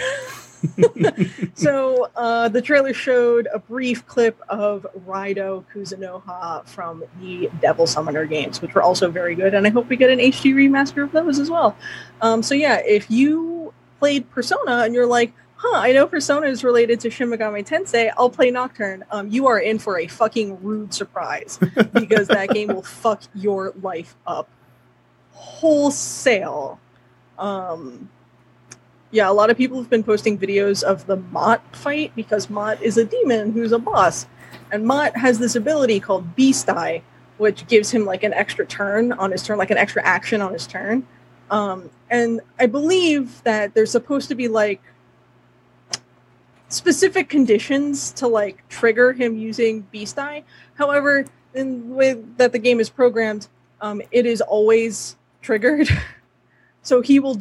so 1.54 2.10
uh, 2.16 2.48
the 2.48 2.62
trailer 2.62 2.94
showed 2.94 3.48
a 3.54 3.60
brief 3.60 4.06
clip 4.08 4.40
of 4.48 4.86
Raido 5.06 5.66
Kuzunoha 5.74 6.66
from 6.66 7.04
the 7.20 7.50
Devil 7.60 7.88
Summoner 7.88 8.26
games, 8.26 8.62
which 8.62 8.74
were 8.74 8.84
also 8.84 9.12
very 9.12 9.36
good, 9.36 9.54
and 9.54 9.68
I 9.68 9.70
hope 9.70 9.90
we 9.90 9.98
get 9.98 10.10
an 10.10 10.20
HD 10.20 10.54
remaster 10.54 11.04
of 11.04 11.12
those 11.12 11.40
as 11.40 11.50
well. 11.50 11.76
Um, 12.22 12.42
so 12.42 12.56
yeah, 12.56 12.82
if 12.86 13.12
you 13.12 13.65
played 14.00 14.30
Persona 14.32 14.84
and 14.84 14.94
you're 14.94 15.06
like, 15.06 15.34
huh, 15.56 15.78
I 15.78 15.92
know 15.92 16.08
Persona 16.08 16.48
is 16.48 16.64
related 16.64 17.00
to 17.02 17.10
Shin 17.10 17.30
Megami 17.30 17.66
Tensei, 17.66 18.12
I'll 18.18 18.30
play 18.30 18.52
Nocturne. 18.52 19.04
Um, 19.12 19.30
you 19.30 19.48
are 19.48 19.60
in 19.60 19.80
for 19.80 20.00
a 20.00 20.08
fucking 20.08 20.62
rude 20.62 20.94
surprise 20.94 21.60
because 21.94 22.28
that 22.28 22.50
game 22.50 22.70
will 22.70 22.84
fuck 22.84 23.24
your 23.34 23.74
life 23.82 24.16
up 24.28 24.50
wholesale. 25.32 26.80
Um, 27.38 28.10
yeah, 29.12 29.30
a 29.30 29.34
lot 29.34 29.50
of 29.50 29.58
people 29.58 29.78
have 29.78 29.90
been 29.90 30.04
posting 30.04 30.38
videos 30.38 30.84
of 30.84 31.06
the 31.06 31.16
Mot 31.16 31.62
fight 31.76 32.12
because 32.16 32.50
Mot 32.50 32.82
is 32.82 32.98
a 32.98 33.06
demon 33.06 33.52
who's 33.52 33.72
a 33.72 33.80
boss. 33.80 34.28
And 34.72 34.86
Mot 34.86 35.16
has 35.16 35.40
this 35.40 35.56
ability 35.56 36.00
called 36.00 36.36
Beast 36.36 36.70
Eye, 36.70 37.02
which 37.38 37.68
gives 37.68 37.92
him 37.92 38.06
like 38.06 38.24
an 38.24 38.34
extra 38.34 38.66
turn 38.66 39.12
on 39.14 39.32
his 39.32 39.44
turn, 39.44 39.58
like 39.58 39.72
an 39.72 39.78
extra 39.78 40.04
action 40.04 40.42
on 40.42 40.54
his 40.54 40.68
turn. 40.68 41.06
Um, 41.50 41.90
and 42.10 42.42
I 42.60 42.66
believe 42.66 43.44
that 43.44 43.74
there's 43.74 43.92
supposed 43.92 44.30
to 44.30 44.36
be 44.36 44.48
like 44.48 44.82
specific 46.70 47.30
conditions 47.30 48.12
to 48.14 48.28
like 48.28 48.68
trigger 48.70 49.14
him 49.14 49.38
using 49.38 49.82
Beast 49.92 50.18
Eye. 50.18 50.44
However, 50.76 51.26
in 51.54 51.90
the 51.90 51.96
way 51.96 52.14
that 52.38 52.52
the 52.52 52.60
game 52.60 52.80
is 52.80 52.90
programmed, 52.90 53.48
um, 53.82 54.02
it 54.12 54.26
is 54.26 54.42
always 54.42 55.16
triggered. 55.42 55.88
so 56.82 57.02
he 57.02 57.20
will 57.20 57.40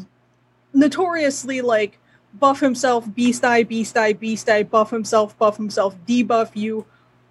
notoriously 0.72 1.60
like 1.60 1.98
buff 2.34 2.60
himself, 2.60 3.12
beast 3.14 3.44
eye, 3.44 3.62
beast 3.62 3.96
eye, 3.96 4.12
beast 4.12 4.48
eye, 4.48 4.62
buff 4.62 4.90
himself, 4.90 5.36
buff 5.38 5.56
himself, 5.56 5.96
debuff 6.06 6.54
you, 6.54 6.84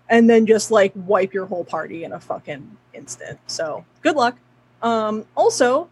and 0.10 0.30
then 0.30 0.45
just 0.45 0.72
like 0.72 0.91
wipe 0.95 1.34
your 1.34 1.45
whole 1.45 1.66
party 1.66 2.04
in 2.04 2.14
a 2.14 2.20
fucking 2.20 2.78
instant. 2.94 3.40
So 3.48 3.86
good 4.02 4.16
luck. 4.16 4.38
Um, 4.82 5.26
also, 5.36 5.90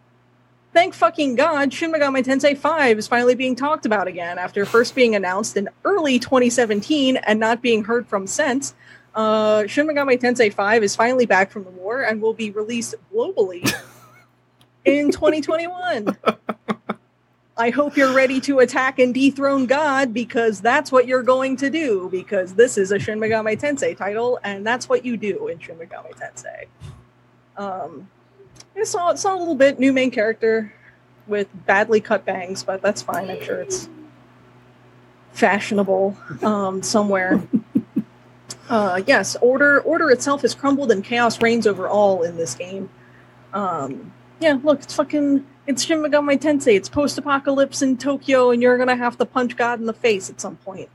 thank 0.72 0.94
fucking 0.94 1.34
God, 1.34 1.72
Shin 1.72 1.92
Megami 1.92 2.24
Tensei 2.24 2.56
5 2.56 2.98
is 2.98 3.06
finally 3.06 3.34
being 3.34 3.54
talked 3.54 3.86
about 3.86 4.08
again 4.08 4.38
after 4.38 4.64
first 4.64 4.94
being 4.94 5.14
announced 5.14 5.56
in 5.56 5.68
early 5.84 6.18
2017 6.18 7.16
and 7.16 7.38
not 7.38 7.62
being 7.62 7.84
heard 7.84 8.06
from 8.06 8.26
since. 8.26 8.74
Uh, 9.14 9.66
Shin 9.66 9.86
Megami 9.86 10.18
Tensei 10.18 10.52
5 10.52 10.82
is 10.82 10.96
finally 10.96 11.26
back 11.26 11.50
from 11.50 11.64
the 11.64 11.70
war 11.70 12.02
and 12.02 12.22
will 12.22 12.34
be 12.34 12.50
released 12.50 12.94
globally 13.12 13.62
in 14.84 15.10
2021. 15.10 16.16
I 17.54 17.68
hope 17.68 17.98
you're 17.98 18.14
ready 18.14 18.40
to 18.42 18.60
attack 18.60 18.98
and 18.98 19.12
dethrone 19.12 19.66
God 19.66 20.14
because 20.14 20.60
that's 20.62 20.90
what 20.90 21.06
you're 21.06 21.22
going 21.22 21.56
to 21.58 21.68
do. 21.68 22.08
Because 22.10 22.54
this 22.54 22.78
is 22.78 22.92
a 22.92 22.98
Shin 22.98 23.20
Megami 23.20 23.60
Tensei 23.60 23.96
title, 23.96 24.40
and 24.42 24.66
that's 24.66 24.88
what 24.88 25.04
you 25.04 25.18
do 25.18 25.48
in 25.48 25.58
Shin 25.58 25.76
Megami 25.76 26.12
Tensei. 26.14 26.66
Um, 27.58 28.08
I 28.76 28.84
saw 28.84 29.14
saw 29.14 29.36
a 29.36 29.38
little 29.38 29.54
bit 29.54 29.78
new 29.78 29.92
main 29.92 30.10
character 30.10 30.72
with 31.26 31.48
badly 31.66 32.00
cut 32.00 32.24
bangs, 32.24 32.62
but 32.62 32.82
that's 32.82 33.02
fine. 33.02 33.30
I'm 33.30 33.42
sure 33.42 33.60
it's 33.60 33.88
fashionable 35.32 36.16
um, 36.42 36.82
somewhere. 36.82 37.42
Uh, 38.68 39.02
yes, 39.06 39.36
order 39.42 39.80
order 39.80 40.10
itself 40.10 40.40
has 40.40 40.54
crumbled 40.54 40.90
and 40.90 41.04
chaos 41.04 41.42
reigns 41.42 41.66
over 41.66 41.88
all 41.88 42.22
in 42.22 42.36
this 42.38 42.54
game. 42.54 42.88
Um, 43.52 44.14
yeah, 44.40 44.58
look, 44.62 44.82
it's 44.82 44.94
fucking 44.94 45.44
it's 45.66 45.84
Shin 45.84 45.98
Megami 45.98 46.38
Tensei. 46.40 46.74
It's 46.74 46.88
post-apocalypse 46.88 47.82
in 47.82 47.98
Tokyo, 47.98 48.50
and 48.50 48.62
you're 48.62 48.78
gonna 48.78 48.96
have 48.96 49.18
to 49.18 49.26
punch 49.26 49.56
God 49.56 49.78
in 49.78 49.86
the 49.86 49.92
face 49.92 50.30
at 50.30 50.40
some 50.40 50.56
point. 50.56 50.88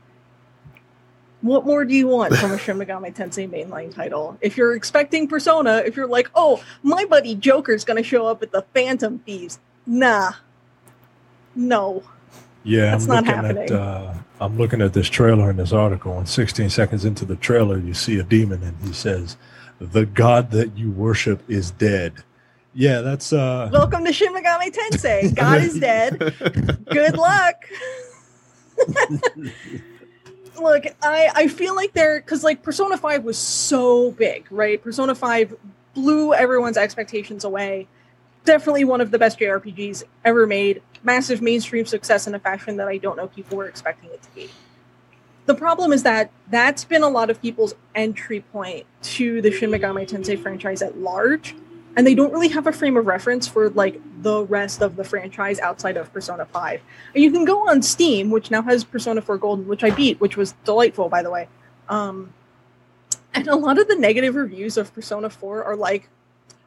What 1.40 1.64
more 1.64 1.84
do 1.84 1.94
you 1.94 2.08
want 2.08 2.34
from 2.36 2.52
a 2.52 2.58
Shin 2.58 2.78
Megami 2.78 3.14
Tensei 3.14 3.48
mainline 3.48 3.94
title? 3.94 4.36
If 4.40 4.56
you're 4.56 4.74
expecting 4.74 5.28
Persona, 5.28 5.82
if 5.86 5.96
you're 5.96 6.08
like, 6.08 6.30
oh, 6.34 6.62
my 6.82 7.04
buddy 7.04 7.34
Joker's 7.36 7.84
gonna 7.84 8.02
show 8.02 8.26
up 8.26 8.42
at 8.42 8.50
the 8.50 8.62
Phantom 8.74 9.18
Thieves, 9.20 9.58
nah, 9.86 10.32
no. 11.54 12.02
Yeah, 12.64 12.90
That's 12.90 13.04
I'm 13.08 13.24
not 13.24 13.26
happening. 13.26 13.64
at 13.64 13.70
uh, 13.70 14.14
I'm 14.40 14.58
looking 14.58 14.82
at 14.82 14.92
this 14.92 15.08
trailer 15.08 15.50
and 15.50 15.58
this 15.58 15.72
article, 15.72 16.18
and 16.18 16.28
16 16.28 16.70
seconds 16.70 17.04
into 17.04 17.24
the 17.24 17.36
trailer, 17.36 17.78
you 17.78 17.94
see 17.94 18.18
a 18.18 18.22
demon, 18.22 18.62
and 18.62 18.76
he 18.82 18.92
says, 18.92 19.36
"The 19.80 20.06
god 20.06 20.50
that 20.50 20.76
you 20.76 20.90
worship 20.90 21.48
is 21.48 21.70
dead." 21.70 22.14
Yeah, 22.74 23.00
that's 23.00 23.32
uh, 23.32 23.70
Welcome 23.72 24.04
to 24.04 24.12
Shin 24.12 24.34
Megami 24.34 24.72
Tensei. 24.72 25.34
God 25.36 25.62
is 25.62 25.78
dead. 25.78 26.18
Good 26.90 27.16
luck. 27.16 27.56
Look, 30.58 30.84
I 31.02 31.30
I 31.34 31.48
feel 31.48 31.74
like 31.74 31.92
they're 31.92 32.20
because 32.20 32.44
like 32.44 32.62
Persona 32.62 32.96
Five 32.96 33.24
was 33.24 33.38
so 33.38 34.10
big, 34.12 34.46
right? 34.50 34.82
Persona 34.82 35.14
Five 35.14 35.54
blew 35.94 36.34
everyone's 36.34 36.76
expectations 36.76 37.44
away. 37.44 37.86
Definitely 38.44 38.84
one 38.84 39.00
of 39.00 39.10
the 39.10 39.18
best 39.18 39.38
JRPGs 39.38 40.04
ever 40.24 40.46
made. 40.46 40.82
Massive 41.02 41.42
mainstream 41.42 41.86
success 41.86 42.26
in 42.26 42.34
a 42.34 42.38
fashion 42.38 42.76
that 42.76 42.88
I 42.88 42.96
don't 42.98 43.16
know 43.16 43.28
people 43.28 43.56
were 43.58 43.68
expecting 43.68 44.10
it 44.10 44.22
to 44.22 44.30
be. 44.34 44.50
The 45.46 45.54
problem 45.54 45.92
is 45.92 46.02
that 46.02 46.30
that's 46.50 46.84
been 46.84 47.02
a 47.02 47.08
lot 47.08 47.30
of 47.30 47.40
people's 47.40 47.74
entry 47.94 48.40
point 48.52 48.86
to 49.02 49.40
the 49.40 49.50
Shin 49.50 49.70
Megami 49.70 50.06
Tensei 50.06 50.40
franchise 50.40 50.82
at 50.82 50.98
large 50.98 51.54
and 51.98 52.06
they 52.06 52.14
don't 52.14 52.32
really 52.32 52.48
have 52.48 52.68
a 52.68 52.72
frame 52.72 52.96
of 52.96 53.08
reference 53.08 53.48
for 53.48 53.70
like 53.70 54.00
the 54.22 54.44
rest 54.44 54.82
of 54.82 54.94
the 54.94 55.02
franchise 55.02 55.58
outside 55.58 55.96
of 55.96 56.12
Persona 56.12 56.46
5. 56.46 56.80
And 57.12 57.24
you 57.24 57.32
can 57.32 57.44
go 57.44 57.68
on 57.68 57.82
Steam, 57.82 58.30
which 58.30 58.52
now 58.52 58.62
has 58.62 58.84
Persona 58.84 59.20
4 59.20 59.36
Golden, 59.36 59.66
which 59.66 59.82
I 59.82 59.90
beat, 59.90 60.20
which 60.20 60.36
was 60.36 60.52
delightful 60.64 61.08
by 61.08 61.24
the 61.24 61.30
way. 61.30 61.48
Um, 61.88 62.32
and 63.34 63.48
a 63.48 63.56
lot 63.56 63.78
of 63.78 63.88
the 63.88 63.96
negative 63.96 64.36
reviews 64.36 64.76
of 64.76 64.94
Persona 64.94 65.28
4 65.28 65.64
are 65.64 65.74
like, 65.74 66.08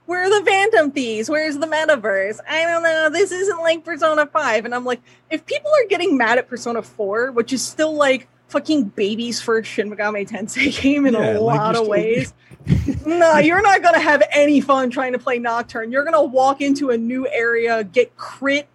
where 0.06 0.22
are 0.26 0.40
the 0.40 0.46
Phantom 0.46 0.92
Thieves? 0.92 1.30
Where's 1.30 1.58
the 1.58 1.66
metaverse? 1.66 2.40
I 2.50 2.64
don't 2.64 2.84
know. 2.84 3.10
This 3.10 3.32
isn't 3.32 3.60
like 3.60 3.86
Persona 3.86 4.26
5. 4.26 4.66
And 4.66 4.76
I'm 4.76 4.84
like, 4.84 5.00
if 5.30 5.46
people 5.46 5.72
are 5.72 5.88
getting 5.88 6.18
mad 6.18 6.40
at 6.40 6.50
Persona 6.50 6.82
4, 6.82 7.32
which 7.32 7.54
is 7.54 7.66
still 7.66 7.94
like 7.94 8.28
fucking 8.52 8.86
babies 8.86 9.42
for 9.42 9.64
Shin 9.64 9.90
Megami 9.90 10.28
Tensei 10.28 10.80
game 10.82 11.06
in 11.06 11.14
Yeah, 11.14 11.38
a 11.38 11.40
lot 11.40 11.76
you 11.76 11.82
of 11.82 11.88
ways, 11.88 12.34
no, 13.06 13.38
you're 13.38 13.62
not 13.62 13.82
gonna 13.82 14.00
have 14.00 14.22
any 14.32 14.62
fun 14.62 14.90
trying 14.90 15.14
to 15.14 15.20
play 15.20 15.40
Nocturne. 15.40 15.92
You're 15.92 16.04
gonna 16.04 16.24
walk 16.24 16.62
into 16.62 16.90
a 16.92 16.98
new 16.98 17.28
area, 17.28 17.84
get 17.84 18.16
crit, 18.18 18.68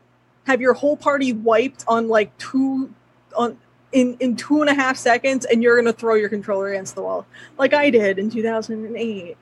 have 0.44 0.60
your 0.60 0.72
whole 0.74 0.96
party 0.96 1.32
wiped 1.32 1.84
on 1.86 2.08
like 2.08 2.36
two 2.38 2.92
on 3.36 3.56
in 3.92 4.16
in 4.20 4.34
two 4.34 4.60
and 4.60 4.70
a 4.70 4.74
half 4.74 4.96
seconds, 4.96 5.44
and 5.44 5.62
you're 5.62 5.76
gonna 5.76 5.92
throw 5.92 6.14
your 6.14 6.28
controller 6.28 6.70
against 6.70 6.94
the 6.94 7.02
wall, 7.02 7.26
like 7.58 7.74
I 7.74 7.90
did 7.90 8.18
in 8.18 8.30
2008. 8.30 9.36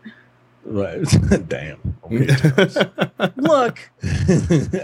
right. 0.65 1.05
Damn. 1.49 1.97
Look, 3.37 3.79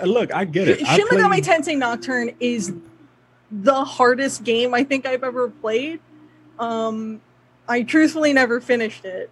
Look, 0.04 0.34
I 0.34 0.44
get 0.44 0.68
it. 0.68 0.86
Shin 0.86 1.06
Megami 1.08 1.42
Tensei 1.42 1.76
Nocturne 1.76 2.30
is 2.40 2.72
the 3.50 3.84
hardest 3.84 4.44
game 4.44 4.74
I 4.74 4.84
think 4.84 5.06
I've 5.06 5.24
ever 5.24 5.48
played. 5.48 6.00
Um, 6.58 7.20
I 7.68 7.82
truthfully 7.82 8.32
never 8.32 8.60
finished 8.60 9.04
it. 9.04 9.30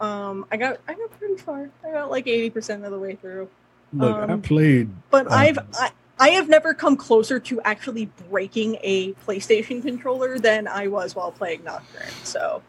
Um, 0.00 0.46
I 0.50 0.56
got 0.56 0.80
I 0.88 0.94
got 0.94 1.10
pretty 1.18 1.36
far. 1.36 1.70
I 1.84 1.92
got 1.92 2.10
like 2.10 2.26
eighty 2.26 2.50
percent 2.50 2.84
of 2.84 2.90
the 2.90 2.98
way 2.98 3.16
through. 3.16 3.48
Look, 3.92 4.16
I 4.16 4.32
um, 4.32 4.42
played. 4.42 4.88
But 5.10 5.26
Um, 5.26 5.32
I've 5.32 5.58
I, 5.74 5.90
I 6.18 6.28
have 6.30 6.48
never 6.48 6.74
come 6.74 6.96
closer 6.96 7.38
to 7.40 7.60
actually 7.62 8.10
breaking 8.30 8.78
a 8.82 9.12
PlayStation 9.26 9.82
controller 9.82 10.38
than 10.38 10.68
I 10.68 10.86
was 10.86 11.14
while 11.14 11.32
playing 11.32 11.64
Nocturne. 11.64 12.08
So 12.24 12.62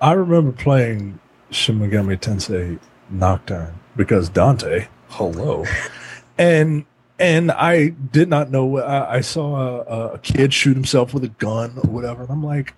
I 0.00 0.12
remember 0.12 0.52
playing 0.52 1.18
Shin 1.50 1.78
Megami 1.78 2.18
Tensei 2.18 2.78
Nocturne 3.08 3.74
because 3.96 4.28
Dante, 4.28 4.88
hello, 5.08 5.64
and 6.38 6.84
and 7.18 7.50
I 7.50 7.88
did 7.88 8.28
not 8.28 8.50
know. 8.50 8.78
I, 8.78 9.16
I 9.16 9.20
saw 9.20 9.56
a, 9.82 10.12
a 10.14 10.18
kid 10.18 10.52
shoot 10.52 10.74
himself 10.74 11.14
with 11.14 11.24
a 11.24 11.28
gun 11.28 11.72
or 11.82 11.90
whatever, 11.90 12.22
and 12.22 12.30
I'm 12.30 12.42
like, 12.44 12.74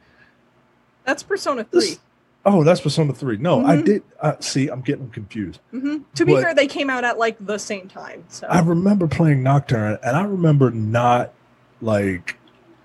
that's 1.04 1.22
Persona 1.22 1.66
This- 1.70 1.94
Three. 1.94 1.98
oh, 2.44 2.64
that's 2.64 2.80
Persona 2.80 3.12
Three. 3.12 3.36
No, 3.38 3.64
I 3.64 3.76
Mhm. 3.78 3.84
did. 3.84 4.02
Uh, 4.20 4.34
see, 4.40 4.68
I'm 4.68 4.80
getting 4.82 5.04
them 5.04 5.10
confused. 5.12 5.60
hmm 5.70 5.98
To 6.14 6.24
be 6.26 6.32
But- 6.34 6.42
fair, 6.42 6.54
they 6.54 6.66
came 6.66 6.90
out 6.90 7.04
at 7.04 7.18
like 7.18 7.36
the 7.44 7.58
same 7.58 7.88
time. 7.88 8.24
So 8.28 8.46
I 8.48 8.60
remember 8.60 9.06
playing 9.08 9.42
Nocturne, 9.42 9.98
and 10.02 10.16
I 10.16 10.22
remember 10.24 10.70
not 10.70 11.32
like 11.80 12.36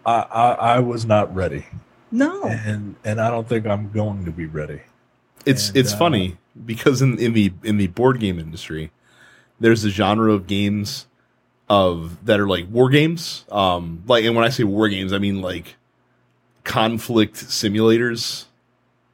I 0.05 0.13
I, 0.31 0.51
I 0.75 0.79
was 0.79 1.05
not 1.05 1.33
ready, 1.35 1.65
no, 2.11 2.43
and 2.45 2.95
and 3.05 3.19
I 3.21 3.29
don't 3.29 3.47
think 3.47 3.65
I'm 3.65 3.91
going 3.91 4.25
to 4.25 4.31
be 4.31 4.45
ready. 4.45 4.81
it's 5.45 5.69
And, 5.69 5.77
it's 5.77 5.93
uh, 5.93 5.97
funny 5.97 6.37
because 6.65 7.01
in 7.01 7.17
in 7.19 7.33
the 7.33 7.53
in 7.63 7.77
the 7.77 7.87
board 7.87 8.19
game 8.19 8.39
industry, 8.39 8.91
there's 9.59 9.83
a 9.83 9.89
genre 9.89 10.31
of 10.33 10.47
games 10.47 11.07
of 11.69 12.25
that 12.25 12.39
are 12.39 12.47
like 12.47 12.67
war 12.69 12.89
games. 12.89 13.45
Um, 13.51 14.03
like, 14.07 14.25
and 14.25 14.35
when 14.35 14.45
I 14.45 14.49
say 14.49 14.63
war 14.63 14.89
games, 14.89 15.13
I 15.13 15.17
mean 15.17 15.41
like 15.41 15.75
conflict 16.63 17.35
simulators 17.35 18.45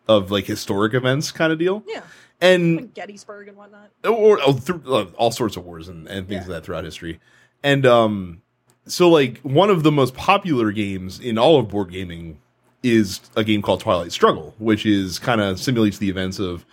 of 0.07 0.31
like 0.31 0.45
historic 0.45 0.93
events 0.93 1.31
kind 1.31 1.51
of 1.53 1.59
deal. 1.59 1.83
yeah. 1.87 2.01
and 2.41 2.77
Like 2.77 2.93
Gettysburg 2.93 3.47
and 3.47 3.57
whatnot. 3.57 3.89
or, 4.03 4.41
or 4.41 4.53
through, 4.53 4.81
uh, 4.93 5.05
all 5.17 5.31
sorts 5.31 5.57
of 5.57 5.65
wars 5.65 5.87
and, 5.87 6.07
and 6.07 6.27
things 6.27 6.31
Yeah. 6.31 6.39
like 6.39 6.47
that 6.61 6.65
throughout 6.65 6.83
history. 6.83 7.19
And 7.63 7.85
um, 7.85 8.41
so 8.85 9.09
like 9.09 9.39
one 9.41 9.69
of 9.69 9.83
the 9.83 9.91
most 9.91 10.15
popular 10.15 10.71
games 10.71 11.19
in 11.19 11.37
all 11.37 11.59
of 11.59 11.69
board 11.69 11.91
gaming 11.91 12.39
is 12.81 13.19
a 13.35 13.43
game 13.43 13.61
called 13.61 13.81
Twilight 13.81 14.11
Struggle, 14.11 14.55
which 14.57 14.85
is 14.85 15.19
kind 15.19 15.41
of 15.41 15.59
simulates 15.59 15.97
the 15.97 16.09
events 16.09 16.39
of, 16.39 16.65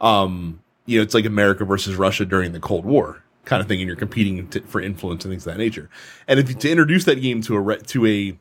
um, 0.00 0.60
you 0.86 0.98
know, 0.98 1.02
it's 1.02 1.14
like 1.14 1.24
America 1.24 1.64
versus 1.64 1.96
Russia 1.96 2.24
during 2.26 2.52
the 2.52 2.60
Cold 2.60 2.84
War 2.84 3.22
kind 3.44 3.60
of 3.60 3.68
thing, 3.68 3.80
and 3.80 3.86
you're 3.86 3.96
competing 3.96 4.48
to, 4.48 4.60
for 4.62 4.80
influence 4.80 5.24
and 5.24 5.32
things 5.32 5.46
of 5.46 5.52
that 5.52 5.58
nature. 5.58 5.90
And 6.26 6.40
if 6.40 6.48
you, 6.48 6.54
to 6.54 6.70
introduce 6.70 7.04
that 7.04 7.20
game 7.20 7.42
to 7.42 7.54
a 7.54 7.60
re- 7.60 7.78
to 7.78 8.06
a 8.06 8.38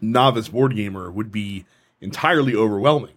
novice 0.00 0.48
board 0.48 0.74
gamer 0.76 1.10
would 1.10 1.32
be 1.32 1.64
entirely 2.00 2.54
overwhelming. 2.54 3.14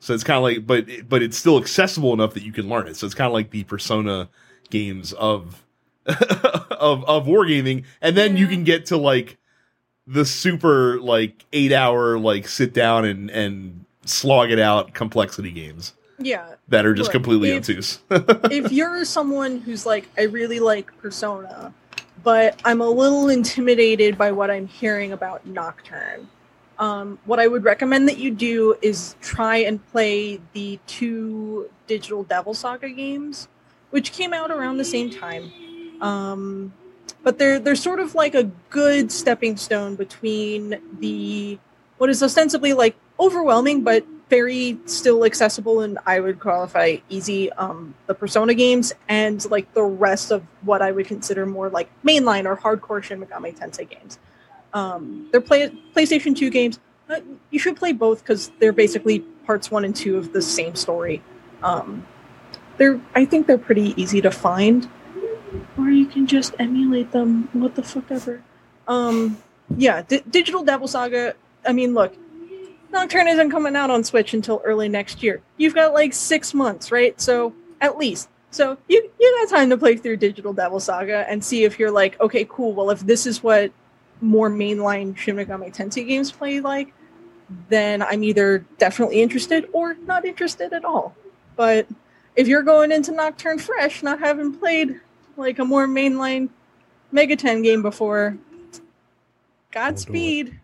So 0.00 0.12
it's 0.12 0.24
kind 0.24 0.36
of 0.36 0.42
like, 0.42 0.66
but 0.66 1.08
but 1.08 1.22
it's 1.22 1.36
still 1.36 1.58
accessible 1.58 2.12
enough 2.12 2.34
that 2.34 2.42
you 2.42 2.52
can 2.52 2.68
learn 2.68 2.86
it. 2.86 2.96
So 2.96 3.06
it's 3.06 3.14
kind 3.14 3.26
of 3.26 3.32
like 3.32 3.50
the 3.50 3.64
Persona 3.64 4.28
games 4.70 5.12
of 5.14 5.64
of 6.06 7.04
of 7.04 7.26
wargaming, 7.26 7.84
and 8.00 8.16
then 8.16 8.36
you 8.36 8.46
can 8.46 8.64
get 8.64 8.86
to 8.86 8.96
like 8.96 9.38
the 10.06 10.24
super 10.24 11.00
like 11.00 11.46
eight 11.52 11.72
hour 11.72 12.18
like 12.18 12.48
sit 12.48 12.74
down 12.74 13.04
and 13.04 13.30
and 13.30 13.84
slog 14.04 14.50
it 14.50 14.58
out 14.58 14.92
complexity 14.92 15.50
games 15.50 15.94
Yeah. 16.18 16.54
that 16.68 16.86
are 16.86 16.94
just 16.94 17.08
Look, 17.08 17.12
completely 17.12 17.50
if- 17.50 17.58
obtuse. 17.58 17.98
if 18.10 18.72
you're 18.72 19.04
someone 19.04 19.60
who's 19.60 19.84
like, 19.86 20.08
I 20.18 20.22
really 20.22 20.60
like 20.60 20.96
Persona, 20.98 21.72
but 22.22 22.58
I'm 22.64 22.80
a 22.80 22.88
little 22.88 23.28
intimidated 23.28 24.16
by 24.16 24.32
what 24.32 24.50
I'm 24.50 24.66
hearing 24.66 25.12
about 25.12 25.46
Nocturne. 25.46 26.28
Um, 26.78 27.18
what 27.24 27.38
I 27.38 27.46
would 27.46 27.62
recommend 27.64 28.08
that 28.08 28.18
you 28.18 28.30
do 28.32 28.76
is 28.82 29.14
try 29.20 29.58
and 29.58 29.84
play 29.92 30.40
the 30.54 30.78
two 30.86 31.70
Digital 31.86 32.24
Devil 32.24 32.52
Saga 32.54 32.88
games, 32.88 33.46
which 33.90 34.10
came 34.12 34.32
out 34.32 34.50
around 34.50 34.78
the 34.78 34.84
same 34.84 35.10
time. 35.10 35.52
Um, 36.00 36.72
but 37.22 37.38
they're 37.38 37.58
they're 37.60 37.76
sort 37.76 38.00
of 38.00 38.14
like 38.14 38.34
a 38.34 38.44
good 38.70 39.12
stepping 39.12 39.56
stone 39.56 39.94
between 39.94 40.80
the 40.98 41.58
what 41.98 42.10
is 42.10 42.22
ostensibly 42.22 42.72
like 42.72 42.96
overwhelming 43.20 43.82
but 43.82 44.04
very 44.30 44.78
still 44.86 45.24
accessible 45.24 45.80
and 45.80 45.98
I 46.06 46.18
would 46.20 46.40
qualify 46.40 46.96
easy 47.08 47.52
um 47.52 47.94
the 48.06 48.14
Persona 48.14 48.54
games 48.54 48.92
and 49.08 49.48
like 49.50 49.72
the 49.74 49.82
rest 49.82 50.30
of 50.30 50.42
what 50.62 50.82
I 50.82 50.92
would 50.92 51.06
consider 51.06 51.46
more 51.46 51.68
like 51.68 51.88
mainline 52.02 52.46
or 52.46 52.56
hardcore 52.56 53.02
Shin 53.02 53.20
Megami 53.24 53.56
Tensei 53.56 53.88
games. 53.88 54.18
Um, 54.72 55.28
they're 55.30 55.40
play 55.40 55.70
PlayStation 55.94 56.34
2 56.34 56.50
games. 56.50 56.80
You 57.50 57.58
should 57.58 57.76
play 57.76 57.92
both 57.92 58.20
because 58.20 58.50
they're 58.58 58.72
basically 58.72 59.20
parts 59.46 59.70
one 59.70 59.84
and 59.84 59.94
two 59.94 60.16
of 60.16 60.32
the 60.32 60.42
same 60.42 60.74
story. 60.74 61.22
Um, 61.62 62.06
they're 62.76 63.00
I 63.14 63.24
think 63.24 63.46
they're 63.46 63.58
pretty 63.58 63.94
easy 64.00 64.20
to 64.22 64.30
find, 64.30 64.88
or 65.78 65.90
you 65.90 66.06
can 66.06 66.26
just 66.26 66.54
emulate 66.58 67.12
them. 67.12 67.48
What 67.52 67.74
the 67.74 67.82
fuck 67.82 68.10
ever. 68.10 68.42
Um, 68.88 69.38
yeah, 69.76 70.02
D- 70.02 70.22
Digital 70.28 70.64
Devil 70.64 70.88
Saga. 70.88 71.34
I 71.66 71.72
mean, 71.72 71.94
look, 71.94 72.14
Nocturne 72.94 73.28
isn't 73.28 73.50
coming 73.50 73.76
out 73.76 73.90
on 73.90 74.02
Switch 74.04 74.32
until 74.32 74.62
early 74.64 74.88
next 74.88 75.22
year. 75.22 75.42
You've 75.58 75.74
got 75.74 75.92
like 75.92 76.14
six 76.14 76.54
months, 76.54 76.90
right? 76.90 77.20
So 77.20 77.52
at 77.80 77.98
least. 77.98 78.28
So 78.50 78.78
you 78.88 79.10
you 79.18 79.38
got 79.40 79.54
time 79.54 79.68
to 79.70 79.76
play 79.76 79.96
through 79.96 80.18
Digital 80.18 80.52
Devil 80.52 80.80
Saga 80.80 81.28
and 81.28 81.44
see 81.44 81.64
if 81.64 81.78
you're 81.78 81.90
like, 81.90 82.18
okay, 82.20 82.46
cool. 82.48 82.72
Well, 82.72 82.90
if 82.90 83.00
this 83.00 83.26
is 83.26 83.42
what 83.42 83.72
more 84.20 84.48
mainline 84.48 85.16
Shin 85.16 85.36
Megami 85.36 85.74
Tensei 85.74 86.06
games 86.06 86.30
play 86.30 86.60
like, 86.60 86.94
then 87.68 88.00
I'm 88.00 88.22
either 88.22 88.64
definitely 88.78 89.20
interested 89.20 89.68
or 89.72 89.94
not 89.94 90.24
interested 90.24 90.72
at 90.72 90.84
all. 90.84 91.14
But 91.56 91.88
if 92.36 92.48
you're 92.48 92.62
going 92.62 92.92
into 92.92 93.12
Nocturne 93.12 93.58
fresh, 93.58 94.02
not 94.02 94.20
having 94.20 94.54
played 94.54 95.00
like 95.36 95.58
a 95.58 95.64
more 95.64 95.86
mainline 95.86 96.48
Mega 97.10 97.36
Ten 97.36 97.60
game 97.62 97.82
before, 97.82 98.38
Godspeed. 99.72 100.60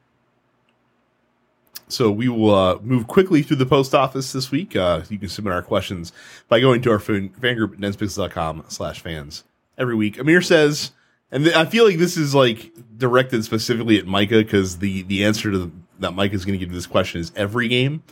So 1.93 2.11
we 2.11 2.29
will 2.29 2.55
uh, 2.55 2.79
move 2.83 3.07
quickly 3.07 3.43
through 3.43 3.57
the 3.57 3.67
post 3.67 3.95
office 3.95 4.33
this 4.33 4.51
week. 4.51 4.77
Uh, 4.77 5.03
you 5.09 5.19
can 5.19 5.29
submit 5.29 5.53
our 5.53 5.63
questions 5.63 6.13
by 6.49 6.61
going 6.61 6.83
to 6.83 6.91
our 6.91 6.99
fan, 6.99 7.31
fan 7.31 7.57
group 7.57 7.83
at 7.83 8.73
slash 8.73 9.01
fans 9.01 9.45
every 9.77 9.95
week. 9.95 10.19
Amir 10.19 10.43
says, 10.43 10.93
and 11.33 11.45
th- 11.45 11.57
I 11.57 11.65
feel 11.65 11.85
like 11.85 11.99
this 11.99 12.17
is 12.17 12.35
like 12.35 12.73
directed 12.97 13.45
specifically 13.45 13.99
at 13.99 14.07
Micah 14.07 14.39
because 14.39 14.79
the, 14.79 15.03
the 15.03 15.25
answer 15.25 15.51
to 15.51 15.59
the, 15.59 15.71
that 16.01 16.13
Micah 16.13 16.35
is 16.35 16.45
going 16.45 16.59
to 16.59 16.59
give 16.59 16.71
to 16.71 16.75
this 16.75 16.87
question 16.87 17.21
is 17.21 17.33
every 17.35 17.69
game. 17.69 18.03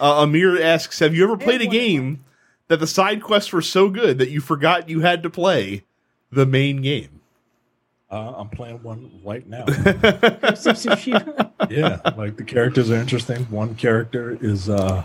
Uh, 0.00 0.22
Amir 0.22 0.60
asks, 0.60 0.98
have 1.00 1.14
you 1.14 1.24
ever 1.24 1.36
played 1.36 1.60
a 1.60 1.66
game 1.66 2.24
that 2.68 2.80
the 2.80 2.86
side 2.86 3.22
quests 3.22 3.52
were 3.52 3.62
so 3.62 3.88
good 3.88 4.18
that 4.18 4.30
you 4.30 4.40
forgot 4.40 4.88
you 4.88 5.00
had 5.00 5.22
to 5.22 5.30
play 5.30 5.84
the 6.30 6.46
main 6.46 6.82
game? 6.82 7.20
Uh, 8.10 8.32
I'm 8.38 8.48
playing 8.48 8.82
one 8.82 9.20
right 9.22 9.46
now. 9.46 9.66
Ghost 9.66 9.84
of 10.66 10.76
Tsushima. 10.76 11.50
yeah, 11.68 12.00
like 12.16 12.38
the 12.38 12.44
characters 12.44 12.90
are 12.90 12.96
interesting. 12.96 13.44
One 13.50 13.74
character 13.74 14.38
is, 14.40 14.70
uh, 14.70 15.04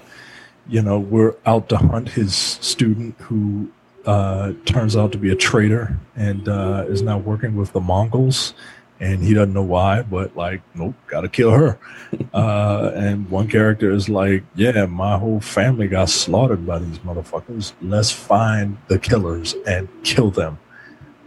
you 0.70 0.82
know, 0.82 1.00
we're 1.00 1.36
out 1.46 1.68
to 1.70 1.78
hunt 1.78 2.08
his 2.08 2.34
student 2.34 3.20
who 3.20 3.70
uh, 4.06 4.54
turns 4.64 4.96
out 4.96 5.12
to 5.12 5.18
be 5.18 5.32
a 5.32 5.36
traitor 5.36 5.98
and 6.16 6.48
uh, 6.48 6.86
is 6.88 7.02
now 7.02 7.18
working 7.18 7.58
with 7.58 7.74
the 7.74 7.82
Mongols. 7.82 8.54
And 9.02 9.22
he 9.22 9.34
doesn't 9.34 9.54
know 9.54 9.64
why, 9.64 10.04
but 10.04 10.38
like, 10.38 10.62
nope, 10.74 10.96
gotta 11.08 11.28
kill 11.28 11.52
her. 11.52 11.78
uh, 12.34 12.92
and 12.96 13.30
one 13.30 13.50
character 13.50 13.92
is 13.92 14.08
like, 14.08 14.44
yeah, 14.56 14.86
my 14.86 15.18
whole 15.18 15.42
family 15.42 15.90
got 15.90 16.08
slaughtered 16.08 16.66
by 16.66 16.80
these 16.80 17.00
motherfuckers. 17.00 17.74
Let's 17.82 18.14
find 18.14 18.78
the 18.88 18.98
killers 18.98 19.56
and 19.68 19.90
kill 20.06 20.32
them. 20.32 20.58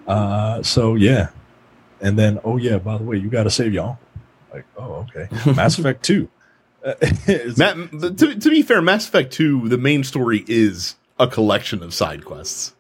Uh, 0.07 0.63
so 0.63 0.95
yeah. 0.95 1.29
And 2.01 2.19
then, 2.19 2.39
oh 2.45 2.57
yeah, 2.57 2.79
by 2.79 2.99
the 2.99 3.05
way, 3.05 3.17
you 3.17 3.29
gotta 3.29 3.51
save 3.51 3.73
y'all. 3.73 3.99
Like, 4.53 4.65
oh, 4.77 5.07
okay. 5.15 5.29
Mass 5.53 5.79
Effect 5.79 6.03
2. 6.05 6.29
Uh, 6.85 6.95
it's- 7.01 7.57
to, 7.57 8.35
to 8.39 8.51
be 8.51 8.63
fair, 8.63 8.81
Mass 8.83 9.07
Effect 9.09 9.33
2, 9.33 9.69
the 9.69 9.79
main 9.79 10.05
story 10.05 10.45
is 10.49 10.97
a 11.19 11.27
collection 11.27 11.83
of 11.83 11.93
side 11.95 12.25
quests. 12.25 12.75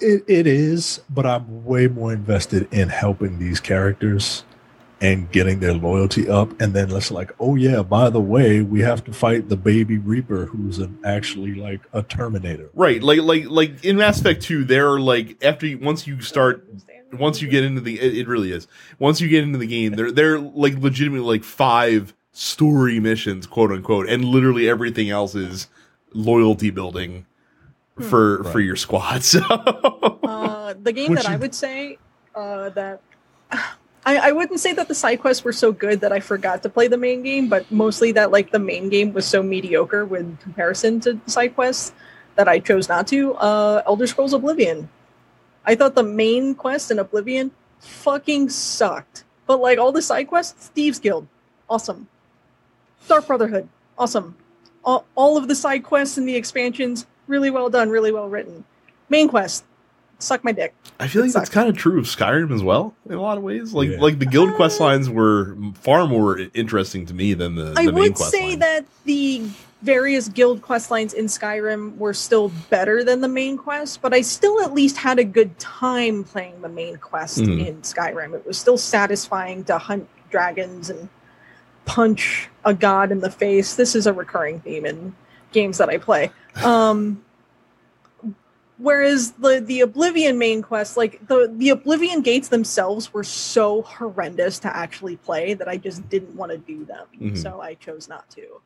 it, 0.00 0.24
it 0.26 0.46
is, 0.46 1.00
but 1.10 1.26
I'm 1.26 1.64
way 1.64 1.86
more 1.86 2.12
invested 2.12 2.72
in 2.72 2.88
helping 2.88 3.38
these 3.38 3.60
characters 3.60 4.44
and 5.00 5.30
getting 5.32 5.58
their 5.60 5.74
loyalty 5.74 6.28
up. 6.28 6.58
And 6.60 6.74
then 6.74 6.90
it's 6.92 7.10
like, 7.10 7.32
oh 7.40 7.54
yeah, 7.56 7.82
by 7.82 8.08
the 8.08 8.20
way, 8.20 8.60
we 8.62 8.80
have 8.80 9.04
to 9.04 9.12
fight 9.12 9.48
the 9.48 9.56
baby 9.56 9.98
Reaper, 9.98 10.46
who's 10.46 10.78
an, 10.78 10.98
actually 11.04 11.54
like 11.54 11.80
a 11.92 12.02
Terminator. 12.02 12.70
Right, 12.74 13.02
like 13.02 13.20
like 13.20 13.44
like 13.46 13.84
in 13.84 13.96
Mass 13.96 14.20
Effect 14.20 14.42
2, 14.42 14.64
there 14.64 14.90
are 14.92 15.00
like 15.00 15.42
after 15.44 15.66
you, 15.66 15.78
once 15.78 16.06
you 16.06 16.20
start 16.20 16.66
once 17.12 17.42
you 17.42 17.48
get 17.48 17.64
into 17.64 17.80
the 17.80 18.00
it, 18.00 18.18
it 18.18 18.28
really 18.28 18.52
is. 18.52 18.66
Once 18.98 19.20
you 19.20 19.28
get 19.28 19.42
into 19.42 19.58
the 19.58 19.66
game, 19.66 19.92
there 19.92 20.10
there 20.10 20.34
are 20.34 20.38
like 20.38 20.78
legitimately 20.78 21.26
like 21.26 21.44
five 21.44 22.14
story 22.32 22.98
missions, 23.00 23.46
quote 23.46 23.70
unquote, 23.70 24.08
and 24.08 24.24
literally 24.24 24.68
everything 24.68 25.10
else 25.10 25.34
is 25.34 25.68
loyalty 26.14 26.70
building 26.70 27.26
for 28.00 28.44
for 28.44 28.60
your 28.60 28.76
squad. 28.76 29.22
So 29.32 29.40
Uh, 30.22 30.74
the 30.80 30.92
game 30.92 31.10
Which 31.10 31.22
that 31.22 31.30
I 31.30 31.36
would 31.36 31.54
say 31.54 31.98
uh, 32.34 32.70
that 32.70 33.00
I, 34.04 34.16
I 34.16 34.32
wouldn't 34.32 34.58
say 34.58 34.72
that 34.72 34.88
the 34.88 34.94
side 34.94 35.20
quests 35.20 35.44
were 35.44 35.52
so 35.52 35.70
good 35.70 36.00
that 36.00 36.12
I 36.12 36.18
forgot 36.18 36.62
to 36.64 36.68
play 36.68 36.88
the 36.88 36.96
main 36.96 37.22
game, 37.22 37.48
but 37.48 37.70
mostly 37.70 38.10
that 38.12 38.32
like 38.32 38.50
the 38.50 38.58
main 38.58 38.88
game 38.88 39.12
was 39.12 39.26
so 39.26 39.42
mediocre 39.42 40.04
with 40.04 40.40
comparison 40.40 40.98
to 41.00 41.14
the 41.14 41.30
side 41.30 41.54
quests 41.54 41.92
that 42.34 42.48
I 42.48 42.58
chose 42.58 42.88
not 42.88 43.06
to. 43.08 43.34
Uh, 43.34 43.82
Elder 43.86 44.06
Scrolls 44.06 44.32
Oblivion. 44.32 44.88
I 45.64 45.74
thought 45.74 45.94
the 45.94 46.02
main 46.02 46.54
quest 46.54 46.90
in 46.90 46.98
Oblivion 46.98 47.52
fucking 47.78 48.48
sucked, 48.50 49.24
but 49.46 49.60
like 49.60 49.78
all 49.78 49.92
the 49.92 50.02
side 50.02 50.28
quests, 50.28 50.68
Thieves 50.68 50.98
Guild, 50.98 51.26
awesome. 51.68 52.08
Dark 53.08 53.26
Brotherhood, 53.26 53.68
awesome. 53.98 54.36
All, 54.84 55.06
all 55.14 55.36
of 55.36 55.48
the 55.48 55.54
side 55.54 55.84
quests 55.84 56.18
and 56.18 56.28
the 56.28 56.36
expansions, 56.36 57.06
really 57.26 57.50
well 57.50 57.70
done, 57.70 57.90
really 57.90 58.12
well 58.12 58.28
written. 58.28 58.64
Main 59.08 59.28
quest, 59.28 59.64
suck 60.22 60.44
my 60.44 60.52
dick. 60.52 60.74
I 61.00 61.08
feel 61.08 61.22
like 61.22 61.30
It 61.30 61.34
that's 61.34 61.50
kind 61.50 61.68
of 61.68 61.76
true 61.76 61.98
of 61.98 62.04
Skyrim 62.06 62.54
as 62.54 62.62
well 62.62 62.94
in 63.08 63.14
a 63.14 63.20
lot 63.20 63.36
of 63.38 63.42
ways. 63.44 63.72
Like 63.72 63.90
Yeah. 63.90 64.00
like 64.00 64.18
the 64.18 64.26
guild 64.26 64.50
Uh, 64.50 64.54
quest 64.56 64.80
lines 64.80 65.08
were 65.10 65.56
far 65.74 66.06
more 66.06 66.38
interesting 66.54 67.06
to 67.06 67.14
me 67.14 67.34
than 67.34 67.54
the, 67.56 67.74
I 67.76 67.86
the 67.86 67.92
main 67.92 68.02
would 68.02 68.14
quest 68.14 68.30
say 68.30 68.50
line. 68.50 68.58
that 68.60 68.84
the 69.04 69.42
various 69.82 70.28
guild 70.28 70.62
quest 70.62 70.90
lines 70.92 71.12
in 71.12 71.24
Skyrim 71.26 71.96
were 71.96 72.14
still 72.14 72.52
better 72.70 73.02
than 73.02 73.20
the 73.20 73.26
main 73.28 73.56
quest, 73.58 74.00
but 74.00 74.14
I 74.14 74.20
still 74.20 74.60
at 74.62 74.72
least 74.72 74.96
had 74.96 75.18
a 75.18 75.24
good 75.24 75.58
time 75.58 76.22
playing 76.22 76.62
the 76.62 76.68
main 76.68 76.96
quest 76.98 77.38
Mhm. 77.38 77.66
in 77.66 77.76
Skyrim. 77.82 78.32
It 78.34 78.46
was 78.46 78.56
still 78.56 78.78
satisfying 78.78 79.64
to 79.64 79.78
hunt 79.78 80.08
dragons 80.30 80.88
and 80.88 81.08
punch 81.84 82.48
a 82.64 82.72
god 82.72 83.10
in 83.10 83.20
the 83.20 83.30
face. 83.30 83.74
This 83.74 83.96
is 83.96 84.06
a 84.06 84.12
recurring 84.12 84.60
theme 84.60 84.86
in 84.86 85.14
games 85.52 85.78
that 85.78 85.88
I 85.88 85.98
play. 85.98 86.30
Um, 86.62 87.22
whereas 88.82 89.32
the 89.32 89.62
the 89.64 89.80
Oblivion 89.80 90.38
main 90.38 90.60
quest, 90.60 90.96
like 90.96 91.26
the 91.28 91.50
the 91.56 91.70
Oblivion 91.70 92.20
gates 92.20 92.48
themselves, 92.48 93.14
were 93.14 93.24
so 93.24 93.82
horrendous 93.82 94.58
to 94.60 94.76
actually 94.76 95.16
play 95.16 95.54
that 95.54 95.68
I 95.68 95.76
just 95.76 96.06
didn't 96.08 96.34
want 96.34 96.52
to 96.52 96.58
do 96.58 96.84
them. 96.84 97.06
Mhm. 97.20 97.38
So 97.38 97.60
I 97.60 97.74
chose 97.74 98.08
not 98.08 98.28
to. 98.30 98.60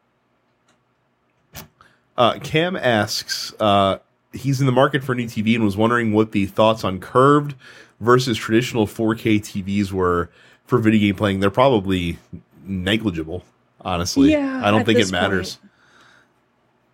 Uh, 2.17 2.39
Cam 2.43 2.77
asks, 2.77 3.53
uh, 3.61 3.99
he's 4.33 4.61
in 4.61 4.67
the 4.67 4.73
market 4.73 5.05
for 5.05 5.13
a 5.13 5.15
new 5.15 5.27
TV 5.27 5.55
and 5.55 5.63
was 5.63 5.77
wondering 5.77 6.13
what 6.13 6.33
the 6.33 6.47
thoughts 6.47 6.83
on 6.83 6.99
curved 6.99 7.55
versus 8.01 8.39
traditional 8.39 8.87
4K 8.87 9.39
TVs 9.39 9.93
were 9.93 10.31
for 10.65 10.79
video 10.79 11.01
game 11.01 11.15
playing. 11.15 11.41
They're 11.41 11.51
probably 11.51 12.19
negligible, 12.65 13.45
honestly. 13.83 14.33
Yeah, 14.33 14.63
I 14.65 14.71
don't 14.71 14.87
think 14.87 14.99
it 14.99 15.11
matters. 15.11 15.59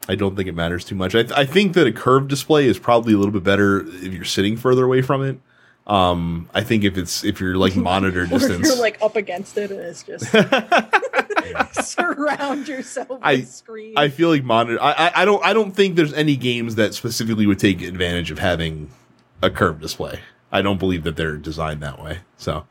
I 0.09 0.15
don't 0.17 0.35
think 0.37 0.49
it 0.49 0.55
matters 0.55 0.85
too 0.85 0.95
much. 0.97 1.15
I, 1.15 1.23
th- 1.23 1.33
I 1.33 1.45
think 1.47 1.75
that 1.75 1.87
a 1.87 1.93
curved 1.93 2.29
display 2.29 2.67
is 2.67 2.79
probably 2.79 3.13
a 3.15 3.17
little 3.19 3.33
bit 3.33 3.45
better 3.45 3.87
if 3.87 4.13
you're 4.13 4.25
sitting 4.25 4.57
further 4.57 4.85
away 4.85 5.01
from 5.03 5.23
it. 5.23 5.39
Um, 5.87 6.49
I 6.55 6.63
think 6.63 6.85
if 6.85 6.97
it's 6.99 7.25
if 7.25 7.41
you're 7.41 7.57
like 7.57 7.75
monitor 7.77 8.23
Or 8.23 8.27
distance, 8.27 8.67
you're 8.69 8.77
like 8.81 9.01
up 9.03 9.17
against 9.17 9.57
it 9.59 9.71
and 9.71 9.81
it's 9.81 10.03
just 10.03 10.27
surround 11.85 12.69
yourself 12.69 13.09
with 13.11 13.19
I- 13.23 13.43
screen. 13.43 13.95
I 13.97 14.09
feel 14.09 14.29
like 14.29 14.45
monitor. 14.45 14.81
I, 14.83 14.93
I 14.93 15.23
I 15.23 15.25
don't 15.25 15.45
I 15.45 15.53
don't 15.53 15.73
think 15.73 15.97
there's 15.97 16.13
any 16.13 16.37
games 16.37 16.75
that 16.77 16.95
specifically 16.95 17.47
would 17.47 17.59
take 17.59 17.83
advantage 17.83 18.31
of 18.31 18.39
having 18.39 18.91
a 19.43 19.51
curved 19.51 19.81
display. 19.81 20.21
I 20.51 20.63
don't 20.63 20.79
believe 20.79 21.03
that 21.05 21.17
they're 21.17 21.37
designed 21.37 21.81
that 21.83 22.01
way. 22.03 22.19
So, 22.37 22.67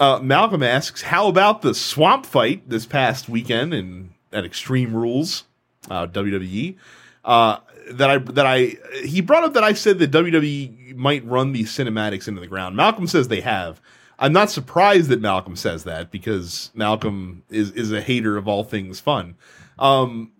uh, 0.00 0.18
Malcolm 0.22 0.62
asks, 0.62 1.02
how 1.02 1.28
about 1.28 1.60
the 1.62 1.74
swamp 1.74 2.24
fight 2.24 2.68
this 2.68 2.86
past 2.86 3.28
weekend 3.28 3.74
in 3.74 4.10
at 4.32 4.44
Extreme 4.44 4.94
Rules, 4.94 5.44
uh, 5.90 6.06
WWE? 6.06 6.76
Uh, 7.24 7.58
that 7.90 8.10
I 8.10 8.18
that 8.18 8.46
I 8.46 8.76
he 9.04 9.20
brought 9.20 9.44
up 9.44 9.54
that 9.54 9.64
I 9.64 9.72
said 9.72 9.98
that 9.98 10.10
WWE 10.10 10.96
might 10.96 11.24
run 11.24 11.52
these 11.52 11.70
cinematics 11.70 12.28
into 12.28 12.40
the 12.40 12.46
ground. 12.46 12.76
Malcolm 12.76 13.06
says 13.06 13.28
they 13.28 13.40
have. 13.40 13.80
I'm 14.18 14.32
not 14.32 14.50
surprised 14.50 15.10
that 15.10 15.20
Malcolm 15.20 15.56
says 15.56 15.84
that 15.84 16.10
because 16.10 16.70
Malcolm 16.74 17.42
is 17.50 17.70
is 17.72 17.92
a 17.92 18.00
hater 18.00 18.36
of 18.36 18.48
all 18.48 18.64
things 18.64 19.00
fun. 19.00 19.36
Um, 19.78 20.32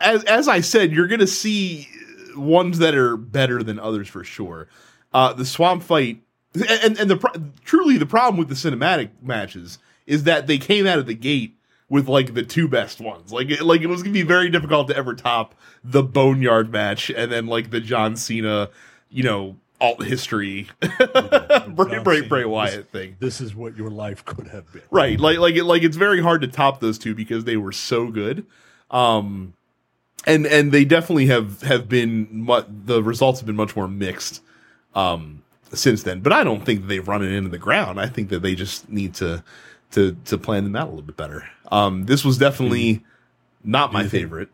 as 0.00 0.24
as 0.24 0.48
I 0.48 0.60
said, 0.60 0.92
you're 0.92 1.06
gonna 1.06 1.26
see 1.26 1.88
ones 2.36 2.78
that 2.78 2.94
are 2.94 3.16
better 3.16 3.62
than 3.62 3.78
others 3.78 4.08
for 4.08 4.24
sure. 4.24 4.68
Uh, 5.12 5.32
the 5.32 5.44
swamp 5.44 5.82
fight, 5.82 6.22
and 6.54 6.98
and 6.98 7.10
the 7.10 7.50
truly 7.64 7.98
the 7.98 8.06
problem 8.06 8.38
with 8.38 8.48
the 8.48 8.54
cinematic 8.54 9.10
matches 9.22 9.78
is 10.06 10.24
that 10.24 10.46
they 10.46 10.58
came 10.58 10.86
out 10.86 10.98
of 10.98 11.06
the 11.06 11.14
gate 11.14 11.56
with 11.90 12.08
like 12.08 12.32
the 12.32 12.42
two 12.42 12.66
best 12.68 13.00
ones. 13.00 13.30
Like 13.32 13.50
it, 13.50 13.60
like 13.60 13.82
it 13.82 13.88
was 13.88 14.02
gonna 14.02 14.14
be 14.14 14.22
very 14.22 14.48
difficult 14.48 14.88
to 14.88 14.96
ever 14.96 15.14
top 15.14 15.54
the 15.84 16.02
Boneyard 16.02 16.72
match, 16.72 17.10
and 17.10 17.30
then 17.30 17.46
like 17.46 17.70
the 17.70 17.80
John 17.80 18.16
Cena, 18.16 18.70
you 19.10 19.22
know, 19.24 19.56
alt 19.80 20.02
history 20.04 20.68
Bray, 20.80 21.98
Bray, 22.02 22.16
Cena 22.18 22.28
Bray 22.28 22.44
was- 22.44 22.70
Wyatt 22.72 22.90
thing. 22.90 23.16
This 23.18 23.40
is 23.40 23.54
what 23.54 23.76
your 23.76 23.90
life 23.90 24.24
could 24.24 24.48
have 24.48 24.72
been. 24.72 24.82
Right, 24.90 25.18
like 25.20 25.38
like 25.38 25.56
it, 25.56 25.64
like 25.64 25.82
it's 25.82 25.96
very 25.96 26.22
hard 26.22 26.40
to 26.42 26.48
top 26.48 26.80
those 26.80 26.98
two 26.98 27.14
because 27.14 27.44
they 27.44 27.56
were 27.56 27.72
so 27.72 28.08
good. 28.10 28.46
Um, 28.90 29.54
and 30.26 30.46
and 30.46 30.70
they 30.72 30.84
definitely 30.84 31.26
have 31.26 31.62
have 31.62 31.88
been 31.88 32.28
mu- 32.30 32.62
the 32.68 33.02
results 33.02 33.40
have 33.40 33.46
been 33.46 33.56
much 33.56 33.74
more 33.74 33.88
mixed 33.88 34.42
um 34.94 35.42
since 35.72 36.02
then. 36.02 36.20
But 36.20 36.32
I 36.32 36.44
don't 36.44 36.64
think 36.64 36.86
they've 36.88 37.06
run 37.06 37.22
it 37.24 37.32
into 37.32 37.48
the 37.48 37.58
ground. 37.58 37.98
I 38.00 38.06
think 38.06 38.28
that 38.28 38.40
they 38.42 38.54
just 38.54 38.88
need 38.88 39.14
to 39.14 39.42
to 39.92 40.16
to 40.26 40.36
plan 40.38 40.64
them 40.64 40.76
out 40.76 40.88
a 40.88 40.90
little 40.90 41.02
bit 41.02 41.16
better. 41.16 41.48
Um, 41.70 42.06
this 42.06 42.24
was 42.24 42.38
definitely 42.38 43.04
not 43.64 43.92
my 43.92 44.02
you 44.02 44.08
think- 44.08 44.22
favorite. 44.22 44.48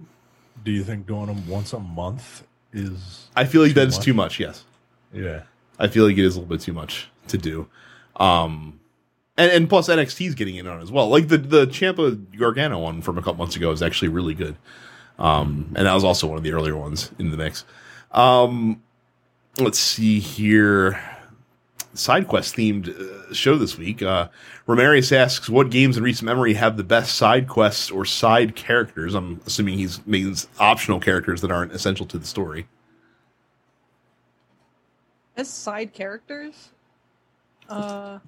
Do 0.64 0.72
you 0.72 0.82
think 0.82 1.06
doing 1.06 1.26
them 1.26 1.46
once 1.48 1.72
a 1.72 1.78
month 1.78 2.42
is? 2.72 3.28
I 3.36 3.44
feel 3.44 3.62
like 3.62 3.74
that's 3.74 3.96
much? 3.96 4.04
too 4.04 4.14
much. 4.14 4.40
Yes. 4.40 4.64
Yeah. 5.12 5.42
I 5.78 5.86
feel 5.88 6.04
like 6.06 6.16
it 6.18 6.24
is 6.24 6.34
a 6.34 6.40
little 6.40 6.56
bit 6.56 6.62
too 6.62 6.72
much 6.72 7.08
to 7.28 7.38
do. 7.38 7.68
Um, 8.16 8.80
and, 9.36 9.52
and 9.52 9.68
plus 9.68 9.88
NXT's 9.88 10.34
getting 10.34 10.56
in 10.56 10.66
on 10.66 10.80
it 10.80 10.82
as 10.82 10.90
well. 10.90 11.08
Like 11.08 11.28
the 11.28 11.38
the 11.38 11.66
Ciampa 11.66 12.36
Gargano 12.36 12.78
one 12.80 13.00
from 13.02 13.16
a 13.18 13.22
couple 13.22 13.34
months 13.36 13.54
ago 13.54 13.70
is 13.70 13.82
actually 13.82 14.08
really 14.08 14.34
good. 14.34 14.56
Um, 15.18 15.72
and 15.76 15.86
that 15.86 15.94
was 15.94 16.02
also 16.04 16.26
one 16.26 16.36
of 16.38 16.42
the 16.42 16.52
earlier 16.52 16.76
ones 16.76 17.10
in 17.18 17.30
the 17.30 17.36
mix. 17.36 17.64
Um, 18.10 18.82
let's 19.58 19.78
see 19.78 20.18
here. 20.18 20.98
Side 21.96 22.28
quest 22.28 22.54
themed 22.56 22.88
uh, 22.88 23.32
show 23.34 23.56
this 23.56 23.76
week. 23.78 24.02
Uh, 24.02 24.28
Ramarius 24.68 25.10
asks, 25.16 25.48
"What 25.48 25.70
games 25.70 25.96
in 25.96 26.02
recent 26.02 26.26
memory 26.26 26.54
have 26.54 26.76
the 26.76 26.84
best 26.84 27.14
side 27.16 27.48
quests 27.48 27.90
or 27.90 28.04
side 28.04 28.54
characters?" 28.54 29.14
I'm 29.14 29.40
assuming 29.46 29.78
he's 29.78 30.04
means 30.06 30.46
optional 30.58 31.00
characters 31.00 31.40
that 31.40 31.50
aren't 31.50 31.72
essential 31.72 32.06
to 32.06 32.18
the 32.18 32.26
story. 32.26 32.66
As 35.36 35.48
side 35.50 35.92
characters, 35.92 36.70
uh, 37.68 38.18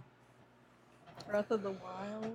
Breath 1.29 1.51
of 1.51 1.63
the 1.63 1.71
Wild. 1.71 2.35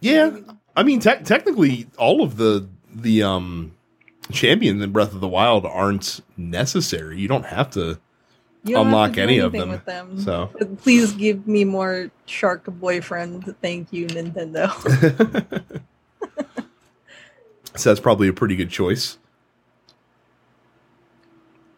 Yeah, 0.00 0.30
maybe- 0.30 0.46
I 0.76 0.82
mean, 0.82 1.00
te- 1.00 1.22
technically, 1.24 1.86
all 1.98 2.22
of 2.22 2.36
the 2.36 2.68
the 2.94 3.22
um 3.22 3.72
champions 4.32 4.82
in 4.82 4.92
Breath 4.92 5.12
of 5.12 5.20
the 5.20 5.28
Wild 5.28 5.66
aren't 5.66 6.20
necessary. 6.36 7.18
You 7.20 7.28
don't 7.28 7.46
have 7.46 7.70
to. 7.72 7.98
You 8.64 8.76
don't 8.76 8.86
have 8.86 8.94
unlock 8.94 9.10
to 9.10 9.16
do 9.16 9.22
any 9.22 9.38
of 9.38 9.52
them, 9.52 9.68
With 9.68 9.84
them. 9.84 10.18
so. 10.18 10.50
Please 10.82 11.12
give 11.12 11.46
me 11.46 11.64
more 11.64 12.10
shark 12.24 12.64
boyfriend. 12.64 13.54
Thank 13.60 13.92
you, 13.92 14.06
Nintendo. 14.06 14.72
so 17.76 17.90
that's 17.90 18.00
probably 18.00 18.28
a 18.28 18.32
pretty 18.32 18.56
good 18.56 18.70
choice. 18.70 19.18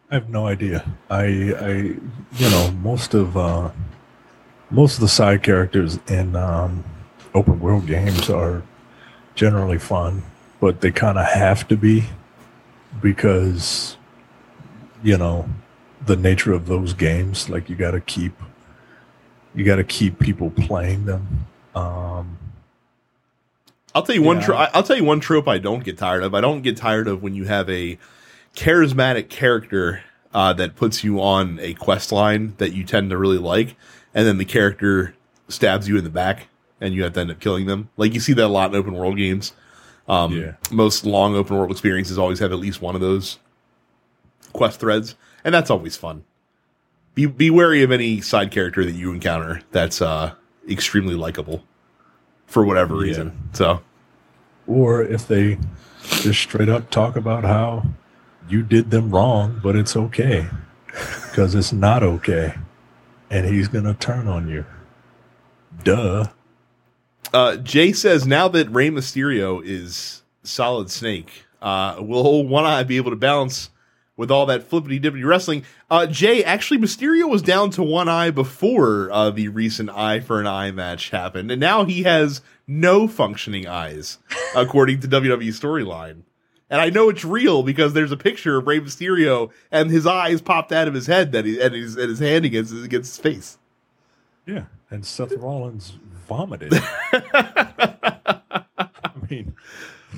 I 0.09 0.15
have 0.15 0.29
no 0.29 0.47
idea. 0.47 0.89
I, 1.09 1.25
I, 1.25 1.71
you 2.37 2.49
know, 2.49 2.71
most 2.81 3.13
of 3.13 3.35
uh, 3.35 3.71
most 4.69 4.95
of 4.95 5.01
the 5.01 5.09
side 5.09 5.43
characters 5.43 5.99
in 6.07 6.37
um, 6.37 6.85
open 7.33 7.59
world 7.59 7.85
games 7.85 8.29
are 8.29 8.63
generally 9.35 9.77
fun, 9.77 10.23
but 10.61 10.79
they 10.79 10.91
kind 10.91 11.17
of 11.17 11.25
have 11.25 11.67
to 11.67 11.75
be 11.75 12.05
because, 13.01 13.97
you 15.03 15.17
know, 15.17 15.49
the 16.07 16.15
nature 16.15 16.53
of 16.53 16.67
those 16.67 16.93
games. 16.93 17.49
Like 17.49 17.69
you 17.69 17.75
got 17.75 17.91
to 17.91 18.01
keep, 18.01 18.33
you 19.53 19.63
got 19.63 19.75
to 19.77 19.83
keep 19.83 20.19
people 20.19 20.49
playing 20.49 21.05
them. 21.05 21.45
Um, 21.75 22.37
I'll 23.93 24.03
tell 24.03 24.15
you 24.15 24.23
one. 24.23 24.39
Tro- 24.41 24.55
I'll 24.57 24.83
tell 24.83 24.97
you 24.97 25.03
one 25.03 25.19
trope 25.19 25.47
I 25.47 25.57
don't 25.57 25.83
get 25.83 25.97
tired 25.97 26.23
of. 26.23 26.33
I 26.33 26.41
don't 26.41 26.61
get 26.61 26.77
tired 26.77 27.07
of 27.07 27.21
when 27.23 27.35
you 27.35 27.45
have 27.45 27.69
a 27.69 27.97
charismatic 28.55 29.29
character 29.29 30.01
uh, 30.33 30.53
that 30.53 30.75
puts 30.75 31.03
you 31.03 31.21
on 31.21 31.59
a 31.59 31.73
quest 31.75 32.11
line 32.11 32.53
that 32.57 32.73
you 32.73 32.83
tend 32.83 33.09
to 33.11 33.17
really 33.17 33.37
like, 33.37 33.75
and 34.13 34.27
then 34.27 34.37
the 34.37 34.45
character 34.45 35.15
stabs 35.47 35.87
you 35.87 35.97
in 35.97 36.03
the 36.03 36.09
back, 36.09 36.47
and 36.81 36.93
you 36.93 37.03
have 37.03 37.13
to 37.13 37.21
end 37.21 37.31
up 37.31 37.39
killing 37.39 37.65
them. 37.65 37.89
Like 37.97 38.13
you 38.13 38.19
see 38.19 38.33
that 38.33 38.45
a 38.45 38.47
lot 38.47 38.71
in 38.71 38.75
open 38.75 38.93
world 38.93 39.17
games. 39.17 39.53
Um, 40.07 40.31
Yeah. 40.31 40.51
Most 40.71 41.05
long 41.05 41.35
open 41.35 41.57
world 41.57 41.71
experiences 41.71 42.17
always 42.17 42.39
have 42.39 42.51
at 42.51 42.59
least 42.59 42.81
one 42.81 42.95
of 42.95 43.01
those 43.01 43.39
quest 44.53 44.79
threads, 44.79 45.15
and 45.47 45.53
that's 45.53 45.69
always 45.69 45.95
fun. 45.95 46.25
Be 47.15 47.25
be 47.25 47.49
wary 47.49 47.81
of 47.81 47.89
any 47.89 48.19
side 48.19 48.51
character 48.51 48.83
that 48.83 48.91
you 48.91 49.11
encounter 49.13 49.61
that's 49.71 50.01
uh, 50.01 50.33
extremely 50.69 51.15
likable 51.15 51.63
for 52.45 52.65
whatever 52.65 52.95
Yeah. 52.95 53.01
reason. 53.01 53.49
So 53.53 53.81
or 54.67 55.01
if 55.01 55.25
they 55.25 55.57
just 56.01 56.41
straight 56.41 56.67
up 56.67 56.89
talk 56.91 57.15
about 57.15 57.45
how 57.45 57.85
you 58.49 58.61
did 58.61 58.91
them 58.91 59.09
wrong, 59.09 59.59
but 59.63 59.77
it's 59.77 59.95
okay 59.95 60.47
because 61.29 61.55
it's 61.55 61.71
not 61.71 62.03
okay, 62.03 62.53
and 63.29 63.45
he's 63.47 63.69
gonna 63.69 63.93
turn 63.93 64.27
on 64.27 64.49
you. 64.49 64.65
Duh. 65.83 66.25
Uh, 67.33 67.55
Jay 67.57 67.93
says 67.93 68.27
now 68.27 68.49
that 68.49 68.69
Rey 68.69 68.89
Mysterio 68.89 69.61
is 69.63 70.23
Solid 70.43 70.89
Snake, 70.91 71.45
uh, 71.61 71.95
will 71.99 72.45
One 72.45 72.65
Eye 72.65 72.83
be 72.83 72.97
able 72.97 73.11
to 73.11 73.17
balance 73.17 73.69
with 74.17 74.29
all 74.29 74.45
that 74.47 74.63
flippity 74.63 74.99
dippity 74.99 75.23
wrestling? 75.23 75.63
Uh, 75.89 76.05
Jay, 76.07 76.43
actually, 76.43 76.79
Mysterio 76.79 77.29
was 77.29 77.41
down 77.41 77.69
to 77.71 77.83
one 77.83 78.09
eye 78.09 78.31
before 78.31 79.09
uh, 79.11 79.29
the 79.29 79.47
recent 79.47 79.89
eye 79.91 80.19
for 80.19 80.41
an 80.41 80.47
eye 80.47 80.71
match 80.71 81.11
happened, 81.11 81.49
and 81.49 81.61
now 81.61 81.85
he 81.85 82.03
has 82.03 82.41
no 82.67 83.07
functioning 83.07 83.65
eyes, 83.65 84.17
according 84.55 84.99
to 84.99 85.07
WWE 85.07 85.49
storyline. 85.49 86.23
And 86.69 86.81
I 86.81 86.89
know 86.89 87.07
it's 87.07 87.23
real 87.23 87.63
because 87.63 87.93
there's 87.93 88.11
a 88.11 88.17
picture 88.17 88.57
of 88.57 88.67
Rey 88.67 88.81
Mysterio 88.81 89.51
and 89.71 89.89
his 89.89 90.05
eyes 90.05 90.41
popped 90.41 90.73
out 90.73 90.89
of 90.89 90.93
his 90.93 91.07
head 91.07 91.31
that 91.31 91.45
he 91.45 91.61
and 91.61 91.73
his 91.73 91.95
and 91.95 92.09
his 92.09 92.19
hand 92.19 92.43
against 92.43 92.73
against 92.73 93.15
his 93.15 93.19
face. 93.19 93.57
Yeah, 94.45 94.65
and 94.89 95.05
Seth 95.05 95.31
Rollins 95.37 95.93
vomited. 96.27 96.73
I 97.13 98.41
mean, 99.29 99.55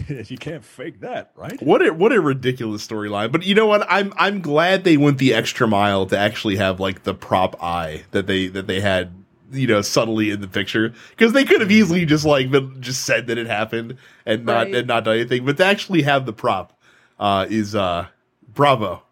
you 0.27 0.37
can't 0.37 0.63
fake 0.63 1.01
that, 1.01 1.31
right? 1.35 1.61
What 1.61 1.85
a 1.85 1.93
what 1.93 2.11
a 2.11 2.21
ridiculous 2.21 2.85
storyline. 2.87 3.31
But 3.31 3.43
you 3.43 3.55
know 3.55 3.65
what? 3.65 3.85
I'm 3.89 4.13
I'm 4.17 4.41
glad 4.41 4.83
they 4.83 4.97
went 4.97 5.17
the 5.17 5.33
extra 5.33 5.67
mile 5.67 6.05
to 6.07 6.17
actually 6.17 6.55
have 6.57 6.79
like 6.79 7.03
the 7.03 7.13
prop 7.13 7.61
eye 7.63 8.03
that 8.11 8.27
they 8.27 8.47
that 8.47 8.67
they 8.67 8.79
had 8.81 9.13
you 9.51 9.65
know 9.67 9.81
subtly 9.81 10.29
in 10.29 10.41
the 10.41 10.47
picture 10.47 10.93
because 11.09 11.33
they 11.33 11.43
could 11.43 11.59
have 11.61 11.71
easily 11.71 12.05
just 12.05 12.23
like 12.25 12.51
been, 12.51 12.81
just 12.81 13.03
said 13.05 13.27
that 13.27 13.37
it 13.37 13.47
happened 13.47 13.97
and 14.25 14.45
not 14.45 14.67
Right. 14.67 14.75
and 14.75 14.87
not 14.87 15.03
done 15.05 15.15
anything. 15.15 15.45
But 15.45 15.57
to 15.57 15.65
actually 15.65 16.03
have 16.03 16.25
the 16.25 16.33
prop 16.33 16.79
uh, 17.19 17.45
is 17.49 17.73
uh, 17.75 18.07
bravo. 18.53 19.03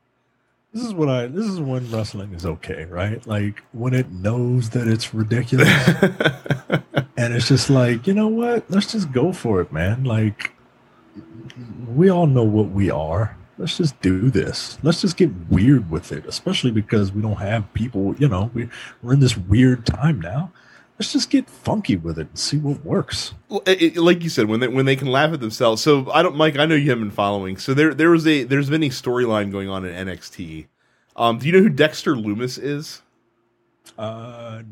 This 0.73 0.85
is 0.85 0.93
what 0.93 1.09
I. 1.09 1.25
This 1.27 1.45
is 1.45 1.59
when 1.59 1.89
wrestling 1.89 2.33
is 2.33 2.45
okay, 2.45 2.85
right? 2.85 3.25
Like 3.25 3.63
when 3.71 3.93
it 3.95 4.11
knows 4.11 4.69
that 4.71 4.87
it's 4.87 5.11
ridiculous, 5.13 5.67
and 7.17 7.33
it's 7.33 7.47
just 7.47 7.69
like, 7.69 8.05
you 8.05 8.13
know 8.13 8.27
what? 8.27 8.69
Let's 8.69 8.91
just 8.91 9.11
go 9.11 9.31
for 9.31 9.61
it, 9.61 9.71
man. 9.71 10.03
Like 10.03 10.51
we 11.97 12.09
all 12.09 12.27
know 12.27 12.43
what 12.43 12.69
we 12.69 12.89
are, 12.91 13.35
let's 13.57 13.77
just 13.77 13.99
do 14.01 14.29
this. 14.29 14.77
Let's 14.83 15.01
just 15.01 15.17
get 15.17 15.31
weird 15.49 15.89
with 15.91 16.11
it, 16.11 16.25
especially 16.25 16.71
because 16.71 17.11
we 17.11 17.21
don't 17.21 17.37
have 17.37 17.73
people, 17.73 18.15
you 18.17 18.27
know, 18.27 18.51
we, 18.53 18.69
we're 19.01 19.13
in 19.13 19.19
this 19.19 19.35
weird 19.37 19.85
time 19.85 20.21
now. 20.21 20.51
Let's 20.99 21.13
just 21.13 21.29
get 21.29 21.47
funky 21.49 21.95
with 21.95 22.17
it 22.17 22.27
and 22.29 22.39
see 22.39 22.57
what 22.57 22.83
works. 22.83 23.33
Well, 23.49 23.61
it, 23.67 23.81
it- 23.81 23.97
like 23.97 24.23
you 24.23 24.29
said, 24.29 24.47
when 24.47 24.59
they 24.61 24.67
when 24.67 24.85
they 24.85 24.95
can 24.95 25.09
laugh 25.09 25.31
at 25.31 25.39
themselves. 25.39 25.81
So 25.83 26.09
I 26.11 26.23
don't, 26.23 26.35
Mike. 26.35 26.57
I 26.57 26.65
know 26.65 26.73
you 26.73 26.89
haven't 26.89 27.05
been 27.09 27.11
following. 27.15 27.57
So 27.57 27.75
there 27.75 27.93
there 27.93 28.09
was 28.09 28.25
a 28.25 28.43
there's 28.45 28.67
been 28.69 28.81
a 28.83 28.89
storyline 28.89 29.51
going 29.51 29.69
on 29.69 29.85
in 29.85 30.07
NXT. 30.07 30.65
Um, 31.15 31.37
do 31.37 31.45
you 31.45 31.51
know 31.51 31.61
who 31.61 31.69
Dexter 31.69 32.15
Lumis 32.15 32.57
is? 32.61 33.03
Uh, 33.95 34.63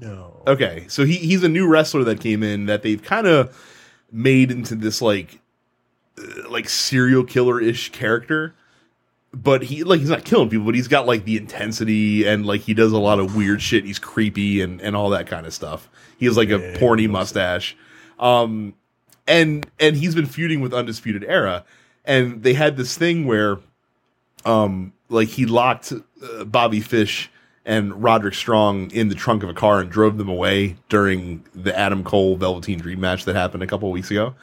no. 0.00 0.42
Okay, 0.46 0.86
so 0.88 1.04
he 1.04 1.16
he's 1.16 1.42
a 1.44 1.48
new 1.50 1.66
wrestler 1.68 2.02
that 2.04 2.18
came 2.18 2.42
in 2.42 2.64
that 2.64 2.82
they've 2.82 3.02
kind 3.02 3.26
of 3.26 3.54
made 4.10 4.50
into 4.50 4.74
this 4.74 5.02
like 5.02 5.40
like 6.48 6.68
serial 6.68 7.24
killer 7.24 7.60
ish 7.60 7.90
character. 7.92 8.54
But 9.32 9.64
he 9.64 9.82
like 9.82 9.98
he's 9.98 10.10
not 10.10 10.24
killing 10.24 10.48
people, 10.48 10.64
but 10.66 10.76
he's 10.76 10.86
got 10.86 11.06
like 11.06 11.24
the 11.24 11.36
intensity 11.36 12.24
and 12.24 12.46
like 12.46 12.60
he 12.60 12.72
does 12.72 12.92
a 12.92 12.98
lot 12.98 13.18
of 13.18 13.34
weird 13.34 13.60
shit. 13.60 13.84
He's 13.84 13.98
creepy 13.98 14.60
and 14.60 14.80
and 14.80 14.94
all 14.94 15.10
that 15.10 15.26
kind 15.26 15.44
of 15.44 15.52
stuff. 15.52 15.88
He 16.18 16.26
has 16.26 16.36
like 16.36 16.50
a 16.50 16.58
Yeah, 16.60 16.76
porny 16.76 17.10
mustache. 17.10 17.76
Um 18.18 18.74
and 19.26 19.66
and 19.80 19.96
he's 19.96 20.14
been 20.14 20.26
feuding 20.26 20.60
with 20.60 20.72
Undisputed 20.72 21.24
Era 21.24 21.64
and 22.04 22.44
they 22.44 22.54
had 22.54 22.76
this 22.76 22.96
thing 22.96 23.26
where 23.26 23.58
um 24.44 24.92
like 25.08 25.28
he 25.28 25.46
locked 25.46 25.92
uh, 25.92 26.44
Bobby 26.44 26.80
Fish 26.80 27.28
and 27.64 28.00
Roderick 28.02 28.34
Strong 28.34 28.90
in 28.92 29.08
the 29.08 29.14
trunk 29.14 29.42
of 29.42 29.48
a 29.48 29.54
car 29.54 29.80
and 29.80 29.90
drove 29.90 30.16
them 30.18 30.28
away 30.28 30.76
during 30.88 31.44
the 31.54 31.76
Adam 31.76 32.04
Cole 32.04 32.36
Velveteen 32.36 32.78
Dream 32.78 33.00
match 33.00 33.24
that 33.24 33.34
happened 33.34 33.62
a 33.62 33.66
couple 33.66 33.90
weeks 33.90 34.10
ago. 34.10 34.34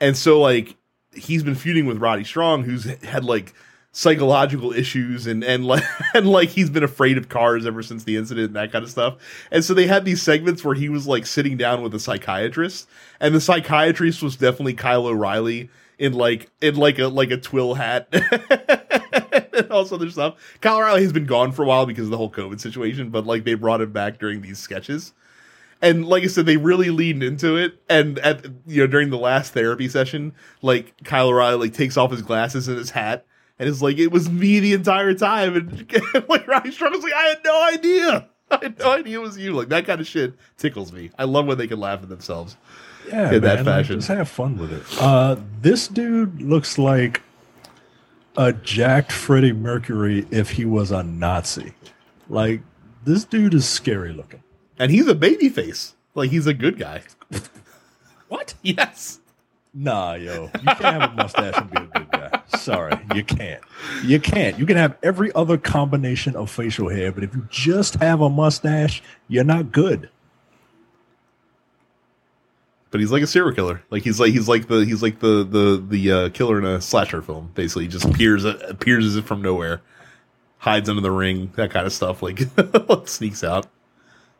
And 0.00 0.16
so 0.16 0.40
like 0.40 0.76
he's 1.16 1.42
been 1.42 1.54
feuding 1.54 1.86
with 1.86 1.98
Roddy 1.98 2.24
Strong 2.24 2.64
who's 2.64 2.84
had 3.02 3.24
like 3.24 3.54
psychological 3.96 4.74
issues 4.74 5.26
and 5.26 5.42
and 5.42 5.64
like 5.64 5.82
and 6.14 6.28
like 6.28 6.50
he's 6.50 6.68
been 6.68 6.84
afraid 6.84 7.16
of 7.16 7.30
cars 7.30 7.64
ever 7.64 7.82
since 7.82 8.04
the 8.04 8.16
incident 8.16 8.48
and 8.48 8.56
that 8.56 8.70
kind 8.70 8.84
of 8.84 8.90
stuff. 8.90 9.16
And 9.50 9.64
so 9.64 9.72
they 9.72 9.86
had 9.86 10.04
these 10.04 10.20
segments 10.20 10.62
where 10.64 10.74
he 10.74 10.88
was 10.88 11.06
like 11.06 11.26
sitting 11.26 11.56
down 11.56 11.82
with 11.82 11.94
a 11.94 11.98
psychiatrist 11.98 12.88
and 13.20 13.34
the 13.34 13.40
psychiatrist 13.40 14.22
was 14.22 14.36
definitely 14.36 14.74
Kyle 14.74 15.06
O'Reilly 15.06 15.70
in 15.98 16.12
like 16.12 16.50
in 16.60 16.76
like 16.76 16.98
a 16.98 17.06
like 17.08 17.30
a 17.30 17.38
twill 17.38 17.74
hat 17.74 18.08
and 18.12 19.70
all 19.70 19.82
this 19.82 19.92
other 19.92 20.10
stuff. 20.10 20.34
Kyle 20.60 20.76
O'Reilly 20.76 21.02
has 21.02 21.12
been 21.12 21.26
gone 21.26 21.52
for 21.52 21.62
a 21.62 21.66
while 21.66 21.86
because 21.86 22.04
of 22.04 22.10
the 22.10 22.18
whole 22.18 22.30
COVID 22.30 22.60
situation, 22.60 23.08
but 23.08 23.26
like 23.26 23.44
they 23.44 23.54
brought 23.54 23.80
him 23.80 23.92
back 23.92 24.18
during 24.18 24.42
these 24.42 24.58
sketches. 24.58 25.14
And 25.82 26.06
like 26.06 26.24
I 26.24 26.28
said, 26.28 26.46
they 26.46 26.56
really 26.56 26.90
leaned 26.90 27.22
into 27.22 27.56
it. 27.56 27.80
And 27.88 28.18
at 28.20 28.44
you 28.66 28.82
know 28.82 28.86
during 28.86 29.10
the 29.10 29.18
last 29.18 29.52
therapy 29.52 29.88
session, 29.88 30.32
like 30.62 30.94
Kyle 31.04 31.28
O'Reilly 31.28 31.68
like 31.68 31.74
takes 31.74 31.96
off 31.96 32.10
his 32.10 32.22
glasses 32.22 32.68
and 32.68 32.78
his 32.78 32.90
hat, 32.90 33.26
and 33.58 33.68
it's 33.68 33.82
like 33.82 33.98
it 33.98 34.08
was 34.08 34.30
me 34.30 34.60
the 34.60 34.72
entire 34.72 35.14
time. 35.14 35.56
And 35.56 36.02
like 36.28 36.46
Roddy 36.46 36.70
Strong 36.70 36.92
was 36.92 37.02
like, 37.02 37.14
I 37.14 37.22
had 37.28 37.38
no 37.44 37.62
idea. 37.62 38.28
I 38.50 38.58
had 38.62 38.78
no 38.78 38.92
idea 38.92 39.18
it 39.18 39.22
was 39.22 39.38
you. 39.38 39.52
Like 39.52 39.68
that 39.68 39.86
kind 39.86 40.00
of 40.00 40.06
shit 40.06 40.34
tickles 40.56 40.92
me. 40.92 41.10
I 41.18 41.24
love 41.24 41.46
when 41.46 41.58
they 41.58 41.66
can 41.66 41.80
laugh 41.80 42.02
at 42.02 42.08
themselves. 42.08 42.56
Yeah, 43.08 43.32
in 43.32 43.42
that 43.42 43.56
man, 43.56 43.56
like, 43.56 43.64
fashion. 43.64 43.96
just 43.96 44.08
have 44.08 44.28
fun 44.28 44.56
with 44.56 44.72
it. 44.72 44.82
Uh, 45.00 45.36
this 45.62 45.86
dude 45.86 46.42
looks 46.42 46.76
like 46.76 47.22
a 48.36 48.52
jacked 48.52 49.12
Freddie 49.12 49.52
Mercury 49.52 50.26
if 50.30 50.50
he 50.50 50.64
was 50.64 50.90
a 50.90 51.02
Nazi. 51.02 51.72
Like 52.28 52.62
this 53.04 53.24
dude 53.24 53.54
is 53.54 53.68
scary 53.68 54.12
looking. 54.12 54.42
And 54.78 54.90
he's 54.90 55.06
a 55.06 55.14
baby 55.14 55.48
face. 55.48 55.94
Like 56.14 56.30
he's 56.30 56.46
a 56.46 56.54
good 56.54 56.78
guy. 56.78 57.02
What? 58.28 58.54
Yes. 58.62 59.20
Nah, 59.72 60.14
yo, 60.14 60.44
you 60.44 60.74
can't 60.74 60.80
have 60.80 61.12
a 61.12 61.14
mustache 61.14 61.54
and 61.58 61.70
be 61.70 61.76
a 61.76 61.86
good 61.86 62.10
guy. 62.10 62.42
Sorry, 62.58 62.98
you 63.14 63.22
can't. 63.22 63.62
You 64.02 64.18
can't. 64.18 64.58
You 64.58 64.64
can 64.64 64.76
have 64.76 64.96
every 65.02 65.30
other 65.34 65.58
combination 65.58 66.34
of 66.34 66.50
facial 66.50 66.88
hair, 66.88 67.12
but 67.12 67.22
if 67.22 67.34
you 67.34 67.46
just 67.50 67.96
have 67.96 68.22
a 68.22 68.30
mustache, 68.30 69.02
you're 69.28 69.44
not 69.44 69.72
good. 69.72 70.08
But 72.90 73.00
he's 73.00 73.12
like 73.12 73.22
a 73.22 73.26
serial 73.26 73.54
killer. 73.54 73.82
Like 73.90 74.02
he's 74.02 74.18
like 74.18 74.32
he's 74.32 74.48
like 74.48 74.68
the 74.68 74.84
he's 74.86 75.02
like 75.02 75.20
the 75.20 75.44
the 75.44 75.84
the 75.86 76.12
uh, 76.12 76.28
killer 76.30 76.58
in 76.58 76.64
a 76.64 76.80
slasher 76.80 77.20
film. 77.20 77.50
Basically, 77.54 77.84
he 77.84 77.88
just 77.88 78.06
appears 78.06 78.44
appears 78.44 79.04
as 79.04 79.16
if 79.16 79.26
from 79.26 79.42
nowhere, 79.42 79.82
hides 80.58 80.88
under 80.88 81.02
the 81.02 81.10
ring, 81.10 81.52
that 81.56 81.70
kind 81.70 81.86
of 81.86 81.92
stuff. 81.92 82.22
Like 82.22 82.40
sneaks 83.04 83.44
out. 83.44 83.66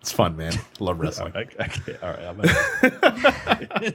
It's 0.06 0.12
fun, 0.12 0.36
man. 0.36 0.52
Love 0.78 1.00
wrestling. 1.00 1.32
right, 1.34 1.52
I, 1.58 1.64
I 1.64 1.96
all 2.00 2.10
right, 2.10 3.40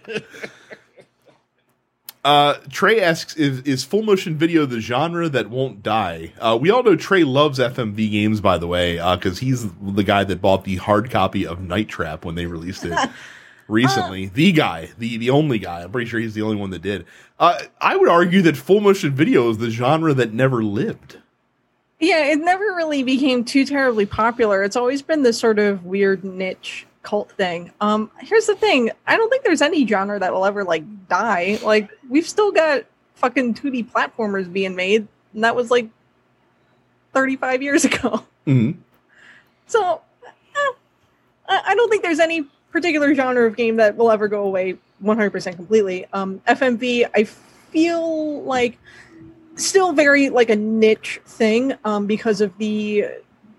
I'm 0.06 0.24
Uh, 2.26 2.56
Trey 2.70 3.00
asks, 3.00 3.38
is, 3.38 3.62
is 3.62 3.86
full 3.86 4.02
motion 4.04 4.36
video 4.36 4.66
the 4.66 4.82
genre 4.82 5.30
that 5.30 5.50
won't 5.50 5.82
die? 5.82 6.34
Uh, 6.38 6.58
we 6.60 6.70
all 6.70 6.84
know 6.84 6.98
Trey 6.98 7.24
loves 7.24 7.60
FMV 7.60 8.12
games, 8.12 8.42
by 8.42 8.58
the 8.58 8.68
way, 8.68 8.98
because 9.16 9.40
he's 9.40 9.72
the 9.82 10.04
guy 10.04 10.26
that 10.26 10.42
bought 10.42 10.66
the 10.66 10.76
hard 10.76 11.10
copy 11.10 11.48
of 11.48 11.62
Night 11.62 11.88
Trap 11.88 12.26
when 12.26 12.36
they 12.36 12.46
released 12.46 12.84
it 12.84 13.10
recently. 13.70 14.26
the 14.26 14.52
guy, 14.52 14.90
the 14.98 15.16
the 15.16 15.30
only 15.30 15.60
guy. 15.60 15.82
I'm 15.82 15.92
pretty 15.94 16.10
sure 16.10 16.20
he's 16.20 16.34
the 16.34 16.42
only 16.42 16.58
one 16.58 16.72
that 16.72 16.82
did. 16.82 17.06
Uh, 17.40 17.58
I 17.80 17.96
would 17.96 18.10
argue 18.10 18.42
that 18.42 18.58
full 18.58 18.82
motion 18.82 19.16
video 19.16 19.50
is 19.50 19.60
the 19.60 19.70
genre 19.70 20.14
that 20.14 20.34
never 20.34 20.62
lived. 20.62 21.21
Yeah, 22.02 22.26
it 22.26 22.40
never 22.40 22.64
really 22.76 23.04
became 23.04 23.46
too 23.46 23.64
terribly 23.64 24.08
popular. 24.08 24.64
It's 24.64 24.76
always 24.76 25.04
been 25.04 25.22
this 25.22 25.38
sort 25.38 25.60
of 25.60 25.86
weird 25.86 26.24
niche 26.24 26.88
cult 27.04 27.32
thing. 27.34 27.72
Um, 27.80 28.10
here's 28.20 28.48
the 28.48 28.56
thing: 28.56 28.90
I 29.06 29.16
don't 29.16 29.30
think 29.30 29.44
there's 29.44 29.62
any 29.62 29.86
genre 29.86 30.20
that 30.20 30.34
will 30.34 30.44
ever 30.44 30.64
like 30.64 30.84
die. 31.08 31.60
Like 31.64 31.92
we've 32.10 32.28
still 32.28 32.52
got 32.52 32.86
fucking 33.14 33.54
2D 33.54 33.92
platformers 33.92 34.52
being 34.52 34.76
made, 34.76 35.08
and 35.36 35.44
that 35.44 35.56
was 35.56 35.70
like 35.70 35.90
35 37.14 37.62
years 37.62 37.86
ago. 37.86 38.26
Mm-hmm. 38.48 38.80
So 39.68 40.02
eh, 40.26 41.62
I 41.68 41.76
don't 41.76 41.92
think 41.92 42.02
there's 42.02 42.20
any 42.20 42.44
particular 42.72 43.14
genre 43.14 43.46
of 43.46 43.56
game 43.56 43.76
that 43.76 43.96
will 43.96 44.10
ever 44.10 44.28
go 44.28 44.42
away 44.42 44.80
100% 45.04 45.56
completely. 45.56 46.08
Um, 46.12 46.42
FMV, 46.48 47.08
I 47.14 47.26
feel 47.26 48.42
like 48.42 48.80
still 49.66 49.94
very 49.94 50.30
like 50.30 50.50
a 50.50 50.56
niche 50.56 51.22
thing 51.26 51.74
um, 51.86 52.08
because 52.08 52.42
of 52.42 52.58
the 52.58 53.06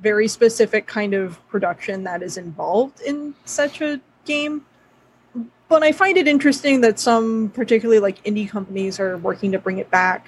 very 0.00 0.26
specific 0.28 0.86
kind 0.86 1.14
of 1.14 1.46
production 1.48 2.04
that 2.04 2.22
is 2.22 2.36
involved 2.36 3.00
in 3.02 3.34
such 3.44 3.80
a 3.80 4.00
game. 4.24 4.64
But 5.68 5.82
I 5.82 5.92
find 5.92 6.18
it 6.18 6.28
interesting 6.28 6.80
that 6.82 6.98
some 6.98 7.50
particularly 7.54 8.00
like 8.00 8.22
indie 8.24 8.48
companies 8.48 9.00
are 9.00 9.16
working 9.18 9.52
to 9.52 9.58
bring 9.58 9.78
it 9.78 9.90
back 9.90 10.26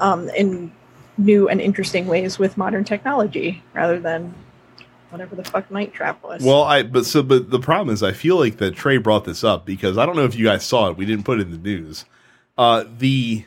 um, 0.00 0.28
in 0.30 0.72
new 1.18 1.48
and 1.48 1.60
interesting 1.60 2.06
ways 2.06 2.38
with 2.38 2.56
modern 2.56 2.82
technology 2.82 3.62
rather 3.74 4.00
than 4.00 4.34
whatever 5.10 5.36
the 5.36 5.44
fuck 5.44 5.70
Night 5.70 5.92
Trap 5.92 6.22
was. 6.22 6.42
Well, 6.42 6.62
I 6.62 6.82
but 6.82 7.04
so 7.04 7.22
but 7.22 7.50
the 7.50 7.60
problem 7.60 7.92
is 7.92 8.02
I 8.02 8.12
feel 8.12 8.36
like 8.38 8.56
that 8.56 8.74
Trey 8.74 8.96
brought 8.96 9.24
this 9.24 9.44
up 9.44 9.66
because 9.66 9.98
I 9.98 10.06
don't 10.06 10.16
know 10.16 10.24
if 10.24 10.34
you 10.34 10.46
guys 10.46 10.64
saw 10.64 10.88
it. 10.88 10.96
We 10.96 11.04
didn't 11.04 11.24
put 11.24 11.38
it 11.38 11.42
in 11.42 11.50
the 11.50 11.58
news. 11.58 12.04
Uh, 12.56 12.84
the 12.98 13.44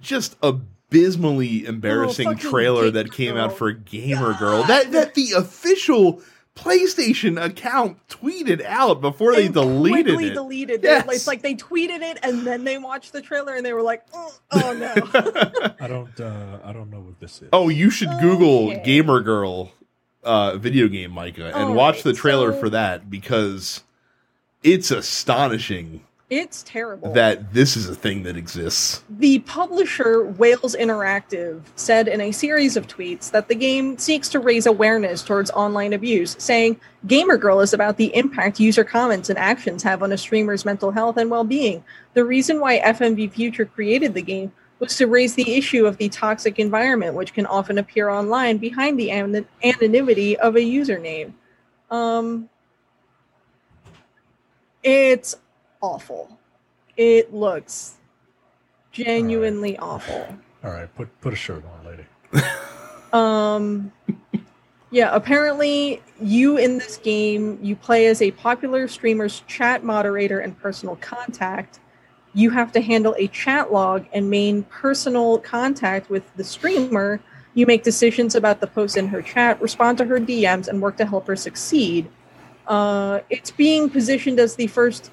just 0.00 0.36
abysmally 0.42 1.66
embarrassing 1.66 2.28
Oh, 2.28 2.34
trailer 2.34 2.90
that 2.90 3.12
came 3.12 3.34
Girl. 3.34 3.44
out 3.44 3.56
for 3.58 3.72
Gamer 3.72 4.34
Girl 4.38 4.62
that 4.64 4.92
that 4.92 5.14
the 5.14 5.32
official 5.32 6.20
PlayStation 6.56 7.42
account 7.42 7.96
tweeted 8.08 8.62
out 8.64 9.00
before 9.00 9.32
they 9.34 9.46
And 9.46 9.54
deleted 9.54 10.06
quickly 10.06 10.26
it. 10.28 10.34
deleted 10.34 10.80
Yes. 10.82 11.04
it. 11.06 11.12
It's 11.14 11.26
like 11.26 11.42
they 11.42 11.54
tweeted 11.54 12.02
it 12.02 12.18
and 12.22 12.44
then 12.46 12.64
they 12.64 12.76
watched 12.76 13.12
the 13.12 13.22
trailer 13.22 13.54
and 13.54 13.64
they 13.64 13.72
were 13.72 13.82
like, 13.82 14.02
oh, 14.12 14.32
oh 14.50 14.72
no. 14.74 14.92
I 15.80 15.86
don't. 15.86 16.20
Uh, 16.20 16.58
I 16.64 16.72
don't 16.72 16.90
know 16.90 17.00
what 17.00 17.18
this 17.20 17.40
is. 17.40 17.48
oh, 17.52 17.68
you 17.68 17.88
should 17.88 18.10
Google 18.20 18.70
Okay. 18.72 18.82
Gamer 18.84 19.20
Girl 19.20 19.72
uh, 20.24 20.56
video 20.58 20.88
game, 20.88 21.12
Micah, 21.12 21.46
and 21.54 21.68
All 21.70 21.72
watch 21.72 21.96
right, 21.96 22.04
the 22.04 22.12
trailer 22.12 22.52
so- 22.52 22.58
for 22.60 22.70
that 22.70 23.08
because 23.08 23.82
it's 24.62 24.90
astonishing 24.90 26.04
it's 26.30 26.62
terrible. 26.62 27.12
that 27.12 27.52
this 27.52 27.76
is 27.76 27.88
a 27.88 27.94
thing 27.94 28.22
that 28.22 28.36
exists. 28.36 29.02
The 29.10 29.40
publisher, 29.40 30.24
Wales 30.24 30.76
Interactive, 30.78 31.62
said 31.74 32.06
in 32.06 32.20
a 32.20 32.30
series 32.30 32.76
of 32.76 32.86
tweets 32.86 33.30
that 33.32 33.48
the 33.48 33.54
game 33.56 33.98
seeks 33.98 34.28
to 34.30 34.38
raise 34.38 34.66
awareness 34.66 35.22
towards 35.22 35.50
online 35.50 35.92
abuse, 35.92 36.36
saying, 36.38 36.80
Gamer 37.06 37.36
Girl 37.36 37.60
is 37.60 37.74
about 37.74 37.96
the 37.96 38.14
impact 38.14 38.60
user 38.60 38.84
comments 38.84 39.28
and 39.28 39.38
actions 39.38 39.82
have 39.82 40.02
on 40.02 40.12
a 40.12 40.16
streamer's 40.16 40.64
mental 40.64 40.92
health 40.92 41.16
and 41.16 41.30
well 41.30 41.44
being. 41.44 41.82
The 42.14 42.24
reason 42.24 42.60
why 42.60 42.78
FMV 42.78 43.32
Future 43.32 43.64
created 43.66 44.14
the 44.14 44.22
game 44.22 44.52
was 44.78 44.96
to 44.96 45.06
raise 45.06 45.34
the 45.34 45.54
issue 45.56 45.84
of 45.84 45.96
the 45.98 46.08
toxic 46.08 46.58
environment, 46.58 47.14
which 47.14 47.34
can 47.34 47.46
often 47.46 47.76
appear 47.76 48.08
online 48.08 48.56
behind 48.56 48.98
the 48.98 49.10
an- 49.10 49.46
anonymity 49.62 50.38
of 50.38 50.56
a 50.56 50.60
username. 50.60 51.32
Um, 51.90 52.48
it's 54.82 55.36
awful. 55.80 56.38
It 56.96 57.32
looks 57.32 57.96
genuinely 58.92 59.78
awful. 59.78 60.36
All 60.62 60.70
right, 60.70 60.92
put 60.94 61.20
put 61.20 61.32
a 61.32 61.36
shirt 61.36 61.64
on, 61.64 61.86
lady. 61.86 62.04
Um 63.12 63.90
yeah, 64.92 65.10
apparently 65.12 66.00
you 66.20 66.58
in 66.58 66.78
this 66.78 66.96
game 66.96 67.58
you 67.60 67.74
play 67.74 68.06
as 68.06 68.22
a 68.22 68.30
popular 68.30 68.86
streamer's 68.86 69.42
chat 69.48 69.82
moderator 69.82 70.38
and 70.38 70.56
personal 70.56 70.94
contact 70.94 71.80
you 72.32 72.50
have 72.50 72.72
to 72.72 72.80
handle 72.80 73.14
a 73.18 73.28
chat 73.28 73.72
log 73.72 74.06
and 74.12 74.30
main 74.30 74.62
personal 74.64 75.38
contact 75.38 76.10
with 76.10 76.22
the 76.36 76.44
streamer. 76.44 77.20
You 77.54 77.66
make 77.66 77.82
decisions 77.82 78.34
about 78.34 78.60
the 78.60 78.66
posts 78.66 78.96
in 78.96 79.08
her 79.08 79.22
chat, 79.22 79.60
respond 79.60 79.98
to 79.98 80.04
her 80.04 80.20
DMs, 80.20 80.68
and 80.68 80.80
work 80.80 80.96
to 80.98 81.06
help 81.06 81.26
her 81.26 81.36
succeed. 81.36 82.08
Uh, 82.68 83.20
it's 83.30 83.50
being 83.50 83.90
positioned 83.90 84.38
as 84.38 84.54
the 84.54 84.68
first 84.68 85.10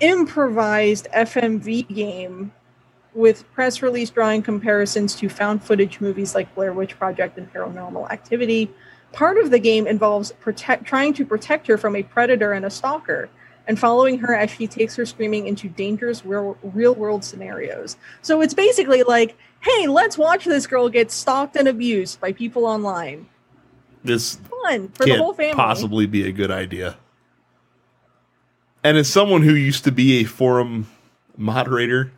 improvised 0.00 1.08
FMV 1.14 1.94
game 1.94 2.52
with 3.14 3.50
press 3.52 3.80
release 3.80 4.10
drawing 4.10 4.42
comparisons 4.42 5.14
to 5.16 5.28
found 5.28 5.62
footage 5.62 6.00
movies 6.00 6.34
like 6.34 6.54
Blair 6.54 6.72
Witch 6.72 6.98
Project 6.98 7.38
and 7.38 7.50
Paranormal 7.52 8.10
Activity. 8.10 8.70
Part 9.12 9.38
of 9.38 9.50
the 9.50 9.58
game 9.58 9.86
involves 9.86 10.32
protect, 10.32 10.84
trying 10.84 11.14
to 11.14 11.24
protect 11.24 11.66
her 11.66 11.78
from 11.78 11.96
a 11.96 12.02
predator 12.02 12.52
and 12.52 12.66
a 12.66 12.70
stalker, 12.70 13.30
and 13.66 13.78
following 13.78 14.18
her 14.18 14.34
as 14.34 14.50
she 14.50 14.66
takes 14.66 14.94
her 14.96 15.06
screaming 15.06 15.46
into 15.46 15.68
dangerous 15.68 16.26
real, 16.26 16.58
real 16.62 16.94
world 16.94 17.24
scenarios. 17.24 17.96
So 18.20 18.42
it's 18.42 18.54
basically 18.54 19.02
like, 19.02 19.36
hey, 19.60 19.86
let's 19.86 20.18
watch 20.18 20.44
this 20.44 20.66
girl 20.66 20.90
get 20.90 21.10
stalked 21.10 21.56
and 21.56 21.66
abused 21.66 22.20
by 22.20 22.32
people 22.32 22.66
online. 22.66 23.26
This 24.04 24.36
Fun 24.36 24.90
for 24.90 25.06
the 25.06 25.16
whole 25.16 25.32
family. 25.32 25.54
possibly 25.54 26.06
be 26.06 26.28
a 26.28 26.32
good 26.32 26.50
idea. 26.50 26.96
And 28.84 28.96
as 28.96 29.08
someone 29.08 29.42
who 29.42 29.54
used 29.54 29.84
to 29.84 29.92
be 29.92 30.20
a 30.20 30.24
forum 30.24 30.86
moderator 31.36 32.12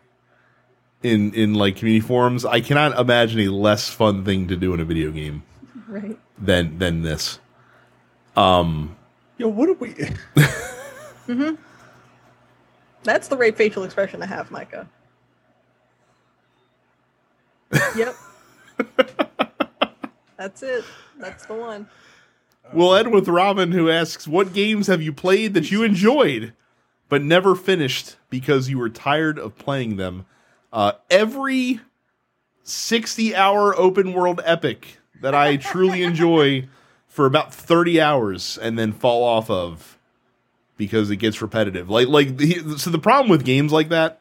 in 1.03 1.33
in 1.35 1.55
like 1.55 1.77
community 1.77 2.05
forums, 2.07 2.45
I 2.45 2.61
cannot 2.61 2.99
imagine 2.99 3.41
a 3.41 3.49
less 3.49 3.89
fun 3.89 4.25
thing 4.25 4.49
to 4.49 4.57
do 4.57 4.75
in 4.75 4.81
a 4.81 4.85
video 4.85 5.11
game 5.11 5.43
Right. 5.89 6.19
than 6.39 6.79
than 6.79 7.03
this. 7.03 7.39
Um, 8.37 8.97
Yo, 9.39 9.49
what 9.49 9.69
are 9.69 9.75
we? 9.75 9.95
That's 13.05 13.29
the 13.29 13.37
right 13.37 13.57
facial 13.57 13.85
expression 13.85 14.21
to 14.21 14.27
have, 14.27 14.51
Micah. 14.51 14.89
yep. 17.97 18.15
That's 20.37 20.63
it. 20.63 20.85
That's 21.19 21.47
the 21.47 21.55
one. 21.55 21.89
We'll 22.73 22.95
end 22.95 23.13
with 23.13 23.29
Robin, 23.29 23.73
who 23.73 23.91
asks, 23.91 24.27
"What 24.27 24.53
games 24.53 24.87
have 24.87 25.03
you 25.03 25.13
played 25.13 25.55
that 25.55 25.71
you 25.71 25.83
enjoyed 25.83 26.53
but 27.09 27.23
never 27.23 27.55
finished 27.55 28.17
because 28.29 28.69
you 28.69 28.79
were 28.79 28.89
tired 28.89 29.39
of 29.39 29.59
playing 29.59 29.97
them?" 29.97 30.27
Uh, 30.73 30.93
every 31.11 31.81
sixty-hour 32.63 33.77
open 33.79 34.13
world 34.13 34.41
epic 34.45 34.99
that 35.21 35.35
I 35.35 35.57
truly 35.57 36.03
enjoy 36.05 36.69
for 37.07 37.27
about 37.27 37.53
thirty 37.53 38.01
hours 38.01 38.59
and 38.59 38.79
then 38.79 38.93
fall 38.93 39.25
off 39.25 39.51
of 39.51 39.99
because 40.77 41.11
it 41.11 41.17
gets 41.17 41.43
repetitive. 41.43 41.91
Like, 41.91 42.09
like 42.09 42.37
the, 42.37 42.79
so 42.79 42.91
the 42.91 42.99
problem 42.99 43.29
with 43.31 43.45
games 43.45 43.73
like 43.73 43.89
that, 43.89 44.21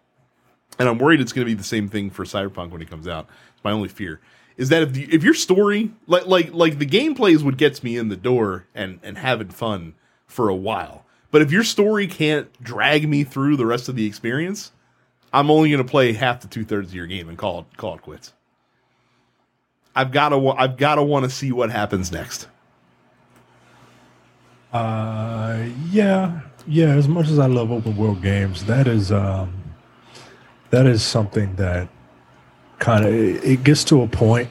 and 0.80 0.90
I'm 0.90 0.98
worried 0.98 1.22
it's 1.22 1.32
going 1.32 1.46
to 1.46 1.52
be 1.52 1.58
the 1.58 1.64
same 1.64 1.88
thing 1.88 2.10
for 2.10 2.26
Cyberpunk 2.26 2.72
when 2.72 2.82
it 2.82 2.90
comes 2.90 3.08
out. 3.08 3.28
It's 3.54 3.64
my 3.64 3.72
only 3.72 3.90
fear 3.90 4.20
is 4.58 4.70
that 4.70 4.82
if 4.82 4.94
the, 4.94 5.04
if 5.14 5.24
your 5.24 5.34
story 5.34 5.92
like 6.08 6.26
like 6.26 6.52
like 6.54 6.80
the 6.80 6.86
gameplay 6.86 7.34
is 7.34 7.44
what 7.44 7.58
gets 7.58 7.84
me 7.84 7.96
in 7.98 8.10
the 8.10 8.18
door 8.18 8.66
and 8.76 9.00
and 9.04 9.18
having 9.18 9.50
fun 9.50 9.94
for 10.26 10.50
a 10.50 10.56
while. 10.56 11.06
But 11.30 11.42
if 11.42 11.52
your 11.52 11.64
story 11.64 12.08
can't 12.08 12.52
drag 12.64 13.08
me 13.08 13.24
through 13.24 13.58
the 13.58 13.66
rest 13.66 13.90
of 13.90 13.96
the 13.96 14.06
experience, 14.06 14.72
I'm 15.34 15.52
only 15.52 15.70
going 15.70 15.84
to 15.84 15.90
play 15.90 16.14
half 16.14 16.40
to 16.40 16.48
two 16.48 16.64
thirds 16.66 16.90
of 16.90 16.96
your 16.96 17.08
game 17.08 17.30
and 17.30 17.38
call 17.38 17.60
it 17.60 17.78
call 17.78 17.96
it 17.96 18.02
quits. 18.02 18.34
I've 19.96 20.12
got 20.12 20.30
to 20.30 20.50
I've 20.50 20.78
got 20.78 20.96
to 20.96 21.04
want 21.04 21.26
to 21.26 21.30
see 21.30 21.52
what 21.52 21.70
happens 21.70 22.12
next. 22.12 22.48
Uh, 24.72 25.66
yeah, 25.90 26.42
yeah. 26.68 26.90
As 26.90 27.08
much 27.08 27.30
as 27.30 27.40
I 27.40 27.48
love 27.48 27.72
open 27.72 27.96
world 27.96 28.22
games, 28.22 28.66
that 28.66 28.88
is 28.88 29.12
um, 29.12 29.54
that 30.70 30.86
is 30.86 31.04
something 31.04 31.56
that 31.56 31.90
kind 32.80 33.06
of 33.06 33.14
it, 33.14 33.64
gets 33.64 33.84
to 33.86 34.02
a 34.02 34.08
point 34.08 34.50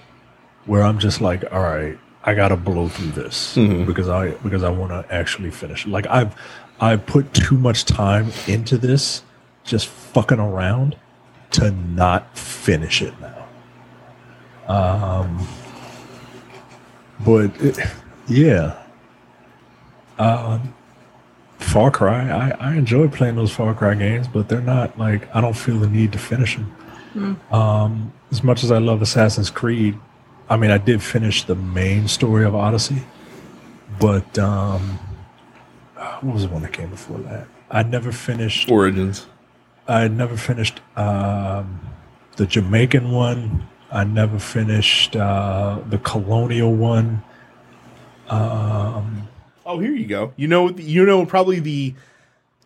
where 0.65 0.83
I'm 0.83 0.99
just 0.99 1.21
like, 1.21 1.45
all 1.53 1.63
right, 1.63 1.99
I 2.25 2.35
gotta 2.35 2.57
blow 2.57 2.89
through 2.89 3.13
this 3.13 3.55
because 3.55 4.09
I 4.09 4.31
because 4.31 4.63
I 4.63 4.71
want 4.71 4.91
to 4.91 5.15
actually 5.15 5.51
finish. 5.51 5.87
it. 5.87 5.91
Like 5.91 6.07
I've 6.09 6.35
I've 6.81 7.07
put 7.07 7.33
too 7.33 7.57
much 7.57 7.85
time 7.85 8.33
into 8.47 8.77
this, 8.77 9.23
just 9.65 9.87
fucking 9.87 10.41
around, 10.41 10.97
to 11.53 11.71
not 11.71 12.37
finish 12.37 13.03
it 13.03 13.15
now. 13.21 13.47
Um, 14.69 15.47
but 17.25 17.51
it, 17.61 17.79
yeah. 18.29 18.83
Um, 20.19 20.75
Far 21.59 21.91
Cry, 21.91 22.29
I, 22.31 22.51
I 22.73 22.75
enjoy 22.75 23.09
playing 23.09 23.37
those 23.37 23.53
Far 23.53 23.75
Cry 23.75 23.95
games, 23.95 24.29
but 24.29 24.49
they're 24.49 24.61
not 24.61 24.99
like 24.99 25.35
I 25.35 25.41
don't 25.41 25.57
feel 25.57 25.79
the 25.79 25.89
need 25.89 26.13
to 26.13 26.19
finish 26.19 26.57
them. 26.57 26.75
Um, 27.51 28.13
as 28.31 28.43
much 28.43 28.63
as 28.65 28.71
I 28.71 28.79
love 28.79 29.03
Assassin's 29.03 29.51
Creed, 29.51 29.99
I 30.49 30.57
mean 30.57 30.71
I 30.71 30.79
did 30.79 31.03
finish 31.03 31.45
the 31.45 31.55
main 31.55 32.09
story 32.09 32.45
of 32.45 32.55
Odyssey, 32.55 33.03
but 34.01 34.39
um, 34.39 34.99
what 36.21 36.35
was 36.35 36.43
the 36.43 36.49
one 36.49 36.63
that 36.63 36.73
came 36.73 36.91
before 36.91 37.19
that? 37.19 37.47
I 37.71 37.83
never 37.83 38.13
finished. 38.13 38.71
Origins. 38.71 39.27
I 39.89 40.09
never 40.09 40.37
finished 40.37 40.81
um, 40.97 41.81
the 42.37 42.47
Jamaican 42.47 43.11
one. 43.11 43.67
I 43.91 44.05
never 44.05 44.39
finished 44.39 45.15
uh, 45.17 45.81
the 45.89 45.99
colonial 45.99 46.75
one. 46.75 47.23
Um, 48.29 49.29
Oh, 49.69 49.81
here 49.81 49.93
you 49.93 50.07
go. 50.07 50.33
You 50.37 50.47
know, 50.47 50.71
you 50.71 51.05
know, 51.05 51.27
probably 51.27 51.59
the 51.59 51.95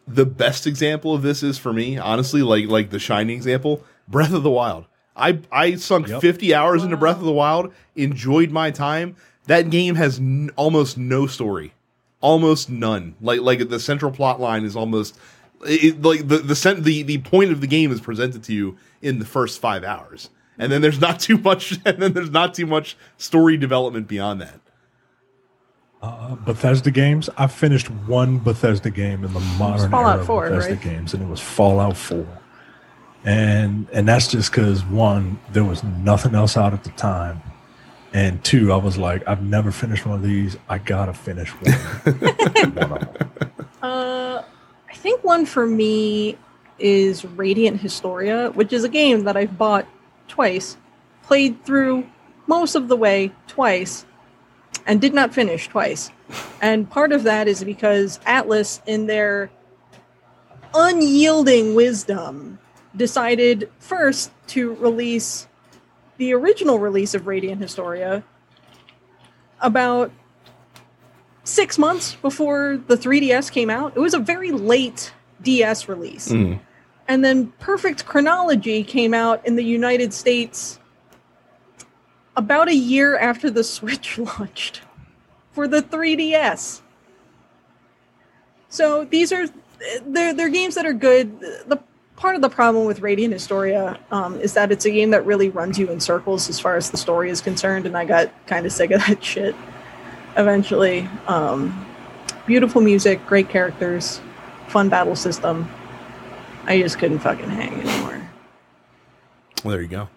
the 0.07 0.27
best 0.27 0.67
example 0.67 1.15
of 1.15 1.23
this 1.23 1.43
is 1.43 1.57
for 1.57 1.73
me, 1.73 1.97
honestly, 1.97 2.43
like 2.43 2.69
like 2.69 2.91
the 2.91 2.99
shining 2.99 3.37
example, 3.37 3.83
Breath 4.11 4.33
of 4.33 4.43
the 4.43 4.51
Wild. 4.51 4.85
I 5.17 5.39
I 5.53 5.75
sunk 5.77 6.09
Yep. 6.09 6.21
50 6.21 6.55
hours 6.55 6.83
into 6.85 6.97
Breath 6.97 7.19
of 7.19 7.25
the 7.25 7.33
Wild, 7.33 7.73
enjoyed 7.97 8.51
my 8.51 8.71
time. 8.71 9.17
That 9.47 9.71
game 9.71 9.95
has 9.97 10.19
n- 10.19 10.51
almost 10.57 10.99
no 10.99 11.27
story. 11.27 11.73
Almost 12.21 12.69
none. 12.71 13.15
Like 13.21 13.41
like 13.41 13.69
the 13.69 13.81
central 13.81 14.11
plot 14.13 14.41
line 14.41 14.65
is 14.65 14.77
almost 14.77 15.19
it, 15.67 16.01
like 16.03 16.29
the 16.29 16.39
the, 16.39 16.55
cent- 16.57 16.85
the 16.85 17.03
the 17.03 17.19
point 17.19 17.51
of 17.53 17.61
the 17.61 17.67
game 17.67 17.91
is 17.93 18.01
presented 18.01 18.43
to 18.45 18.53
you 18.53 18.77
in 19.03 19.19
the 19.19 19.25
first 19.25 19.61
5 19.61 19.85
hours. 19.85 20.31
And 20.59 20.71
then 20.71 20.83
there's 20.83 21.01
not 21.01 21.21
too 21.29 21.39
much 21.39 21.79
and 21.85 22.01
then 22.03 22.13
there's 22.13 22.31
not 22.31 22.55
too 22.55 22.67
much 22.67 22.97
story 23.17 23.57
development 23.57 24.07
beyond 24.09 24.41
that. 24.43 24.61
uh, 26.03 26.35
Bethesda 26.37 26.91
games. 26.91 27.29
I 27.37 27.47
finished 27.47 27.91
one 27.91 28.39
Bethesda 28.39 28.91
game 28.91 29.25
in 29.25 29.33
the 29.33 29.41
modern 29.59 29.91
Fallout 29.91 30.13
era 30.13 30.21
of 30.21 30.27
4, 30.27 30.49
Bethesda 30.51 30.73
right? 30.75 30.83
games, 30.83 31.15
and 31.15 31.23
it 31.23 31.29
was 31.29 31.41
Fallout 31.41 31.97
Four. 31.97 32.27
And 33.25 33.87
and 33.93 34.09
that's 34.09 34.29
just 34.29 34.51
because 34.51 34.85
one, 34.85 35.39
there 35.53 35.65
was 35.65 35.85
nothing 35.85 36.35
else 36.35 36.57
out 36.57 36.73
at 36.73 36.85
the 36.85 36.91
time, 36.91 37.43
and 38.15 38.43
two, 38.43 38.73
I 38.73 38.77
was 38.77 38.97
like, 38.97 39.27
I've 39.29 39.43
never 39.43 39.71
finished 39.71 40.07
one 40.07 40.17
of 40.17 40.23
these. 40.23 40.57
I 40.69 40.79
gotta 40.79 41.13
finish 41.13 41.51
one. 41.51 41.73
one 42.75 42.93
of 42.93 43.13
them. 43.13 43.29
Uh, 43.83 44.43
I 44.89 44.95
think 44.95 45.23
one 45.23 45.45
for 45.45 45.67
me 45.67 46.39
is 46.79 47.25
Radiant 47.25 47.81
Historia, 47.81 48.51
which 48.51 48.73
is 48.73 48.85
a 48.85 48.89
game 48.89 49.25
that 49.25 49.37
I've 49.37 49.59
bought 49.59 49.87
twice, 50.29 50.77
played 51.23 51.63
through 51.65 52.07
most 52.47 52.75
of 52.75 52.89
the 52.89 52.97
way 52.97 53.33
twice, 53.47 54.07
and 54.87 55.01
did 55.01 55.13
not 55.13 55.35
finish 55.35 55.69
twice. 55.69 56.11
And 56.61 56.89
part 56.89 57.13
of 57.13 57.25
that 57.25 57.49
is 57.49 57.63
because 57.65 58.19
Atlus, 58.21 58.81
in 58.87 59.07
their 59.07 59.51
unyielding 60.75 61.75
wisdom, 61.75 62.59
decided 62.97 63.71
first 63.79 64.31
to 64.49 64.75
release 64.75 65.47
the 66.17 66.33
original 66.35 66.79
release 66.79 67.15
of 67.15 67.27
Radiant 67.27 67.61
Historia 67.63 68.23
about 69.61 70.11
six 71.45 71.79
months 71.79 72.15
before 72.17 72.81
the 72.87 72.97
3DS 72.97 73.51
came 73.51 73.71
out. 73.71 73.97
It 73.97 74.01
was 74.01 74.15
a 74.15 74.19
very 74.19 74.51
late 74.51 75.13
DS 75.43 75.89
release. 75.89 76.29
Mm. 76.29 76.61
And 77.09 77.25
then 77.25 77.49
Perfect 77.59 78.07
Chronology 78.07 78.85
came 78.85 79.15
out 79.15 79.45
in 79.47 79.57
the 79.57 79.65
United 79.65 80.13
States 80.13 80.79
about 82.37 82.69
a 82.69 82.75
year 82.75 83.19
after 83.19 83.51
the 83.51 83.65
Switch 83.77 84.19
launched 84.19 84.83
for 85.53 85.67
the 85.67 85.83
3DS. 85.83 86.83
So 88.69 89.05
these 89.05 89.33
are 89.33 89.47
they're, 90.07 90.35
they're 90.35 90.51
games 90.51 90.75
that 90.75 90.87
are 90.87 90.93
good. 90.93 91.41
The 91.41 91.83
part 92.21 92.37
of 92.37 92.43
the 92.43 92.51
problem 92.51 92.85
with 92.85 93.01
Radiant 93.01 93.33
Historia 93.33 93.99
um, 94.11 94.39
is 94.41 94.53
that 94.53 94.71
it's 94.71 94.85
a 94.85 94.91
game 94.91 95.11
that 95.11 95.25
really 95.25 95.49
runs 95.49 95.79
you 95.79 95.91
in 95.91 96.01
circles 96.01 96.51
as 96.51 96.61
far 96.61 96.77
as 96.77 96.91
the 96.91 96.99
story 96.99 97.31
is 97.31 97.41
concerned, 97.41 97.87
and 97.87 97.97
I 97.97 98.05
got 98.05 98.31
kind 98.47 98.67
of 98.67 98.73
sick 98.73 98.91
of 98.91 99.01
that 99.07 99.25
shit 99.25 99.57
eventually. 100.37 101.09
Um, 101.27 101.87
beautiful 102.47 102.83
music, 102.83 103.25
great 103.27 103.49
characters, 103.49 104.21
fun 104.69 104.91
battle 104.91 105.17
system. 105.17 105.69
I 106.67 106.79
just 106.81 106.99
couldn't 106.99 107.21
fucking 107.21 107.49
hang 107.49 107.73
anymore. 107.73 108.31
Well, 109.65 109.73
there 109.73 109.81
you 109.81 109.89
go. 109.89 110.11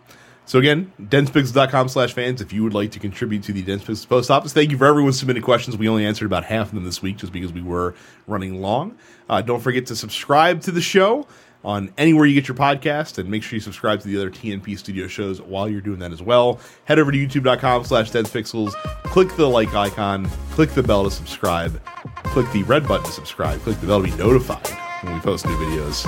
So 0.45 0.59
again, 0.59 0.91
densepixels.com 1.01 1.87
slash 1.87 2.11
fans 2.11 2.41
if 2.41 2.51
you 2.51 2.63
would 2.63 2.73
like 2.73 2.91
to 2.91 2.99
contribute 2.99 3.43
to 3.43 3.53
the 3.53 3.61
Dense 3.61 3.81
Pixels 3.81 4.09
Post 4.09 4.29
Office. 4.29 4.51
Thank 4.51 4.71
you 4.71 4.77
for 4.77 4.85
everyone 4.85 5.13
submitting 5.13 5.41
questions. 5.41 5.77
We 5.77 5.87
only 5.87 6.05
answered 6.05 6.25
about 6.25 6.43
half 6.43 6.67
of 6.67 6.75
them 6.75 6.83
this 6.83 7.01
week 7.01 7.15
just 7.15 7.31
because 7.31 7.53
we 7.53 7.61
were 7.61 7.95
running 8.27 8.61
long. 8.61 8.97
Uh, 9.29 9.41
don't 9.41 9.61
forget 9.61 9.85
to 9.85 9.95
subscribe 9.95 10.59
to 10.63 10.71
the 10.71 10.81
show 10.81 11.25
on 11.63 11.93
anywhere 11.97 12.25
you 12.25 12.33
get 12.33 12.47
your 12.47 12.57
podcast 12.57 13.17
and 13.17 13.29
make 13.29 13.43
sure 13.43 13.55
you 13.55 13.61
subscribe 13.61 14.01
to 14.01 14.07
the 14.07 14.17
other 14.17 14.29
TNP 14.29 14.77
studio 14.77 15.07
shows 15.07 15.41
while 15.41 15.69
you're 15.69 15.81
doing 15.81 15.99
that 15.99 16.11
as 16.11 16.21
well. 16.21 16.59
Head 16.85 16.99
over 16.99 17.11
to 17.11 17.17
youtube.com 17.17 17.85
slash 17.85 18.11
densepixels, 18.11 18.73
click 19.03 19.35
the 19.35 19.47
like 19.47 19.73
icon, 19.73 20.25
click 20.51 20.71
the 20.71 20.83
bell 20.83 21.03
to 21.03 21.11
subscribe, 21.11 21.83
click 22.23 22.51
the 22.51 22.63
red 22.63 22.87
button 22.87 23.05
to 23.05 23.11
subscribe, 23.11 23.59
click 23.61 23.79
the 23.79 23.87
bell 23.87 24.03
to 24.03 24.11
be 24.11 24.17
notified 24.17 24.82
when 25.03 25.13
we 25.13 25.19
post 25.19 25.45
new 25.45 25.55
videos 25.57 26.05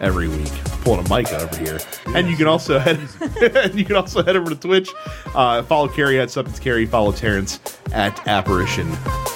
every 0.00 0.28
week. 0.28 0.52
Pulling 0.82 1.04
a 1.04 1.08
mic 1.08 1.32
over 1.32 1.56
here, 1.56 1.78
and 2.14 2.28
you 2.28 2.36
can 2.36 2.46
also 2.46 2.78
head 2.78 3.00
you 3.74 3.84
can 3.84 3.96
also 3.96 4.22
head 4.22 4.36
over 4.36 4.50
to 4.50 4.56
Twitch. 4.56 4.90
Uh, 5.34 5.62
follow 5.62 5.88
Carrie 5.88 6.20
at 6.20 6.30
Substance 6.30 6.58
Carrie. 6.58 6.86
Follow 6.86 7.12
Terrence 7.12 7.60
at 7.92 8.26
Apparition 8.28 8.90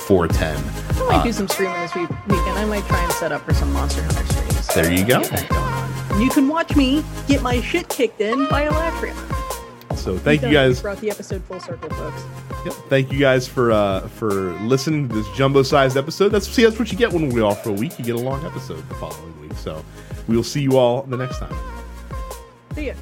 four 0.07 0.29
ten. 0.29 0.57
I 0.57 1.17
might 1.17 1.25
do 1.25 1.33
some 1.33 1.49
streaming 1.49 1.81
this 1.81 1.95
week, 1.95 2.11
weekend. 2.27 2.59
I 2.59 2.65
might 2.65 2.85
try 2.85 3.03
and 3.03 3.13
set 3.13 3.33
up 3.33 3.43
for 3.43 3.55
some 3.55 3.73
Monster 3.73 4.03
Hunter 4.03 4.25
streams. 4.33 4.67
There 4.75 4.93
you 4.93 5.05
go. 5.07 5.23
Get 5.23 5.31
that 5.31 5.49
going 5.49 5.63
on. 5.63 6.13
And 6.13 6.23
you 6.23 6.31
can 6.31 6.49
watch 6.49 6.77
me 6.77 7.05
get 7.27 7.43
my 7.43 7.61
shit 7.61 7.89
kicked 7.89 8.21
in 8.21 8.49
by 8.49 8.63
a 8.63 8.71
Alatreon. 8.71 9.38
So 10.09 10.17
thank 10.17 10.41
you 10.41 10.51
guys. 10.51 10.81
Brought 10.81 11.03
the 11.03 11.11
episode 11.11 11.45
full 11.45 11.61
circle, 11.61 11.91
folks. 11.91 12.23
Yep. 12.65 12.73
Thank 12.89 13.13
you 13.13 13.19
guys 13.19 13.47
for 13.47 13.71
uh, 13.71 14.09
for 14.09 14.55
listening 14.61 15.07
to 15.07 15.15
this 15.15 15.37
jumbo 15.37 15.63
sized 15.63 15.99
episode. 15.99 16.31
That's 16.31 16.49
see 16.49 16.65
that's 16.65 16.79
what 16.79 16.91
you 16.91 16.97
get 16.97 17.13
when 17.13 17.29
we 17.29 17.43
off 17.43 17.63
for 17.63 17.69
a 17.69 17.75
week. 17.75 17.99
You 17.99 18.07
get 18.07 18.15
a 18.15 18.19
long 18.19 18.43
episode 18.47 18.89
the 18.89 18.95
following 18.95 19.39
week. 19.39 19.53
So 19.59 19.85
we 20.27 20.35
will 20.35 20.43
see 20.43 20.63
you 20.63 20.79
all 20.79 21.03
the 21.03 21.19
next 21.19 21.41
time. 21.41 21.55
See 22.75 22.87
ya. 22.87 22.95